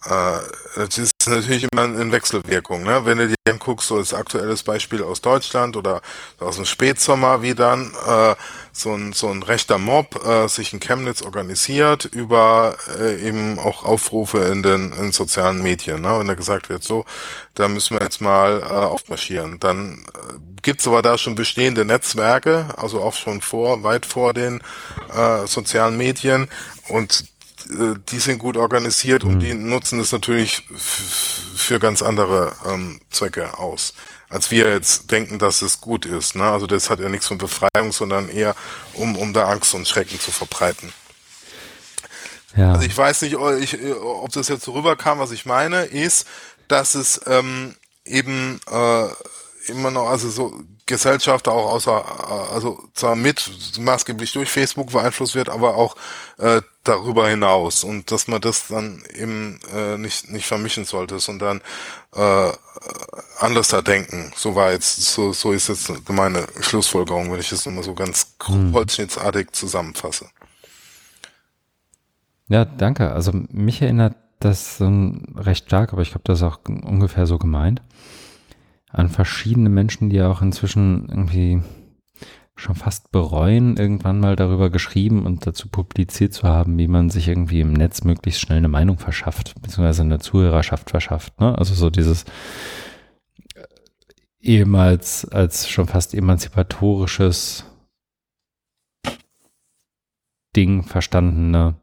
Äh, 0.04 0.38
das 0.76 0.98
ist 0.98 1.12
natürlich 1.26 1.66
immer 1.72 1.84
in 1.84 2.12
Wechselwirkung. 2.12 2.82
Ne? 2.82 3.04
Wenn 3.04 3.18
du 3.18 3.28
dir 3.28 3.34
anguckst, 3.48 3.88
so 3.88 3.96
als 3.96 4.14
aktuelles 4.14 4.62
Beispiel 4.62 5.02
aus 5.02 5.20
Deutschland 5.20 5.76
oder 5.76 6.00
aus 6.38 6.56
dem 6.56 6.64
Spätsommer, 6.64 7.42
wie 7.42 7.54
dann 7.54 7.92
äh, 8.06 8.34
so, 8.72 8.92
ein, 8.92 9.12
so 9.12 9.28
ein 9.28 9.42
rechter 9.42 9.78
Mob 9.78 10.24
äh, 10.24 10.48
sich 10.48 10.72
in 10.72 10.80
Chemnitz 10.80 11.22
organisiert 11.22 12.04
über 12.04 12.76
äh, 12.98 13.20
eben 13.26 13.58
auch 13.58 13.84
Aufrufe 13.84 14.38
in 14.38 14.62
den 14.62 14.92
in 14.92 15.12
sozialen 15.12 15.62
Medien. 15.62 16.02
Ne? 16.02 16.18
Wenn 16.18 16.28
da 16.28 16.34
gesagt 16.34 16.68
wird, 16.68 16.84
so, 16.84 17.04
da 17.54 17.68
müssen 17.68 17.98
wir 17.98 18.04
jetzt 18.04 18.20
mal 18.20 18.60
äh, 18.60 18.64
aufmarschieren. 18.64 19.58
Dann 19.60 20.04
äh, 20.14 20.55
gibt's 20.66 20.88
aber 20.88 21.00
da 21.00 21.16
schon 21.16 21.36
bestehende 21.36 21.84
Netzwerke, 21.84 22.66
also 22.76 23.00
auch 23.00 23.14
schon 23.14 23.40
vor, 23.40 23.84
weit 23.84 24.04
vor 24.04 24.34
den 24.34 24.60
äh, 25.14 25.46
sozialen 25.46 25.96
Medien 25.96 26.48
und 26.88 27.24
äh, 27.70 27.94
die 28.08 28.18
sind 28.18 28.38
gut 28.38 28.56
organisiert 28.56 29.22
mhm. 29.22 29.30
und 29.30 29.38
die 29.38 29.54
nutzen 29.54 30.00
es 30.00 30.10
natürlich 30.10 30.64
für 30.74 31.78
ganz 31.78 32.02
andere 32.02 32.52
ähm, 32.66 33.00
Zwecke 33.10 33.60
aus, 33.60 33.94
als 34.28 34.50
wir 34.50 34.68
jetzt 34.68 35.12
denken, 35.12 35.38
dass 35.38 35.62
es 35.62 35.80
gut 35.80 36.04
ist. 36.04 36.34
Ne? 36.34 36.42
Also 36.42 36.66
das 36.66 36.90
hat 36.90 36.98
ja 36.98 37.08
nichts 37.08 37.28
von 37.28 37.38
Befreiung, 37.38 37.92
sondern 37.92 38.28
eher 38.28 38.56
um, 38.94 39.16
um 39.16 39.32
da 39.32 39.46
Angst 39.46 39.72
und 39.72 39.86
Schrecken 39.86 40.18
zu 40.18 40.32
verbreiten. 40.32 40.92
Ja. 42.56 42.72
Also 42.72 42.86
ich 42.86 42.98
weiß 42.98 43.22
nicht, 43.22 43.36
ob 43.36 44.32
das 44.32 44.48
jetzt 44.48 44.64
so 44.64 44.72
rüberkam, 44.72 45.20
was 45.20 45.30
ich 45.30 45.46
meine, 45.46 45.84
ist, 45.84 46.26
dass 46.66 46.96
es 46.96 47.20
ähm, 47.28 47.76
eben 48.04 48.58
äh, 48.68 49.06
immer 49.68 49.90
noch, 49.90 50.08
also 50.08 50.28
so 50.30 50.54
Gesellschaft 50.86 51.48
auch 51.48 51.72
außer, 51.72 52.52
also 52.52 52.78
zwar 52.94 53.16
mit 53.16 53.50
maßgeblich 53.80 54.32
durch 54.32 54.50
Facebook 54.50 54.92
beeinflusst 54.92 55.34
wird, 55.34 55.48
aber 55.48 55.74
auch 55.76 55.96
äh, 56.38 56.62
darüber 56.84 57.28
hinaus 57.28 57.82
und 57.82 58.12
dass 58.12 58.28
man 58.28 58.40
das 58.40 58.68
dann 58.68 59.02
eben 59.18 59.58
äh, 59.74 59.98
nicht 59.98 60.30
nicht 60.30 60.46
vermischen 60.46 60.84
sollte, 60.84 61.18
sondern 61.18 61.60
äh, 62.14 62.52
anders 63.40 63.68
da 63.68 63.82
denken. 63.82 64.32
So 64.36 64.54
war 64.54 64.70
jetzt, 64.70 64.96
so 65.02 65.32
so 65.32 65.50
ist 65.50 65.68
jetzt 65.68 65.90
meine 66.08 66.46
Schlussfolgerung, 66.60 67.32
wenn 67.32 67.40
ich 67.40 67.50
das 67.50 67.66
immer 67.66 67.82
so 67.82 67.94
ganz 67.94 68.36
hm. 68.44 68.72
holzschnittsartig 68.72 69.50
zusammenfasse. 69.50 70.26
Ja, 72.48 72.64
danke. 72.64 73.10
Also 73.10 73.32
mich 73.50 73.82
erinnert 73.82 74.14
das 74.38 74.78
so 74.78 74.86
recht 75.34 75.66
stark, 75.66 75.92
aber 75.92 76.02
ich 76.02 76.10
glaube, 76.10 76.22
das 76.24 76.38
ist 76.38 76.44
auch 76.44 76.60
ungefähr 76.64 77.26
so 77.26 77.38
gemeint 77.38 77.82
an 78.96 79.08
verschiedene 79.08 79.68
Menschen, 79.68 80.08
die 80.10 80.22
auch 80.22 80.40
inzwischen 80.42 81.08
irgendwie 81.08 81.62
schon 82.54 82.74
fast 82.74 83.12
bereuen, 83.12 83.76
irgendwann 83.76 84.18
mal 84.18 84.34
darüber 84.34 84.70
geschrieben 84.70 85.26
und 85.26 85.46
dazu 85.46 85.68
publiziert 85.68 86.32
zu 86.32 86.44
haben, 86.44 86.78
wie 86.78 86.88
man 86.88 87.10
sich 87.10 87.28
irgendwie 87.28 87.60
im 87.60 87.74
Netz 87.74 88.04
möglichst 88.04 88.40
schnell 88.40 88.58
eine 88.58 88.68
Meinung 88.68 88.98
verschafft, 88.98 89.54
beziehungsweise 89.60 90.02
eine 90.02 90.18
Zuhörerschaft 90.18 90.88
verschafft. 90.88 91.38
Ne? 91.38 91.56
Also 91.58 91.74
so 91.74 91.90
dieses 91.90 92.24
äh, 93.54 93.64
ehemals 94.40 95.26
als 95.26 95.68
schon 95.68 95.86
fast 95.86 96.14
emanzipatorisches 96.14 97.66
Ding 100.56 100.82
verstandene, 100.84 101.74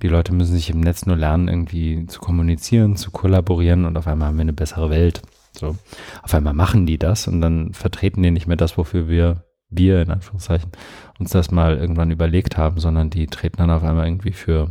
die 0.00 0.08
Leute 0.08 0.32
müssen 0.32 0.54
sich 0.54 0.70
im 0.70 0.78
Netz 0.78 1.06
nur 1.06 1.16
lernen, 1.16 1.48
irgendwie 1.48 2.06
zu 2.06 2.20
kommunizieren, 2.20 2.94
zu 2.96 3.10
kollaborieren 3.10 3.84
und 3.84 3.96
auf 3.96 4.06
einmal 4.06 4.28
haben 4.28 4.36
wir 4.36 4.42
eine 4.42 4.52
bessere 4.52 4.90
Welt. 4.90 5.22
So. 5.56 5.76
Auf 6.22 6.34
einmal 6.34 6.54
machen 6.54 6.86
die 6.86 6.98
das 6.98 7.28
und 7.28 7.40
dann 7.40 7.72
vertreten 7.72 8.22
die 8.22 8.30
nicht 8.30 8.46
mehr 8.46 8.56
das, 8.56 8.76
wofür 8.76 9.08
wir 9.08 9.44
wir 9.76 10.02
in 10.02 10.10
Anführungszeichen 10.10 10.70
uns 11.18 11.30
das 11.30 11.50
mal 11.50 11.76
irgendwann 11.76 12.10
überlegt 12.10 12.56
haben, 12.56 12.78
sondern 12.78 13.10
die 13.10 13.26
treten 13.26 13.58
dann 13.58 13.70
auf 13.70 13.82
einmal 13.82 14.06
irgendwie 14.06 14.32
für, 14.32 14.70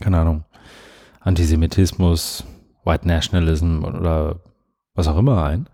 keine 0.00 0.18
Ahnung, 0.18 0.44
Antisemitismus, 1.20 2.44
White 2.84 3.06
Nationalism 3.06 3.84
oder 3.84 4.40
was 4.94 5.08
auch 5.08 5.18
immer 5.18 5.44
ein 5.44 5.68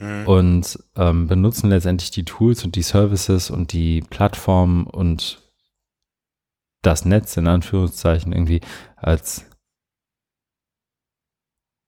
mhm. 0.00 0.26
und 0.26 0.78
ähm, 0.96 1.26
benutzen 1.26 1.70
letztendlich 1.70 2.10
die 2.10 2.24
Tools 2.24 2.64
und 2.64 2.76
die 2.76 2.82
Services 2.82 3.50
und 3.50 3.72
die 3.72 4.02
Plattformen 4.02 4.86
und 4.86 5.42
das 6.82 7.04
Netz 7.04 7.36
in 7.36 7.46
Anführungszeichen 7.46 8.32
irgendwie 8.32 8.60
als 8.96 9.46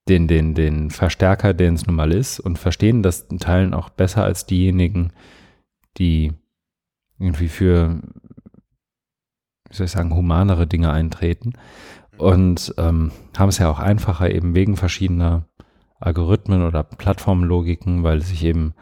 den, 0.08 0.28
den, 0.28 0.54
den 0.54 0.90
Verstärker, 0.90 1.52
den 1.52 1.74
es 1.74 1.86
nun 1.86 1.96
mal 1.96 2.12
ist 2.12 2.38
und 2.38 2.58
verstehen 2.58 3.02
das 3.02 3.22
in 3.22 3.38
Teilen 3.38 3.74
auch 3.74 3.88
besser 3.90 4.22
als 4.22 4.46
diejenigen, 4.46 5.12
die 5.98 6.32
irgendwie 7.18 7.48
für, 7.48 8.00
wie 9.68 9.74
soll 9.74 9.86
ich 9.86 9.92
sagen, 9.92 10.14
humanere 10.14 10.66
Dinge 10.66 10.92
eintreten. 10.92 11.54
Und 12.18 12.74
ähm, 12.78 13.10
haben 13.36 13.48
es 13.48 13.58
ja 13.58 13.68
auch 13.68 13.78
einfacher 13.78 14.30
eben 14.30 14.54
wegen 14.54 14.76
verschiedener 14.76 15.46
Algorithmen 15.98 16.64
oder 16.64 16.82
Plattformlogiken, 16.82 18.02
weil 18.02 18.22
sich 18.22 18.44
eben 18.44 18.74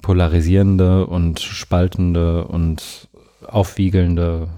polarisierende 0.00 1.06
und 1.06 1.40
spaltende 1.40 2.46
und 2.46 3.08
aufwiegelnde 3.46 4.48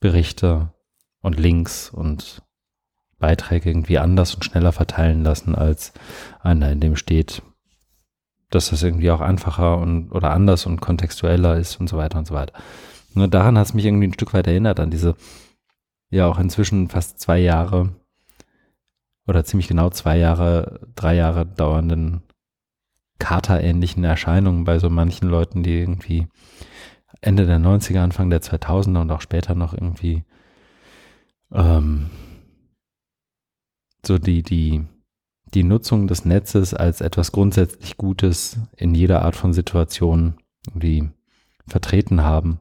Berichte 0.00 0.72
und 1.20 1.38
Links 1.38 1.90
und 1.90 2.42
Beiträge 3.20 3.70
irgendwie 3.70 3.98
anders 3.98 4.34
und 4.34 4.44
schneller 4.44 4.72
verteilen 4.72 5.22
lassen 5.22 5.54
als 5.54 5.92
einer, 6.40 6.72
in 6.72 6.80
dem 6.80 6.96
steht, 6.96 7.42
dass 8.50 8.70
das 8.70 8.82
irgendwie 8.82 9.12
auch 9.12 9.20
einfacher 9.20 9.78
und 9.78 10.10
oder 10.10 10.32
anders 10.32 10.66
und 10.66 10.80
kontextueller 10.80 11.56
ist 11.56 11.78
und 11.78 11.88
so 11.88 11.96
weiter 11.96 12.18
und 12.18 12.26
so 12.26 12.34
weiter. 12.34 12.54
Nur 13.14 13.28
daran 13.28 13.56
hat 13.56 13.66
es 13.66 13.74
mich 13.74 13.84
irgendwie 13.84 14.08
ein 14.08 14.14
Stück 14.14 14.34
weit 14.34 14.48
erinnert, 14.48 14.80
an 14.80 14.90
diese 14.90 15.14
ja 16.10 16.26
auch 16.26 16.38
inzwischen 16.38 16.88
fast 16.88 17.20
zwei 17.20 17.38
Jahre 17.38 17.90
oder 19.28 19.44
ziemlich 19.44 19.68
genau 19.68 19.90
zwei 19.90 20.18
Jahre, 20.18 20.80
drei 20.96 21.14
Jahre 21.14 21.46
dauernden 21.46 22.22
Kater-ähnlichen 23.20 24.02
Erscheinungen 24.02 24.64
bei 24.64 24.78
so 24.78 24.90
manchen 24.90 25.28
Leuten, 25.28 25.62
die 25.62 25.78
irgendwie 25.78 26.26
Ende 27.20 27.46
der 27.46 27.58
90er, 27.58 28.00
Anfang 28.00 28.30
der 28.30 28.40
2000er 28.40 29.02
und 29.02 29.10
auch 29.10 29.20
später 29.20 29.54
noch 29.54 29.74
irgendwie 29.74 30.24
ähm, 31.52 32.10
so 34.06 34.18
die, 34.18 34.42
die 34.42 34.84
die 35.54 35.64
Nutzung 35.64 36.06
des 36.06 36.24
Netzes 36.24 36.74
als 36.74 37.00
etwas 37.00 37.32
grundsätzlich 37.32 37.96
Gutes 37.96 38.58
in 38.76 38.94
jeder 38.94 39.22
Art 39.22 39.36
von 39.36 39.52
Situation 39.52 40.34
irgendwie 40.66 41.10
vertreten 41.66 42.22
haben, 42.22 42.60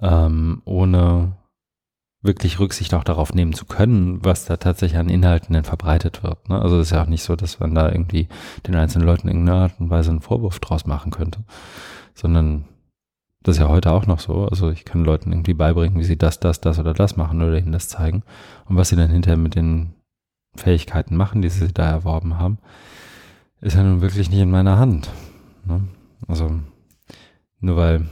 ähm, 0.00 0.62
ohne 0.64 1.36
wirklich 2.22 2.58
Rücksicht 2.58 2.92
auch 2.92 3.04
darauf 3.04 3.34
nehmen 3.34 3.52
zu 3.52 3.66
können, 3.66 4.24
was 4.24 4.46
da 4.46 4.56
tatsächlich 4.56 4.98
an 4.98 5.08
Inhalten 5.08 5.54
denn 5.54 5.64
verbreitet 5.64 6.22
wird. 6.22 6.48
Ne? 6.48 6.60
Also 6.60 6.80
es 6.80 6.88
ist 6.88 6.92
ja 6.92 7.02
auch 7.02 7.08
nicht 7.08 7.22
so, 7.22 7.36
dass 7.36 7.60
man 7.60 7.74
da 7.74 7.90
irgendwie 7.90 8.28
den 8.66 8.74
einzelnen 8.74 9.06
Leuten 9.06 9.28
in 9.28 9.36
irgendeiner 9.36 9.62
Art 9.62 9.80
und 9.80 9.90
Weise 9.90 10.10
einen 10.10 10.22
Vorwurf 10.22 10.58
draus 10.58 10.86
machen 10.86 11.12
könnte, 11.12 11.44
sondern 12.14 12.64
das 13.46 13.56
ist 13.56 13.60
ja 13.60 13.68
heute 13.68 13.92
auch 13.92 14.06
noch 14.06 14.18
so. 14.18 14.46
Also 14.46 14.70
ich 14.70 14.84
kann 14.84 15.04
Leuten 15.04 15.30
irgendwie 15.30 15.54
beibringen, 15.54 16.00
wie 16.00 16.04
sie 16.04 16.18
das, 16.18 16.40
das, 16.40 16.60
das 16.60 16.80
oder 16.80 16.94
das 16.94 17.16
machen 17.16 17.40
oder 17.40 17.56
ihnen 17.56 17.70
das 17.70 17.88
zeigen 17.88 18.24
und 18.64 18.76
was 18.76 18.88
sie 18.88 18.96
dann 18.96 19.08
hinterher 19.08 19.36
mit 19.36 19.54
den 19.54 19.94
Fähigkeiten 20.56 21.14
machen, 21.14 21.42
die 21.42 21.48
sie 21.48 21.72
da 21.72 21.88
erworben 21.88 22.40
haben, 22.40 22.58
ist 23.60 23.76
ja 23.76 23.84
nun 23.84 24.00
wirklich 24.00 24.30
nicht 24.30 24.40
in 24.40 24.50
meiner 24.50 24.78
Hand. 24.78 25.10
Ne? 25.64 25.86
Also 26.26 26.58
nur 27.60 27.76
weil, 27.76 28.08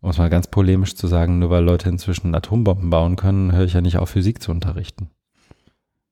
um 0.00 0.10
es 0.10 0.18
mal 0.18 0.28
ganz 0.28 0.48
polemisch 0.48 0.96
zu 0.96 1.06
sagen, 1.06 1.38
nur 1.38 1.50
weil 1.50 1.62
Leute 1.62 1.88
inzwischen 1.88 2.34
Atombomben 2.34 2.90
bauen 2.90 3.14
können, 3.14 3.52
höre 3.52 3.64
ich 3.64 3.74
ja 3.74 3.80
nicht 3.80 3.98
auf, 3.98 4.10
Physik 4.10 4.42
zu 4.42 4.50
unterrichten. 4.50 5.08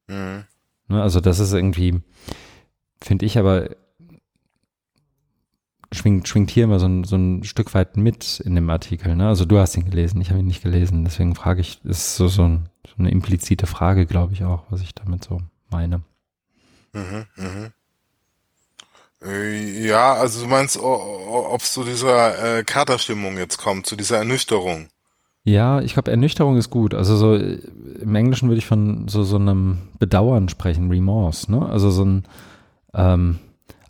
Mhm. 0.06 0.44
Ne? 0.86 1.02
Also 1.02 1.20
das 1.20 1.40
ist 1.40 1.52
irgendwie, 1.52 2.00
finde 3.02 3.26
ich 3.26 3.40
aber, 3.40 3.70
schwingt, 5.92 6.28
schwingt 6.28 6.50
hier 6.50 6.64
immer 6.64 6.78
so 6.78 6.86
ein, 6.86 7.04
so 7.04 7.16
ein 7.16 7.44
Stück 7.44 7.74
weit 7.74 7.96
mit 7.96 8.40
in 8.40 8.54
dem 8.54 8.68
Artikel. 8.70 9.16
Ne? 9.16 9.28
Also 9.28 9.44
du 9.44 9.58
hast 9.58 9.76
ihn 9.76 9.88
gelesen, 9.88 10.20
ich 10.20 10.30
habe 10.30 10.40
ihn 10.40 10.46
nicht 10.46 10.62
gelesen, 10.62 11.04
deswegen 11.04 11.34
frage 11.34 11.60
ich, 11.60 11.84
ist 11.84 12.16
so, 12.16 12.28
so 12.28 12.42
ein 12.42 12.68
so 12.88 12.94
eine 12.98 13.10
implizite 13.10 13.66
Frage, 13.66 14.06
glaube 14.06 14.32
ich 14.32 14.44
auch, 14.44 14.64
was 14.70 14.80
ich 14.80 14.94
damit 14.94 15.24
so 15.24 15.40
meine. 15.70 16.02
Mhm, 16.92 17.26
mhm. 17.36 17.72
Äh, 19.22 19.86
ja, 19.86 20.14
also 20.14 20.42
du 20.42 20.48
meinst, 20.48 20.78
ob 20.80 21.60
es 21.60 21.72
zu 21.72 21.84
dieser 21.84 22.58
äh, 22.58 22.64
Katerstimmung 22.64 23.36
jetzt 23.36 23.58
kommt, 23.58 23.86
zu 23.86 23.96
dieser 23.96 24.18
Ernüchterung. 24.18 24.88
Ja, 25.44 25.80
ich 25.80 25.94
glaube, 25.94 26.10
Ernüchterung 26.10 26.56
ist 26.56 26.70
gut. 26.70 26.94
Also 26.94 27.16
so 27.16 27.34
äh, 27.34 27.60
im 28.00 28.14
Englischen 28.14 28.48
würde 28.48 28.58
ich 28.58 28.66
von 28.66 29.08
so, 29.08 29.24
so 29.24 29.36
einem 29.36 29.78
Bedauern 29.98 30.48
sprechen, 30.48 30.90
Remorse, 30.90 31.50
ne? 31.50 31.66
Also 31.66 31.90
so 31.90 32.04
ein, 32.04 32.24
ähm, 32.94 33.38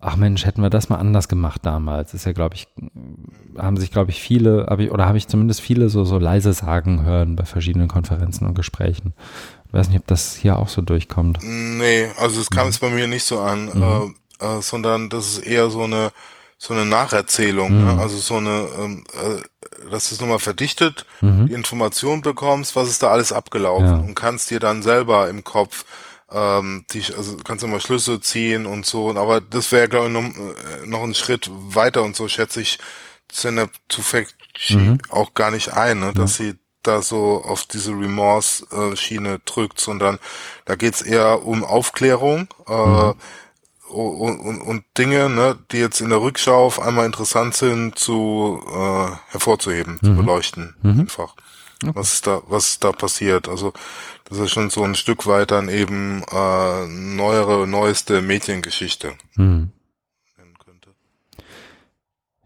ach 0.09 0.17
Mensch, 0.17 0.47
hätten 0.47 0.63
wir 0.63 0.71
das 0.71 0.89
mal 0.89 0.97
anders 0.97 1.29
gemacht 1.29 1.61
damals. 1.65 2.15
Ist 2.15 2.25
ja, 2.25 2.33
glaube 2.33 2.55
ich, 2.55 2.67
haben 3.59 3.77
sich, 3.77 3.91
glaube 3.91 4.11
ich, 4.11 4.23
viele, 4.23 4.67
hab 4.69 4.79
ich, 4.79 4.91
oder 4.91 5.07
habe 5.07 5.19
ich 5.19 5.29
zumindest 5.29 5.61
viele 5.61 5.91
so, 5.91 6.05
so 6.05 6.19
leise 6.19 6.55
sagen 6.55 7.05
hören 7.05 7.37
bei 7.37 7.45
verschiedenen 7.45 7.89
Konferenzen 7.89 8.47
und 8.47 8.55
Gesprächen. 8.55 9.13
Ich 9.67 9.75
weiß 9.75 9.89
nicht, 9.89 9.99
ob 9.99 10.07
das 10.07 10.35
hier 10.35 10.59
auch 10.59 10.69
so 10.69 10.81
durchkommt. 10.81 11.41
Nee, 11.43 12.09
also 12.19 12.41
es 12.41 12.49
kam 12.49 12.65
mhm. 12.65 12.71
es 12.71 12.79
bei 12.79 12.89
mir 12.89 13.07
nicht 13.07 13.25
so 13.25 13.41
an, 13.41 13.67
mhm. 13.67 14.17
äh, 14.41 14.47
äh, 14.47 14.63
sondern 14.63 15.11
das 15.11 15.27
ist 15.27 15.39
eher 15.41 15.69
so 15.69 15.83
eine, 15.83 16.11
so 16.57 16.73
eine 16.73 16.87
Nacherzählung, 16.87 17.73
ne? 17.73 17.93
mhm. 17.93 17.97
ne? 17.97 18.03
also 18.03 18.17
so 18.17 18.37
eine, 18.37 18.67
ähm, 18.79 19.05
äh, 19.13 19.91
dass 19.91 20.09
du 20.09 20.15
es 20.15 20.21
nochmal 20.23 20.39
verdichtet, 20.39 21.05
mhm. 21.21 21.49
die 21.49 21.53
Information 21.53 22.23
bekommst, 22.23 22.77
was 22.77 22.89
ist 22.89 23.03
da 23.03 23.09
alles 23.09 23.31
abgelaufen 23.31 23.87
ja. 23.87 23.97
und 23.97 24.15
kannst 24.15 24.51
dir 24.51 24.59
dann 24.59 24.83
selber 24.83 25.29
im 25.29 25.45
Kopf 25.45 25.85
ähm, 26.31 26.85
die, 26.91 27.03
also 27.17 27.37
kannst 27.45 27.63
du 27.63 27.69
mal 27.69 27.81
Schlüsse 27.81 28.21
ziehen 28.21 28.67
und 28.67 28.85
so, 28.85 29.15
aber 29.17 29.41
das 29.41 29.73
wäre, 29.73 29.89
glaube 29.89 30.09
ich, 30.09 30.13
noch, 30.13 30.23
äh, 30.23 30.87
noch 30.87 31.03
ein 31.03 31.15
Schritt 31.15 31.51
weiter 31.51 32.03
und 32.03 32.17
so 32.17 32.29
schätze 32.29 32.61
ich 32.61 32.79
Zenab 33.29 33.71
to 33.89 34.03
Fact 34.03 34.35
mhm. 34.71 34.99
auch 35.11 35.35
gar 35.35 35.51
nicht 35.51 35.73
ein, 35.73 36.01
ne, 36.01 36.13
dass 36.13 36.37
sie 36.37 36.55
da 36.83 37.03
so 37.03 37.43
auf 37.45 37.65
diese 37.65 37.93
Remorse-Schiene 37.93 39.41
drückt, 39.45 39.81
sondern 39.81 40.19
da 40.65 40.77
geht's 40.77 41.03
eher 41.03 41.45
um 41.45 41.65
Aufklärung 41.65 42.49
äh, 42.67 42.73
mhm. 42.73 43.15
und, 43.89 44.41
und, 44.41 44.61
und 44.63 44.85
Dinge, 44.97 45.29
ne, 45.29 45.59
die 45.73 45.79
jetzt 45.79 46.01
in 46.01 46.11
der 46.11 46.21
Rückschau 46.21 46.67
auf 46.67 46.81
einmal 46.81 47.07
interessant 47.07 47.55
sind, 47.55 47.99
zu 47.99 48.63
äh, 48.67 49.11
hervorzuheben, 49.33 49.99
mhm. 50.01 50.07
zu 50.07 50.17
beleuchten, 50.17 50.77
mhm. 50.83 51.01
einfach. 51.01 51.35
Okay. 51.83 51.93
Was 51.95 52.15
ist 52.15 52.27
da, 52.27 52.43
was 52.49 52.69
ist 52.69 52.85
da 52.85 52.93
passiert? 52.93 53.49
Also 53.49 53.73
das 54.29 54.39
ist 54.39 54.51
schon 54.51 54.71
so 54.71 54.83
ein 54.83 54.95
Stück 54.95 55.27
weit 55.27 55.53
dann 55.53 55.69
eben 55.69 56.23
äh, 56.31 56.87
neuere, 56.87 57.69
neueste 57.69 58.21
Mediengeschichte. 58.21 59.15
Hm. 59.35 59.71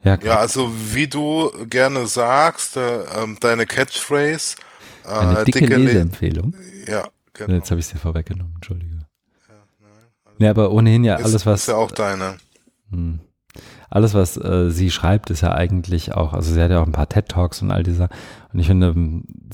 Ja, 0.05 0.19
ja, 0.21 0.39
also 0.39 0.73
wie 0.93 1.07
du 1.07 1.53
gerne 1.71 2.09
sagst, 2.09 2.77
äh, 2.77 3.05
ähm, 3.23 3.37
deine 3.39 3.67
Catchphrase. 3.67 4.57
Äh, 5.05 5.09
Eine 5.09 5.45
dicke, 5.45 5.61
dicke 5.61 5.77
Leseempfehlung. 5.77 6.57
Ja, 6.89 7.09
genau. 7.33 7.55
Jetzt 7.55 7.71
habe 7.71 7.79
ich 7.79 7.89
dir 7.89 7.99
vorweggenommen, 7.99 8.53
entschuldige. 8.57 9.07
Ja, 9.49 9.55
nein, 9.81 9.91
also 10.25 10.45
ja, 10.45 10.51
aber 10.51 10.73
ohnehin 10.73 11.05
ja 11.05 11.15
ist, 11.15 11.27
alles, 11.27 11.47
was. 11.47 11.61
Ist 11.61 11.69
ja 11.69 11.77
auch 11.77 11.93
deine. 11.93 12.37
Hm 12.91 13.21
alles, 13.93 14.15
was 14.15 14.39
äh, 14.39 14.71
sie 14.71 14.91
schreibt, 14.91 15.29
ist 15.29 15.43
ja 15.43 15.53
eigentlich 15.53 16.15
auch, 16.15 16.33
also 16.33 16.53
sie 16.53 16.61
hat 16.63 16.71
ja 16.71 16.81
auch 16.81 16.87
ein 16.87 16.93
paar 16.93 17.09
TED-Talks 17.09 17.61
und 17.61 17.71
all 17.71 17.83
dieser. 17.83 18.09
Und 18.53 18.59
ich 18.59 18.67
finde, 18.67 18.95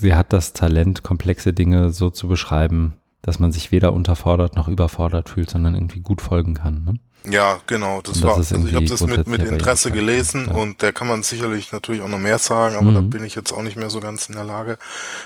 sie 0.01 0.15
hat 0.15 0.33
das 0.33 0.53
Talent, 0.53 1.03
komplexe 1.03 1.53
Dinge 1.53 1.91
so 1.91 2.11
zu 2.11 2.29
beschreiben, 2.29 2.95
dass 3.23 3.41
man 3.41 3.51
sich 3.51 3.73
weder 3.73 3.93
unterfordert 3.93 4.55
noch 4.55 4.69
überfordert 4.69 5.29
fühlt, 5.29 5.51
sondern 5.51 5.75
irgendwie 5.75 6.01
gut 6.01 6.23
folgen 6.23 6.55
kann. 6.55 6.85
Ne? 6.85 6.95
Ja, 7.33 7.59
genau. 7.67 8.01
Das, 8.01 8.15
das 8.15 8.23
war, 8.23 8.37
also 8.37 8.65
ich 8.65 8.75
habe 8.75 8.87
das 8.87 9.01
mit, 9.05 9.27
mit 9.27 9.43
Interesse 9.43 9.91
gelesen 9.91 10.47
ja. 10.49 10.55
und 10.55 10.85
da 10.85 10.93
kann 10.93 11.09
man 11.09 11.25
sicherlich 11.25 11.73
natürlich 11.73 12.03
auch 12.03 12.09
noch 12.09 12.19
mehr 12.19 12.39
sagen, 12.39 12.77
aber 12.77 12.91
mhm. 12.91 12.95
da 12.95 13.01
bin 13.01 13.25
ich 13.25 13.35
jetzt 13.35 13.53
auch 13.53 13.63
nicht 13.63 13.77
mehr 13.77 13.91
so 13.91 13.99
ganz 13.99 14.29
in 14.29 14.37
der 14.37 14.45
Lage. 14.45 14.79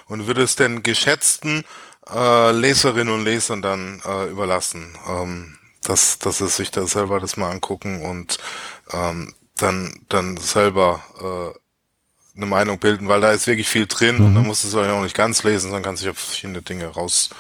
Und 0.07 0.27
würde 0.27 0.43
es 0.43 0.57
denn 0.57 0.83
geschätzten 0.83 1.65
äh, 2.13 2.51
Leserinnen 2.53 3.13
und 3.13 3.25
Lesern 3.25 3.61
dann 3.61 4.01
äh, 4.07 4.31
überlassen, 4.31 4.95
ähm, 5.07 5.59
dass, 5.83 6.19
dass 6.19 6.41
es 6.41 6.57
sich 6.57 6.71
da 6.71 6.87
selber 6.87 7.21
das 7.21 7.37
mal 7.37 7.51
angucken 7.51 8.03
und 8.03 8.39
ähm, 8.95 9.35
dann, 9.57 10.01
dann 10.09 10.37
selber 10.37 11.01
äh, 11.21 12.37
eine 12.37 12.47
Meinung 12.47 12.79
bilden, 12.79 13.09
weil 13.09 13.21
da 13.21 13.33
ist 13.33 13.47
wirklich 13.47 13.69
viel 13.69 13.87
drin 13.87 14.19
mhm. 14.19 14.27
und 14.27 14.35
dann 14.35 14.47
muss 14.47 14.65
es 14.65 14.75
auch 14.75 15.03
nicht 15.03 15.17
ganz 15.17 15.43
lesen, 15.45 15.67
sondern 15.67 15.83
kann 15.83 15.97
sich 15.97 16.09
auf 16.09 16.19
verschiedene 16.19 16.63
Dinge 16.63 16.87
raus 16.87 17.31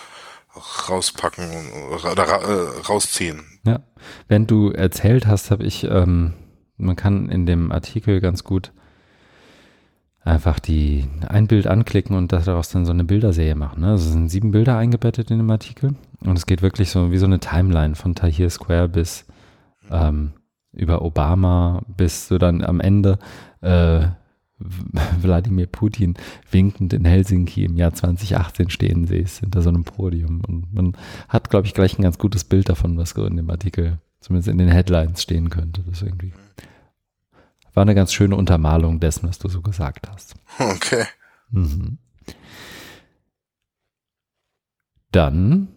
rauspacken 0.89 1.45
oder 1.93 2.24
äh, 2.24 2.81
rausziehen. 2.87 3.43
Ja, 3.65 3.81
wenn 4.29 4.47
du 4.47 4.70
erzählt 4.70 5.27
hast, 5.27 5.51
habe 5.51 5.65
ich, 5.65 5.85
ähm, 5.85 6.35
man 6.77 6.95
kann 6.97 7.31
in 7.31 7.47
dem 7.47 7.73
Artikel 7.73 8.20
ganz 8.20 8.45
gut 8.45 8.73
einfach 10.24 10.59
die 10.61 11.09
ein 11.27 11.49
Bild 11.49 11.66
anklicken 11.66 12.16
und 12.16 12.33
daraus 12.33 12.69
dann 12.69 12.85
so 12.85 12.93
eine 12.93 13.05
Bilderserie 13.05 13.55
machen. 13.55 13.81
Ne? 13.81 13.89
Also 13.89 14.07
es 14.07 14.12
sind 14.12 14.29
sieben 14.29 14.53
Bilder 14.53 14.77
eingebettet 14.77 15.31
in 15.31 15.39
dem 15.39 15.51
Artikel 15.51 15.95
und 16.20 16.37
es 16.37 16.47
geht 16.47 16.62
wirklich 16.62 16.91
so 16.91 17.11
wie 17.11 17.19
so 17.19 17.27
eine 17.27 17.41
Timeline 17.41 17.95
von 17.95 18.15
Tahir 18.15 18.51
Square 18.51 18.89
bis 18.89 19.24
ähm, 19.91 20.33
über 20.73 21.03
Obama 21.03 21.82
bis 21.86 22.28
du 22.28 22.39
dann 22.39 22.62
am 22.62 22.81
Ende 22.81 23.19
äh, 23.61 24.07
Wladimir 25.20 25.66
Putin 25.66 26.15
winkend 26.51 26.93
in 26.93 27.05
Helsinki 27.05 27.65
im 27.65 27.77
Jahr 27.77 27.93
2018 27.93 28.70
stehen 28.70 29.07
siehst 29.07 29.40
hinter 29.40 29.62
so 29.62 29.69
einem 29.69 29.85
Podium 29.85 30.43
und 30.47 30.73
man 30.73 30.97
hat 31.28 31.51
glaube 31.51 31.66
ich 31.66 31.74
gleich 31.74 31.99
ein 31.99 32.03
ganz 32.03 32.19
gutes 32.19 32.44
Bild 32.44 32.69
davon, 32.69 32.97
was 32.97 33.12
in 33.12 33.36
dem 33.36 33.51
Artikel 33.51 33.99
zumindest 34.20 34.49
in 34.49 34.59
den 34.59 34.69
Headlines 34.69 35.23
stehen 35.23 35.51
könnte. 35.51 35.82
Das 35.82 36.03
irgendwie 36.03 36.32
war 37.74 37.82
eine 37.82 37.94
ganz 37.94 38.12
schöne 38.12 38.36
Untermalung 38.36 39.01
dessen, 39.01 39.28
was 39.28 39.39
du 39.39 39.49
so 39.49 39.62
gesagt 39.62 40.09
hast. 40.09 40.35
Okay. 40.59 41.05
Mhm. 41.51 41.99
Dann 45.11 45.69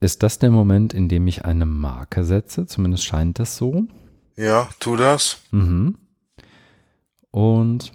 ist 0.00 0.22
das 0.22 0.38
der 0.38 0.50
Moment, 0.50 0.94
in 0.94 1.08
dem 1.08 1.26
ich 1.26 1.44
eine 1.44 1.66
Marke 1.66 2.24
setze. 2.24 2.66
Zumindest 2.66 3.04
scheint 3.04 3.38
das 3.38 3.56
so. 3.56 3.86
Ja, 4.38 4.68
tu 4.78 4.94
das. 4.94 5.40
Mhm. 5.50 5.98
Und 7.32 7.92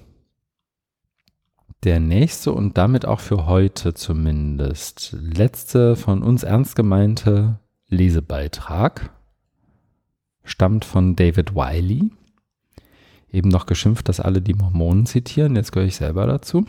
der 1.85 2.01
nächste 2.01 2.51
und 2.51 2.77
damit 2.77 3.05
auch 3.05 3.21
für 3.21 3.45
heute 3.45 3.93
zumindest 3.93 5.15
letzte 5.19 5.95
von 5.95 6.21
uns 6.21 6.43
ernst 6.43 6.75
gemeinte 6.75 7.59
Lesebeitrag 7.87 9.09
stammt 10.43 10.83
von 10.83 11.15
David 11.15 11.55
Wiley 11.55 12.11
eben 13.31 13.47
noch 13.47 13.65
geschimpft, 13.65 14.09
dass 14.09 14.19
alle 14.19 14.41
die 14.41 14.53
Mormonen 14.53 15.05
zitieren. 15.05 15.55
Jetzt 15.55 15.71
gehöre 15.71 15.87
ich 15.87 15.95
selber 15.95 16.27
dazu. 16.27 16.65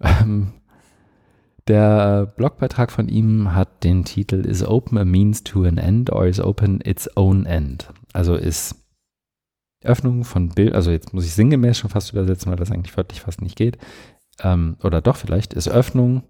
Ähm, 0.00 0.54
der 1.68 2.26
Blogbeitrag 2.26 2.90
von 2.90 3.08
ihm 3.08 3.54
hat 3.54 3.84
den 3.84 4.04
Titel 4.04 4.44
Is 4.44 4.66
Open 4.66 4.98
a 4.98 5.04
Means 5.04 5.44
to 5.44 5.62
an 5.62 5.78
End 5.78 6.10
or 6.10 6.26
is 6.26 6.40
Open 6.40 6.80
its 6.84 7.08
own 7.16 7.46
End? 7.46 7.88
Also 8.14 8.36
ist 8.36 8.76
Öffnung 9.82 10.24
von 10.24 10.48
Bild, 10.48 10.74
also 10.74 10.90
jetzt 10.90 11.12
muss 11.12 11.26
ich 11.26 11.34
sinngemäß 11.34 11.76
schon 11.76 11.90
fast 11.90 12.12
übersetzen, 12.12 12.50
weil 12.50 12.56
das 12.56 12.70
eigentlich 12.70 12.96
wörtlich 12.96 13.20
fast 13.20 13.42
nicht 13.42 13.56
geht. 13.56 13.76
Ähm, 14.40 14.76
oder 14.82 15.02
doch 15.02 15.16
vielleicht, 15.16 15.52
ist 15.52 15.68
Öffnung 15.68 16.22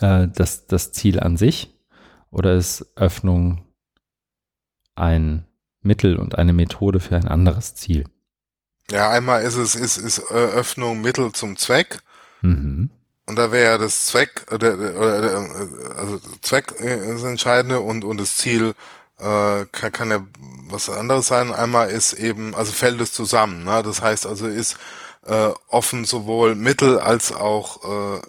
äh, 0.00 0.28
das, 0.34 0.66
das 0.66 0.92
Ziel 0.92 1.20
an 1.20 1.36
sich 1.36 1.76
oder 2.30 2.54
ist 2.54 2.86
Öffnung 2.96 3.62
ein 4.94 5.44
Mittel 5.82 6.16
und 6.16 6.38
eine 6.38 6.52
Methode 6.52 7.00
für 7.00 7.16
ein 7.16 7.28
anderes 7.28 7.74
Ziel. 7.74 8.04
Ja, 8.90 9.10
einmal 9.10 9.42
ist 9.42 9.56
es 9.56 9.74
ist, 9.74 9.98
ist 9.98 10.18
äh, 10.30 10.34
Öffnung 10.34 11.00
Mittel 11.00 11.32
zum 11.32 11.56
Zweck. 11.56 11.98
Mhm. 12.42 12.90
Und 13.26 13.36
da 13.36 13.52
wäre 13.52 13.72
ja 13.72 13.78
das 13.78 14.06
Zweck, 14.06 14.46
oder, 14.52 14.74
oder, 14.74 15.96
also 15.96 16.20
Zweck 16.42 16.72
ist 16.72 17.22
entscheidende 17.22 17.80
und, 17.80 18.04
und 18.04 18.20
das 18.20 18.36
Ziel 18.36 18.74
äh, 19.24 19.66
kann, 19.72 19.92
kann 19.92 20.10
ja 20.10 20.26
was 20.68 20.90
anderes 20.90 21.28
sein. 21.28 21.52
Einmal 21.52 21.90
ist 21.90 22.12
eben, 22.12 22.54
also 22.54 22.72
fällt 22.72 23.00
es 23.00 23.12
zusammen. 23.12 23.64
Ne? 23.64 23.82
Das 23.82 24.02
heißt 24.02 24.26
also 24.26 24.46
ist 24.46 24.76
äh, 25.24 25.50
offen 25.68 26.04
sowohl 26.04 26.54
Mittel 26.54 26.98
als 26.98 27.32
auch 27.32 28.18
äh, 28.18 28.20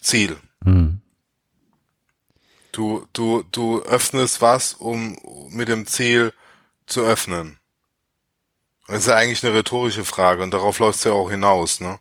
Ziel. 0.00 0.36
Mhm. 0.64 1.02
Du, 2.72 3.06
du, 3.12 3.42
du 3.52 3.82
öffnest 3.82 4.40
was, 4.40 4.74
um 4.74 5.18
mit 5.50 5.68
dem 5.68 5.86
Ziel 5.86 6.32
zu 6.86 7.02
öffnen? 7.02 7.58
Das 8.86 8.98
ist 8.98 9.08
ja 9.08 9.16
eigentlich 9.16 9.44
eine 9.44 9.54
rhetorische 9.54 10.04
Frage 10.04 10.42
und 10.42 10.52
darauf 10.52 10.78
läuft 10.78 10.98
es 10.98 11.04
ja 11.04 11.12
auch 11.12 11.30
hinaus, 11.30 11.80
ne? 11.80 11.98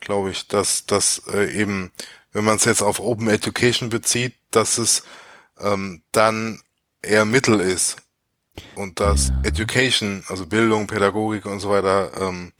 Glaube 0.00 0.30
ich, 0.30 0.46
dass 0.46 0.84
dass 0.84 1.22
äh, 1.32 1.50
eben, 1.58 1.90
wenn 2.32 2.44
man 2.44 2.56
es 2.56 2.66
jetzt 2.66 2.82
auf 2.82 3.00
Open 3.00 3.28
Education 3.28 3.88
bezieht, 3.88 4.34
dass 4.50 4.76
es 4.76 5.04
ähm, 5.58 6.02
dann 6.12 6.60
eher 7.06 7.24
Mittel 7.24 7.60
ist 7.60 7.96
und 8.74 9.00
dass 9.00 9.28
ja. 9.28 9.40
Education, 9.44 10.24
also 10.28 10.46
Bildung, 10.46 10.86
Pädagogik 10.86 11.46
und 11.46 11.60
so 11.60 11.70
weiter, 11.70 12.10
ähm, 12.20 12.52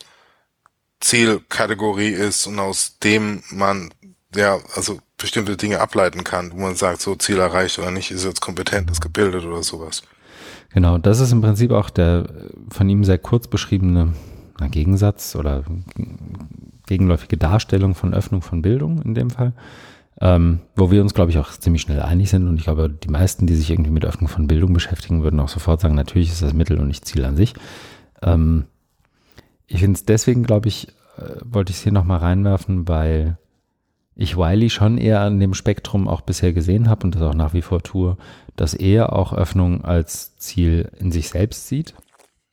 Zielkategorie 1.01 2.11
ist 2.11 2.47
und 2.47 2.59
aus 2.59 2.99
dem 2.99 3.43
man 3.51 3.93
ja 4.35 4.59
also 4.75 4.99
bestimmte 5.19 5.57
Dinge 5.57 5.81
ableiten 5.81 6.25
kann, 6.25 6.53
wo 6.53 6.57
man 6.57 6.75
sagt, 6.75 7.01
so 7.01 7.15
Ziel 7.15 7.39
erreicht 7.39 7.79
oder 7.79 7.91
nicht, 7.91 8.11
ist 8.11 8.25
jetzt 8.25 8.41
kompetent, 8.41 8.91
ist 8.91 9.01
gebildet 9.01 9.45
oder 9.45 9.63
sowas. 9.63 10.03
Genau, 10.71 10.99
das 10.99 11.21
ist 11.21 11.33
im 11.33 11.41
Prinzip 11.41 11.71
auch 11.71 11.91
der 11.91 12.29
von 12.71 12.89
ihm 12.89 13.05
sehr 13.05 13.19
kurz 13.19 13.49
beschriebene 13.49 14.13
Gegensatz 14.71 15.37
oder 15.37 15.65
gegenläufige 16.87 17.37
Darstellung 17.37 17.95
von 17.95 18.15
Öffnung 18.15 18.43
von 18.43 18.63
Bildung 18.63 19.03
in 19.03 19.15
dem 19.15 19.31
Fall, 19.31 19.53
ähm, 20.21 20.61
wo 20.75 20.91
wir 20.91 21.03
uns, 21.03 21.15
glaube 21.15 21.31
ich, 21.31 21.39
auch 21.39 21.51
ziemlich 21.51 21.83
schnell 21.83 22.01
einig 22.01 22.31
sind. 22.31 22.49
Und 22.49 22.57
ich 22.57 22.65
glaube, 22.65 22.89
die 22.89 23.09
meisten, 23.09 23.47
die 23.47 23.55
sich 23.55 23.71
irgendwie 23.71 23.91
mit 23.91 24.05
Öffnung 24.05 24.29
von 24.29 24.47
Bildung 24.47 24.73
beschäftigen, 24.73 25.23
würden 25.23 25.41
auch 25.41 25.49
sofort 25.49 25.81
sagen, 25.81 25.95
natürlich 25.95 26.31
ist 26.31 26.43
das 26.43 26.55
Mittel 26.55 26.79
und 26.79 26.89
nicht 26.89 27.05
Ziel 27.05 27.25
an 27.25 27.37
sich. 27.37 27.55
Ähm, 28.23 28.65
ich 29.67 29.81
finde 29.81 29.97
es 29.97 30.05
deswegen, 30.05 30.45
glaube 30.45 30.69
ich, 30.69 30.89
äh, 31.19 31.41
wollte 31.45 31.71
ich 31.71 31.79
es 31.79 31.83
hier 31.83 31.93
nochmal 31.93 32.19
reinwerfen, 32.19 32.89
weil 32.89 33.39
ich 34.15 34.39
Wiley 34.39 34.71
schon 34.71 34.97
eher 34.97 35.21
an 35.21 35.39
dem 35.39 35.53
Spektrum 35.53 36.09
auch 36.09 36.23
bisher 36.23 36.55
gesehen 36.55 36.89
habe 36.89 37.05
und 37.05 37.15
das 37.15 37.23
auch 37.23 37.35
nach 37.35 37.53
wie 37.53 37.63
vor 37.63 37.83
tue, 37.83 38.17
dass 38.57 38.73
er 38.73 39.13
auch 39.13 39.35
Öffnung 39.35 39.85
als 39.85 40.37
Ziel 40.39 40.91
in 40.99 41.13
sich 41.13 41.29
selbst 41.29 41.69
sieht. 41.69 41.95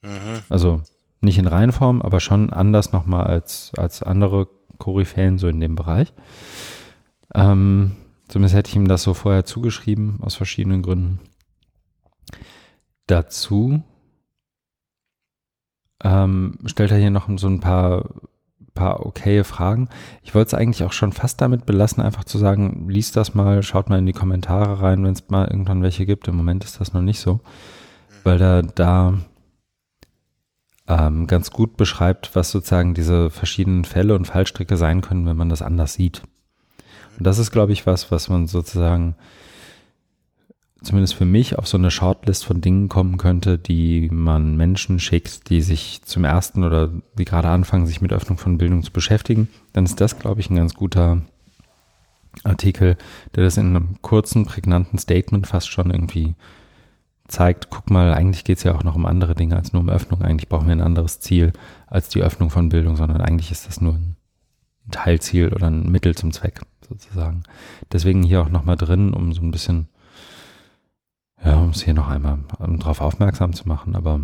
Mhm. 0.01 0.41
Also 0.49 0.81
nicht 1.21 1.37
in 1.37 1.47
Reihenform, 1.47 2.01
aber 2.01 2.19
schon 2.19 2.51
anders 2.51 2.91
nochmal 2.91 3.27
als, 3.27 3.71
als 3.77 4.03
andere 4.03 4.49
Koryphäen 4.77 5.37
so 5.37 5.47
in 5.47 5.61
dem 5.61 5.75
Bereich. 5.75 6.11
Ähm, 7.33 7.95
zumindest 8.27 8.55
hätte 8.55 8.69
ich 8.69 8.75
ihm 8.75 8.87
das 8.87 9.03
so 9.03 9.13
vorher 9.13 9.45
zugeschrieben, 9.45 10.19
aus 10.21 10.35
verschiedenen 10.35 10.81
Gründen. 10.81 11.19
Dazu 13.07 13.83
ähm, 16.03 16.57
stellt 16.65 16.91
er 16.91 16.97
hier 16.97 17.11
noch 17.11 17.29
so 17.37 17.47
ein 17.47 17.59
paar 17.59 18.09
paar 18.73 19.05
okaye 19.05 19.43
Fragen. 19.43 19.89
Ich 20.23 20.33
wollte 20.33 20.47
es 20.47 20.53
eigentlich 20.53 20.83
auch 20.83 20.93
schon 20.93 21.11
fast 21.11 21.41
damit 21.41 21.65
belassen, 21.65 22.03
einfach 22.03 22.23
zu 22.23 22.37
sagen, 22.37 22.89
liest 22.89 23.15
das 23.15 23.33
mal, 23.33 23.63
schaut 23.63 23.89
mal 23.89 23.99
in 23.99 24.05
die 24.05 24.13
Kommentare 24.13 24.81
rein, 24.81 25.03
wenn 25.03 25.13
es 25.13 25.29
mal 25.29 25.47
irgendwann 25.47 25.83
welche 25.83 26.05
gibt. 26.05 26.27
Im 26.27 26.35
Moment 26.35 26.63
ist 26.63 26.79
das 26.79 26.93
noch 26.93 27.01
nicht 27.01 27.19
so, 27.19 27.41
weil 28.23 28.41
er 28.41 28.63
da 28.63 29.19
ähm, 30.87 31.27
ganz 31.27 31.51
gut 31.51 31.77
beschreibt, 31.77 32.35
was 32.35 32.51
sozusagen 32.51 32.93
diese 32.93 33.29
verschiedenen 33.29 33.85
Fälle 33.85 34.15
und 34.15 34.25
Fallstricke 34.25 34.77
sein 34.77 35.01
können, 35.01 35.25
wenn 35.25 35.37
man 35.37 35.49
das 35.49 35.61
anders 35.61 35.93
sieht. 35.93 36.23
Und 37.17 37.25
das 37.25 37.37
ist, 37.37 37.51
glaube 37.51 37.73
ich, 37.73 37.85
was, 37.85 38.11
was 38.11 38.29
man 38.29 38.47
sozusagen 38.47 39.15
zumindest 40.83 41.15
für 41.15 41.25
mich 41.25 41.57
auf 41.57 41.67
so 41.67 41.77
eine 41.77 41.91
Shortlist 41.91 42.45
von 42.45 42.61
Dingen 42.61 42.89
kommen 42.89 43.17
könnte, 43.17 43.57
die 43.57 44.09
man 44.11 44.57
Menschen 44.57 44.99
schickt, 44.99 45.49
die 45.49 45.61
sich 45.61 46.01
zum 46.03 46.25
ersten 46.25 46.63
oder 46.63 46.91
die 47.17 47.25
gerade 47.25 47.47
anfangen, 47.47 47.87
sich 47.87 48.01
mit 48.01 48.11
Öffnung 48.11 48.37
von 48.37 48.57
Bildung 48.57 48.83
zu 48.83 48.91
beschäftigen, 48.91 49.47
dann 49.71 49.85
ist 49.85 50.01
das, 50.01 50.19
glaube 50.19 50.41
ich, 50.41 50.49
ein 50.49 50.57
ganz 50.57 50.73
guter 50.73 51.21
Artikel, 52.43 52.97
der 53.35 53.43
das 53.43 53.57
in 53.57 53.67
einem 53.67 54.01
kurzen, 54.01 54.45
prägnanten 54.45 54.99
Statement 54.99 55.47
fast 55.47 55.69
schon 55.69 55.91
irgendwie 55.91 56.35
zeigt, 57.27 57.69
guck 57.69 57.89
mal, 57.89 58.13
eigentlich 58.13 58.43
geht 58.43 58.57
es 58.57 58.63
ja 58.63 58.75
auch 58.75 58.83
noch 58.83 58.95
um 58.95 59.05
andere 59.05 59.35
Dinge 59.35 59.55
als 59.55 59.71
nur 59.71 59.81
um 59.81 59.89
Öffnung. 59.89 60.21
Eigentlich 60.21 60.49
brauchen 60.49 60.67
wir 60.67 60.75
ein 60.75 60.81
anderes 60.81 61.19
Ziel 61.19 61.53
als 61.87 62.09
die 62.09 62.21
Öffnung 62.21 62.49
von 62.49 62.69
Bildung, 62.69 62.97
sondern 62.97 63.21
eigentlich 63.21 63.51
ist 63.51 63.67
das 63.67 63.79
nur 63.79 63.93
ein 63.93 64.17
Teilziel 64.91 65.53
oder 65.53 65.67
ein 65.67 65.89
Mittel 65.89 66.15
zum 66.15 66.33
Zweck 66.33 66.61
sozusagen. 66.87 67.43
Deswegen 67.91 68.23
hier 68.23 68.41
auch 68.41 68.49
nochmal 68.49 68.77
drin, 68.77 69.13
um 69.13 69.33
so 69.33 69.41
ein 69.41 69.51
bisschen 69.51 69.87
ja, 71.43 71.55
um 71.55 71.71
es 71.71 71.83
hier 71.83 71.93
noch 71.93 72.07
einmal 72.07 72.39
um 72.59 72.79
darauf 72.79 73.01
aufmerksam 73.01 73.53
zu 73.53 73.67
machen, 73.67 73.95
aber 73.95 74.21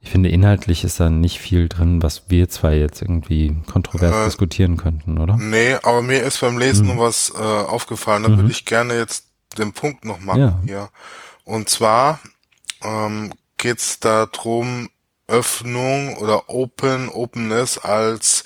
ich 0.00 0.10
finde, 0.10 0.28
inhaltlich 0.28 0.84
ist 0.84 1.00
da 1.00 1.10
nicht 1.10 1.40
viel 1.40 1.68
drin, 1.68 2.02
was 2.02 2.30
wir 2.30 2.48
zwei 2.48 2.76
jetzt 2.76 3.02
irgendwie 3.02 3.56
kontrovers 3.70 4.14
äh, 4.14 4.24
diskutieren 4.26 4.76
könnten, 4.76 5.18
oder? 5.18 5.36
Nee, 5.36 5.74
aber 5.82 6.02
mir 6.02 6.22
ist 6.22 6.40
beim 6.40 6.56
Lesen 6.56 6.86
mhm. 6.86 6.98
was 6.98 7.32
äh, 7.36 7.42
aufgefallen, 7.42 8.22
da 8.22 8.28
mhm. 8.28 8.36
würde 8.36 8.50
ich 8.52 8.64
gerne 8.64 8.96
jetzt 8.96 9.26
den 9.58 9.72
Punkt 9.72 10.04
noch 10.04 10.20
machen 10.20 10.40
ja. 10.40 10.60
hier. 10.64 10.88
Und 11.44 11.68
zwar 11.68 12.20
ähm, 12.82 13.32
geht 13.56 13.78
es 13.78 13.98
darum, 13.98 14.88
Öffnung 15.26 16.16
oder 16.18 16.48
Open, 16.48 17.08
Openness 17.08 17.76
als 17.76 18.44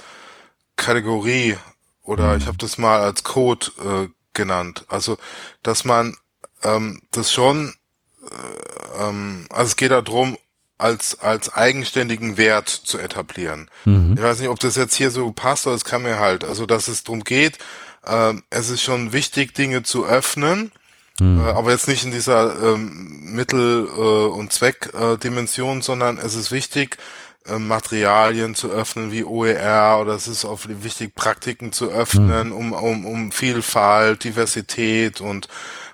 Kategorie 0.76 1.56
oder 2.02 2.32
mhm. 2.32 2.38
ich 2.38 2.46
habe 2.46 2.58
das 2.58 2.78
mal 2.78 3.00
als 3.00 3.24
Code 3.24 3.66
äh, 3.78 4.08
genannt. 4.34 4.84
Also, 4.88 5.18
dass 5.62 5.84
man 5.84 6.16
ähm, 6.62 7.02
das 7.10 7.32
schon, 7.32 7.74
äh, 8.22 9.02
ähm, 9.02 9.46
also 9.50 9.68
es 9.68 9.76
geht 9.76 9.90
darum, 9.90 10.36
als, 10.78 11.20
als 11.20 11.54
eigenständigen 11.54 12.36
Wert 12.36 12.68
zu 12.68 12.98
etablieren. 12.98 13.70
Mhm. 13.84 14.14
Ich 14.16 14.22
weiß 14.22 14.40
nicht, 14.40 14.48
ob 14.48 14.58
das 14.58 14.76
jetzt 14.76 14.96
hier 14.96 15.10
so 15.10 15.30
passt, 15.30 15.66
aber 15.66 15.76
es 15.76 15.84
kann 15.84 16.02
mir 16.02 16.18
halt, 16.18 16.44
also 16.44 16.66
dass 16.66 16.88
es 16.88 17.04
darum 17.04 17.22
geht, 17.22 17.58
äh, 18.04 18.34
es 18.50 18.68
ist 18.68 18.82
schon 18.82 19.12
wichtig, 19.12 19.54
Dinge 19.54 19.84
zu 19.84 20.04
öffnen, 20.04 20.72
mhm. 21.20 21.40
äh, 21.40 21.50
aber 21.50 21.70
jetzt 21.70 21.86
nicht 21.88 22.04
in 22.04 22.10
dieser 22.10 22.74
ähm, 22.74 23.32
Mittel- 23.32 23.86
äh, 23.86 24.26
und 24.26 24.52
Zweckdimension, 24.52 25.82
sondern 25.82 26.18
es 26.18 26.34
ist 26.34 26.50
wichtig, 26.50 26.98
äh, 27.48 27.58
Materialien 27.58 28.54
zu 28.54 28.70
öffnen 28.70 29.12
wie 29.12 29.24
OER 29.24 29.98
oder 30.00 30.14
es 30.14 30.28
ist 30.28 30.44
auch 30.44 30.60
wichtig, 30.66 31.14
Praktiken 31.14 31.72
zu 31.72 31.90
öffnen, 31.90 32.48
mhm. 32.48 32.52
um, 32.52 32.72
um, 32.72 33.06
um 33.06 33.32
Vielfalt, 33.32 34.24
Diversität 34.24 35.20
und 35.20 35.48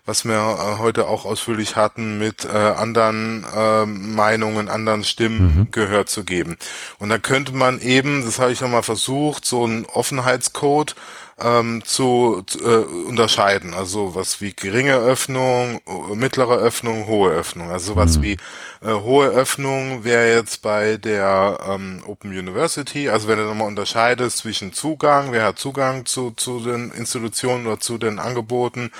was 0.09 0.25
wir 0.25 0.35
äh, 0.35 0.79
heute 0.79 1.07
auch 1.07 1.27
ausführlich 1.27 1.77
hatten, 1.77 2.19
mit 2.19 2.47
äh, 2.47 2.57
anderen 2.57 3.45
äh, 3.55 3.85
Meinungen, 3.85 4.69
anderen 4.69 5.05
Stimmen 5.05 5.59
mhm. 5.59 5.71
Gehör 5.71 6.07
zu 6.07 6.25
geben. 6.25 6.57
Und 6.99 7.11
da 7.11 7.19
könnte 7.19 7.53
man 7.53 7.79
eben, 7.81 8.25
das 8.25 8.39
habe 8.39 8.51
ich 8.51 8.63
nochmal 8.63 8.83
versucht, 8.83 9.45
so 9.45 9.65
einen 9.65 9.85
Offenheitscode 9.85 10.97
ähm, 11.41 11.83
zu, 11.85 12.43
zu 12.47 12.59
äh, 12.61 12.85
unterscheiden. 13.07 13.75
Also 13.75 14.15
was 14.15 14.41
wie 14.41 14.53
geringe 14.53 14.97
Öffnung, 14.97 15.81
mittlere 16.15 16.57
Öffnung, 16.57 17.07
hohe 17.07 17.31
Öffnung. 17.31 17.71
Also 17.71 17.97
was 17.97 18.19
mhm. 18.19 18.23
wie 18.23 18.37
äh, 18.81 18.93
hohe 18.93 19.29
Öffnung 19.29 20.05
wäre 20.05 20.33
jetzt 20.35 20.63
bei 20.63 20.97
der 20.97 21.59
ähm, 21.69 22.03
Open 22.07 22.31
University, 22.31 23.09
also 23.09 23.29
wenn 23.29 23.39
du 23.39 23.45
nochmal 23.45 23.69
unterscheidest 23.69 24.39
zwischen 24.39 24.73
Zugang, 24.73 25.33
wer 25.33 25.45
hat 25.45 25.59
Zugang 25.59 26.07
zu, 26.07 26.31
zu 26.33 26.61
den 26.61 26.91
Institutionen 26.93 27.67
oder 27.67 27.81
zu 27.81 27.99
den 27.99 28.19
Angeboten, 28.19 28.91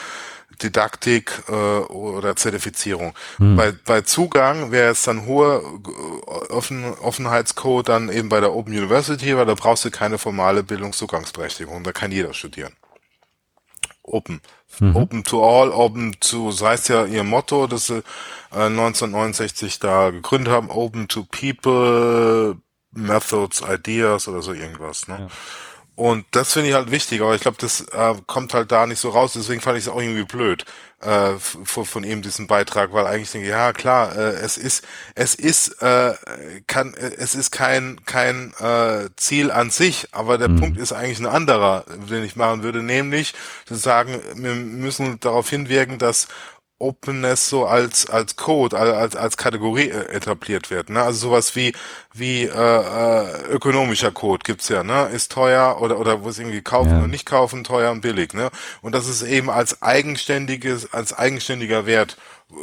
Didaktik 0.63 1.43
äh, 1.49 1.53
oder 1.53 2.37
Zertifizierung. 2.37 3.15
Hm. 3.37 3.57
Bei, 3.57 3.73
bei 3.73 4.01
Zugang 4.01 4.71
wäre 4.73 4.93
es 4.93 5.03
dann 5.03 5.27
hohe 5.27 5.63
äh, 5.63 6.53
Offen, 6.53 6.85
Offenheitscode 6.85 7.89
dann 7.89 8.09
eben 8.09 8.29
bei 8.29 8.41
der 8.41 8.55
Open 8.55 8.73
University, 8.73 9.37
weil 9.37 9.47
da 9.47 9.55
brauchst 9.55 9.85
du 9.85 9.91
keine 9.91 10.19
formale 10.19 10.63
Bildungszugangsberechtigung, 10.63 11.85
da 11.85 11.93
kann 11.93 12.13
jeder 12.13 12.35
studieren. 12.35 12.73
Open. 14.03 14.41
Mhm. 14.81 14.97
Open 14.97 15.25
to 15.25 15.45
all, 15.45 15.71
open 15.71 16.17
to, 16.21 16.51
das 16.51 16.63
heißt 16.63 16.89
ja 16.89 17.05
ihr 17.05 17.25
Motto, 17.25 17.67
dass 17.67 17.87
sie 17.87 18.03
äh, 18.53 18.67
1969 18.67 19.79
da 19.79 20.11
gegründet 20.11 20.53
haben, 20.53 20.71
open 20.71 21.09
to 21.09 21.25
people, 21.25 22.57
methods, 22.93 23.63
ideas 23.63 24.29
oder 24.29 24.43
so 24.43 24.53
irgendwas. 24.53 25.09
Ne? 25.09 25.19
Ja. 25.21 25.29
Und 25.99 26.27
das 26.31 26.53
finde 26.53 26.69
ich 26.69 26.77
halt 26.77 26.93
wichtig, 26.93 27.23
aber 27.23 27.35
ich 27.35 27.41
glaube, 27.41 27.57
das 27.61 27.81
äh, 27.81 28.15
kommt 28.29 28.55
halt 28.55 28.71
da 28.71 28.87
nicht 28.87 29.01
so 29.01 29.09
raus, 29.09 29.33
deswegen 29.35 29.61
fand 29.61 29.79
ich 29.79 29.83
es 29.83 29.89
auch 29.89 30.01
irgendwie 30.01 30.23
blöd 30.23 30.65
äh, 31.01 31.33
von, 31.41 31.85
von 31.85 32.05
ihm 32.05 32.23
diesen 32.23 32.47
Beitrag, 32.47 32.93
weil 32.93 33.05
eigentlich 33.05 33.33
denke 33.33 33.49
ich, 33.49 33.51
ja 33.51 33.73
klar, 33.73 34.15
äh, 34.17 34.35
es 34.35 34.59
ist, 34.59 34.85
es 35.17 35.35
ist, 35.35 35.83
äh, 35.83 36.15
kann, 36.69 36.95
es 36.95 37.35
ist 37.35 37.51
kein 37.51 37.99
kein 38.07 38.55
äh, 38.61 39.09
Ziel 39.17 39.51
an 39.51 39.71
sich, 39.71 40.07
aber 40.13 40.39
der 40.39 40.51
mhm. 40.51 40.61
Punkt 40.61 40.79
ist 40.79 40.93
eigentlich 40.93 41.19
ein 41.19 41.27
anderer, 41.27 41.85
den 42.09 42.23
ich 42.23 42.37
machen 42.37 42.63
würde, 42.63 42.85
nämlich 42.85 43.35
zu 43.67 43.75
sagen, 43.75 44.21
wir 44.37 44.55
müssen 44.55 45.19
darauf 45.19 45.51
hinwirken, 45.51 45.99
dass 45.99 46.29
Openness 46.81 47.49
so 47.49 47.67
als 47.67 48.09
als 48.09 48.37
Code 48.37 48.79
als 48.79 49.17
als 49.17 49.37
Kategorie 49.37 49.89
äh, 49.91 50.13
etabliert 50.13 50.71
wird 50.71 50.91
ne? 50.91 51.03
Also 51.03 51.29
sowas 51.29 51.57
wie 51.57 51.73
wie 52.15 52.45
äh, 52.45 52.49
äh, 52.49 53.43
ökonomischer 53.51 54.13
Code 54.13 54.43
gibt's 54.45 54.69
ja 54.69 54.85
ne? 54.85 55.09
Ist 55.13 55.33
teuer 55.33 55.81
oder 55.81 55.99
oder 55.99 56.23
wo 56.23 56.29
es 56.29 56.39
irgendwie 56.39 56.63
kaufen 56.63 56.91
ja. 56.91 57.03
und 57.03 57.11
nicht 57.11 57.27
kaufen 57.27 57.65
teuer 57.65 57.91
und 57.91 58.01
billig 58.01 58.33
ne? 58.33 58.51
Und 58.81 58.95
das 58.95 59.09
ist 59.09 59.23
eben 59.23 59.51
als 59.51 59.83
eigenständiges 59.83 60.93
als 60.93 61.13
eigenständiger 61.13 61.87
Wert 61.87 62.17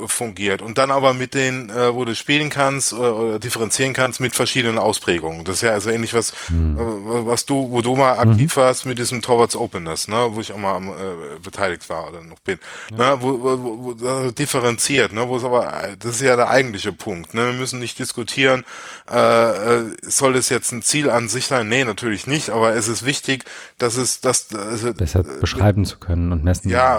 fungiert 0.08 0.64
und 0.64 0.80
dann 0.80 0.90
aber 0.90 1.14
mit 1.14 1.36
den, 1.36 1.70
äh, 1.70 1.94
wo 1.94 2.06
du 2.06 2.16
spielen 2.16 2.50
kannst 2.50 2.92
äh, 2.92 2.96
oder 2.96 3.38
differenzieren 3.38 3.94
kannst 3.94 4.20
mit 4.20 4.34
verschiedenen 4.34 4.80
Ausprägungen. 4.80 5.46
Das 5.46 5.58
ist 5.58 5.62
ja 5.62 5.72
also 5.72 5.92
ähnlich 5.92 6.16
was, 6.16 6.34
mhm. 6.50 6.78
äh, 6.78 7.26
was 7.28 7.46
du, 7.46 7.70
wo 7.70 7.82
du 7.82 7.96
mal 7.96 8.18
aktiv 8.18 8.56
mhm. 8.56 8.62
warst 8.62 8.88
mit 8.88 8.98
diesem 8.98 9.22
Towards 9.22 9.56
Openness, 9.56 10.08
ne, 10.08 10.30
wo 10.32 10.42
ich 10.42 10.52
auch 10.52 10.58
mal 10.58 10.82
äh, 10.82 11.40
beteiligt 11.40 11.88
war 11.88 12.10
oder 12.10 12.24
noch 12.24 12.40
bin, 12.40 12.58
ja. 12.98 13.16
ne, 13.16 13.22
wo, 13.22 13.44
wo, 13.44 13.96
wo, 14.00 14.32
differenziert, 14.32 15.14
ne, 15.14 15.28
wo 15.28 15.38
es 15.38 15.44
aber, 15.44 15.72
das 16.00 16.16
ist 16.16 16.22
ja 16.22 16.36
der 16.36 16.50
eigentliche 16.50 16.92
Punkt, 16.92 17.36
ne, 17.36 17.46
wir 17.46 17.54
müssen 17.54 17.80
nicht 17.80 18.00
diskutieren, 18.00 18.66
äh, 19.12 19.18
äh, 19.18 19.84
soll 20.02 20.36
es 20.36 20.50
jetzt 20.50 20.72
ein 20.72 20.82
Ziel 20.82 21.12
an 21.12 21.30
sich 21.30 21.46
sein? 21.46 21.70
Nee, 21.70 21.84
natürlich 21.84 22.26
nicht, 22.26 22.50
aber 22.50 22.74
es 22.74 22.88
ist 22.88 23.06
wichtig, 23.06 23.46
dass 23.78 23.98
es, 23.98 24.20
dass, 24.20 24.48
also, 24.56 24.96
besser 24.96 25.22
beschreiben 25.24 25.86
zu 25.86 26.00
können 26.00 26.32
und 26.32 26.44
messen. 26.44 26.72
Ja, 26.72 26.98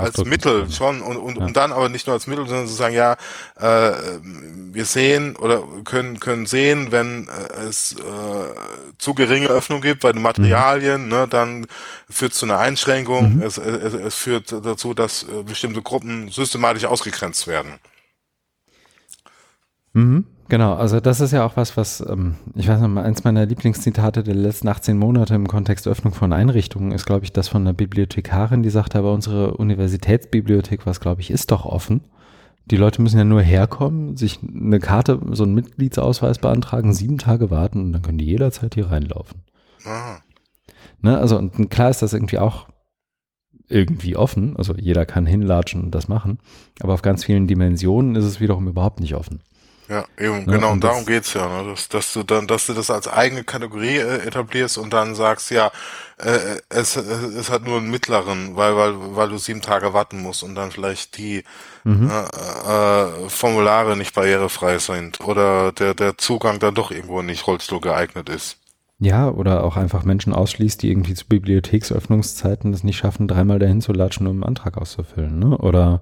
als 0.00 0.24
Mittel 0.24 0.68
schon 0.72 1.02
und, 1.02 1.16
und, 1.16 1.36
ja. 1.36 1.44
und 1.44 1.56
dann 1.56 1.70
aber 1.70 1.88
nicht 1.88 2.08
nur 2.08 2.15
als 2.16 2.26
Mittel, 2.26 2.46
sondern 2.46 2.66
zu 2.66 2.74
sagen, 2.74 2.94
ja, 2.94 3.16
äh, 3.56 3.92
wir 4.72 4.84
sehen 4.84 5.36
oder 5.36 5.62
können 5.84 6.20
können 6.20 6.46
sehen, 6.46 6.92
wenn 6.92 7.28
äh, 7.28 7.64
es 7.68 7.94
äh, 7.94 8.94
zu 8.98 9.14
geringe 9.14 9.48
Öffnung 9.48 9.80
gibt 9.80 10.00
bei 10.00 10.12
den 10.12 10.22
Materialien, 10.22 11.04
mhm. 11.04 11.08
ne, 11.08 11.28
dann 11.28 11.66
führt 12.10 12.32
es 12.32 12.38
zu 12.38 12.46
einer 12.46 12.58
Einschränkung. 12.58 13.36
Mhm. 13.36 13.42
Es, 13.42 13.58
es, 13.58 13.94
es 13.94 14.14
führt 14.14 14.52
dazu, 14.52 14.94
dass 14.94 15.22
äh, 15.24 15.42
bestimmte 15.42 15.82
Gruppen 15.82 16.30
systematisch 16.30 16.84
ausgegrenzt 16.84 17.46
werden. 17.46 17.74
Mhm. 19.92 20.26
Genau, 20.48 20.74
also 20.74 21.00
das 21.00 21.20
ist 21.20 21.32
ja 21.32 21.44
auch 21.44 21.56
was, 21.56 21.76
was, 21.76 22.00
ähm, 22.08 22.36
ich 22.54 22.68
weiß 22.68 22.80
noch 22.80 22.88
mal, 22.88 23.04
eins 23.04 23.24
meiner 23.24 23.46
Lieblingszitate 23.46 24.22
der 24.22 24.34
letzten 24.34 24.68
18 24.68 24.96
Monate 24.96 25.34
im 25.34 25.48
Kontext 25.48 25.88
Öffnung 25.88 26.14
von 26.14 26.32
Einrichtungen 26.32 26.92
ist, 26.92 27.04
glaube 27.04 27.24
ich, 27.24 27.32
das 27.32 27.48
von 27.48 27.62
einer 27.62 27.72
Bibliothekarin, 27.72 28.62
die 28.62 28.70
sagt, 28.70 28.94
aber 28.94 29.12
unsere 29.12 29.56
Universitätsbibliothek, 29.56 30.86
was 30.86 31.00
glaube 31.00 31.20
ich, 31.20 31.32
ist 31.32 31.50
doch 31.50 31.64
offen. 31.64 32.02
Die 32.66 32.76
Leute 32.76 33.02
müssen 33.02 33.18
ja 33.18 33.24
nur 33.24 33.42
herkommen, 33.42 34.16
sich 34.16 34.38
eine 34.42 34.78
Karte, 34.78 35.20
so 35.32 35.44
einen 35.44 35.54
Mitgliedsausweis 35.54 36.38
beantragen, 36.38 36.92
sieben 36.92 37.18
Tage 37.18 37.50
warten 37.50 37.80
und 37.80 37.92
dann 37.92 38.02
können 38.02 38.18
die 38.18 38.24
jederzeit 38.26 38.74
hier 38.74 38.90
reinlaufen. 38.90 39.42
Ah. 39.84 40.18
Ne, 41.00 41.18
also 41.18 41.38
und 41.38 41.70
klar 41.70 41.90
ist 41.90 42.02
das 42.02 42.12
irgendwie 42.12 42.38
auch 42.38 42.68
irgendwie 43.68 44.16
offen, 44.16 44.56
also 44.56 44.74
jeder 44.76 45.06
kann 45.06 45.26
hinlatschen 45.26 45.82
und 45.82 45.94
das 45.94 46.06
machen, 46.06 46.38
aber 46.80 46.94
auf 46.94 47.02
ganz 47.02 47.24
vielen 47.24 47.48
Dimensionen 47.48 48.14
ist 48.14 48.24
es 48.24 48.40
wiederum 48.40 48.68
überhaupt 48.68 49.00
nicht 49.00 49.16
offen. 49.16 49.40
Ja, 49.88 50.04
eben, 50.18 50.46
genau, 50.46 50.72
und, 50.72 50.82
darum 50.82 51.06
geht's 51.06 51.32
ja, 51.34 51.46
ne? 51.46 51.70
dass, 51.70 51.88
dass 51.88 52.12
du 52.12 52.24
dann, 52.24 52.48
dass 52.48 52.66
du 52.66 52.74
das 52.74 52.90
als 52.90 53.06
eigene 53.06 53.44
Kategorie 53.44 53.98
äh, 53.98 54.26
etablierst 54.26 54.78
und 54.78 54.92
dann 54.92 55.14
sagst, 55.14 55.50
ja, 55.50 55.70
äh, 56.18 56.58
es, 56.68 56.96
es 56.96 57.50
hat 57.50 57.64
nur 57.64 57.78
einen 57.78 57.90
mittleren, 57.90 58.56
weil, 58.56 58.76
weil, 58.76 58.94
weil 59.14 59.28
du 59.28 59.38
sieben 59.38 59.62
Tage 59.62 59.92
warten 59.92 60.20
musst 60.22 60.42
und 60.42 60.56
dann 60.56 60.72
vielleicht 60.72 61.18
die 61.18 61.44
mhm. 61.84 62.10
äh, 62.10 62.22
äh, 62.24 63.28
Formulare 63.28 63.96
nicht 63.96 64.14
barrierefrei 64.14 64.78
sind 64.78 65.20
oder 65.20 65.70
der, 65.70 65.94
der 65.94 66.18
Zugang 66.18 66.58
dann 66.58 66.74
doch 66.74 66.90
irgendwo 66.90 67.22
nicht 67.22 67.46
Rollstuhl 67.46 67.80
geeignet 67.80 68.28
ist. 68.28 68.58
Ja, 68.98 69.28
oder 69.28 69.62
auch 69.62 69.76
einfach 69.76 70.04
Menschen 70.04 70.32
ausschließt, 70.32 70.82
die 70.82 70.90
irgendwie 70.90 71.14
zu 71.14 71.26
Bibliotheksöffnungszeiten 71.26 72.72
das 72.72 72.82
nicht 72.82 72.96
schaffen, 72.96 73.28
dreimal 73.28 73.58
dahin 73.58 73.82
zu 73.82 73.92
latschen, 73.92 74.26
um 74.26 74.36
einen 74.36 74.44
Antrag 74.44 74.78
auszufüllen, 74.78 75.38
ne? 75.38 75.58
Oder 75.58 76.00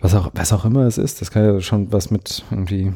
was 0.00 0.14
auch, 0.14 0.30
was 0.34 0.52
auch 0.52 0.64
immer 0.64 0.86
es 0.86 0.98
ist, 0.98 1.20
das 1.20 1.30
kann 1.30 1.44
ja 1.44 1.60
schon 1.60 1.92
was 1.92 2.10
mit 2.10 2.44
irgendwie, 2.50 2.92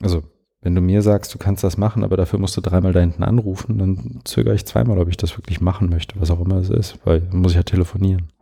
also 0.00 0.22
wenn 0.60 0.74
du 0.74 0.80
mir 0.80 1.02
sagst, 1.02 1.32
du 1.34 1.38
kannst 1.38 1.62
das 1.62 1.76
machen, 1.76 2.02
aber 2.02 2.16
dafür 2.16 2.38
musst 2.38 2.56
du 2.56 2.60
dreimal 2.60 2.92
da 2.92 3.00
hinten 3.00 3.22
anrufen, 3.22 3.78
dann 3.78 4.20
zögere 4.24 4.54
ich 4.54 4.66
zweimal, 4.66 4.98
ob 4.98 5.08
ich 5.08 5.16
das 5.16 5.36
wirklich 5.36 5.60
machen 5.60 5.88
möchte, 5.88 6.20
was 6.20 6.30
auch 6.30 6.40
immer 6.40 6.56
es 6.56 6.70
ist, 6.70 6.98
weil 7.04 7.20
dann 7.20 7.40
muss 7.40 7.52
ich 7.52 7.56
ja 7.56 7.62
telefonieren. 7.62 8.32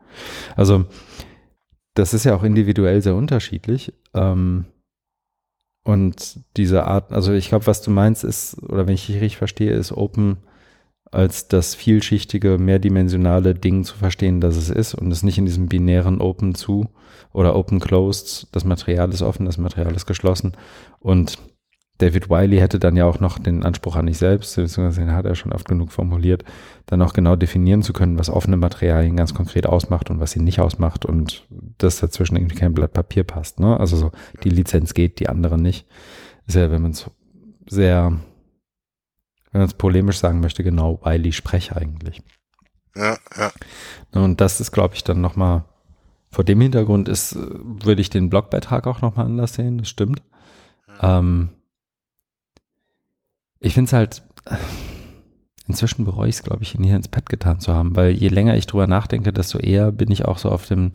Also 0.57 0.87
das 1.95 2.15
ist 2.15 2.24
ja 2.24 2.35
auch 2.35 2.43
individuell 2.43 3.03
sehr 3.03 3.15
unterschiedlich. 3.15 3.93
Ähm, 4.15 4.66
und 5.85 6.41
diese 6.57 6.85
Art, 6.85 7.12
also 7.12 7.33
ich 7.33 7.49
glaube, 7.49 7.66
was 7.66 7.83
du 7.83 7.91
meinst 7.91 8.24
ist, 8.24 8.61
oder 8.62 8.87
wenn 8.87 8.95
ich 8.95 9.07
dich 9.07 9.16
richtig 9.16 9.37
verstehe, 9.37 9.73
ist 9.73 9.93
Open 9.93 10.39
als 11.11 11.49
das 11.49 11.74
vielschichtige, 11.74 12.59
mehrdimensionale 12.59 13.55
Ding 13.55 13.85
zu 13.85 13.97
verstehen, 13.97 14.41
dass 14.41 14.57
es 14.57 14.70
ist 14.70 14.95
und 14.95 15.11
es 15.11 15.23
nicht 15.23 15.39
in 15.39 15.47
diesem 15.47 15.69
binären 15.69 16.20
Open 16.20 16.55
zu 16.55 16.89
oder 17.33 17.55
Open 17.57 17.81
Closed, 17.81 18.49
das 18.53 18.65
Material 18.65 19.11
ist 19.11 19.23
offen, 19.23 19.47
das 19.47 19.59
Material 19.59 19.95
ist 19.95 20.07
geschlossen 20.07 20.53
und 20.99 21.39
David 21.99 22.28
Wiley 22.28 22.59
hätte 22.59 22.78
dann 22.78 22.97
ja 22.97 23.07
auch 23.07 23.20
noch 23.20 23.39
den 23.39 23.65
Anspruch 23.65 23.97
an 23.97 24.07
sich 24.07 24.19
selbst, 24.19 24.57
beziehungsweise 24.57 25.01
den 25.01 25.15
hat 25.15 25.24
er 25.24 25.35
schon 25.35 25.53
oft 25.53 25.66
genug 25.66 25.93
formuliert, 25.93 26.45
dann 26.85 27.01
auch 27.01 27.15
genau 27.15 27.37
definieren 27.37 27.83
zu 27.83 27.93
können, 27.93 28.19
was 28.19 28.28
offene 28.28 28.59
Materialien 28.59 29.16
ganz 29.16 29.33
konkret 29.33 29.66
ausmacht 29.66 30.11
und 30.11 30.20
was 30.20 30.33
sie 30.33 30.41
nicht 30.41 30.61
ausmacht 30.61 31.07
und 31.07 31.47
dass 31.78 32.01
dazwischen 32.01 32.37
irgendwie 32.37 32.57
kein 32.57 32.74
Blatt 32.74 32.93
Papier 32.93 33.24
passt. 33.24 33.61
Ne? 33.61 33.81
Also 33.81 33.97
so, 33.97 34.11
die 34.45 34.51
Lizenz 34.51 34.93
geht, 34.93 35.20
die 35.20 35.28
andere 35.28 35.59
nicht. 35.59 35.87
Ist 36.47 36.57
ja, 36.57 36.70
wenn 36.70 36.83
man 36.83 36.91
es 36.91 37.11
sehr 37.66 38.12
wenn 39.57 39.62
man 39.62 39.69
es 39.69 39.74
polemisch 39.74 40.19
sagen 40.19 40.41
möchte, 40.41 40.62
genau 40.62 41.01
Wiley 41.03 41.33
Sprech 41.33 41.73
eigentlich. 41.73 42.23
Ja, 42.95 43.16
ja. 43.39 43.51
Und 44.12 44.43
das 44.43 44.61
ist, 44.61 44.70
glaube 44.70 44.95
ich, 44.95 45.03
dann 45.03 45.23
nochmal, 45.23 45.65
vor 46.31 46.45
dem 46.45 46.61
Hintergrund 46.61 47.09
ist, 47.09 47.39
würde 47.39 48.03
ich 48.03 48.11
den 48.11 48.28
Blogbeitrag 48.28 48.87
auch 48.87 49.01
nochmal 49.01 49.24
anders 49.24 49.55
sehen, 49.55 49.78
das 49.78 49.89
stimmt. 49.89 50.23
Mhm. 50.87 50.95
Ähm, 51.01 51.49
ich 53.61 53.73
finde 53.73 53.89
es 53.89 53.93
halt, 53.95 54.23
inzwischen 55.66 56.05
bereue 56.05 56.28
ich 56.28 56.37
es, 56.37 56.43
glaube 56.43 56.62
ich, 56.62 56.74
ihn 56.74 56.85
hier 56.85 56.97
ins 56.97 57.09
Pad 57.09 57.31
getan 57.31 57.59
zu 57.59 57.73
haben, 57.73 57.97
weil 57.97 58.11
je 58.11 58.28
länger 58.28 58.57
ich 58.59 58.66
drüber 58.66 58.87
nachdenke, 58.87 59.33
desto 59.33 59.57
eher 59.57 59.91
bin 59.91 60.11
ich 60.11 60.27
auch 60.27 60.37
so 60.37 60.51
auf 60.51 60.66
dem, 60.66 60.93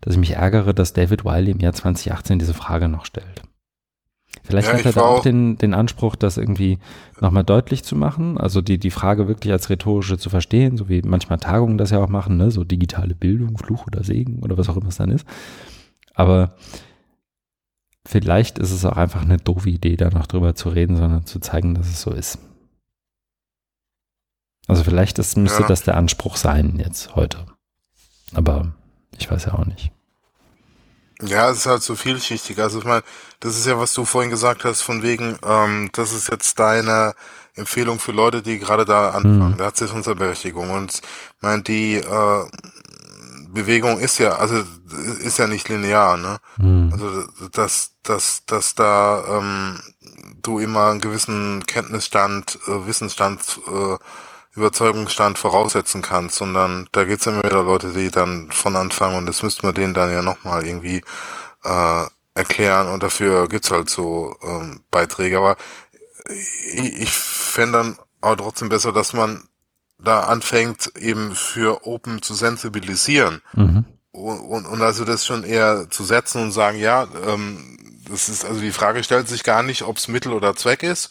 dass 0.00 0.14
ich 0.14 0.20
mich 0.20 0.32
ärgere, 0.32 0.72
dass 0.72 0.94
David 0.94 1.26
Wiley 1.26 1.50
im 1.50 1.60
Jahr 1.60 1.74
2018 1.74 2.38
diese 2.38 2.54
Frage 2.54 2.88
noch 2.88 3.04
stellt. 3.04 3.42
Vielleicht 4.42 4.68
ja, 4.68 4.74
hat 4.74 4.84
er 4.84 4.92
da 4.92 5.00
auch 5.02 5.22
den, 5.22 5.58
den 5.58 5.74
Anspruch, 5.74 6.16
das 6.16 6.36
irgendwie 6.36 6.78
nochmal 7.20 7.44
deutlich 7.44 7.84
zu 7.84 7.96
machen, 7.96 8.38
also 8.38 8.60
die, 8.60 8.78
die 8.78 8.90
Frage 8.90 9.28
wirklich 9.28 9.52
als 9.52 9.70
rhetorische 9.70 10.18
zu 10.18 10.30
verstehen, 10.30 10.76
so 10.76 10.88
wie 10.88 11.02
manchmal 11.02 11.38
Tagungen 11.38 11.78
das 11.78 11.90
ja 11.90 11.98
auch 11.98 12.08
machen, 12.08 12.36
ne? 12.36 12.50
so 12.50 12.64
digitale 12.64 13.14
Bildung, 13.14 13.58
Fluch 13.58 13.86
oder 13.86 14.02
Segen 14.04 14.42
oder 14.42 14.56
was 14.56 14.68
auch 14.68 14.76
immer 14.76 14.88
es 14.88 14.96
dann 14.96 15.10
ist. 15.10 15.26
Aber 16.14 16.54
vielleicht 18.06 18.58
ist 18.58 18.72
es 18.72 18.84
auch 18.84 18.96
einfach 18.96 19.22
eine 19.22 19.36
doofe 19.36 19.70
Idee, 19.70 19.96
da 19.96 20.10
noch 20.10 20.26
drüber 20.26 20.54
zu 20.54 20.68
reden, 20.68 20.96
sondern 20.96 21.26
zu 21.26 21.40
zeigen, 21.40 21.74
dass 21.74 21.88
es 21.88 22.00
so 22.00 22.10
ist. 22.10 22.38
Also 24.66 24.84
vielleicht 24.84 25.18
ist, 25.18 25.36
müsste 25.36 25.62
ja. 25.62 25.68
das 25.68 25.82
der 25.82 25.96
Anspruch 25.96 26.36
sein 26.36 26.78
jetzt 26.78 27.16
heute. 27.16 27.46
Aber 28.34 28.74
ich 29.16 29.30
weiß 29.30 29.46
ja 29.46 29.54
auch 29.54 29.66
nicht. 29.66 29.92
Ja, 31.22 31.50
es 31.50 31.58
ist 31.58 31.66
halt 31.66 31.82
so 31.82 31.96
vielschichtig. 31.96 32.58
Also 32.60 32.78
ich 32.78 32.84
meine, 32.84 33.02
das 33.40 33.56
ist 33.56 33.66
ja, 33.66 33.78
was 33.78 33.92
du 33.92 34.04
vorhin 34.04 34.30
gesagt 34.30 34.64
hast, 34.64 34.82
von 34.82 35.02
wegen, 35.02 35.38
ähm, 35.44 35.90
das 35.92 36.12
ist 36.12 36.30
jetzt 36.30 36.58
deine 36.58 37.14
Empfehlung 37.54 37.98
für 37.98 38.12
Leute, 38.12 38.40
die 38.42 38.58
gerade 38.58 38.84
da 38.84 39.10
anfangen. 39.10 39.52
Mhm. 39.52 39.56
Da 39.56 39.66
hat 39.66 39.76
sich 39.76 39.92
unsere 39.92 40.14
Berechtigung. 40.14 40.70
Und 40.70 40.94
ich 40.94 41.42
meine, 41.42 41.62
die 41.62 41.96
äh, 41.96 42.44
Bewegung 43.48 43.98
ist 43.98 44.18
ja, 44.18 44.36
also 44.36 44.62
ist 45.20 45.38
ja 45.38 45.46
nicht 45.46 45.68
linear, 45.68 46.16
ne? 46.16 46.38
Mhm. 46.58 46.90
Also 46.92 47.24
dass, 47.52 47.92
dass, 48.02 48.44
dass 48.46 48.74
da 48.74 49.24
ähm, 49.38 49.80
du 50.42 50.58
immer 50.58 50.90
einen 50.90 51.00
gewissen 51.00 51.64
Kenntnisstand, 51.66 52.58
äh, 52.66 52.86
Wissensstand 52.86 53.60
äh, 53.66 53.96
Überzeugungsstand 54.58 55.38
voraussetzen 55.38 56.02
kannst, 56.02 56.36
sondern 56.36 56.88
da 56.92 57.04
geht's 57.04 57.26
immer 57.26 57.42
wieder 57.42 57.62
Leute, 57.62 57.92
die 57.92 58.10
dann 58.10 58.50
von 58.50 58.76
Anfang 58.76 59.16
und 59.16 59.26
das 59.26 59.42
müsste 59.42 59.64
man 59.66 59.74
denen 59.74 59.94
dann 59.94 60.12
ja 60.12 60.22
nochmal 60.22 60.66
irgendwie 60.66 61.02
äh, 61.64 62.04
erklären 62.34 62.88
und 62.88 63.02
dafür 63.02 63.48
gibt's 63.48 63.70
halt 63.70 63.90
so 63.90 64.36
ähm, 64.42 64.80
Beiträge. 64.90 65.38
Aber 65.38 65.56
ich, 66.74 67.00
ich 67.00 67.12
fände 67.12 67.78
dann 67.78 67.98
aber 68.20 68.36
trotzdem 68.36 68.68
besser, 68.68 68.92
dass 68.92 69.12
man 69.12 69.48
da 69.98 70.20
anfängt, 70.20 70.92
eben 70.96 71.34
für 71.34 71.86
Open 71.86 72.22
zu 72.22 72.34
sensibilisieren. 72.34 73.42
Mhm. 73.54 73.84
Und, 74.12 74.40
und, 74.40 74.66
und 74.66 74.82
also 74.82 75.04
das 75.04 75.26
schon 75.26 75.44
eher 75.44 75.90
zu 75.90 76.04
setzen 76.04 76.42
und 76.42 76.52
sagen, 76.52 76.78
ja, 76.78 77.06
ähm, 77.26 77.78
das 78.08 78.28
ist, 78.28 78.44
also 78.44 78.60
die 78.60 78.72
Frage 78.72 79.04
stellt 79.04 79.28
sich 79.28 79.42
gar 79.42 79.62
nicht, 79.62 79.82
ob 79.82 79.96
es 79.96 80.08
Mittel 80.08 80.32
oder 80.32 80.56
Zweck 80.56 80.82
ist, 80.82 81.10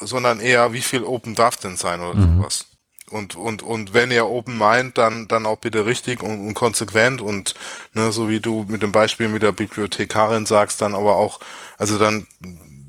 sondern 0.00 0.40
eher, 0.40 0.72
wie 0.72 0.82
viel 0.82 1.04
Open 1.04 1.34
darf 1.34 1.56
denn 1.56 1.76
sein 1.76 2.00
oder 2.00 2.14
mhm. 2.14 2.38
sowas. 2.38 2.66
Und, 3.10 3.36
und, 3.36 3.62
und 3.62 3.94
wenn 3.94 4.10
ihr 4.10 4.26
Open 4.26 4.56
meint, 4.56 4.98
dann, 4.98 5.28
dann 5.28 5.46
auch 5.46 5.58
bitte 5.58 5.86
richtig 5.86 6.22
und, 6.22 6.48
und 6.48 6.54
konsequent 6.54 7.20
und, 7.20 7.54
ne, 7.92 8.10
so 8.12 8.28
wie 8.28 8.40
du 8.40 8.64
mit 8.68 8.82
dem 8.82 8.92
Beispiel 8.92 9.28
mit 9.28 9.42
der 9.42 9.52
Bibliothekarin 9.52 10.46
sagst, 10.46 10.80
dann 10.80 10.94
aber 10.94 11.16
auch, 11.16 11.38
also 11.78 11.98
dann 11.98 12.26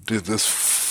das 0.06 0.46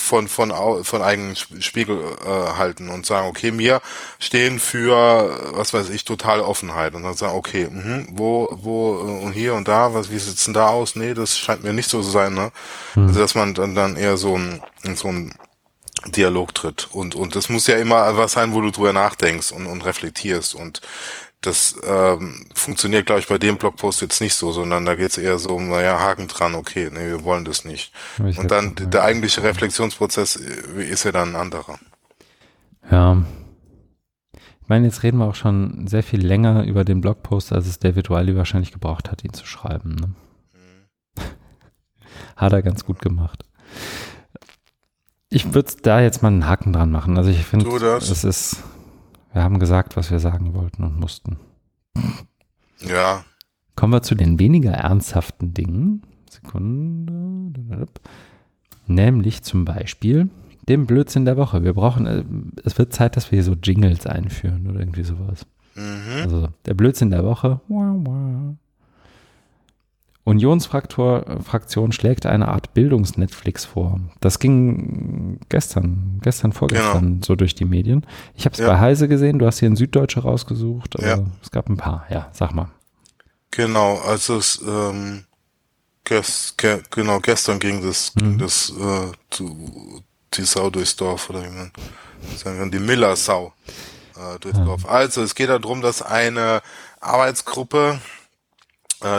von, 0.05 0.27
von, 0.27 0.53
von 0.83 1.01
eigenen 1.01 1.35
Spiegel 1.35 1.97
äh, 2.23 2.27
halten 2.27 2.89
und 2.89 3.05
sagen, 3.05 3.27
okay, 3.27 3.51
mir 3.51 3.81
stehen 4.19 4.59
für, 4.59 5.53
was 5.53 5.73
weiß 5.73 5.89
ich, 5.89 6.05
totale 6.05 6.45
Offenheit. 6.45 6.93
Und 6.93 7.03
dann 7.03 7.15
sagen, 7.15 7.35
okay, 7.35 7.67
mh, 7.69 8.07
wo, 8.11 8.47
wo 8.51 8.99
äh, 8.99 9.25
und 9.25 9.33
hier 9.33 9.55
und 9.55 9.67
da, 9.67 9.93
was, 9.93 10.11
wie 10.11 10.19
sieht's 10.19 10.45
denn 10.45 10.53
da 10.53 10.67
aus? 10.67 10.95
Nee, 10.95 11.13
das 11.13 11.37
scheint 11.37 11.63
mir 11.63 11.73
nicht 11.73 11.89
so 11.89 12.01
zu 12.01 12.09
sein, 12.09 12.33
ne? 12.33 12.51
Mhm. 12.93 13.07
Also 13.07 13.19
dass 13.19 13.35
man 13.35 13.53
dann, 13.53 13.73
dann 13.73 13.95
eher 13.95 14.17
so 14.17 14.37
ein, 14.37 14.61
so 14.95 15.07
ein 15.07 15.33
Dialog 16.07 16.53
tritt. 16.53 16.89
Und, 16.91 17.15
und 17.15 17.35
das 17.35 17.49
muss 17.49 17.67
ja 17.67 17.77
immer 17.77 18.17
was 18.17 18.33
sein, 18.33 18.53
wo 18.53 18.61
du 18.61 18.71
drüber 18.71 18.93
nachdenkst 18.93 19.51
und, 19.51 19.65
und 19.65 19.85
reflektierst. 19.85 20.55
Und 20.55 20.81
das 21.41 21.75
ähm, 21.85 22.45
funktioniert, 22.53 23.05
glaube 23.05 23.21
ich, 23.21 23.27
bei 23.27 23.37
dem 23.37 23.57
Blogpost 23.57 24.01
jetzt 24.01 24.21
nicht 24.21 24.33
so, 24.33 24.51
sondern 24.51 24.85
da 24.85 24.95
geht 24.95 25.11
es 25.11 25.17
eher 25.17 25.37
so 25.37 25.55
um, 25.55 25.69
naja, 25.69 25.99
Haken 25.99 26.27
dran, 26.27 26.55
okay, 26.55 26.89
nee, 26.91 27.07
wir 27.07 27.23
wollen 27.23 27.45
das 27.45 27.65
nicht. 27.65 27.91
Und 28.17 28.49
dann 28.49 28.75
der 28.75 29.03
eigentliche 29.03 29.43
Reflexionsprozess 29.43 30.37
äh, 30.37 30.83
ist 30.83 31.03
ja 31.05 31.11
dann 31.11 31.29
ein 31.29 31.35
anderer. 31.35 31.77
Ja. 32.89 33.23
Ich 34.33 34.69
meine, 34.69 34.87
jetzt 34.87 35.03
reden 35.03 35.19
wir 35.19 35.25
auch 35.25 35.35
schon 35.35 35.85
sehr 35.87 36.01
viel 36.01 36.25
länger 36.25 36.63
über 36.63 36.83
den 36.83 36.99
Blogpost, 36.99 37.53
als 37.53 37.67
es 37.67 37.77
David 37.77 38.09
Wiley 38.09 38.35
wahrscheinlich 38.35 38.71
gebraucht 38.71 39.11
hat, 39.11 39.23
ihn 39.23 39.33
zu 39.33 39.45
schreiben. 39.45 39.95
Ne? 39.95 40.07
Mhm. 40.53 41.21
hat 42.35 42.53
er 42.53 42.63
ganz 42.63 42.83
gut 42.83 42.99
gemacht. 42.99 43.45
Ich 45.35 45.53
würde 45.53 45.73
da 45.81 45.99
jetzt 45.99 46.21
mal 46.21 46.29
einen 46.29 46.47
Haken 46.47 46.71
dran 46.71 46.91
machen. 46.91 47.17
Also 47.17 47.29
ich 47.29 47.43
finde, 47.43 47.69
es 47.97 48.23
ist, 48.23 48.63
wir 49.33 49.43
haben 49.43 49.59
gesagt, 49.59 49.97
was 49.97 50.09
wir 50.09 50.19
sagen 50.19 50.53
wollten 50.53 50.81
und 50.85 50.97
mussten. 50.97 51.35
Ja. 52.79 53.25
Kommen 53.75 53.91
wir 53.91 54.01
zu 54.01 54.15
den 54.15 54.39
weniger 54.39 54.71
ernsthaften 54.71 55.53
Dingen. 55.53 56.03
Sekunde. 56.29 57.85
Nämlich 58.87 59.43
zum 59.43 59.65
Beispiel 59.65 60.29
dem 60.69 60.85
Blödsinn 60.85 61.25
der 61.25 61.35
Woche. 61.35 61.65
Wir 61.65 61.73
brauchen, 61.73 62.05
äh, 62.05 62.23
es 62.63 62.77
wird 62.77 62.93
Zeit, 62.93 63.17
dass 63.17 63.29
wir 63.29 63.35
hier 63.35 63.43
so 63.43 63.55
Jingles 63.61 64.07
einführen 64.07 64.69
oder 64.69 64.79
irgendwie 64.79 65.03
sowas. 65.03 65.45
Mhm. 65.75 66.23
Also 66.23 66.47
der 66.65 66.75
Blödsinn 66.75 67.09
der 67.09 67.25
Woche. 67.25 67.59
Unionsfraktion 70.25 71.91
schlägt 71.91 72.25
eine 72.25 72.47
Art 72.47 72.73
Bildungsnetflix 72.73 73.63
vor. 73.63 73.99
Das 74.21 74.39
ging 74.39 75.39
gestern, 75.49 76.19
gestern, 76.23 76.51
vorgestern 76.51 77.05
genau. 77.05 77.25
so 77.25 77.35
durch 77.35 77.53
die 77.53 77.65
Medien. 77.65 78.05
Ich 78.33 78.45
habe 78.45 78.53
es 78.53 78.59
ja. 78.59 78.67
bei 78.67 78.79
Heise 78.79 79.07
gesehen, 79.07 79.37
du 79.37 79.45
hast 79.45 79.59
hier 79.59 79.69
ein 79.69 79.75
Süddeutsche 79.75 80.21
rausgesucht, 80.21 80.97
aber 80.97 81.07
ja. 81.07 81.23
es 81.43 81.51
gab 81.51 81.69
ein 81.69 81.77
paar. 81.77 82.07
Ja, 82.09 82.29
sag 82.33 82.53
mal. 82.53 82.69
Genau, 83.51 83.99
also 83.99 84.37
es, 84.37 84.59
ähm, 84.67 85.25
gest, 86.03 86.57
ge, 86.57 86.81
genau, 86.89 87.19
gestern 87.19 87.59
ging 87.59 87.83
das, 87.85 88.13
mhm. 88.15 88.19
ging 88.21 88.37
das 88.39 88.71
äh, 88.71 89.11
zu, 89.29 90.01
die 90.33 90.43
Sau 90.43 90.71
durchs 90.71 90.95
Dorf, 90.95 91.29
oder 91.29 91.43
wie 91.43 91.49
man 91.49 91.71
sagen 92.35 92.71
die 92.71 92.79
Miller-Sau 92.79 93.53
äh, 94.15 94.39
durchs 94.39 94.57
ja. 94.57 94.65
Dorf. 94.65 94.85
Also 94.89 95.21
es 95.21 95.35
geht 95.35 95.49
darum, 95.49 95.81
dass 95.81 96.01
eine 96.01 96.63
Arbeitsgruppe 96.99 97.99
äh, 97.99 98.14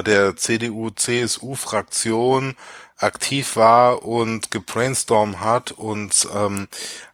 der 0.03 0.37
CDU-CSU-Fraktion 0.37 2.57
aktiv 2.99 3.57
war 3.57 4.05
und 4.05 4.51
gebrainstormt 4.51 5.41
hat 5.41 5.73
und 5.73 6.29
ähm, 6.35 6.69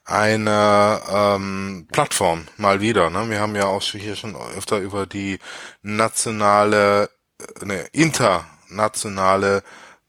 eine 0.04 1.00
ähm, 1.08 1.86
Plattform 1.90 2.46
mal 2.56 2.80
wieder. 2.80 3.10
Ne? 3.10 3.28
Wir 3.30 3.40
haben 3.40 3.56
ja 3.56 3.66
auch 3.66 3.82
hier 3.82 4.14
schon 4.16 4.36
öfter 4.56 4.78
über 4.78 5.06
die 5.06 5.38
nationale, 5.82 7.10
äh, 7.60 7.64
ne, 7.64 7.86
internationale 7.92 9.62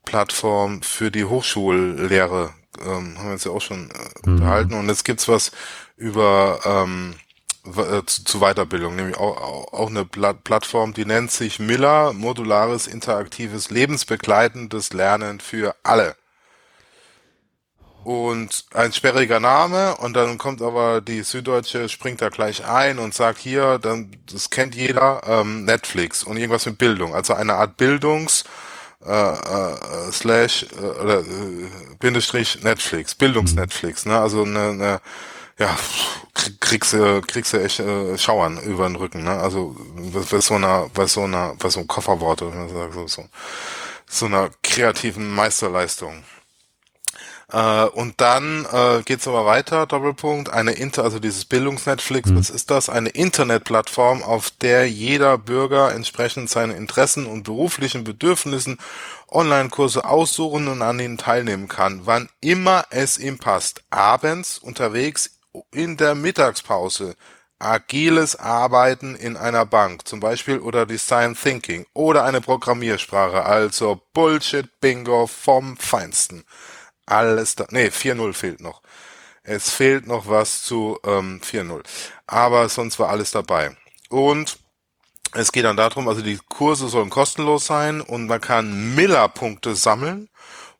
Plattform 0.05 0.81
für 0.81 1.11
die 1.11 1.25
Hochschullehre 1.25 2.53
ähm, 2.81 3.17
haben 3.17 3.25
wir 3.25 3.33
uns 3.33 3.43
ja 3.43 3.51
auch 3.51 3.61
schon 3.61 3.89
äh, 3.89 4.27
mhm. 4.27 4.33
unterhalten. 4.33 4.73
Und 4.73 4.89
jetzt 4.89 5.05
gibt's 5.05 5.27
was 5.27 5.51
über 5.95 6.59
ähm, 6.65 7.15
äh, 7.65 8.05
zu, 8.05 8.23
zu 8.25 8.39
Weiterbildung, 8.39 8.95
nämlich 8.95 9.17
auch, 9.17 9.71
auch 9.73 9.89
eine 9.89 10.05
Plattform, 10.05 10.93
die 10.93 11.05
nennt 11.05 11.31
sich 11.31 11.59
Miller, 11.59 12.13
modulares 12.13 12.87
interaktives 12.87 13.69
lebensbegleitendes 13.69 14.93
Lernen 14.93 15.39
für 15.39 15.75
alle. 15.83 16.15
Und 18.03 18.65
ein 18.73 18.91
sperriger 18.91 19.39
Name 19.39 19.95
und 19.95 20.13
dann 20.13 20.37
kommt 20.37 20.61
aber 20.61 20.99
die 20.99 21.23
Süddeutsche, 21.23 21.87
springt 21.87 22.21
da 22.21 22.27
gleich 22.27 22.65
ein 22.65 22.99
und 22.99 23.13
sagt 23.13 23.39
hier, 23.39 23.79
dann 23.79 24.11
das 24.29 24.49
kennt 24.49 24.75
jeder, 24.75 25.21
ähm, 25.25 25.63
Netflix 25.63 26.21
und 26.23 26.35
irgendwas 26.35 26.65
mit 26.65 26.77
Bildung, 26.77 27.15
also 27.15 27.33
eine 27.33 27.53
Art 27.53 27.77
Bildungs 27.77 28.43
äh, 29.05 29.09
äh, 29.09 30.11
slash 30.11 30.65
äh, 30.77 31.01
oder 31.01 31.19
äh, 31.21 31.69
Bindestrich 31.99 32.61
Netflix, 32.61 33.15
Bildungsnetflix, 33.15 34.05
ne? 34.05 34.19
Also 34.19 34.43
eine, 34.43 34.69
eine 34.69 35.01
ja, 35.59 35.77
kriegst 36.59 36.93
du, 36.93 37.21
kriegst 37.21 37.53
du 37.53 37.63
echt 37.63 37.79
äh, 37.79 38.17
Schauern 38.17 38.61
über 38.63 38.87
den 38.87 38.95
Rücken, 38.95 39.23
ne? 39.23 39.31
Also 39.31 39.75
bei 40.29 40.41
so 40.41 40.55
einer, 40.55 40.89
bei 40.93 41.05
so 41.05 41.21
einer, 41.21 41.55
bei 41.55 41.69
so 41.69 41.79
einem 41.79 41.87
Kofferwort 41.87 42.41
oder 42.41 42.91
so, 42.91 43.07
so, 43.07 43.25
so 44.07 44.25
einer 44.25 44.49
kreativen 44.63 45.29
Meisterleistung. 45.33 46.23
Äh, 47.51 47.85
und 47.85 48.19
dann 48.19 48.65
äh, 48.65 49.03
geht's 49.03 49.27
aber 49.27 49.45
weiter, 49.45 49.85
Doppelpunkt, 49.85 50.49
eine 50.49 50.71
Inter, 50.71 51.03
also 51.03 51.19
dieses 51.19 51.45
Bildungsnetflix, 51.45 52.31
mhm. 52.31 52.39
was 52.39 52.49
ist 52.49 52.71
das? 52.71 52.89
Eine 52.89 53.09
Internetplattform, 53.09 54.23
auf 54.23 54.49
der 54.49 54.89
jeder 54.89 55.37
Bürger 55.37 55.93
entsprechend 55.93 56.49
seine 56.49 56.73
Interessen 56.73 57.27
und 57.27 57.43
beruflichen 57.43 58.03
Bedürfnissen 58.03 58.79
Online-Kurse 59.29 60.03
aussuchen 60.03 60.67
und 60.67 60.81
an 60.81 60.99
ihnen 60.99 61.17
teilnehmen 61.19 61.67
kann, 61.67 62.01
wann 62.05 62.27
immer 62.41 62.85
es 62.89 63.19
ihm 63.19 63.37
passt. 63.37 63.83
Abends, 63.91 64.57
unterwegs, 64.57 65.31
in 65.71 65.97
der 65.97 66.15
Mittagspause 66.15 67.15
agiles 67.59 68.35
Arbeiten 68.35 69.15
in 69.15 69.37
einer 69.37 69.65
Bank, 69.65 70.07
zum 70.07 70.19
Beispiel 70.19 70.59
oder 70.59 70.85
Design 70.85 71.35
Thinking 71.35 71.85
oder 71.93 72.25
eine 72.25 72.41
Programmiersprache, 72.41 73.45
also 73.45 74.01
Bullshit 74.13 74.79
Bingo 74.81 75.27
vom 75.27 75.77
Feinsten. 75.77 76.43
Alles 77.05 77.55
da, 77.55 77.65
nee, 77.69 77.87
4-0 77.87 78.33
fehlt 78.33 78.61
noch. 78.61 78.81
Es 79.43 79.69
fehlt 79.69 80.07
noch 80.07 80.27
was 80.27 80.63
zu 80.63 80.99
ähm, 81.05 81.41
4.0. 81.43 81.83
Aber 82.27 82.69
sonst 82.69 82.99
war 82.99 83.09
alles 83.09 83.31
dabei. 83.31 83.75
Und 84.09 84.57
es 85.33 85.51
geht 85.51 85.65
dann 85.65 85.77
darum, 85.77 86.07
also 86.07 86.21
die 86.21 86.39
Kurse 86.49 86.87
sollen 86.87 87.09
kostenlos 87.09 87.65
sein 87.65 88.01
und 88.01 88.27
man 88.27 88.39
kann 88.39 88.95
Miller-Punkte 88.95 89.75
sammeln. 89.75 90.29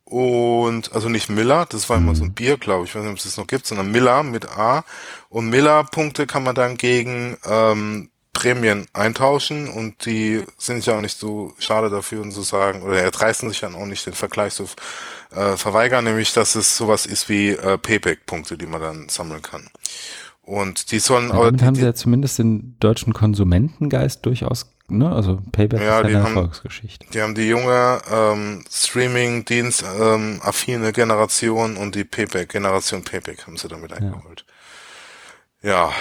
Und, 0.04 0.92
also 0.92 1.08
nicht 1.08 1.30
Miller, 1.30 1.66
das 1.66 1.88
war 1.88 1.96
immer 1.96 2.14
so 2.14 2.24
ein 2.24 2.28
mhm. 2.28 2.34
Bier, 2.34 2.58
glaube 2.58 2.84
ich, 2.84 2.90
ich 2.90 2.94
weiß 2.94 3.02
nicht, 3.02 3.12
ob 3.12 3.18
es 3.18 3.24
das 3.24 3.36
noch 3.38 3.46
gibt, 3.46 3.66
sondern 3.66 3.90
Miller 3.90 4.22
mit 4.22 4.46
A. 4.48 4.84
Und 5.30 5.48
Miller-Punkte 5.48 6.26
kann 6.26 6.44
man 6.44 6.54
dann 6.54 6.76
gegen 6.76 7.38
ähm, 7.44 8.10
Prämien 8.34 8.86
eintauschen 8.92 9.68
und 9.68 10.04
die 10.04 10.42
sind 10.58 10.84
ja 10.84 10.98
auch 10.98 11.00
nicht 11.00 11.16
so 11.18 11.54
schade 11.58 11.88
dafür 11.88 12.20
und 12.20 12.32
zu 12.32 12.42
sagen, 12.42 12.82
oder 12.82 13.00
erdreisten 13.00 13.48
sich 13.48 13.60
dann 13.60 13.74
auch 13.74 13.86
nicht 13.86 14.04
den 14.04 14.12
Vergleich 14.12 14.54
zu 14.54 14.68
äh, 15.30 15.56
verweigern, 15.56 16.04
nämlich 16.04 16.34
dass 16.34 16.54
es 16.54 16.76
sowas 16.76 17.06
ist 17.06 17.28
wie 17.28 17.50
äh, 17.50 17.78
Payback-Punkte, 17.78 18.58
die 18.58 18.66
man 18.66 18.82
dann 18.82 19.08
sammeln 19.08 19.40
kann. 19.40 19.68
Und 20.42 20.92
die 20.92 20.98
sollen 20.98 21.28
ja, 21.30 21.36
damit 21.36 21.60
die, 21.60 21.64
haben 21.64 21.74
sie 21.76 21.82
ja 21.82 21.94
zumindest 21.94 22.38
den 22.38 22.76
deutschen 22.80 23.14
Konsumentengeist 23.14 24.26
durchaus, 24.26 24.73
ne? 24.88 25.10
Also 25.12 25.40
Payback 25.52 25.80
ja, 25.80 26.00
ist 26.00 26.06
eine 26.06 26.22
haben, 26.22 26.36
Erfolgsgeschichte. 26.36 27.06
Die 27.12 27.20
haben 27.20 27.34
die 27.34 27.48
junge 27.48 28.00
ähm, 28.10 28.64
Streaming-Dienst 28.70 29.84
ähm, 30.00 30.40
Generation 30.92 31.76
und 31.76 31.94
die 31.94 32.04
Payback, 32.04 32.50
Generation 32.50 33.02
Payback 33.02 33.46
haben 33.46 33.56
sie 33.56 33.68
damit 33.68 33.92
eingeholt. 33.92 34.44
Ja. 35.62 35.70
ja. 35.70 35.92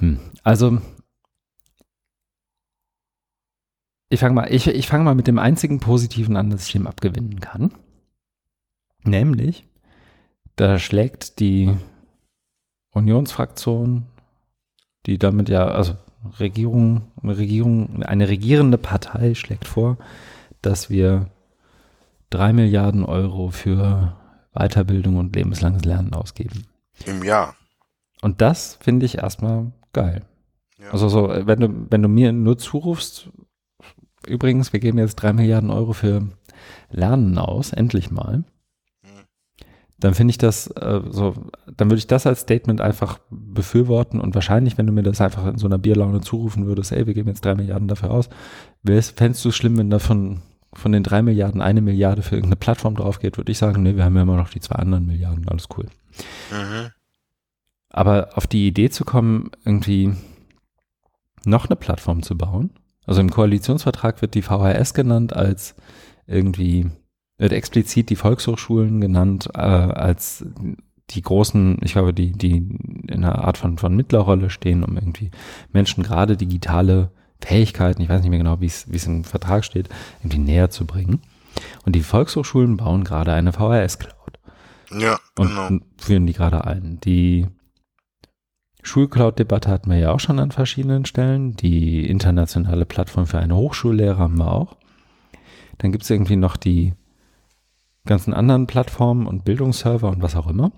Hm. 0.00 0.20
Also 0.42 0.80
ich 4.14 4.20
fange 4.20 4.34
mal, 4.34 4.52
ich, 4.52 4.66
ich 4.68 4.86
fange 4.86 5.04
mal 5.04 5.14
mit 5.14 5.26
dem 5.26 5.38
einzigen 5.38 5.80
Positiven 5.80 6.36
an, 6.36 6.50
das 6.50 6.68
ich 6.68 6.74
ihm 6.74 6.86
abgewinnen 6.86 7.40
kann. 7.40 7.72
Nämlich, 9.02 9.66
da 10.56 10.78
schlägt 10.78 11.40
die 11.40 11.76
Unionsfraktion, 12.90 14.06
die 15.06 15.18
damit 15.18 15.48
ja, 15.48 15.66
also 15.66 15.96
Regierung, 16.38 17.02
Regierung, 17.22 18.02
eine 18.02 18.28
regierende 18.28 18.78
Partei 18.78 19.34
schlägt 19.34 19.66
vor, 19.66 19.98
dass 20.62 20.90
wir 20.90 21.28
drei 22.30 22.52
Milliarden 22.52 23.04
Euro 23.04 23.50
für 23.50 24.16
Weiterbildung 24.52 25.16
und 25.16 25.34
lebenslanges 25.34 25.84
Lernen 25.84 26.14
ausgeben. 26.14 26.66
Im 27.06 27.22
Jahr. 27.22 27.54
Und 28.22 28.40
das 28.40 28.78
finde 28.80 29.06
ich 29.06 29.18
erstmal 29.18 29.72
geil. 29.92 30.22
Ja. 30.78 30.90
Also 30.90 31.08
so, 31.08 31.28
wenn 31.28 31.60
du, 31.60 31.86
wenn 31.90 32.02
du 32.02 32.08
mir 32.08 32.32
nur 32.32 32.58
zurufst, 32.58 33.28
übrigens, 34.26 34.72
wir 34.72 34.80
geben 34.80 34.98
jetzt 34.98 35.16
drei 35.16 35.32
Milliarden 35.32 35.70
Euro 35.70 35.92
für 35.92 36.28
Lernen 36.90 37.38
aus, 37.38 37.72
endlich 37.72 38.10
mal 38.10 38.44
dann 40.04 40.14
finde 40.14 40.32
ich 40.32 40.38
das 40.38 40.66
äh, 40.66 41.00
so, 41.08 41.34
dann 41.76 41.88
würde 41.88 41.98
ich 41.98 42.06
das 42.06 42.26
als 42.26 42.40
Statement 42.40 42.82
einfach 42.82 43.18
befürworten 43.30 44.20
und 44.20 44.34
wahrscheinlich, 44.34 44.76
wenn 44.76 44.86
du 44.86 44.92
mir 44.92 45.02
das 45.02 45.22
einfach 45.22 45.46
in 45.46 45.56
so 45.56 45.66
einer 45.66 45.78
Bierlaune 45.78 46.20
zurufen 46.20 46.66
würdest, 46.66 46.92
ey, 46.92 47.06
wir 47.06 47.14
geben 47.14 47.28
jetzt 47.28 47.44
drei 47.44 47.54
Milliarden 47.54 47.88
dafür 47.88 48.10
aus, 48.10 48.28
fändest 48.84 49.44
du 49.44 49.48
es 49.48 49.56
schlimm, 49.56 49.78
wenn 49.78 49.88
davon 49.88 50.42
von 50.74 50.92
den 50.92 51.04
drei 51.04 51.22
Milliarden 51.22 51.62
eine 51.62 51.80
Milliarde 51.80 52.20
für 52.20 52.34
irgendeine 52.34 52.56
Plattform 52.56 52.96
drauf 52.96 53.18
geht, 53.18 53.38
würde 53.38 53.50
ich 53.50 53.56
sagen, 53.56 53.82
nee, 53.82 53.96
wir 53.96 54.04
haben 54.04 54.16
ja 54.16 54.22
immer 54.22 54.36
noch 54.36 54.50
die 54.50 54.60
zwei 54.60 54.76
anderen 54.76 55.06
Milliarden, 55.06 55.48
alles 55.48 55.68
cool. 55.76 55.86
Mhm. 56.50 56.90
Aber 57.88 58.30
auf 58.34 58.46
die 58.46 58.66
Idee 58.66 58.90
zu 58.90 59.06
kommen, 59.06 59.52
irgendwie 59.64 60.12
noch 61.46 61.66
eine 61.66 61.76
Plattform 61.76 62.22
zu 62.22 62.36
bauen, 62.36 62.70
also 63.06 63.22
im 63.22 63.30
Koalitionsvertrag 63.30 64.20
wird 64.20 64.34
die 64.34 64.42
VHS 64.42 64.92
genannt 64.92 65.34
als 65.34 65.74
irgendwie 66.26 66.90
wird 67.44 67.52
explizit 67.52 68.08
die 68.08 68.16
Volkshochschulen 68.16 69.02
genannt 69.02 69.50
äh, 69.52 69.58
als 69.58 70.46
die 71.10 71.20
großen, 71.20 71.76
ich 71.82 71.92
glaube, 71.92 72.14
die, 72.14 72.32
die 72.32 72.56
in 72.56 73.22
einer 73.22 73.44
Art 73.44 73.58
von, 73.58 73.76
von 73.76 73.94
Mittlerrolle 73.94 74.48
stehen, 74.48 74.82
um 74.82 74.96
irgendwie 74.96 75.30
Menschen 75.70 76.02
gerade 76.02 76.38
digitale 76.38 77.10
Fähigkeiten, 77.42 78.00
ich 78.00 78.08
weiß 78.08 78.22
nicht 78.22 78.30
mehr 78.30 78.38
genau, 78.38 78.62
wie 78.62 78.66
es, 78.66 78.90
wie 78.90 78.96
es 78.96 79.06
im 79.06 79.24
Vertrag 79.24 79.62
steht, 79.66 79.90
irgendwie 80.20 80.38
näher 80.38 80.70
zu 80.70 80.86
bringen. 80.86 81.20
Und 81.84 81.94
die 81.94 82.02
Volkshochschulen 82.02 82.78
bauen 82.78 83.04
gerade 83.04 83.34
eine 83.34 83.52
VHS-Cloud. 83.52 84.38
Ja, 84.98 85.18
und 85.38 85.48
genau. 85.48 85.84
führen 85.98 86.26
die 86.26 86.32
gerade 86.32 86.64
ein. 86.66 86.98
Die 87.04 87.46
Schulcloud-Debatte 88.82 89.68
hatten 89.68 89.90
wir 89.90 89.98
ja 89.98 90.12
auch 90.12 90.20
schon 90.20 90.38
an 90.38 90.50
verschiedenen 90.50 91.04
Stellen. 91.04 91.56
Die 91.56 92.08
internationale 92.08 92.86
Plattform 92.86 93.26
für 93.26 93.38
eine 93.38 93.54
Hochschullehrer 93.54 94.16
haben 94.16 94.38
wir 94.38 94.50
auch. 94.50 94.78
Dann 95.76 95.92
gibt 95.92 96.04
es 96.04 96.10
irgendwie 96.10 96.36
noch 96.36 96.56
die 96.56 96.94
ganzen 98.06 98.34
anderen 98.34 98.66
Plattformen 98.66 99.26
und 99.26 99.44
Bildungsserver 99.44 100.08
und 100.08 100.22
was 100.22 100.36
auch 100.36 100.46
immer, 100.46 100.72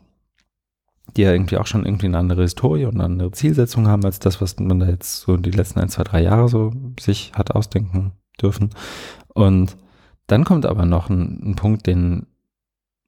die 1.17 1.23
ja 1.23 1.33
irgendwie 1.33 1.59
auch 1.59 1.67
schon 1.67 1.85
irgendwie 1.85 2.07
eine 2.07 2.19
andere 2.19 2.43
Historie 2.43 2.85
und 2.85 2.95
eine 2.95 3.05
andere 3.05 3.33
Zielsetzung 3.33 3.89
haben 3.89 4.05
als 4.05 4.19
das, 4.19 4.41
was 4.41 4.59
man 4.59 4.81
da 4.81 4.87
jetzt 4.87 5.21
so 5.21 5.37
die 5.37 5.51
letzten 5.51 5.81
ein, 5.81 5.89
zwei, 5.89 6.05
drei 6.05 6.23
Jahre 6.23 6.49
so 6.49 6.73
sich 7.01 7.33
hat 7.35 7.53
ausdenken 7.53 8.13
dürfen. 8.41 8.71
Und 9.35 9.77
dann 10.27 10.45
kommt 10.45 10.67
aber 10.67 10.85
noch 10.85 11.09
ein, 11.09 11.51
ein 11.51 11.57
Punkt, 11.57 11.87
den 11.87 12.27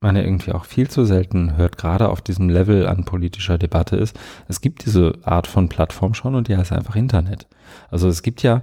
man 0.00 0.14
ja 0.14 0.22
irgendwie 0.22 0.52
auch 0.52 0.64
viel 0.64 0.88
zu 0.88 1.04
selten 1.04 1.56
hört, 1.56 1.76
gerade 1.76 2.08
auf 2.08 2.20
diesem 2.20 2.48
Level 2.48 2.86
an 2.86 3.04
politischer 3.04 3.58
Debatte 3.58 3.96
ist, 3.96 4.18
es 4.46 4.60
gibt 4.60 4.86
diese 4.86 5.14
Art 5.22 5.48
von 5.48 5.68
Plattform 5.68 6.14
schon 6.14 6.36
und 6.36 6.46
die 6.46 6.56
heißt 6.56 6.72
einfach 6.72 6.94
Internet. 6.94 7.48
Also 7.90 8.08
es 8.08 8.22
gibt 8.22 8.42
ja 8.44 8.62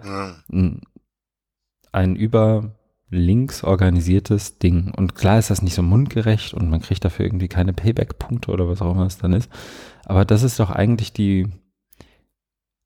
ein, 0.50 0.82
ein 1.92 2.16
über 2.16 2.75
links 3.10 3.64
organisiertes 3.64 4.58
Ding. 4.58 4.92
Und 4.96 5.16
klar 5.16 5.40
ist 5.40 5.50
das 5.50 5.62
nicht 5.62 5.76
so 5.76 5.84
mundgerecht 5.84 6.54
und 6.54 6.70
man 6.70 6.82
kriegt 6.82 7.06
dafür 7.06 7.26
irgendwie 7.26 7.48
keine 7.48 7.74
Payback-Punkte 7.74 8.52
oder 8.52 8.68
was 8.68 8.82
auch 8.82 8.92
immer 8.92 9.06
es 9.06 9.18
dann 9.18 9.34
ist. 9.34 9.50
Aber 10.06 10.26
das 10.26 10.44
ist 10.44 10.60
doch 10.60 10.72
eigentlich 10.72 11.14
die, 11.14 11.48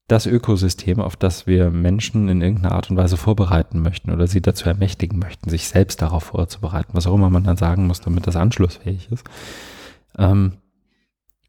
das 0.08 0.26
Ökosystem, 0.26 1.00
auf 1.00 1.16
das 1.16 1.48
wir 1.48 1.70
Menschen 1.70 2.28
in 2.28 2.42
irgendeiner 2.42 2.76
Art 2.76 2.90
und 2.90 2.98
Weise 2.98 3.18
vorbereiten 3.18 3.82
möchten 3.82 4.12
oder 4.12 4.28
sie 4.28 4.42
dazu 4.42 4.68
ermächtigen 4.68 5.20
möchten, 5.20 5.50
sich 5.50 5.68
selbst 5.68 6.02
darauf 6.02 6.24
vorzubereiten, 6.24 6.94
was 6.94 7.08
auch 7.08 7.16
immer 7.16 7.30
man 7.30 7.44
dann 7.44 7.58
sagen 7.58 7.88
muss, 7.88 8.02
damit 8.02 8.28
das 8.28 8.36
anschlussfähig 8.36 9.12
ist. 9.12 9.26
Ähm, 10.18 10.58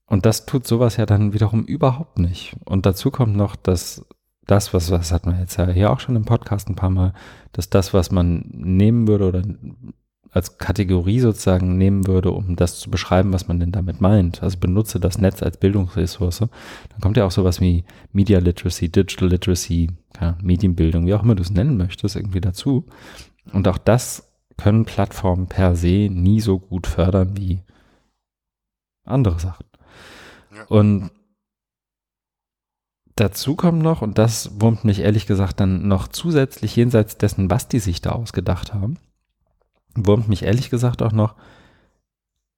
und 0.06 0.26
das 0.26 0.44
tut 0.44 0.66
sowas 0.66 0.96
ja 0.96 1.06
dann 1.06 1.32
wiederum 1.32 1.64
überhaupt 1.64 2.18
nicht. 2.18 2.56
Und 2.64 2.84
dazu 2.84 3.10
kommt 3.10 3.36
noch, 3.36 3.56
dass 3.56 4.04
das, 4.50 4.74
was, 4.74 4.90
was 4.90 5.12
hat 5.12 5.26
man 5.26 5.38
jetzt 5.38 5.56
ja 5.56 5.68
hier 5.68 5.90
auch 5.90 6.00
schon 6.00 6.16
im 6.16 6.24
Podcast 6.24 6.68
ein 6.68 6.76
paar 6.76 6.90
Mal, 6.90 7.12
dass 7.52 7.70
das, 7.70 7.94
was 7.94 8.10
man 8.10 8.44
nehmen 8.52 9.06
würde 9.06 9.28
oder 9.28 9.42
als 10.32 10.58
Kategorie 10.58 11.20
sozusagen 11.20 11.76
nehmen 11.76 12.06
würde, 12.06 12.30
um 12.30 12.54
das 12.56 12.78
zu 12.78 12.90
beschreiben, 12.90 13.32
was 13.32 13.48
man 13.48 13.58
denn 13.58 13.72
damit 13.72 14.00
meint. 14.00 14.42
Also 14.42 14.58
benutze 14.58 15.00
das 15.00 15.18
Netz 15.18 15.42
als 15.42 15.56
Bildungsressource. 15.56 16.38
Dann 16.38 17.00
kommt 17.00 17.16
ja 17.16 17.24
auch 17.24 17.30
sowas 17.32 17.60
wie 17.60 17.84
Media 18.12 18.38
Literacy, 18.38 18.90
Digital 18.90 19.28
Literacy, 19.28 19.90
ja, 20.20 20.36
Medienbildung, 20.40 21.06
wie 21.06 21.14
auch 21.14 21.22
immer 21.22 21.34
du 21.34 21.42
es 21.42 21.50
nennen 21.50 21.76
möchtest, 21.76 22.16
irgendwie 22.16 22.40
dazu. 22.40 22.86
Und 23.52 23.66
auch 23.66 23.78
das 23.78 24.32
können 24.56 24.84
Plattformen 24.84 25.46
per 25.46 25.74
se 25.74 26.08
nie 26.10 26.40
so 26.40 26.58
gut 26.58 26.86
fördern 26.86 27.36
wie 27.36 27.62
andere 29.04 29.40
Sachen. 29.40 29.66
Ja. 30.54 30.64
Und 30.66 31.10
Dazu 33.20 33.54
kommt 33.54 33.82
noch, 33.82 34.00
und 34.00 34.16
das 34.16 34.62
wurmt 34.62 34.86
mich 34.86 35.00
ehrlich 35.00 35.26
gesagt 35.26 35.60
dann 35.60 35.86
noch 35.86 36.08
zusätzlich 36.08 36.74
jenseits 36.74 37.18
dessen, 37.18 37.50
was 37.50 37.68
die 37.68 37.78
sich 37.78 38.00
da 38.00 38.12
ausgedacht 38.12 38.72
haben, 38.72 38.96
wurmt 39.94 40.30
mich 40.30 40.44
ehrlich 40.44 40.70
gesagt 40.70 41.02
auch 41.02 41.12
noch, 41.12 41.34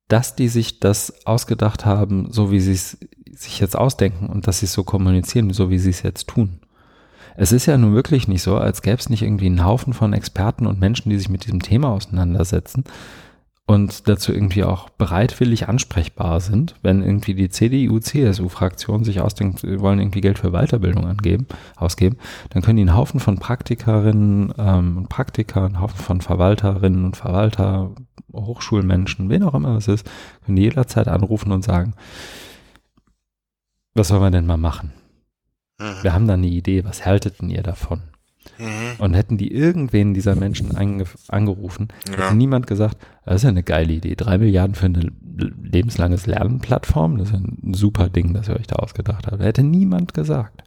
dass 0.07 0.37
die 0.37 0.47
sich 0.47 0.79
das 0.79 1.27
ausgedacht 1.27 1.85
haben, 1.85 2.31
so 2.31 2.53
wie 2.53 2.61
sie 2.61 2.75
es 2.75 2.97
sich 3.33 3.59
jetzt 3.59 3.77
ausdenken 3.77 4.27
und 4.27 4.47
dass 4.47 4.61
sie 4.61 4.67
es 4.67 4.73
so 4.73 4.85
kommunizieren, 4.85 5.53
so 5.53 5.69
wie 5.69 5.81
sie 5.81 5.91
es 5.91 6.05
jetzt 6.05 6.29
tun. 6.29 6.61
Es 7.35 7.51
ist 7.51 7.67
ja 7.67 7.77
nun 7.77 7.97
wirklich 7.97 8.29
nicht 8.29 8.45
so, 8.45 8.57
als 8.57 8.83
gäbe 8.83 8.99
es 8.99 9.09
nicht 9.09 9.23
irgendwie 9.23 9.47
einen 9.47 9.65
Haufen 9.65 9.95
von 9.95 10.13
Experten 10.13 10.69
und 10.69 10.79
Menschen, 10.79 11.11
die 11.11 11.19
sich 11.19 11.29
mit 11.29 11.45
diesem 11.45 11.63
Thema 11.63 11.89
auseinandersetzen 11.89 12.85
und 13.67 14.09
dazu 14.09 14.33
irgendwie 14.33 14.65
auch 14.65 14.91
bereitwillig 14.91 15.69
ansprechbar 15.69 16.41
sind, 16.41 16.75
wenn 16.83 17.03
irgendwie 17.03 17.35
die 17.35 17.49
CDU, 17.49 18.01
CSU-Fraktion 18.01 19.05
sich 19.05 19.21
ausdenkt, 19.21 19.61
sie 19.61 19.81
wollen 19.81 20.01
irgendwie 20.01 20.21
Geld 20.21 20.39
für 20.39 20.51
Weiterbildung 20.51 21.07
angeben, 21.07 21.47
ausgeben, 21.77 22.17
dann 22.51 22.63
können 22.63 22.77
die 22.77 22.83
einen 22.83 22.97
Haufen 22.97 23.21
von 23.21 23.39
Praktikerinnen 23.39 24.53
ähm, 24.59 24.97
und 24.99 25.09
Praktiker, 25.09 25.65
einen 25.65 25.81
Haufen 25.81 25.99
von 25.99 26.21
Verwalterinnen 26.21 27.05
und 27.05 27.17
Verwalter, 27.17 27.93
Hochschulmenschen, 28.33 29.31
wen 29.31 29.45
auch 29.45 29.55
immer 29.55 29.77
es 29.77 29.89
ist, 29.89 30.11
können 30.45 30.57
die 30.57 30.63
jederzeit 30.63 31.07
anrufen 31.07 31.53
und 31.53 31.63
sagen, 31.63 31.95
was 33.95 34.09
sollen 34.09 34.23
wir 34.23 34.31
denn 34.31 34.47
mal 34.47 34.57
machen? 34.57 34.93
Mhm. 35.79 36.03
Wir 36.03 36.13
haben 36.13 36.27
da 36.27 36.35
eine 36.35 36.47
Idee, 36.47 36.85
was 36.85 37.07
haltet 37.07 37.41
denn 37.41 37.51
ihr 37.51 37.63
davon? 37.63 38.03
Mhm. 38.59 38.99
Und 38.99 39.15
hätten 39.15 39.39
die 39.39 39.53
irgendwen 39.53 40.15
dieser 40.15 40.35
Menschen 40.35 40.77
ange 40.77 41.05
angerufen, 41.29 41.89
ja. 42.09 42.25
hätte 42.25 42.37
niemand 42.37 42.67
gesagt, 42.67 42.99
das 43.25 43.37
ist 43.37 43.43
ja 43.43 43.49
eine 43.49 43.63
geile 43.63 43.93
Idee. 43.93 44.15
Drei 44.15 44.39
Milliarden 44.39 44.75
für 44.75 44.87
eine 44.87 45.11
lebenslanges 45.23 46.27
Lernplattform, 46.27 47.19
das 47.19 47.29
ist 47.29 47.35
ja 47.35 47.41
ein 47.41 47.75
super 47.75 48.09
Ding, 48.09 48.35
das 48.35 48.49
ihr 48.49 48.57
euch 48.57 48.67
da 48.67 48.77
ausgedacht 48.77 49.27
habt. 49.27 49.43
Hätte 49.43 49.63
niemand 49.63 50.15
gesagt. 50.15 50.63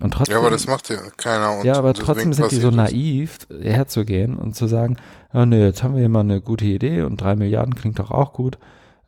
Und 0.00 0.14
trotzdem, 0.14 0.34
ja, 0.34 0.38
aber 0.40 0.50
das 0.50 0.68
macht 0.68 0.88
ja 0.90 0.96
keiner. 1.16 1.58
Und 1.58 1.64
ja, 1.64 1.74
aber 1.74 1.92
trotzdem 1.92 2.32
sind 2.32 2.52
die 2.52 2.60
so 2.60 2.70
naiv, 2.70 3.38
herzugehen 3.60 4.36
und 4.36 4.54
zu 4.54 4.68
sagen, 4.68 4.96
oh 5.34 5.44
nee, 5.44 5.64
jetzt 5.64 5.82
haben 5.82 5.94
wir 5.94 6.00
hier 6.00 6.08
mal 6.08 6.20
eine 6.20 6.40
gute 6.40 6.66
Idee 6.66 7.02
und 7.02 7.20
drei 7.20 7.34
Milliarden 7.34 7.74
klingt 7.74 7.98
doch 7.98 8.12
auch 8.12 8.32
gut. 8.32 8.58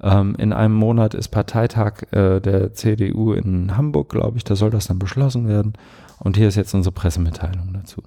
Ähm, 0.03 0.35
in 0.39 0.53
einem 0.53 0.75
Monat 0.75 1.15
ist 1.15 1.29
Parteitag 1.29 2.13
äh, 2.13 2.41
der 2.41 2.73
CDU 2.73 3.35
in 3.35 3.77
Hamburg, 3.77 4.09
glaube 4.09 4.39
ich. 4.39 4.45
Da 4.45 4.57
soll 4.57 4.71
das 4.71 4.87
dann 4.87 4.99
beschlossen 4.99 5.47
werden. 5.47 5.75
Und 6.21 6.37
hier 6.37 6.49
ist 6.49 6.57
jetzt 6.57 6.75
unsere 6.75 6.93
Pressemitteilung 6.93 7.73
dazu. 7.73 8.03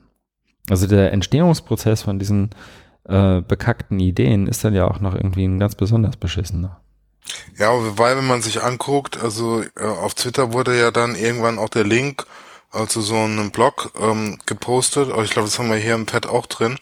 Also 0.70 0.88
der 0.88 1.12
Entstehungsprozess 1.12 2.04
von 2.04 2.20
diesen 2.20 2.52
äh, 3.06 3.42
bekackten 3.42 4.00
Ideen 4.00 4.48
ist 4.48 4.64
dann 4.64 4.74
ja 4.74 4.88
auch 4.88 5.00
noch 5.02 5.14
irgendwie 5.14 5.46
ein 5.46 5.60
ganz 5.60 5.76
besonders 5.76 6.16
beschissener. 6.16 6.80
Ja, 7.58 7.72
weil 7.98 8.18
wenn 8.18 8.28
man 8.28 8.42
sich 8.42 8.64
anguckt, 8.64 9.22
also 9.22 9.62
äh, 9.62 9.84
auf 9.84 10.14
Twitter 10.14 10.54
wurde 10.54 10.78
ja 10.78 10.92
dann 10.92 11.16
irgendwann 11.16 11.60
auch 11.60 11.70
der 11.70 11.84
Link 11.84 12.26
äh, 12.74 12.86
zu 12.88 13.02
so 13.02 13.16
einem 13.16 13.52
Blog 13.52 13.92
ähm, 14.00 14.40
gepostet, 14.46 15.10
ich 15.24 15.32
glaube, 15.32 15.48
das 15.48 15.60
haben 15.60 15.70
wir 15.70 15.78
hier 15.78 15.96
im 15.96 16.06
Pad 16.06 16.28
auch 16.28 16.46
drin, 16.46 16.78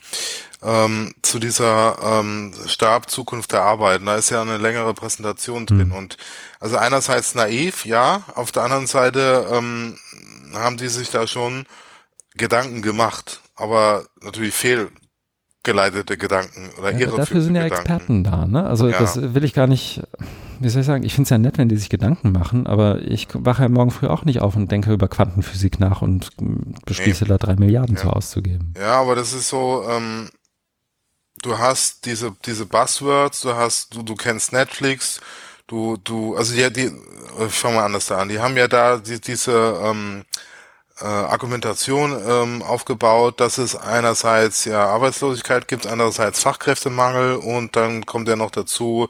ähm, 0.64 1.14
zu 1.22 1.40
dieser 1.40 1.98
ähm, 2.04 2.54
Stab 2.68 3.10
Zukunft 3.10 3.52
der 3.52 3.64
Arbeit. 3.64 4.02
Da 4.06 4.16
ist 4.16 4.30
ja 4.30 4.42
eine 4.42 4.58
längere 4.58 4.94
Präsentation 4.94 5.66
drin 5.66 5.90
mhm. 5.90 5.96
und 5.96 6.18
also 6.60 6.78
einerseits 6.78 7.36
naiv, 7.36 7.86
ja, 7.86 8.24
auf 8.36 8.52
der 8.52 8.64
anderen 8.64 8.88
Seite 8.88 9.48
ähm, 9.52 9.98
haben 10.54 10.78
die 10.78 10.88
sich 10.88 11.10
da 11.10 11.28
schon 11.28 11.66
Gedanken 12.36 12.82
gemacht, 12.82 13.42
aber 13.56 14.06
natürlich 14.22 14.54
fehlgeleitete 14.54 16.18
Gedanken 16.18 16.70
oder 16.78 16.96
ja, 16.98 17.08
Dafür 17.08 17.42
sind 17.42 17.56
ja 17.56 17.64
Gedanken. 17.64 17.84
Experten 17.84 18.24
da, 18.24 18.46
ne? 18.46 18.66
Also 18.66 18.88
ja. 18.88 18.98
das 19.00 19.34
will 19.34 19.44
ich 19.44 19.54
gar 19.54 19.68
nicht, 19.68 20.02
wie 20.60 20.70
soll 20.70 20.82
ich 20.82 20.88
sagen, 20.88 21.04
ich 21.04 21.14
finde 21.14 21.26
es 21.26 21.30
ja 21.30 21.38
nett, 21.38 21.58
wenn 21.58 21.70
die 21.70 21.78
sich 21.78 21.90
Gedanken 21.90 22.32
machen, 22.32 22.68
aber 22.68 23.02
ich 23.02 23.28
wache 23.34 23.64
ja 23.64 23.70
morgen 23.70 23.92
früh 23.92 24.08
auch 24.08 24.24
nicht 24.24 24.42
auf 24.42 24.56
und 24.56 24.72
denke 24.72 24.94
über 24.94 25.10
Quantenphysik 25.10 25.80
nach 25.80 26.02
und 26.02 26.30
beschließe 26.86 27.26
nee. 27.26 27.30
da 27.30 27.38
drei 27.38 27.56
Milliarden 27.56 27.96
ja. 27.96 28.02
zu 28.02 28.10
auszugeben. 28.10 28.74
Ja, 28.78 29.02
aber 29.02 29.16
das 29.16 29.34
ist 29.34 29.50
so, 29.50 29.84
ähm, 29.90 30.30
du 31.42 31.58
hast 31.58 32.06
diese, 32.06 32.34
diese 32.46 32.66
Buzzwords, 32.66 33.42
du 33.42 33.56
hast, 33.56 33.96
du, 33.96 34.04
du 34.04 34.16
kennst 34.16 34.54
Netflix, 34.54 35.20
du, 35.72 35.98
du, 36.04 36.36
also 36.36 36.54
ja, 36.54 36.70
die, 36.70 36.92
ich 37.48 37.54
fange 37.54 37.78
mal 37.78 37.86
anders 37.86 38.08
da 38.08 38.20
an, 38.20 38.30
die 38.30 38.40
haben 38.40 38.58
ja 38.58 38.68
da 38.68 38.98
die, 38.98 39.20
diese 39.22 39.80
ähm, 39.84 40.24
äh, 41.00 41.06
Argumentation 41.06 42.20
ähm, 42.28 42.62
aufgebaut, 42.62 43.40
dass 43.40 43.58
es 43.58 43.76
einerseits 43.76 44.66
ja 44.66 44.86
Arbeitslosigkeit 44.86 45.68
gibt, 45.68 45.88
andererseits 45.88 46.42
Fachkräftemangel 46.42 47.36
und 47.36 47.76
dann 47.76 48.06
kommt 48.06 48.28
ja 48.28 48.36
noch 48.36 48.52
dazu, 48.52 49.08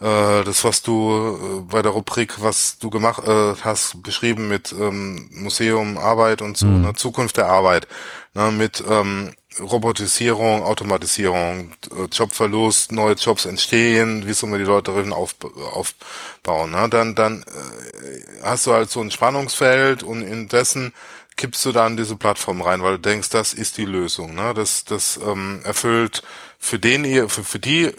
äh, 0.00 0.44
das, 0.44 0.64
was 0.64 0.82
du 0.82 1.60
äh, 1.60 1.60
bei 1.70 1.82
der 1.82 1.92
Rubrik, 1.92 2.42
was 2.42 2.78
du 2.78 2.88
gemacht 2.88 3.22
äh, 3.26 3.54
hast, 3.60 4.02
beschrieben 4.02 4.48
mit 4.48 4.72
ähm, 4.72 5.28
Museum, 5.32 5.98
Arbeit 5.98 6.40
und 6.40 6.56
so, 6.56 6.66
mhm. 6.66 6.82
ne, 6.82 6.94
Zukunft 6.94 7.36
der 7.36 7.48
Arbeit, 7.48 7.86
ne, 8.34 8.50
mit 8.50 8.82
ähm, 8.88 9.34
Robotisierung, 9.60 10.62
Automatisierung, 10.62 11.72
äh, 11.90 12.04
Jobverlust, 12.10 12.92
neue 12.92 13.14
Jobs 13.14 13.44
entstehen, 13.46 14.26
wie 14.26 14.32
soll 14.32 14.50
man 14.50 14.58
die 14.58 14.64
Leute 14.64 14.92
darin 14.92 15.12
auf, 15.12 15.34
aufbauen. 15.72 16.70
Ne? 16.70 16.88
Dann, 16.88 17.14
dann 17.14 17.42
äh, 17.42 18.42
hast 18.42 18.66
du 18.66 18.72
halt 18.72 18.90
so 18.90 19.00
ein 19.00 19.10
Spannungsfeld 19.10 20.02
und 20.02 20.22
in 20.22 20.48
dessen 20.48 20.92
kippst 21.36 21.64
du 21.64 21.72
dann 21.72 21.96
diese 21.96 22.16
Plattform 22.16 22.60
rein, 22.60 22.82
weil 22.82 22.96
du 22.96 23.00
denkst, 23.00 23.30
das 23.30 23.54
ist 23.54 23.78
die 23.78 23.84
Lösung. 23.84 24.34
Ne? 24.34 24.52
Das, 24.54 24.84
das 24.84 25.18
ähm, 25.24 25.60
erfüllt 25.64 26.22
für 26.58 26.78
den 26.78 27.28
für, 27.28 27.44
für 27.44 27.58
die, 27.60 27.84
äh, 27.84 27.94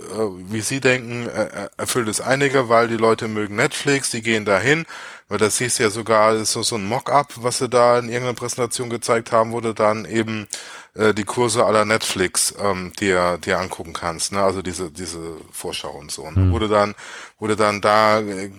wie 0.50 0.62
sie 0.62 0.82
denken, 0.82 1.28
äh, 1.30 1.70
erfüllt 1.78 2.10
es 2.10 2.22
einige, 2.22 2.70
weil 2.70 2.90
die 2.90 2.98
Leute 2.98 3.28
mögen 3.28 3.56
Netflix, 3.56 4.12
die 4.12 4.22
gehen 4.22 4.46
dahin, 4.46 4.86
weil 5.30 5.38
das 5.38 5.58
siehst 5.58 5.80
ja 5.80 5.90
sogar, 5.92 6.34
ist 6.34 6.52
so, 6.52 6.64
so 6.64 6.76
ein 6.76 6.86
Mock-up, 6.86 7.34
was 7.38 7.60
sie 7.60 7.70
da 7.70 8.00
in 8.00 8.10
irgendeiner 8.10 8.34
Präsentation 8.34 8.90
gezeigt 8.90 9.32
haben, 9.32 9.52
wurde 9.52 9.76
dann 9.76 10.06
eben 10.06 10.48
äh, 10.96 11.14
die 11.14 11.24
Kurse 11.24 11.66
aller 11.66 11.86
Netflix 11.86 12.54
ähm, 12.60 12.92
dir, 13.00 13.38
dir 13.38 13.60
angucken 13.60 13.94
kannst, 13.94 14.32
ne? 14.32 14.42
Also 14.42 14.64
diese, 14.64 14.92
diese 14.92 15.38
Vorschau 15.52 15.92
und 15.92 16.12
so. 16.12 16.26
Mhm. 16.26 16.52
Wo 16.52 16.58
du 16.58 16.68
dann, 16.68 16.96
wo 17.38 17.46
du 17.46 17.56
dann 17.56 17.80
da 17.80 18.20
äh, 18.20 18.52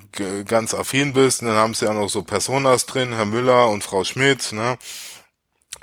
ganz 0.46 0.72
affin 0.72 1.12
bist, 1.12 1.42
und 1.42 1.48
dann 1.48 1.56
haben 1.56 1.74
sie 1.74 1.86
ja 1.86 1.92
noch 1.92 2.08
so 2.08 2.22
Personas 2.22 2.86
drin, 2.86 3.12
Herr 3.12 3.26
Müller 3.26 3.68
und 3.68 3.82
Frau 3.82 4.04
Schmidt, 4.04 4.52
ne? 4.52 4.78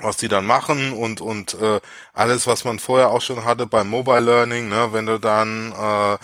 was 0.00 0.16
die 0.16 0.28
dann 0.28 0.46
machen 0.46 0.92
und 0.92 1.20
und 1.20 1.54
äh, 1.60 1.80
alles, 2.12 2.46
was 2.46 2.64
man 2.64 2.78
vorher 2.78 3.10
auch 3.10 3.20
schon 3.20 3.44
hatte 3.44 3.66
beim 3.66 3.88
Mobile 3.88 4.20
Learning, 4.20 4.68
ne, 4.68 4.88
wenn 4.92 5.06
du 5.06 5.18
dann 5.18 5.72
äh, 5.72 6.18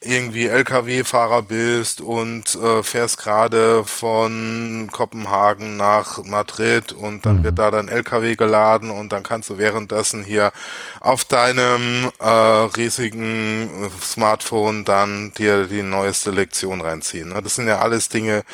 irgendwie 0.00 0.46
LKW-Fahrer 0.46 1.42
bist 1.42 2.00
und 2.00 2.54
äh, 2.54 2.82
fährst 2.82 3.18
gerade 3.18 3.84
von 3.84 4.88
Kopenhagen 4.92 5.76
nach 5.76 6.22
Madrid 6.24 6.92
und 6.92 7.24
dann 7.24 7.38
mhm. 7.38 7.44
wird 7.44 7.58
da 7.58 7.70
dein 7.70 7.88
LKW 7.88 8.36
geladen 8.36 8.90
und 8.90 9.12
dann 9.12 9.22
kannst 9.22 9.48
du 9.48 9.58
währenddessen 9.58 10.22
hier 10.22 10.52
auf 11.00 11.24
deinem 11.24 12.10
äh, 12.18 12.28
riesigen 12.28 13.90
Smartphone 14.02 14.84
dann 14.84 15.32
dir 15.32 15.64
die 15.64 15.82
neueste 15.82 16.30
Lektion 16.30 16.82
reinziehen. 16.82 17.30
Ne? 17.30 17.40
Das 17.42 17.54
sind 17.54 17.66
ja 17.66 17.78
alles 17.78 18.10
Dinge, 18.10 18.44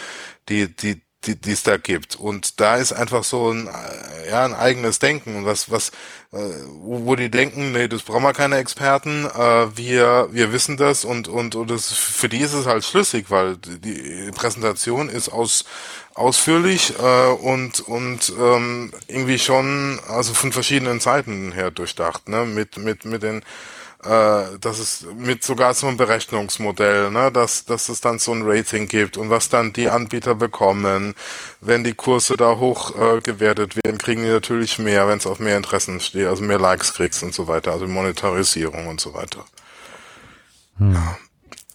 die, 0.48 0.74
die, 0.74 1.02
die 1.24 1.36
die 1.36 1.52
es 1.52 1.62
da 1.62 1.76
gibt. 1.76 2.16
Und 2.16 2.60
da 2.60 2.76
ist 2.76 2.92
einfach 2.92 3.24
so 3.24 3.50
ein, 3.50 3.68
ja, 4.28 4.44
ein 4.44 4.54
eigenes 4.54 4.98
Denken, 4.98 5.44
was, 5.44 5.70
was, 5.70 5.90
äh, 6.32 6.38
wo, 6.80 7.06
wo 7.06 7.16
die 7.16 7.30
denken, 7.30 7.72
nee, 7.72 7.88
das 7.88 8.02
brauchen 8.02 8.22
wir 8.22 8.32
keine 8.32 8.56
Experten, 8.56 9.26
äh, 9.26 9.76
wir, 9.76 10.28
wir 10.32 10.52
wissen 10.52 10.76
das. 10.76 11.04
Und, 11.04 11.28
und, 11.28 11.54
und 11.54 11.70
das, 11.70 11.92
für 11.92 12.28
die 12.28 12.38
ist 12.38 12.54
es 12.54 12.66
halt 12.66 12.84
schlüssig, 12.84 13.26
weil 13.30 13.56
die 13.56 14.30
Präsentation 14.34 15.08
ist 15.08 15.28
aus, 15.28 15.64
ausführlich 16.14 16.94
äh, 16.98 17.30
und, 17.32 17.80
und 17.80 18.32
ähm, 18.38 18.92
irgendwie 19.08 19.38
schon, 19.38 20.00
also 20.08 20.34
von 20.34 20.52
verschiedenen 20.52 21.00
Seiten 21.00 21.52
her 21.52 21.70
durchdacht, 21.70 22.28
ne, 22.28 22.44
mit, 22.44 22.76
mit, 22.76 23.04
mit 23.04 23.22
den, 23.22 23.42
äh, 24.04 24.58
dass 24.60 24.78
es 24.78 25.06
mit 25.16 25.44
sogar 25.44 25.74
so 25.74 25.86
einem 25.86 25.96
Berechnungsmodell, 25.96 27.10
ne, 27.10 27.30
dass, 27.30 27.64
dass 27.64 27.88
es 27.88 28.00
dann 28.00 28.18
so 28.18 28.32
ein 28.32 28.42
Rating 28.44 28.88
gibt 28.88 29.16
und 29.16 29.30
was 29.30 29.48
dann 29.48 29.72
die 29.72 29.88
Anbieter 29.88 30.34
bekommen. 30.34 31.14
Wenn 31.60 31.84
die 31.84 31.94
Kurse 31.94 32.34
da 32.36 32.56
hoch 32.56 32.96
äh, 32.96 33.20
gewertet 33.20 33.76
werden, 33.76 33.98
kriegen 33.98 34.24
die 34.24 34.30
natürlich 34.30 34.78
mehr, 34.78 35.06
wenn 35.06 35.18
es 35.18 35.26
auf 35.26 35.38
mehr 35.38 35.56
Interessen 35.56 36.00
steht, 36.00 36.26
also 36.26 36.42
mehr 36.42 36.58
Likes 36.58 36.94
kriegst 36.94 37.22
und 37.22 37.32
so 37.32 37.46
weiter, 37.46 37.72
also 37.72 37.86
Monetarisierung 37.86 38.88
und 38.88 39.00
so 39.00 39.14
weiter. 39.14 39.44
Hm. 40.78 40.94
Ja. 40.94 41.18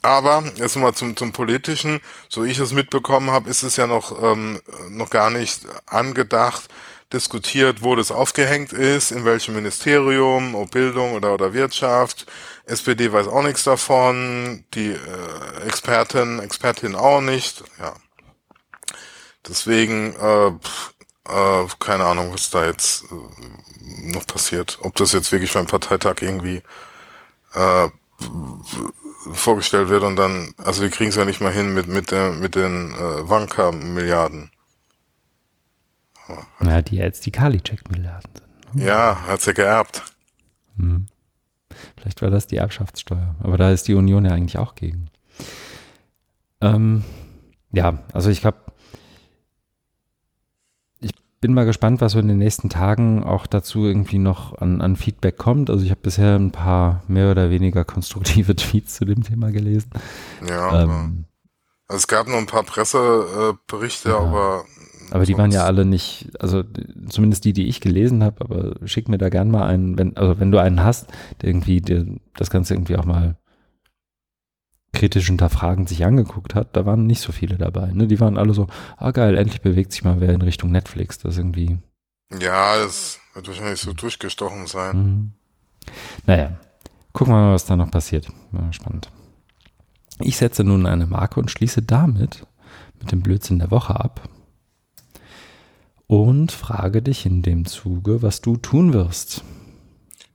Aber 0.02 0.44
jetzt 0.56 0.76
mal 0.78 0.94
zum, 0.94 1.18
zum 1.18 1.32
Politischen, 1.32 2.00
so 2.30 2.44
ich 2.44 2.60
es 2.60 2.72
mitbekommen 2.72 3.32
habe, 3.32 3.50
ist 3.50 3.64
es 3.64 3.76
ja 3.76 3.88
noch, 3.88 4.22
ähm, 4.24 4.62
noch 4.90 5.10
gar 5.10 5.30
nicht 5.30 5.62
angedacht, 5.86 6.70
diskutiert, 7.14 7.82
wo 7.82 7.96
das 7.96 8.12
aufgehängt 8.12 8.74
ist, 8.74 9.12
in 9.12 9.24
welchem 9.24 9.56
Ministerium, 9.56 10.56
ob 10.56 10.72
Bildung 10.72 11.14
oder, 11.14 11.34
oder 11.34 11.54
Wirtschaft. 11.54 12.26
SPD 12.66 13.12
weiß 13.12 13.28
auch 13.28 13.44
nichts 13.44 13.64
davon, 13.64 14.66
die 14.74 14.92
äh, 14.92 15.66
Experten, 15.66 16.40
Expertin 16.40 16.96
auch 16.96 17.22
nicht. 17.22 17.64
Ja. 17.80 17.94
Deswegen, 19.48 20.16
äh, 20.16 20.48
äh, 20.48 21.68
keine 21.80 22.06
Ahnung, 22.06 22.34
was 22.34 22.50
da 22.50 22.66
jetzt 22.66 23.06
äh, 23.06 24.12
noch 24.12 24.28
passiert. 24.28 24.80
Ob 24.82 24.96
das 24.96 25.14
jetzt 25.14 25.32
wirklich 25.32 25.54
beim 25.54 25.68
Parteitag 25.68 26.22
irgendwie 26.22 26.62
äh, 27.54 27.90
vorgestellt 29.34 29.90
wird 29.90 30.04
und 30.04 30.16
dann, 30.16 30.54
also 30.58 30.82
wir 30.82 30.90
kriegen 30.90 31.10
es 31.10 31.16
ja 31.16 31.26
nicht 31.26 31.42
mal 31.42 31.52
hin 31.52 31.74
mit 31.74 31.88
mit 31.88 32.12
der 32.12 32.32
mit 32.32 32.56
den 32.56 32.94
äh, 32.94 33.30
Wanka-Milliarden. 33.30 34.52
Ja, 36.62 36.82
die 36.82 36.98
jetzt 36.98 37.26
die 37.26 37.32
Kali-Check-Milliarden 37.32 38.32
sind. 38.34 38.76
Ne? 38.76 38.86
Ja, 38.86 39.28
hat 39.28 39.42
sie 39.42 39.54
geerbt. 39.54 40.04
Hm. 40.78 41.08
Vielleicht 41.96 42.22
war 42.22 42.30
das 42.30 42.48
die 42.48 42.58
Erbschaftssteuer. 42.58 43.36
Aber 43.40 43.58
da 43.58 43.72
ist 43.72 43.88
die 43.88 43.94
Union 43.94 44.26
ja 44.26 44.32
eigentlich 44.32 44.58
auch 44.58 44.76
gegen. 44.76 45.10
Ähm, 46.62 47.04
ja, 47.72 48.00
also 48.14 48.30
ich 48.30 48.42
glaube, 48.42 48.58
ich 51.00 51.12
bin 51.40 51.54
mal 51.54 51.66
gespannt, 51.66 52.02
was 52.02 52.14
so 52.14 52.20
in 52.20 52.28
den 52.28 52.40
nächsten 52.40 52.70
Tagen 52.70 53.24
auch 53.24 53.46
dazu 53.46 53.86
irgendwie 53.86 54.18
noch 54.18 54.58
an, 54.58 54.82
an 54.82 54.96
Feedback 54.96 55.38
kommt. 55.38 55.70
Also 55.70 55.84
ich 55.84 55.92
habe 55.92 56.02
bisher 56.02 56.36
ein 56.36 56.52
paar 56.52 57.04
mehr 57.08 57.32
oder 57.32 57.50
weniger 57.50 57.86
konstruktive 57.86 58.56
Tweets 58.56 58.96
zu 58.96 59.06
dem 59.06 59.24
Thema 59.24 59.52
gelesen. 59.52 59.92
Ja, 60.48 60.84
ähm, 60.84 61.26
also 61.88 61.98
es 62.00 62.08
gab 62.08 62.28
noch 62.28 62.38
ein 62.38 62.48
paar 62.48 62.64
Presseberichte, 62.64 64.10
ja. 64.10 64.18
aber 64.18 64.66
aber 65.12 65.26
die 65.26 65.38
waren 65.38 65.52
ja 65.52 65.64
alle 65.64 65.86
nicht, 65.86 66.30
also 66.40 66.64
zumindest 67.10 67.46
die, 67.46 67.54
die 67.54 67.68
ich 67.68 67.82
gelesen 67.82 68.24
habe, 68.24 68.42
aber 68.42 68.88
schick 68.88 69.08
mir 69.08 69.18
da 69.18 69.30
gern 69.30 69.50
mal 69.50 69.66
einen, 69.68 69.98
wenn, 69.98 70.18
also 70.18 70.40
wenn 70.40 70.52
du 70.52 70.62
einen 70.62 70.84
hast, 70.84 71.08
der 71.42 71.50
irgendwie 71.50 71.82
der 71.82 72.06
das 72.36 72.50
Ganze 72.50 72.74
irgendwie 72.74 72.98
auch 72.98 73.06
mal 73.06 73.38
kritisch 74.94 75.28
hinterfragend 75.28 75.88
sich 75.88 76.06
angeguckt 76.06 76.56
hat, 76.56 76.76
da 76.76 76.86
waren 76.86 77.06
nicht 77.06 77.22
so 77.22 77.32
viele 77.32 77.58
dabei. 77.58 77.92
Ne? 77.94 78.08
Die 78.08 78.20
waren 78.20 78.38
alle 78.38 78.54
so, 78.54 78.68
ah 78.98 79.12
geil, 79.12 79.38
endlich 79.38 79.62
bewegt 79.62 79.92
sich 79.92 80.04
mal 80.04 80.20
wer 80.20 80.34
in 80.34 80.42
Richtung 80.42 80.72
Netflix. 80.72 81.20
Das 81.20 81.38
irgendwie. 81.38 81.78
Ja, 82.40 82.76
es 82.78 83.20
wird 83.34 83.48
wahrscheinlich 83.48 83.80
so 83.80 83.94
durchgestochen 83.94 84.68
sein. 84.68 84.98
Mhm. 84.98 85.32
Naja, 86.26 86.58
gucken 87.14 87.34
wir 87.34 87.40
mal, 87.40 87.54
was 87.54 87.66
da 87.66 87.76
noch 87.76 87.92
passiert. 87.92 88.28
Ja, 88.52 88.74
spannend. 88.74 89.10
Ich 90.20 90.38
setze 90.38 90.64
nun 90.64 90.86
eine 90.86 91.06
Marke 91.06 91.40
und 91.40 91.52
schließe 91.52 91.84
damit 91.84 92.46
mit 93.00 93.12
dem 93.12 93.22
Blödsinn 93.22 93.60
der 93.60 93.72
Woche 93.72 93.96
ab 93.96 94.28
und 96.08 96.52
frage 96.52 97.02
dich 97.02 97.26
in 97.26 97.42
dem 97.42 97.66
Zuge, 97.66 98.22
was 98.22 98.42
du 98.42 98.58
tun 98.58 98.94
wirst. 98.94 99.44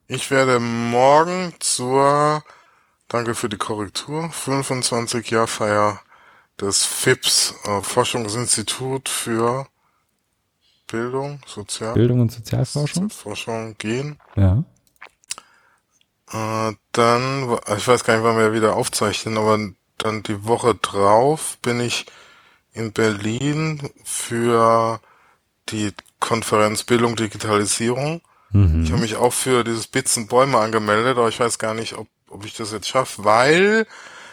Ich 0.06 0.30
werde 0.30 0.60
morgen 0.60 1.54
zur 1.58 2.44
Danke 3.08 3.34
für 3.34 3.50
die 3.50 3.58
Korrektur. 3.58 4.30
25 4.30 5.30
Jahr 5.30 5.46
Feier 5.46 6.00
des 6.58 6.84
FIPS, 6.84 7.54
äh, 7.64 7.82
Forschungsinstitut 7.82 9.08
für 9.08 9.66
Bildung, 10.86 11.40
Sozial 11.46 11.94
Bildung 11.94 12.20
und 12.20 12.32
Sozialforschung. 12.32 13.10
Forschung 13.10 13.76
gehen. 13.76 14.18
Ja. 14.36 14.64
Äh, 16.32 16.74
dann, 16.92 17.58
ich 17.76 17.86
weiß 17.86 18.04
gar 18.04 18.16
nicht, 18.16 18.24
wann 18.24 18.38
wir 18.38 18.54
wieder 18.54 18.76
aufzeichnen, 18.76 19.36
aber 19.36 19.58
dann 19.98 20.22
die 20.22 20.44
Woche 20.44 20.74
drauf 20.74 21.58
bin 21.60 21.80
ich 21.80 22.06
in 22.72 22.92
Berlin 22.92 23.90
für 24.04 25.00
die 25.72 25.92
Konferenz 26.20 26.84
Bildung 26.84 27.16
Digitalisierung. 27.16 28.20
Mhm. 28.50 28.84
Ich 28.84 28.92
habe 28.92 29.02
mich 29.02 29.16
auch 29.16 29.32
für 29.32 29.64
dieses 29.64 29.86
Bits 29.86 30.16
und 30.16 30.28
Bäume 30.28 30.58
angemeldet, 30.58 31.16
aber 31.16 31.28
ich 31.28 31.40
weiß 31.40 31.58
gar 31.58 31.74
nicht, 31.74 31.94
ob, 31.94 32.06
ob 32.28 32.44
ich 32.44 32.54
das 32.54 32.72
jetzt 32.72 32.88
schaffe, 32.88 33.24
weil 33.24 33.86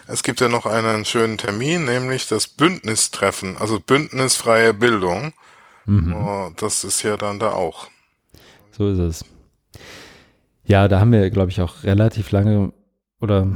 es 0.07 0.23
gibt 0.23 0.41
ja 0.41 0.49
noch 0.49 0.65
einen 0.65 1.05
schönen 1.05 1.37
Termin, 1.37 1.85
nämlich 1.85 2.27
das 2.27 2.47
Bündnistreffen, 2.47 3.57
also 3.57 3.79
Bündnisfreie 3.79 4.73
Bildung. 4.73 5.33
Mhm. 5.85 6.13
Oh, 6.13 6.51
das 6.57 6.83
ist 6.83 7.03
ja 7.03 7.17
dann 7.17 7.39
da 7.39 7.51
auch. 7.51 7.87
So 8.71 8.89
ist 8.89 8.99
es. 8.99 9.25
Ja, 10.63 10.87
da 10.87 10.99
haben 10.99 11.11
wir, 11.11 11.29
glaube 11.31 11.51
ich, 11.51 11.61
auch 11.61 11.83
relativ 11.83 12.31
lange 12.31 12.73
oder 13.19 13.47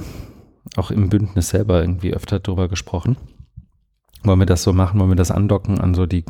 auch 0.76 0.92
im 0.92 1.10
Bündnis 1.10 1.50
selber 1.50 1.82
irgendwie 1.82 2.14
öfter 2.14 2.40
drüber 2.40 2.68
gesprochen. 2.68 3.18
Wollen 4.24 4.40
wir 4.40 4.46
das 4.46 4.64
so 4.64 4.72
machen, 4.72 5.00
wollen 5.00 5.12
wir 5.12 5.16
das 5.16 5.32
andocken 5.32 5.82
an 5.82 5.94
so 5.94 6.06
die, 6.06 6.24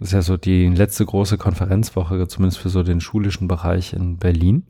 ist 0.00 0.12
ja 0.12 0.20
so 0.20 0.36
die 0.36 0.68
letzte 0.68 1.06
große 1.06 1.38
Konferenzwoche, 1.38 2.28
zumindest 2.28 2.58
für 2.60 2.68
so 2.68 2.82
den 2.82 3.00
schulischen 3.00 3.48
Bereich 3.48 3.94
in 3.94 4.18
Berlin. 4.18 4.64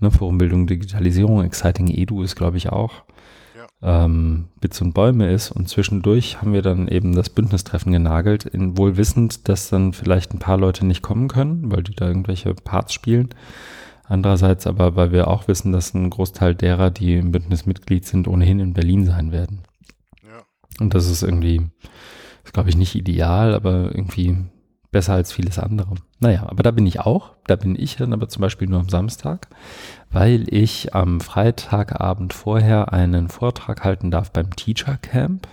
Ne, 0.00 0.10
Forum 0.10 0.36
Bildung, 0.36 0.66
Digitalisierung, 0.66 1.42
Exciting 1.42 1.88
Edu 1.88 2.22
ist, 2.22 2.36
glaube 2.36 2.58
ich, 2.58 2.70
auch. 2.70 3.04
Ja. 3.56 4.04
Ähm, 4.04 4.48
Bits 4.60 4.82
und 4.82 4.92
Bäume 4.92 5.32
ist 5.32 5.52
und 5.52 5.68
zwischendurch 5.68 6.42
haben 6.42 6.52
wir 6.52 6.60
dann 6.60 6.88
eben 6.88 7.14
das 7.14 7.30
Bündnistreffen 7.30 7.92
genagelt, 7.92 8.44
in 8.44 8.76
wohl 8.76 8.96
wissend, 8.96 9.48
dass 9.48 9.70
dann 9.70 9.92
vielleicht 9.92 10.34
ein 10.34 10.38
paar 10.38 10.58
Leute 10.58 10.84
nicht 10.84 11.02
kommen 11.02 11.28
können, 11.28 11.72
weil 11.72 11.82
die 11.82 11.94
da 11.94 12.08
irgendwelche 12.08 12.52
Parts 12.52 12.92
spielen. 12.92 13.30
Andererseits 14.04 14.66
aber, 14.66 14.96
weil 14.96 15.12
wir 15.12 15.28
auch 15.28 15.48
wissen, 15.48 15.72
dass 15.72 15.94
ein 15.94 16.10
Großteil 16.10 16.54
derer, 16.54 16.90
die 16.90 17.14
im 17.14 17.32
Bündnis 17.32 17.64
Mitglied 17.64 18.04
sind, 18.04 18.28
ohnehin 18.28 18.60
in 18.60 18.74
Berlin 18.74 19.06
sein 19.06 19.32
werden. 19.32 19.62
Ja. 20.22 20.42
Und 20.80 20.94
das 20.94 21.08
ist 21.08 21.22
irgendwie, 21.22 21.62
ist 22.44 22.52
glaube 22.52 22.70
ich 22.70 22.76
nicht 22.76 22.94
ideal, 22.94 23.54
aber 23.54 23.94
irgendwie 23.94 24.36
besser 24.92 25.14
als 25.14 25.32
vieles 25.32 25.58
andere. 25.58 25.94
Naja, 26.20 26.46
aber 26.46 26.62
da 26.62 26.70
bin 26.70 26.86
ich 26.86 27.00
auch. 27.00 27.32
Da 27.46 27.56
bin 27.56 27.74
ich 27.76 27.96
dann 27.96 28.12
aber 28.12 28.28
zum 28.28 28.42
Beispiel 28.42 28.68
nur 28.68 28.78
am 28.78 28.88
Samstag, 28.88 29.48
weil 30.10 30.44
ich 30.52 30.94
am 30.94 31.20
Freitagabend 31.20 32.34
vorher 32.34 32.92
einen 32.92 33.28
Vortrag 33.28 33.82
halten 33.82 34.10
darf 34.10 34.30
beim 34.30 34.54
Teacher 34.54 34.98
Camp. 34.98 35.48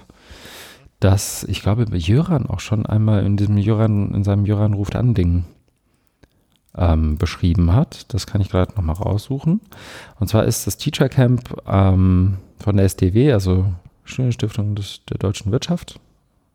Das, 1.00 1.46
ich 1.46 1.62
glaube, 1.62 1.86
Jöran 1.98 2.48
auch 2.48 2.60
schon 2.60 2.86
einmal 2.86 3.26
in 3.26 3.38
diesem 3.38 3.58
Jöran, 3.58 4.14
in 4.14 4.26
seinem 4.26 4.46
Jöran 4.46 4.74
ruft 4.74 4.98
an 4.98 5.14
Ding 5.14 5.46
ähm, 6.78 7.18
beschrieben 7.18 7.74
hat. 7.74 8.14
Das 8.14 8.28
kann 8.28 8.42
ich 8.42 8.50
gerade 8.50 8.76
nochmal 8.76 8.98
raussuchen. 8.98 9.62
Und 10.20 10.28
zwar 10.28 10.44
ist 10.44 10.68
das 10.68 10.78
Teacher 10.78 11.08
Camp 11.08 11.56
ähm, 11.66 12.38
von 12.58 12.76
der 12.76 12.86
SDW, 12.86 13.32
also 13.32 13.66
Stiftung 14.04 14.76
des, 14.76 15.02
der 15.10 15.20
deutschen 15.20 15.52
Wirtschaft, 15.52 16.00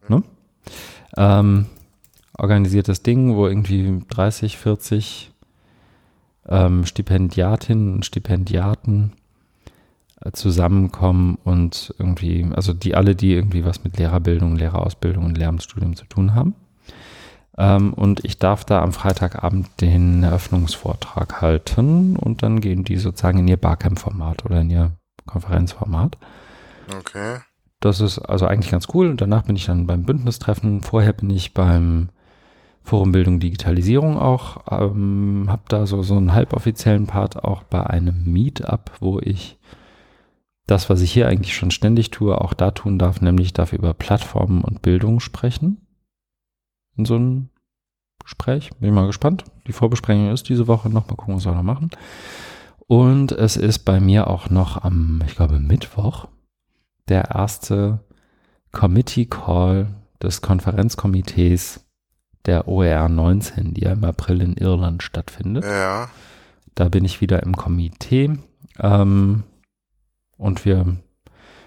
ne? 0.08 0.22
ähm, 1.16 1.66
organisiert 2.36 2.88
das 2.88 3.02
Ding, 3.02 3.36
wo 3.36 3.46
irgendwie 3.46 4.02
30, 4.08 4.58
40 4.58 5.32
ähm, 6.48 6.84
Stipendiatinnen 6.84 7.94
und 7.94 8.06
Stipendiaten 8.06 9.12
äh, 10.20 10.32
zusammenkommen 10.32 11.38
und 11.44 11.94
irgendwie, 11.98 12.46
also 12.54 12.72
die 12.72 12.94
alle, 12.94 13.14
die 13.14 13.32
irgendwie 13.32 13.64
was 13.64 13.84
mit 13.84 13.98
Lehrerbildung, 13.98 14.56
Lehrerausbildung 14.56 15.24
und 15.24 15.38
Lehramtsstudium 15.38 15.96
zu 15.96 16.06
tun 16.06 16.34
haben. 16.34 16.54
Ähm, 17.56 17.94
und 17.94 18.24
ich 18.24 18.38
darf 18.38 18.64
da 18.64 18.82
am 18.82 18.92
Freitagabend 18.92 19.68
den 19.80 20.22
Eröffnungsvortrag 20.24 21.40
halten 21.40 22.16
und 22.16 22.42
dann 22.42 22.60
gehen 22.60 22.84
die 22.84 22.96
sozusagen 22.96 23.38
in 23.38 23.48
ihr 23.48 23.56
Barcamp-Format 23.56 24.44
oder 24.44 24.60
in 24.60 24.70
ihr 24.70 24.92
Konferenzformat. 25.26 26.18
Okay. 26.98 27.38
Das 27.84 28.00
ist 28.00 28.18
also 28.18 28.46
eigentlich 28.46 28.70
ganz 28.70 28.88
cool. 28.94 29.10
Und 29.10 29.20
danach 29.20 29.42
bin 29.42 29.56
ich 29.56 29.66
dann 29.66 29.86
beim 29.86 30.04
Bündnistreffen. 30.04 30.80
Vorher 30.80 31.12
bin 31.12 31.28
ich 31.28 31.52
beim 31.52 32.08
Forum 32.82 33.12
Bildung 33.12 33.40
Digitalisierung 33.40 34.16
auch. 34.16 34.64
Ähm, 34.70 35.48
habe 35.50 35.64
da 35.68 35.86
so, 35.86 36.02
so 36.02 36.16
einen 36.16 36.32
halboffiziellen 36.32 37.06
Part 37.06 37.44
auch 37.44 37.62
bei 37.64 37.84
einem 37.84 38.24
Meetup, 38.24 38.90
wo 39.00 39.20
ich 39.20 39.58
das, 40.66 40.88
was 40.88 41.02
ich 41.02 41.12
hier 41.12 41.28
eigentlich 41.28 41.54
schon 41.54 41.70
ständig 41.70 42.10
tue, 42.10 42.40
auch 42.40 42.54
da 42.54 42.70
tun 42.70 42.98
darf, 42.98 43.20
nämlich 43.20 43.52
darf 43.52 43.74
über 43.74 43.92
Plattformen 43.92 44.64
und 44.64 44.80
Bildung 44.80 45.20
sprechen 45.20 45.86
in 46.96 47.04
so 47.04 47.16
einem 47.16 47.50
Gespräch. 48.22 48.70
Bin 48.80 48.88
ich 48.88 48.94
mal 48.94 49.06
gespannt. 49.06 49.44
Die 49.66 49.72
Vorbesprechung 49.72 50.32
ist 50.32 50.48
diese 50.48 50.68
Woche 50.68 50.88
noch. 50.88 51.06
Mal 51.06 51.16
gucken, 51.16 51.36
was 51.36 51.44
wir 51.44 51.52
noch 51.52 51.62
machen. 51.62 51.90
Und 52.86 53.32
es 53.32 53.58
ist 53.58 53.80
bei 53.80 54.00
mir 54.00 54.28
auch 54.28 54.48
noch 54.48 54.82
am, 54.82 55.22
ich 55.26 55.34
glaube, 55.34 55.60
Mittwoch 55.60 56.28
der 57.08 57.30
erste 57.30 58.00
Committee 58.72 59.26
Call 59.26 59.88
des 60.22 60.42
Konferenzkomitees 60.42 61.84
der 62.46 62.68
OER 62.68 63.08
19, 63.08 63.74
die 63.74 63.82
ja 63.82 63.92
im 63.92 64.04
April 64.04 64.42
in 64.42 64.54
Irland 64.54 65.02
stattfindet. 65.02 65.64
Ja. 65.64 66.08
Da 66.74 66.88
bin 66.88 67.04
ich 67.04 67.20
wieder 67.20 67.42
im 67.42 67.56
Komitee. 67.56 68.38
Ähm, 68.78 69.44
und 70.36 70.64
wir 70.64 70.96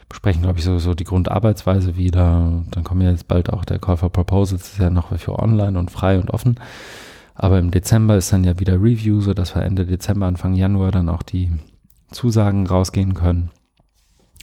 besprechen, 0.09 0.43
glaube 0.43 0.59
ich, 0.59 0.65
so, 0.65 0.77
so 0.79 0.93
die 0.93 1.03
Grundarbeitsweise 1.03 1.95
wieder. 1.95 2.63
Dann 2.69 2.83
kommen 2.83 3.01
ja 3.01 3.11
jetzt 3.11 3.27
bald 3.27 3.51
auch 3.51 3.65
der 3.65 3.79
Call 3.79 3.97
for 3.97 4.11
Proposals, 4.11 4.61
das 4.63 4.73
ist 4.73 4.79
ja 4.79 4.89
noch 4.89 5.17
für 5.17 5.39
online 5.39 5.77
und 5.77 5.91
frei 5.91 6.19
und 6.19 6.29
offen. 6.31 6.59
Aber 7.35 7.59
im 7.59 7.71
Dezember 7.71 8.17
ist 8.17 8.33
dann 8.33 8.43
ja 8.43 8.59
wieder 8.59 8.75
Review, 8.81 9.21
so 9.21 9.33
dass 9.33 9.55
wir 9.55 9.63
Ende 9.63 9.85
Dezember, 9.85 10.25
Anfang 10.25 10.53
Januar 10.53 10.91
dann 10.91 11.09
auch 11.09 11.23
die 11.23 11.51
Zusagen 12.11 12.65
rausgehen 12.65 13.13
können. 13.13 13.51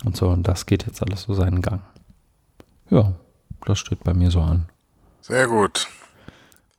Und 0.02 0.16
so, 0.16 0.28
und 0.28 0.48
das 0.48 0.66
geht 0.66 0.86
jetzt 0.86 1.02
alles 1.02 1.22
so 1.22 1.34
seinen 1.34 1.62
Gang. 1.62 1.82
Ja, 2.90 3.12
das 3.64 3.78
steht 3.78 4.04
bei 4.04 4.12
mir 4.12 4.30
so 4.30 4.40
an. 4.40 4.68
Sehr 5.20 5.46
gut. 5.46 5.88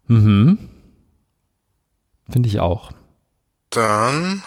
Mhm. 0.08 0.70
Finde 2.30 2.50
ich 2.50 2.60
auch. 2.60 2.92
Dann 3.70 4.44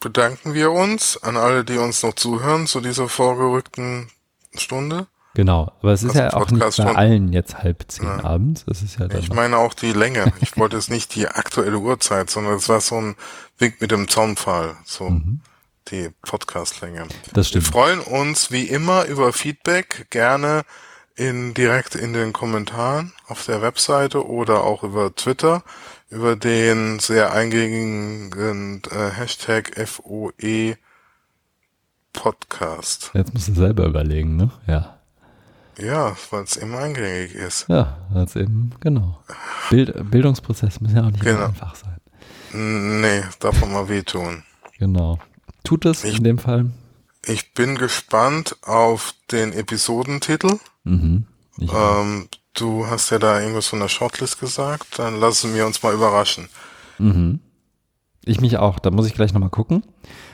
bedanken 0.00 0.54
wir 0.54 0.72
uns 0.72 1.22
an 1.22 1.36
alle, 1.36 1.64
die 1.64 1.78
uns 1.78 2.02
noch 2.02 2.14
zuhören 2.14 2.66
zu 2.66 2.80
dieser 2.80 3.08
vorgerückten 3.08 4.08
Stunde. 4.54 5.06
Genau, 5.34 5.72
aber 5.80 5.92
es 5.92 6.02
ist 6.02 6.16
also 6.16 6.20
ja 6.20 6.32
auch 6.34 6.50
nicht 6.50 6.76
bei 6.76 6.96
allen 6.96 7.32
jetzt 7.32 7.62
halb 7.62 7.84
zehn 7.86 8.06
ja. 8.06 8.24
abends. 8.24 8.64
Das 8.64 8.82
ist 8.82 8.98
ja 8.98 9.08
ich 9.10 9.32
meine 9.32 9.58
auch 9.58 9.74
die 9.74 9.92
Länge. 9.92 10.32
Ich 10.40 10.56
wollte 10.56 10.76
es 10.76 10.88
nicht 10.88 11.14
die 11.14 11.28
aktuelle 11.28 11.78
Uhrzeit, 11.78 12.30
sondern 12.30 12.54
es 12.54 12.68
war 12.68 12.80
so 12.80 12.96
ein 12.96 13.14
Wink 13.58 13.80
mit 13.80 13.92
dem 13.92 14.08
Zaunpfahl, 14.08 14.76
so 14.84 15.10
mhm. 15.10 15.40
Die 15.90 16.10
Podcastlänge. 16.22 17.06
Das 17.32 17.48
stimmt. 17.48 17.66
Wir 17.66 17.72
freuen 17.72 18.00
uns 18.00 18.50
wie 18.50 18.64
immer 18.64 19.06
über 19.06 19.32
Feedback, 19.32 20.06
gerne 20.10 20.62
in 21.16 21.54
direkt 21.54 21.94
in 21.94 22.12
den 22.12 22.32
Kommentaren 22.32 23.12
auf 23.26 23.44
der 23.44 23.60
Webseite 23.62 24.26
oder 24.26 24.64
auch 24.64 24.82
über 24.82 25.14
Twitter 25.14 25.62
über 26.10 26.34
den 26.34 26.98
sehr 26.98 27.32
eingängigen 27.32 28.82
äh, 28.90 29.10
Hashtag 29.10 29.70
FOE 29.88 30.76
Podcast. 32.12 33.12
Jetzt 33.14 33.32
musst 33.32 33.48
du 33.48 33.54
selber 33.54 33.86
überlegen, 33.86 34.36
ne? 34.36 34.50
Ja. 34.66 34.96
Ja, 35.78 36.16
weil 36.30 36.42
es 36.42 36.56
eben 36.56 36.74
eingängig 36.74 37.34
ist. 37.34 37.66
Ja, 37.68 37.98
weil 38.10 38.24
es 38.24 38.36
eben, 38.36 38.72
genau. 38.80 39.22
Bild, 39.70 40.10
Bildungsprozess 40.10 40.80
muss 40.80 40.92
ja 40.92 41.04
auch 41.04 41.10
nicht 41.10 41.22
genau. 41.22 41.46
einfach 41.46 41.74
sein. 41.76 41.96
Nee, 42.52 43.22
darf 43.38 43.60
man 43.60 43.72
mal 43.72 43.88
wehtun. 43.88 44.42
Genau. 44.78 45.18
Tut 45.64 45.84
es 45.84 46.04
ich, 46.04 46.18
in 46.18 46.24
dem 46.24 46.38
Fall? 46.38 46.70
Ich 47.24 47.54
bin 47.54 47.76
gespannt 47.76 48.56
auf 48.62 49.14
den 49.30 49.52
Episodentitel. 49.52 50.58
Mhm. 50.84 51.26
Ähm, 51.60 52.28
Du 52.54 52.86
hast 52.86 53.10
ja 53.10 53.18
da 53.18 53.40
irgendwas 53.40 53.68
von 53.68 53.80
der 53.80 53.88
Shortlist 53.88 54.40
gesagt, 54.40 54.98
dann 54.98 55.18
lassen 55.18 55.54
wir 55.54 55.66
uns 55.66 55.82
mal 55.82 55.94
überraschen. 55.94 56.48
Mhm. 56.98 57.40
Ich 58.24 58.40
mich 58.40 58.58
auch, 58.58 58.78
da 58.78 58.90
muss 58.90 59.06
ich 59.06 59.14
gleich 59.14 59.32
nochmal 59.32 59.50
gucken. 59.50 59.82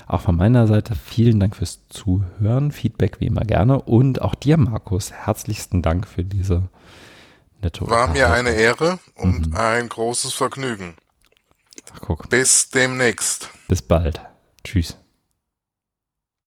Auch 0.07 0.23
von 0.23 0.37
meiner 0.37 0.67
Seite 0.67 0.95
vielen 0.95 1.39
Dank 1.39 1.57
fürs 1.57 1.87
Zuhören, 1.89 2.73
Feedback 2.73 3.21
wie 3.21 3.27
immer 3.27 3.43
gerne 3.43 3.81
und 3.83 4.23
auch 4.23 4.35
dir, 4.35 4.57
Markus, 4.57 5.13
herzlichsten 5.13 5.83
Dank 5.83 6.09
für 6.09 6.25
diese 6.25 6.69
nette 7.63 7.89
War 7.89 8.09
mir 8.09 8.33
eine 8.33 8.51
Ehre 8.51 8.99
und 9.15 9.51
mhm. 9.51 9.57
ein 9.57 9.89
großes 9.89 10.33
Vergnügen. 10.33 10.95
Ach, 11.95 12.01
guck. 12.01 12.29
Bis 12.29 12.71
demnächst. 12.71 13.51
Bis 13.69 13.83
bald. 13.83 14.21
Tschüss. 14.65 14.97